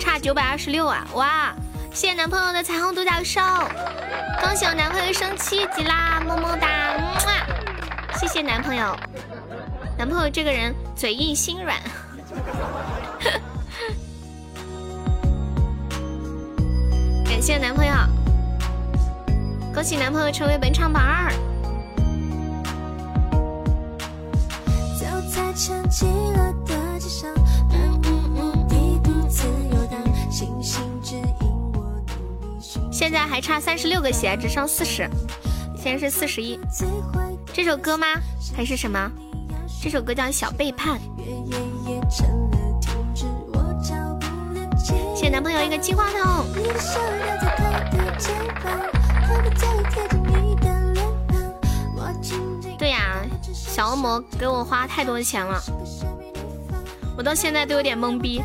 [0.00, 1.06] 差九百二十六啊！
[1.14, 1.54] 哇！
[1.92, 3.40] 谢谢男朋友的彩虹独角兽，
[4.40, 6.96] 恭喜我男朋友升七级啦，么么哒，
[8.18, 8.96] 谢谢男朋友。
[9.96, 11.76] 男朋友这个人嘴硬心软，
[17.24, 17.92] 感谢男朋友，
[19.78, 21.30] 恭喜男朋友成为本场榜二。
[32.90, 35.08] 现在还差三十六个血，只剩四十，
[35.76, 36.58] 现在是四十一。
[37.54, 38.04] 这首歌吗？
[38.56, 39.08] 还是什么？
[39.80, 40.98] 这首歌叫《小背叛》。
[45.14, 46.44] 谢谢男朋友一个金话筒。
[52.78, 55.60] 对呀，小恶魔给我花太多钱了，
[57.16, 58.42] 我到现在都有点懵逼。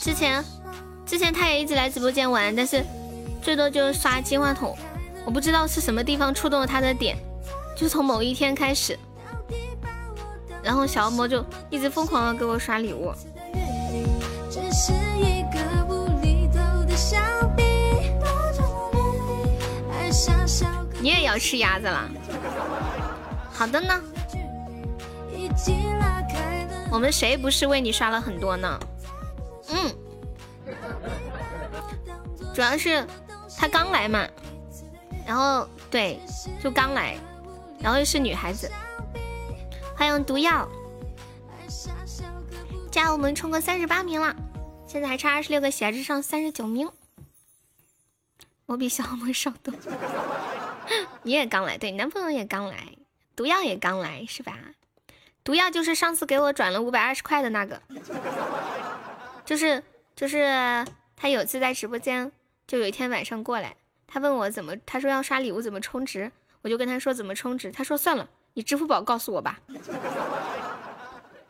[0.00, 0.44] 之前，
[1.06, 2.84] 之前他也一直来直播间玩，但是
[3.40, 4.76] 最多就是刷金话筒。
[5.24, 7.16] 我不知道是什么地方触动了他的点，
[7.76, 8.98] 就从某一天开始，
[10.62, 13.12] 然后小恶魔就一直疯狂的给我刷礼物。
[21.00, 22.08] 你也要吃鸭子了？
[23.52, 24.00] 好的呢。
[26.90, 28.78] 我们谁不是为你刷了很多呢？
[29.68, 29.90] 嗯，
[32.54, 33.04] 主要是
[33.56, 34.26] 他刚来嘛，
[35.26, 36.20] 然后对，
[36.62, 37.16] 就刚来，
[37.80, 38.70] 然后又是女孩子。
[39.96, 40.68] 欢迎毒药，
[42.92, 43.10] 加！
[43.10, 44.36] 我们冲过三十八名了，
[44.86, 46.90] 现在还差二十六个血值上三十九名。
[48.66, 49.72] 我比小魔少多。
[51.24, 52.94] 你也刚来，对，男朋友也刚来，
[53.34, 54.58] 毒药也刚来，是吧？
[55.42, 57.80] 毒药就是上次给我转了五百二十块的那个。
[59.46, 59.82] 就是
[60.14, 62.30] 就是他有次在直播间，
[62.66, 63.74] 就有一天晚上过来，
[64.06, 66.30] 他问我怎么，他说要刷礼物怎么充值，
[66.60, 69.58] 我就跟他说怎么充值，他说算了，你支付宝告诉我吧，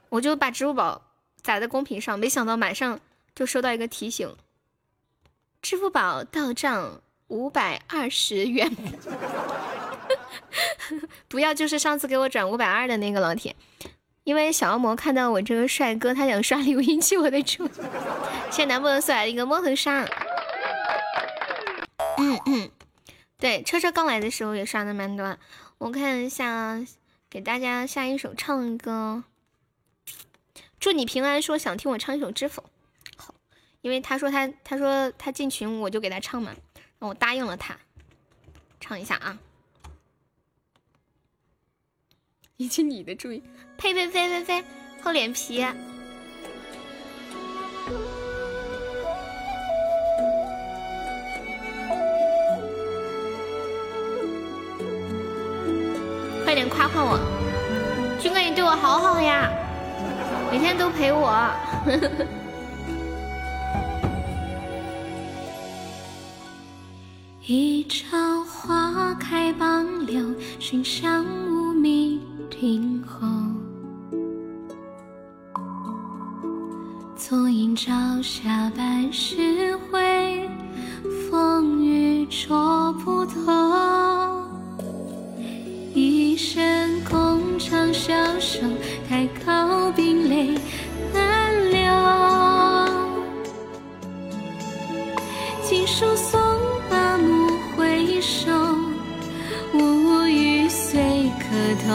[0.08, 1.02] 我就把支付宝
[1.42, 3.00] 打在公屏上，没想到马上
[3.34, 4.34] 就收到一个提醒，
[5.60, 8.70] 支付宝到账五百二十元，
[11.28, 13.56] 不要就是上次给我转五百二的那个老铁。
[14.24, 17.70] 因为小恶魔看到我这个帅哥，他想刷礼物引起我的注意。
[18.52, 20.06] 谢谢男朋友送来的一个摸头杀。
[22.18, 22.70] 嗯嗯，
[23.36, 25.36] 对，车车刚来的时候也刷的蛮多。
[25.78, 26.80] 我看一下，
[27.28, 29.24] 给大家下一首唱歌。
[30.83, 32.61] 祝你平安，说想听我唱一首《知否》。
[33.17, 33.33] 好，
[33.83, 36.52] 因为他说他他说他进群我就给他唱嘛，
[36.99, 37.78] 那我答应了他，
[38.81, 39.39] 唱一下啊。
[42.57, 43.41] 引起你的注意，
[43.78, 44.65] 呸呸呸呸呸，
[45.01, 45.65] 厚脸皮。
[56.43, 59.49] 快点夸夸我，军哥你对我好好呀，
[60.52, 61.50] 每天都陪我。
[67.47, 70.22] 一朝花开傍柳，
[70.58, 73.26] 寻香无觅庭后。
[77.16, 77.90] 昨映朝
[78.22, 80.50] 霞半时晖，
[81.31, 84.51] 风雨捉不透。
[85.94, 88.60] 一身弓长消瘦，
[89.10, 90.58] 太高冰泪
[91.12, 91.82] 难留。
[95.62, 96.40] 锦书送
[96.88, 97.46] 罢暮
[97.76, 98.50] 回首，
[99.74, 100.98] 无语随
[101.38, 101.44] 客
[101.86, 101.92] 头。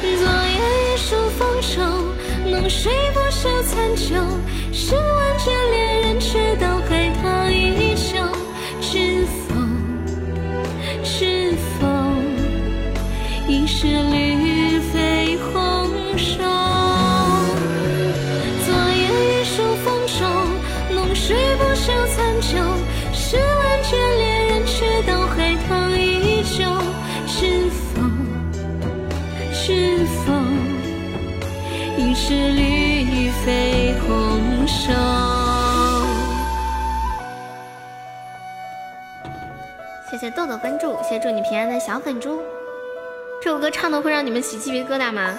[0.00, 1.82] 昨夜雨疏风骤，
[2.48, 4.14] 浓睡不休残酒。
[4.72, 7.21] 十万卷恋人，却道海棠
[13.82, 16.38] 是绿肥红瘦。
[18.64, 20.24] 昨夜玉树风愁，
[20.94, 22.58] 浓睡不休残酒。
[23.12, 26.62] 十万眷恋人，却道海棠依旧。
[27.26, 28.02] 知否？
[29.52, 30.32] 知否？
[31.98, 34.92] 应是绿肥红瘦。
[40.08, 42.38] 谢谢豆豆关注，谢谢祝你平安的小粉猪。
[43.44, 45.36] 这首歌唱的会让你们起鸡皮疙瘩吗？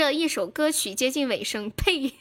[0.00, 2.08] 这一首歌曲接近尾声， 呸！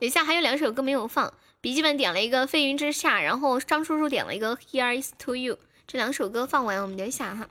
[0.00, 5.56] 等一下还有两首歌没有放，笔记本点了一个《飞云之下》，然后张叔叔点了一个《Here Is To You》，
[5.86, 7.48] 这两首歌放完，我们留一下哈。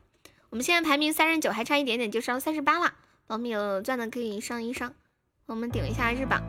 [0.49, 2.95] 我们现在排名三十九，还差一点点就上三十八了。
[3.27, 4.95] 宝米有钻的可以上一上。
[5.45, 6.41] 我们顶一下日榜。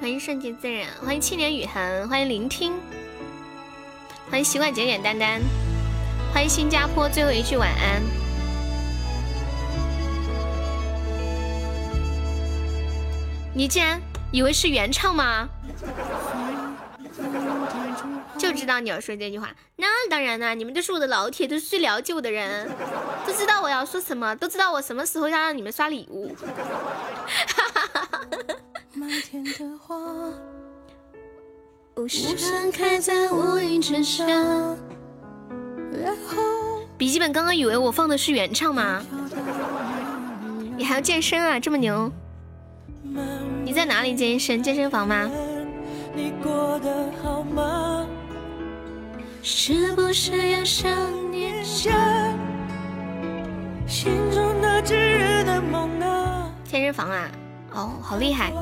[0.00, 2.72] 欢迎顺其自然，欢迎七年雨痕，欢迎聆听，
[4.30, 5.42] 欢迎习惯简简单单，
[6.32, 8.21] 欢迎新加坡最后一句晚安。
[13.54, 14.00] 你竟然
[14.30, 15.48] 以为是原唱吗？
[18.38, 22.68] 就知道你要说这句话，那当然啦，你们都是我的老铁，都是最了解我的人，
[23.26, 26.34] 都知道我要说什么，都知道我什么时候要让你们刷礼物。
[26.34, 28.10] 哈哈哈！
[28.10, 28.38] 哈
[36.98, 39.02] 笔记本刚刚以为我放的是原唱吗？
[40.76, 42.10] 你还要健身啊，这么牛？
[43.64, 44.62] 你在哪里健身？
[44.62, 45.30] 健身房吗？
[49.42, 50.90] 是不是要想
[51.30, 51.90] 念心
[54.30, 56.52] 中那炙热的梦呢？
[56.64, 57.30] 健身房啊，
[57.72, 58.52] 哦，好厉害！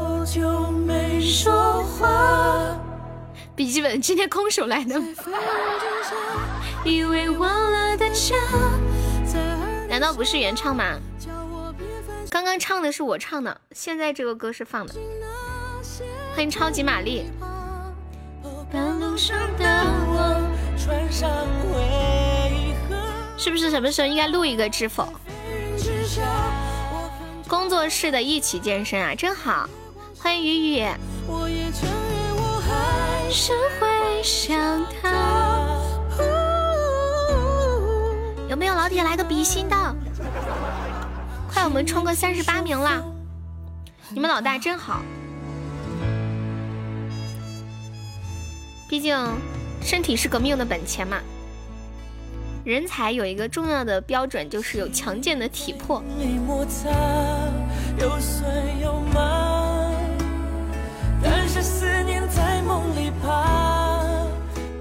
[3.54, 5.00] 笔记本今天空手来的。
[6.84, 8.34] 以为忘了的家，
[9.88, 10.98] 难道不是原唱吗？
[12.30, 14.94] 刚刚唱的是我唱的，现在这个歌是放的。
[16.32, 17.26] 欢迎超级玛丽。
[23.36, 25.12] 是不是什么时候应该录一个知否？
[27.48, 29.68] 工作室的一起健身啊，真好！
[30.16, 30.86] 欢迎雨雨。
[38.48, 39.76] 有没有老铁来个比心的？
[41.52, 43.02] 快，我们冲个三十八名啦！
[44.10, 45.02] 你们老大真好。
[48.88, 49.18] 毕竟，
[49.82, 51.18] 身体是革命的本钱嘛。
[52.64, 56.00] 人才有一个重要的标准，就是有强健的体魄。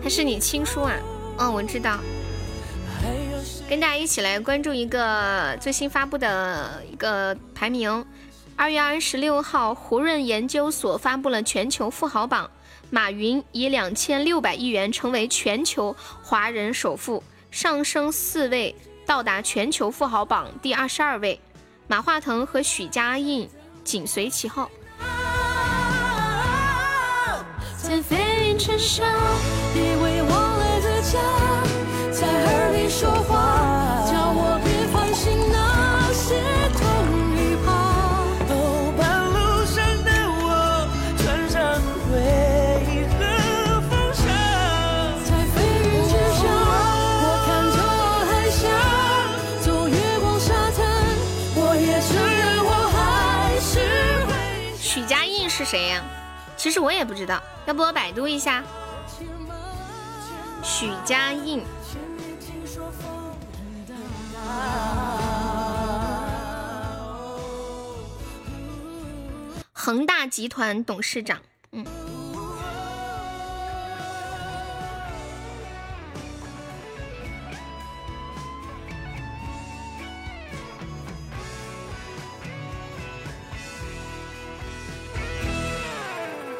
[0.03, 0.93] 他是你亲叔啊？
[1.39, 1.97] 嗯，我知道。
[3.69, 8.03] 跟大家一起来关注一个最新发布的一个排名。
[8.55, 12.49] 二月二十六号，胡润研究所发布了全球富豪榜。
[12.89, 18.75] 马云以两千六百亿元成为全球华人首富，上升四位，
[19.05, 21.39] 到达全球富豪榜第二十二位。
[21.87, 23.47] 马化腾和许家印
[23.83, 24.67] 紧随其后。
[27.77, 29.05] 在飞云之上，
[29.75, 31.19] 别为忘了的家，
[32.89, 36.35] 说话，叫我别放心那些
[36.73, 36.81] 痛
[37.35, 37.69] 与怕。
[39.29, 40.09] 路上的
[40.41, 42.11] 我，穿上归
[43.13, 44.25] 何方向？
[45.23, 46.41] 在飞云之上，
[47.21, 47.77] 我看着
[48.25, 48.59] 海峡，
[49.61, 50.81] 走月光沙滩，
[51.55, 52.97] 我也承认我还
[53.61, 53.71] 是
[54.25, 54.29] 会。
[54.77, 56.01] 许家印是谁呀？
[56.57, 58.63] 其实我也不知道，要不我百度一下。
[60.63, 61.63] 许家印，
[69.71, 71.39] 恒大集团董事长。
[71.71, 71.83] 嗯。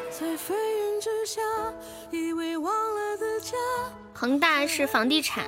[0.10, 1.42] 在飞云之下，
[2.12, 3.56] 以为忘了的家。
[4.14, 5.46] 恒大是房地产。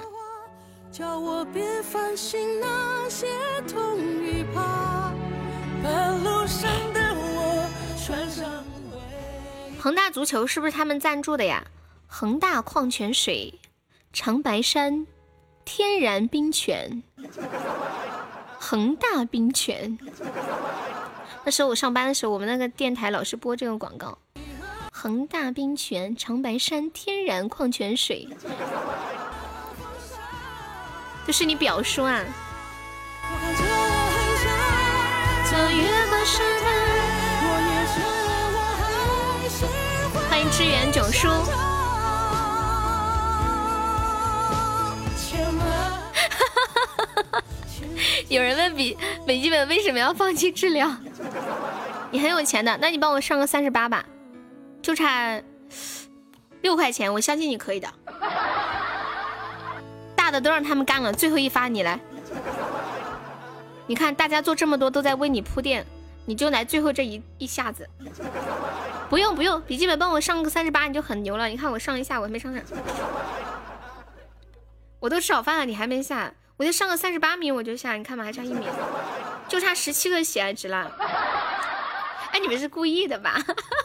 [0.91, 3.25] 叫我别烦心那些
[3.65, 5.13] 痛与怕。
[5.81, 8.63] 半路上的我，穿上
[9.79, 11.65] 恒大足球是不是他们赞助的呀？
[12.07, 13.57] 恒大矿泉水、
[14.11, 15.07] 长白山
[15.63, 17.01] 天然冰泉、
[18.59, 19.97] 恒大冰泉。
[21.45, 24.17] 那时候我上班的时候，我们那个电台老是播这个广告。
[24.91, 28.27] 恒大冰泉、长白山天然矿泉水，
[31.25, 32.19] 这是你表叔啊！
[40.29, 41.27] 欢迎支援九叔。
[48.27, 50.89] 有人问笔笔记本为什么要放弃治疗？
[52.09, 54.03] 你很有钱的，那你帮我上个三十八吧。
[54.81, 55.41] 就差
[56.61, 57.87] 六块钱，我相信你可以的。
[60.39, 61.99] 都让他们干了，最后一发你来。
[63.87, 65.85] 你看大家做这么多都在为你铺垫，
[66.25, 67.89] 你就来最后这一一下子。
[69.09, 71.47] 不用不用，笔记本帮我上个三十八你就很牛了。
[71.47, 72.63] 你看我上一下，我还没上上。
[75.01, 77.93] 我都吃好饭了，你还没下，我就上个三十八米我就下。
[77.93, 78.65] 你看嘛，还差一米，
[79.49, 80.89] 就差十七个喜爱值了。
[82.31, 83.35] 哎，你们是故意的吧？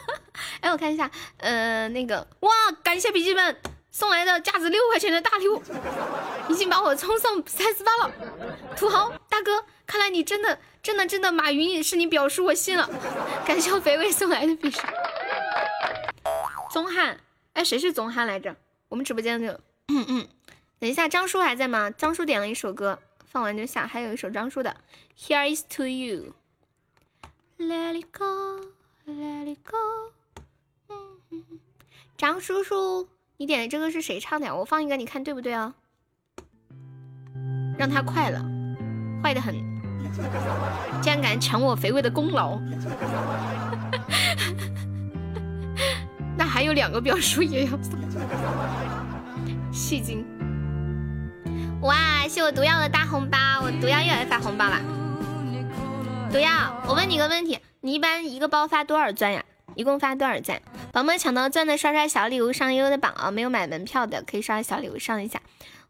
[0.60, 2.52] 哎，我看一下，呃，那个，哇，
[2.84, 3.56] 感谢笔记本
[3.96, 5.62] 送来的价值六块钱的大礼物，
[6.50, 8.12] 已经把我冲上三十八了。
[8.76, 12.86] 土豪大哥，看来你真的真的真的马云是你表叔，我信了。
[13.46, 14.78] 感谢我肥味送来的笔记。
[16.70, 17.18] 宗翰，
[17.54, 18.54] 哎，谁是宗翰来着？
[18.90, 19.58] 我们直播间的。
[19.88, 20.28] 嗯嗯，
[20.78, 21.90] 等一下，张叔还在吗？
[21.90, 23.86] 张叔点了一首歌，放完就下。
[23.86, 24.76] 还有一首张叔的
[25.26, 26.34] 《Here Is To You》。
[27.66, 28.60] Let it go,
[29.06, 30.12] let it go。
[31.30, 31.42] 嗯
[32.18, 33.08] 张叔叔，
[33.38, 34.54] 你点的这个是谁唱的呀？
[34.54, 35.74] 我放一个，你看对不对啊？
[37.78, 38.42] 让他快了，
[39.22, 39.54] 坏的很，
[41.02, 42.58] 竟然敢抢我肥味的功劳！
[46.38, 47.98] 那还有两个表叔也要送，
[49.70, 50.24] 戏精！
[51.82, 54.80] 哇，谢我毒药的大红包，我毒药又来发红包了。
[56.32, 59.44] 毒药，我问你个问题，你一般一个包发多少钻呀？
[59.76, 60.60] 一共发多少钻？
[60.90, 63.30] 宝宝们抢到钻的刷刷小礼物上悠悠的榜啊！
[63.30, 65.40] 没有买门票的可以刷小礼物上一下。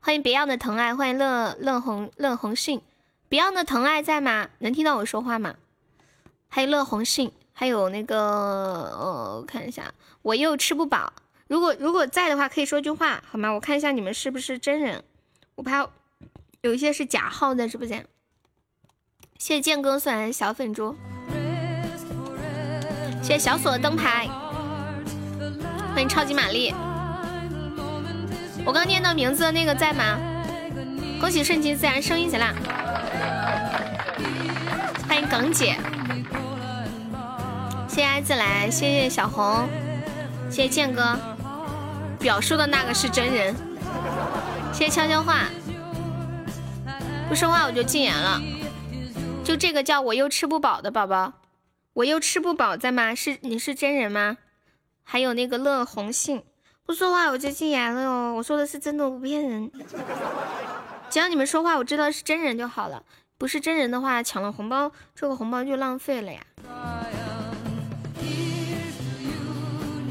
[0.01, 2.83] 欢迎别样的疼爱，欢迎乐乐红乐红杏，
[3.29, 4.49] 别样的疼爱在吗？
[4.59, 5.55] 能听到我说话吗？
[6.49, 11.13] 还有乐红杏，还有那个呃，我看一下，我又吃不饱。
[11.47, 13.51] 如果如果在的话，可以说句话好吗？
[13.51, 15.05] 我看一下你们是不是真人，
[15.55, 15.89] 我怕
[16.63, 18.05] 有一些是假号在直播间。
[19.39, 20.97] 谢谢剑哥送来的小粉猪，
[23.27, 24.29] 谢谢小锁的灯牌，
[25.93, 26.73] 欢迎超级玛丽。
[28.65, 30.17] 我刚念到名字的那个在吗？
[31.21, 32.55] 恭喜顺其自然升一级啦！
[35.09, 35.77] 欢迎耿姐，
[37.89, 39.69] 谢谢爱自来，谢谢小红，
[40.49, 41.19] 谢谢剑哥。
[42.21, 43.53] 表述的那个是真人，
[44.73, 45.47] 谢谢悄悄话。
[47.29, 48.41] 不说话我就禁言了。
[49.43, 51.33] 就这个叫我又吃不饱的宝宝，
[51.97, 53.15] 我又吃不饱在吗？
[53.15, 54.37] 是你是真人吗？
[55.03, 56.43] 还有那个乐红杏，
[56.85, 58.35] 不说话我就禁言了哟。
[58.35, 59.71] 我说的是真的，不骗人。
[61.09, 63.03] 只要你们说话，我知道是真人就好了。
[63.39, 66.41] 不是真人的话，抢了红包，这个红包就浪费了呀。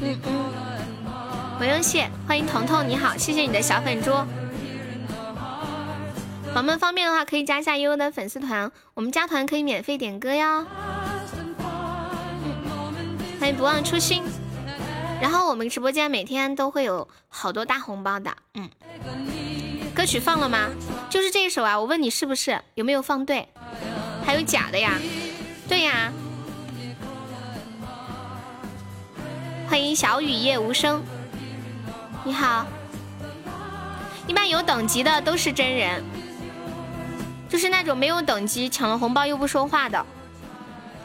[0.00, 0.18] 嗯，
[1.56, 4.10] 不用谢，欢迎彤彤，你好，谢谢你的小粉猪。
[6.52, 10.66] 宝宝们方便的话，可以加一下悠悠的粉丝团，我们加团可以免费点歌哟。
[13.52, 14.22] 不忘初心。
[15.20, 18.68] 然后我们直播间每天都会有好多大红包的，嗯。
[19.94, 20.68] 歌曲放了吗？
[21.08, 22.60] 就是这一首啊，我问你是不是？
[22.74, 23.48] 有没有放对？
[24.24, 24.92] 还有假的呀？
[25.66, 26.12] 对呀。
[29.68, 31.02] 欢迎小雨夜无声，
[32.24, 32.66] 你好。
[34.26, 36.04] 一般有等级的都是真人。
[37.48, 40.04] 就是那种没有等级抢了红包又不说话的，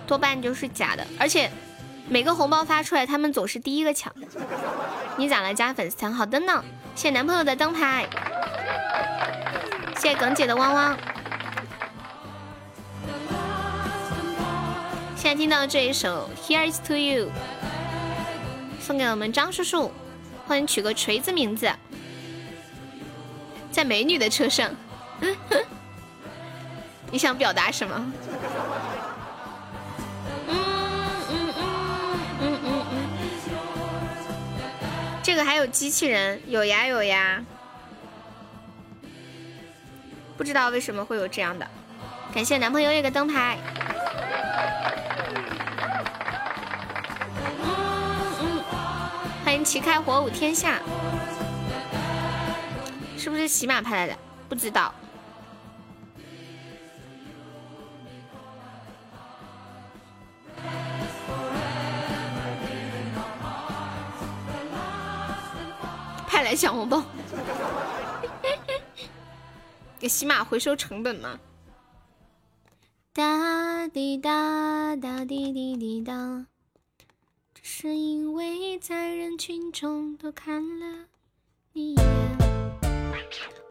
[0.05, 1.07] 多半就是假的。
[1.17, 1.49] 而且
[2.11, 4.13] 每个红包发出来，他们总是第一个抢。
[5.15, 5.53] 你咋了？
[5.53, 6.11] 加粉丝团？
[6.11, 6.61] 好的呢。
[6.93, 8.05] 谢谢男朋友的灯牌，
[9.95, 10.97] 谢谢耿姐的汪汪。
[15.15, 17.27] 现在听到这一首《Here Is To You》，
[18.81, 19.89] 送给我们张叔叔。
[20.45, 21.71] 欢迎取个锤子名字，
[23.71, 24.69] 在美女的车上。
[27.09, 28.11] 你想表达什么？
[35.31, 37.41] 这个还有机器人，有呀有呀，
[40.35, 41.65] 不知道为什么会有这样的。
[42.33, 43.57] 感谢男朋友一个灯牌。
[49.45, 50.81] 欢迎旗开火舞天下，
[53.17, 54.17] 是不是喜马派来的？
[54.49, 54.93] 不知道。
[66.31, 67.03] 派来抢红包，
[69.99, 71.37] 给喜马回收成本吗？
[73.11, 76.45] 哒滴哒哒滴滴滴哒，
[77.53, 81.07] 只是因为在人群中多看了
[81.73, 82.05] 你一眼。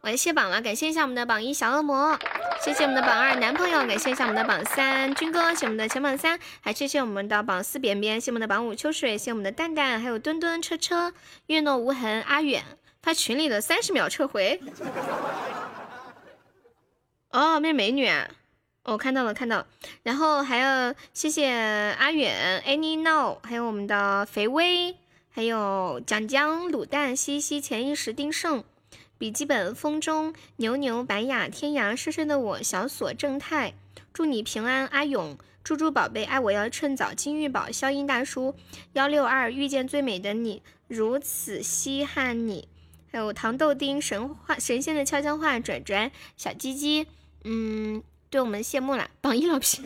[0.03, 2.19] 我谢榜了，感谢一下我们的榜一小恶魔，
[2.65, 11.13] 谢谢我们的榜二男朋友，感谢一下我们的榜三军哥，谢我们的前榜三，还谢谢我们的榜四边边，谢我们的榜五秋水，谢我们的蛋蛋，还有墩墩车车，
[11.49, 12.65] 月诺无痕阿远
[13.03, 14.59] 发群里的三十秒撤回。
[17.33, 18.11] 哦，妹美女，
[18.85, 19.67] 我看到了看到了，
[20.03, 21.47] 然后还要谢谢
[21.99, 24.97] 阿远 any no，还有我们的肥威，
[25.29, 28.65] 还有蒋江卤蛋西西潜意识丁胜。
[29.21, 33.75] 笔记本风中牛牛白雅天涯深深的我小锁正太，
[34.15, 38.55] 祝你平安阿勇，猪猪宝贝爱我要趁早金玉宝消音大叔
[38.95, 42.67] 幺六二遇见最美的你如此稀罕你，
[43.13, 47.07] 还有糖豆丁神话神仙的悄悄话转转小鸡鸡，
[47.45, 49.83] 嗯，对我们谢幕了，榜一老皮，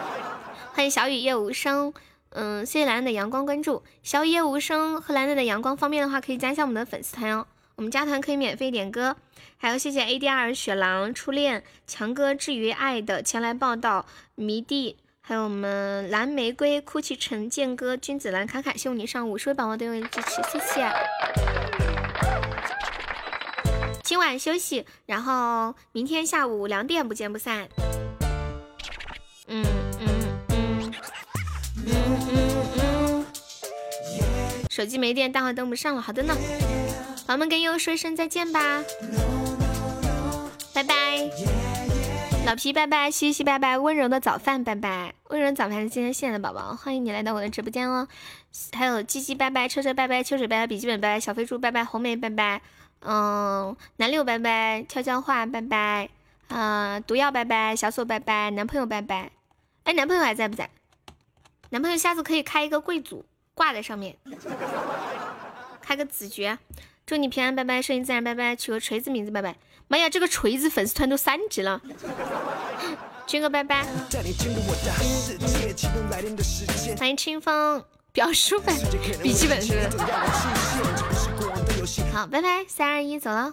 [0.72, 1.92] 欢迎小雨夜无声。
[2.30, 7.46] 嗯，谢谢兰兰的阳光关注，小雨夜无声和兰兰的阳光，方便的话可以加一下我们的粉丝团哦。
[7.82, 9.16] 我们加团可以免费点歌，
[9.56, 20.88] 还有谢谢 ADR 雪狼初恋强哥至于爱的前来报道迷弟，还有我们蓝玫瑰哭泣城剑哥君子兰卡卡，谢你上五十位宝宝对我的支持，谢谢。
[24.04, 27.68] 今晚休息，然后明天下午两点不见不散。
[29.48, 29.66] 嗯
[29.98, 30.08] 嗯
[30.50, 30.92] 嗯
[31.88, 32.16] 嗯
[32.78, 33.26] 嗯。
[34.70, 36.00] 手机没电，大话登不上了。
[36.00, 36.32] 好的呢，
[37.32, 38.84] 宝宝们跟悠悠说一声再见吧，
[40.74, 40.94] 拜拜。
[42.44, 48.06] 老皮拜拜，西西拜拜，温柔的早饭拜拜，温柔早饭今天新来的宝宝，欢迎你来到我的直播间哦。
[48.74, 52.60] 还有鸡鸡拜拜，车车拜拜，秋水拜拜，笔记本拜拜，小飞猪拜拜，红梅拜拜，
[53.00, 56.10] 嗯，南六拜拜，悄悄话拜拜，
[56.48, 59.30] 嗯，毒药拜拜，小锁拜拜，男朋友拜拜。
[59.84, 60.68] 哎，男朋友还在不在？
[61.70, 63.24] 男朋友下次可以开一个贵族。
[63.54, 64.16] 挂在上面，
[65.80, 66.58] 开个子爵，
[67.12, 69.54] 祝你平安，拜拜，顺其自然，拜拜，取个锤子名字，拜拜。
[69.86, 71.78] 妈呀，这个锤子粉丝团都三级了，
[73.26, 73.84] 军哥拜拜。
[76.96, 77.84] 欢迎清风，
[78.14, 78.74] 表叔呗，
[79.22, 79.90] 笔记本是。
[82.14, 83.52] 好，拜拜，三二一，走了。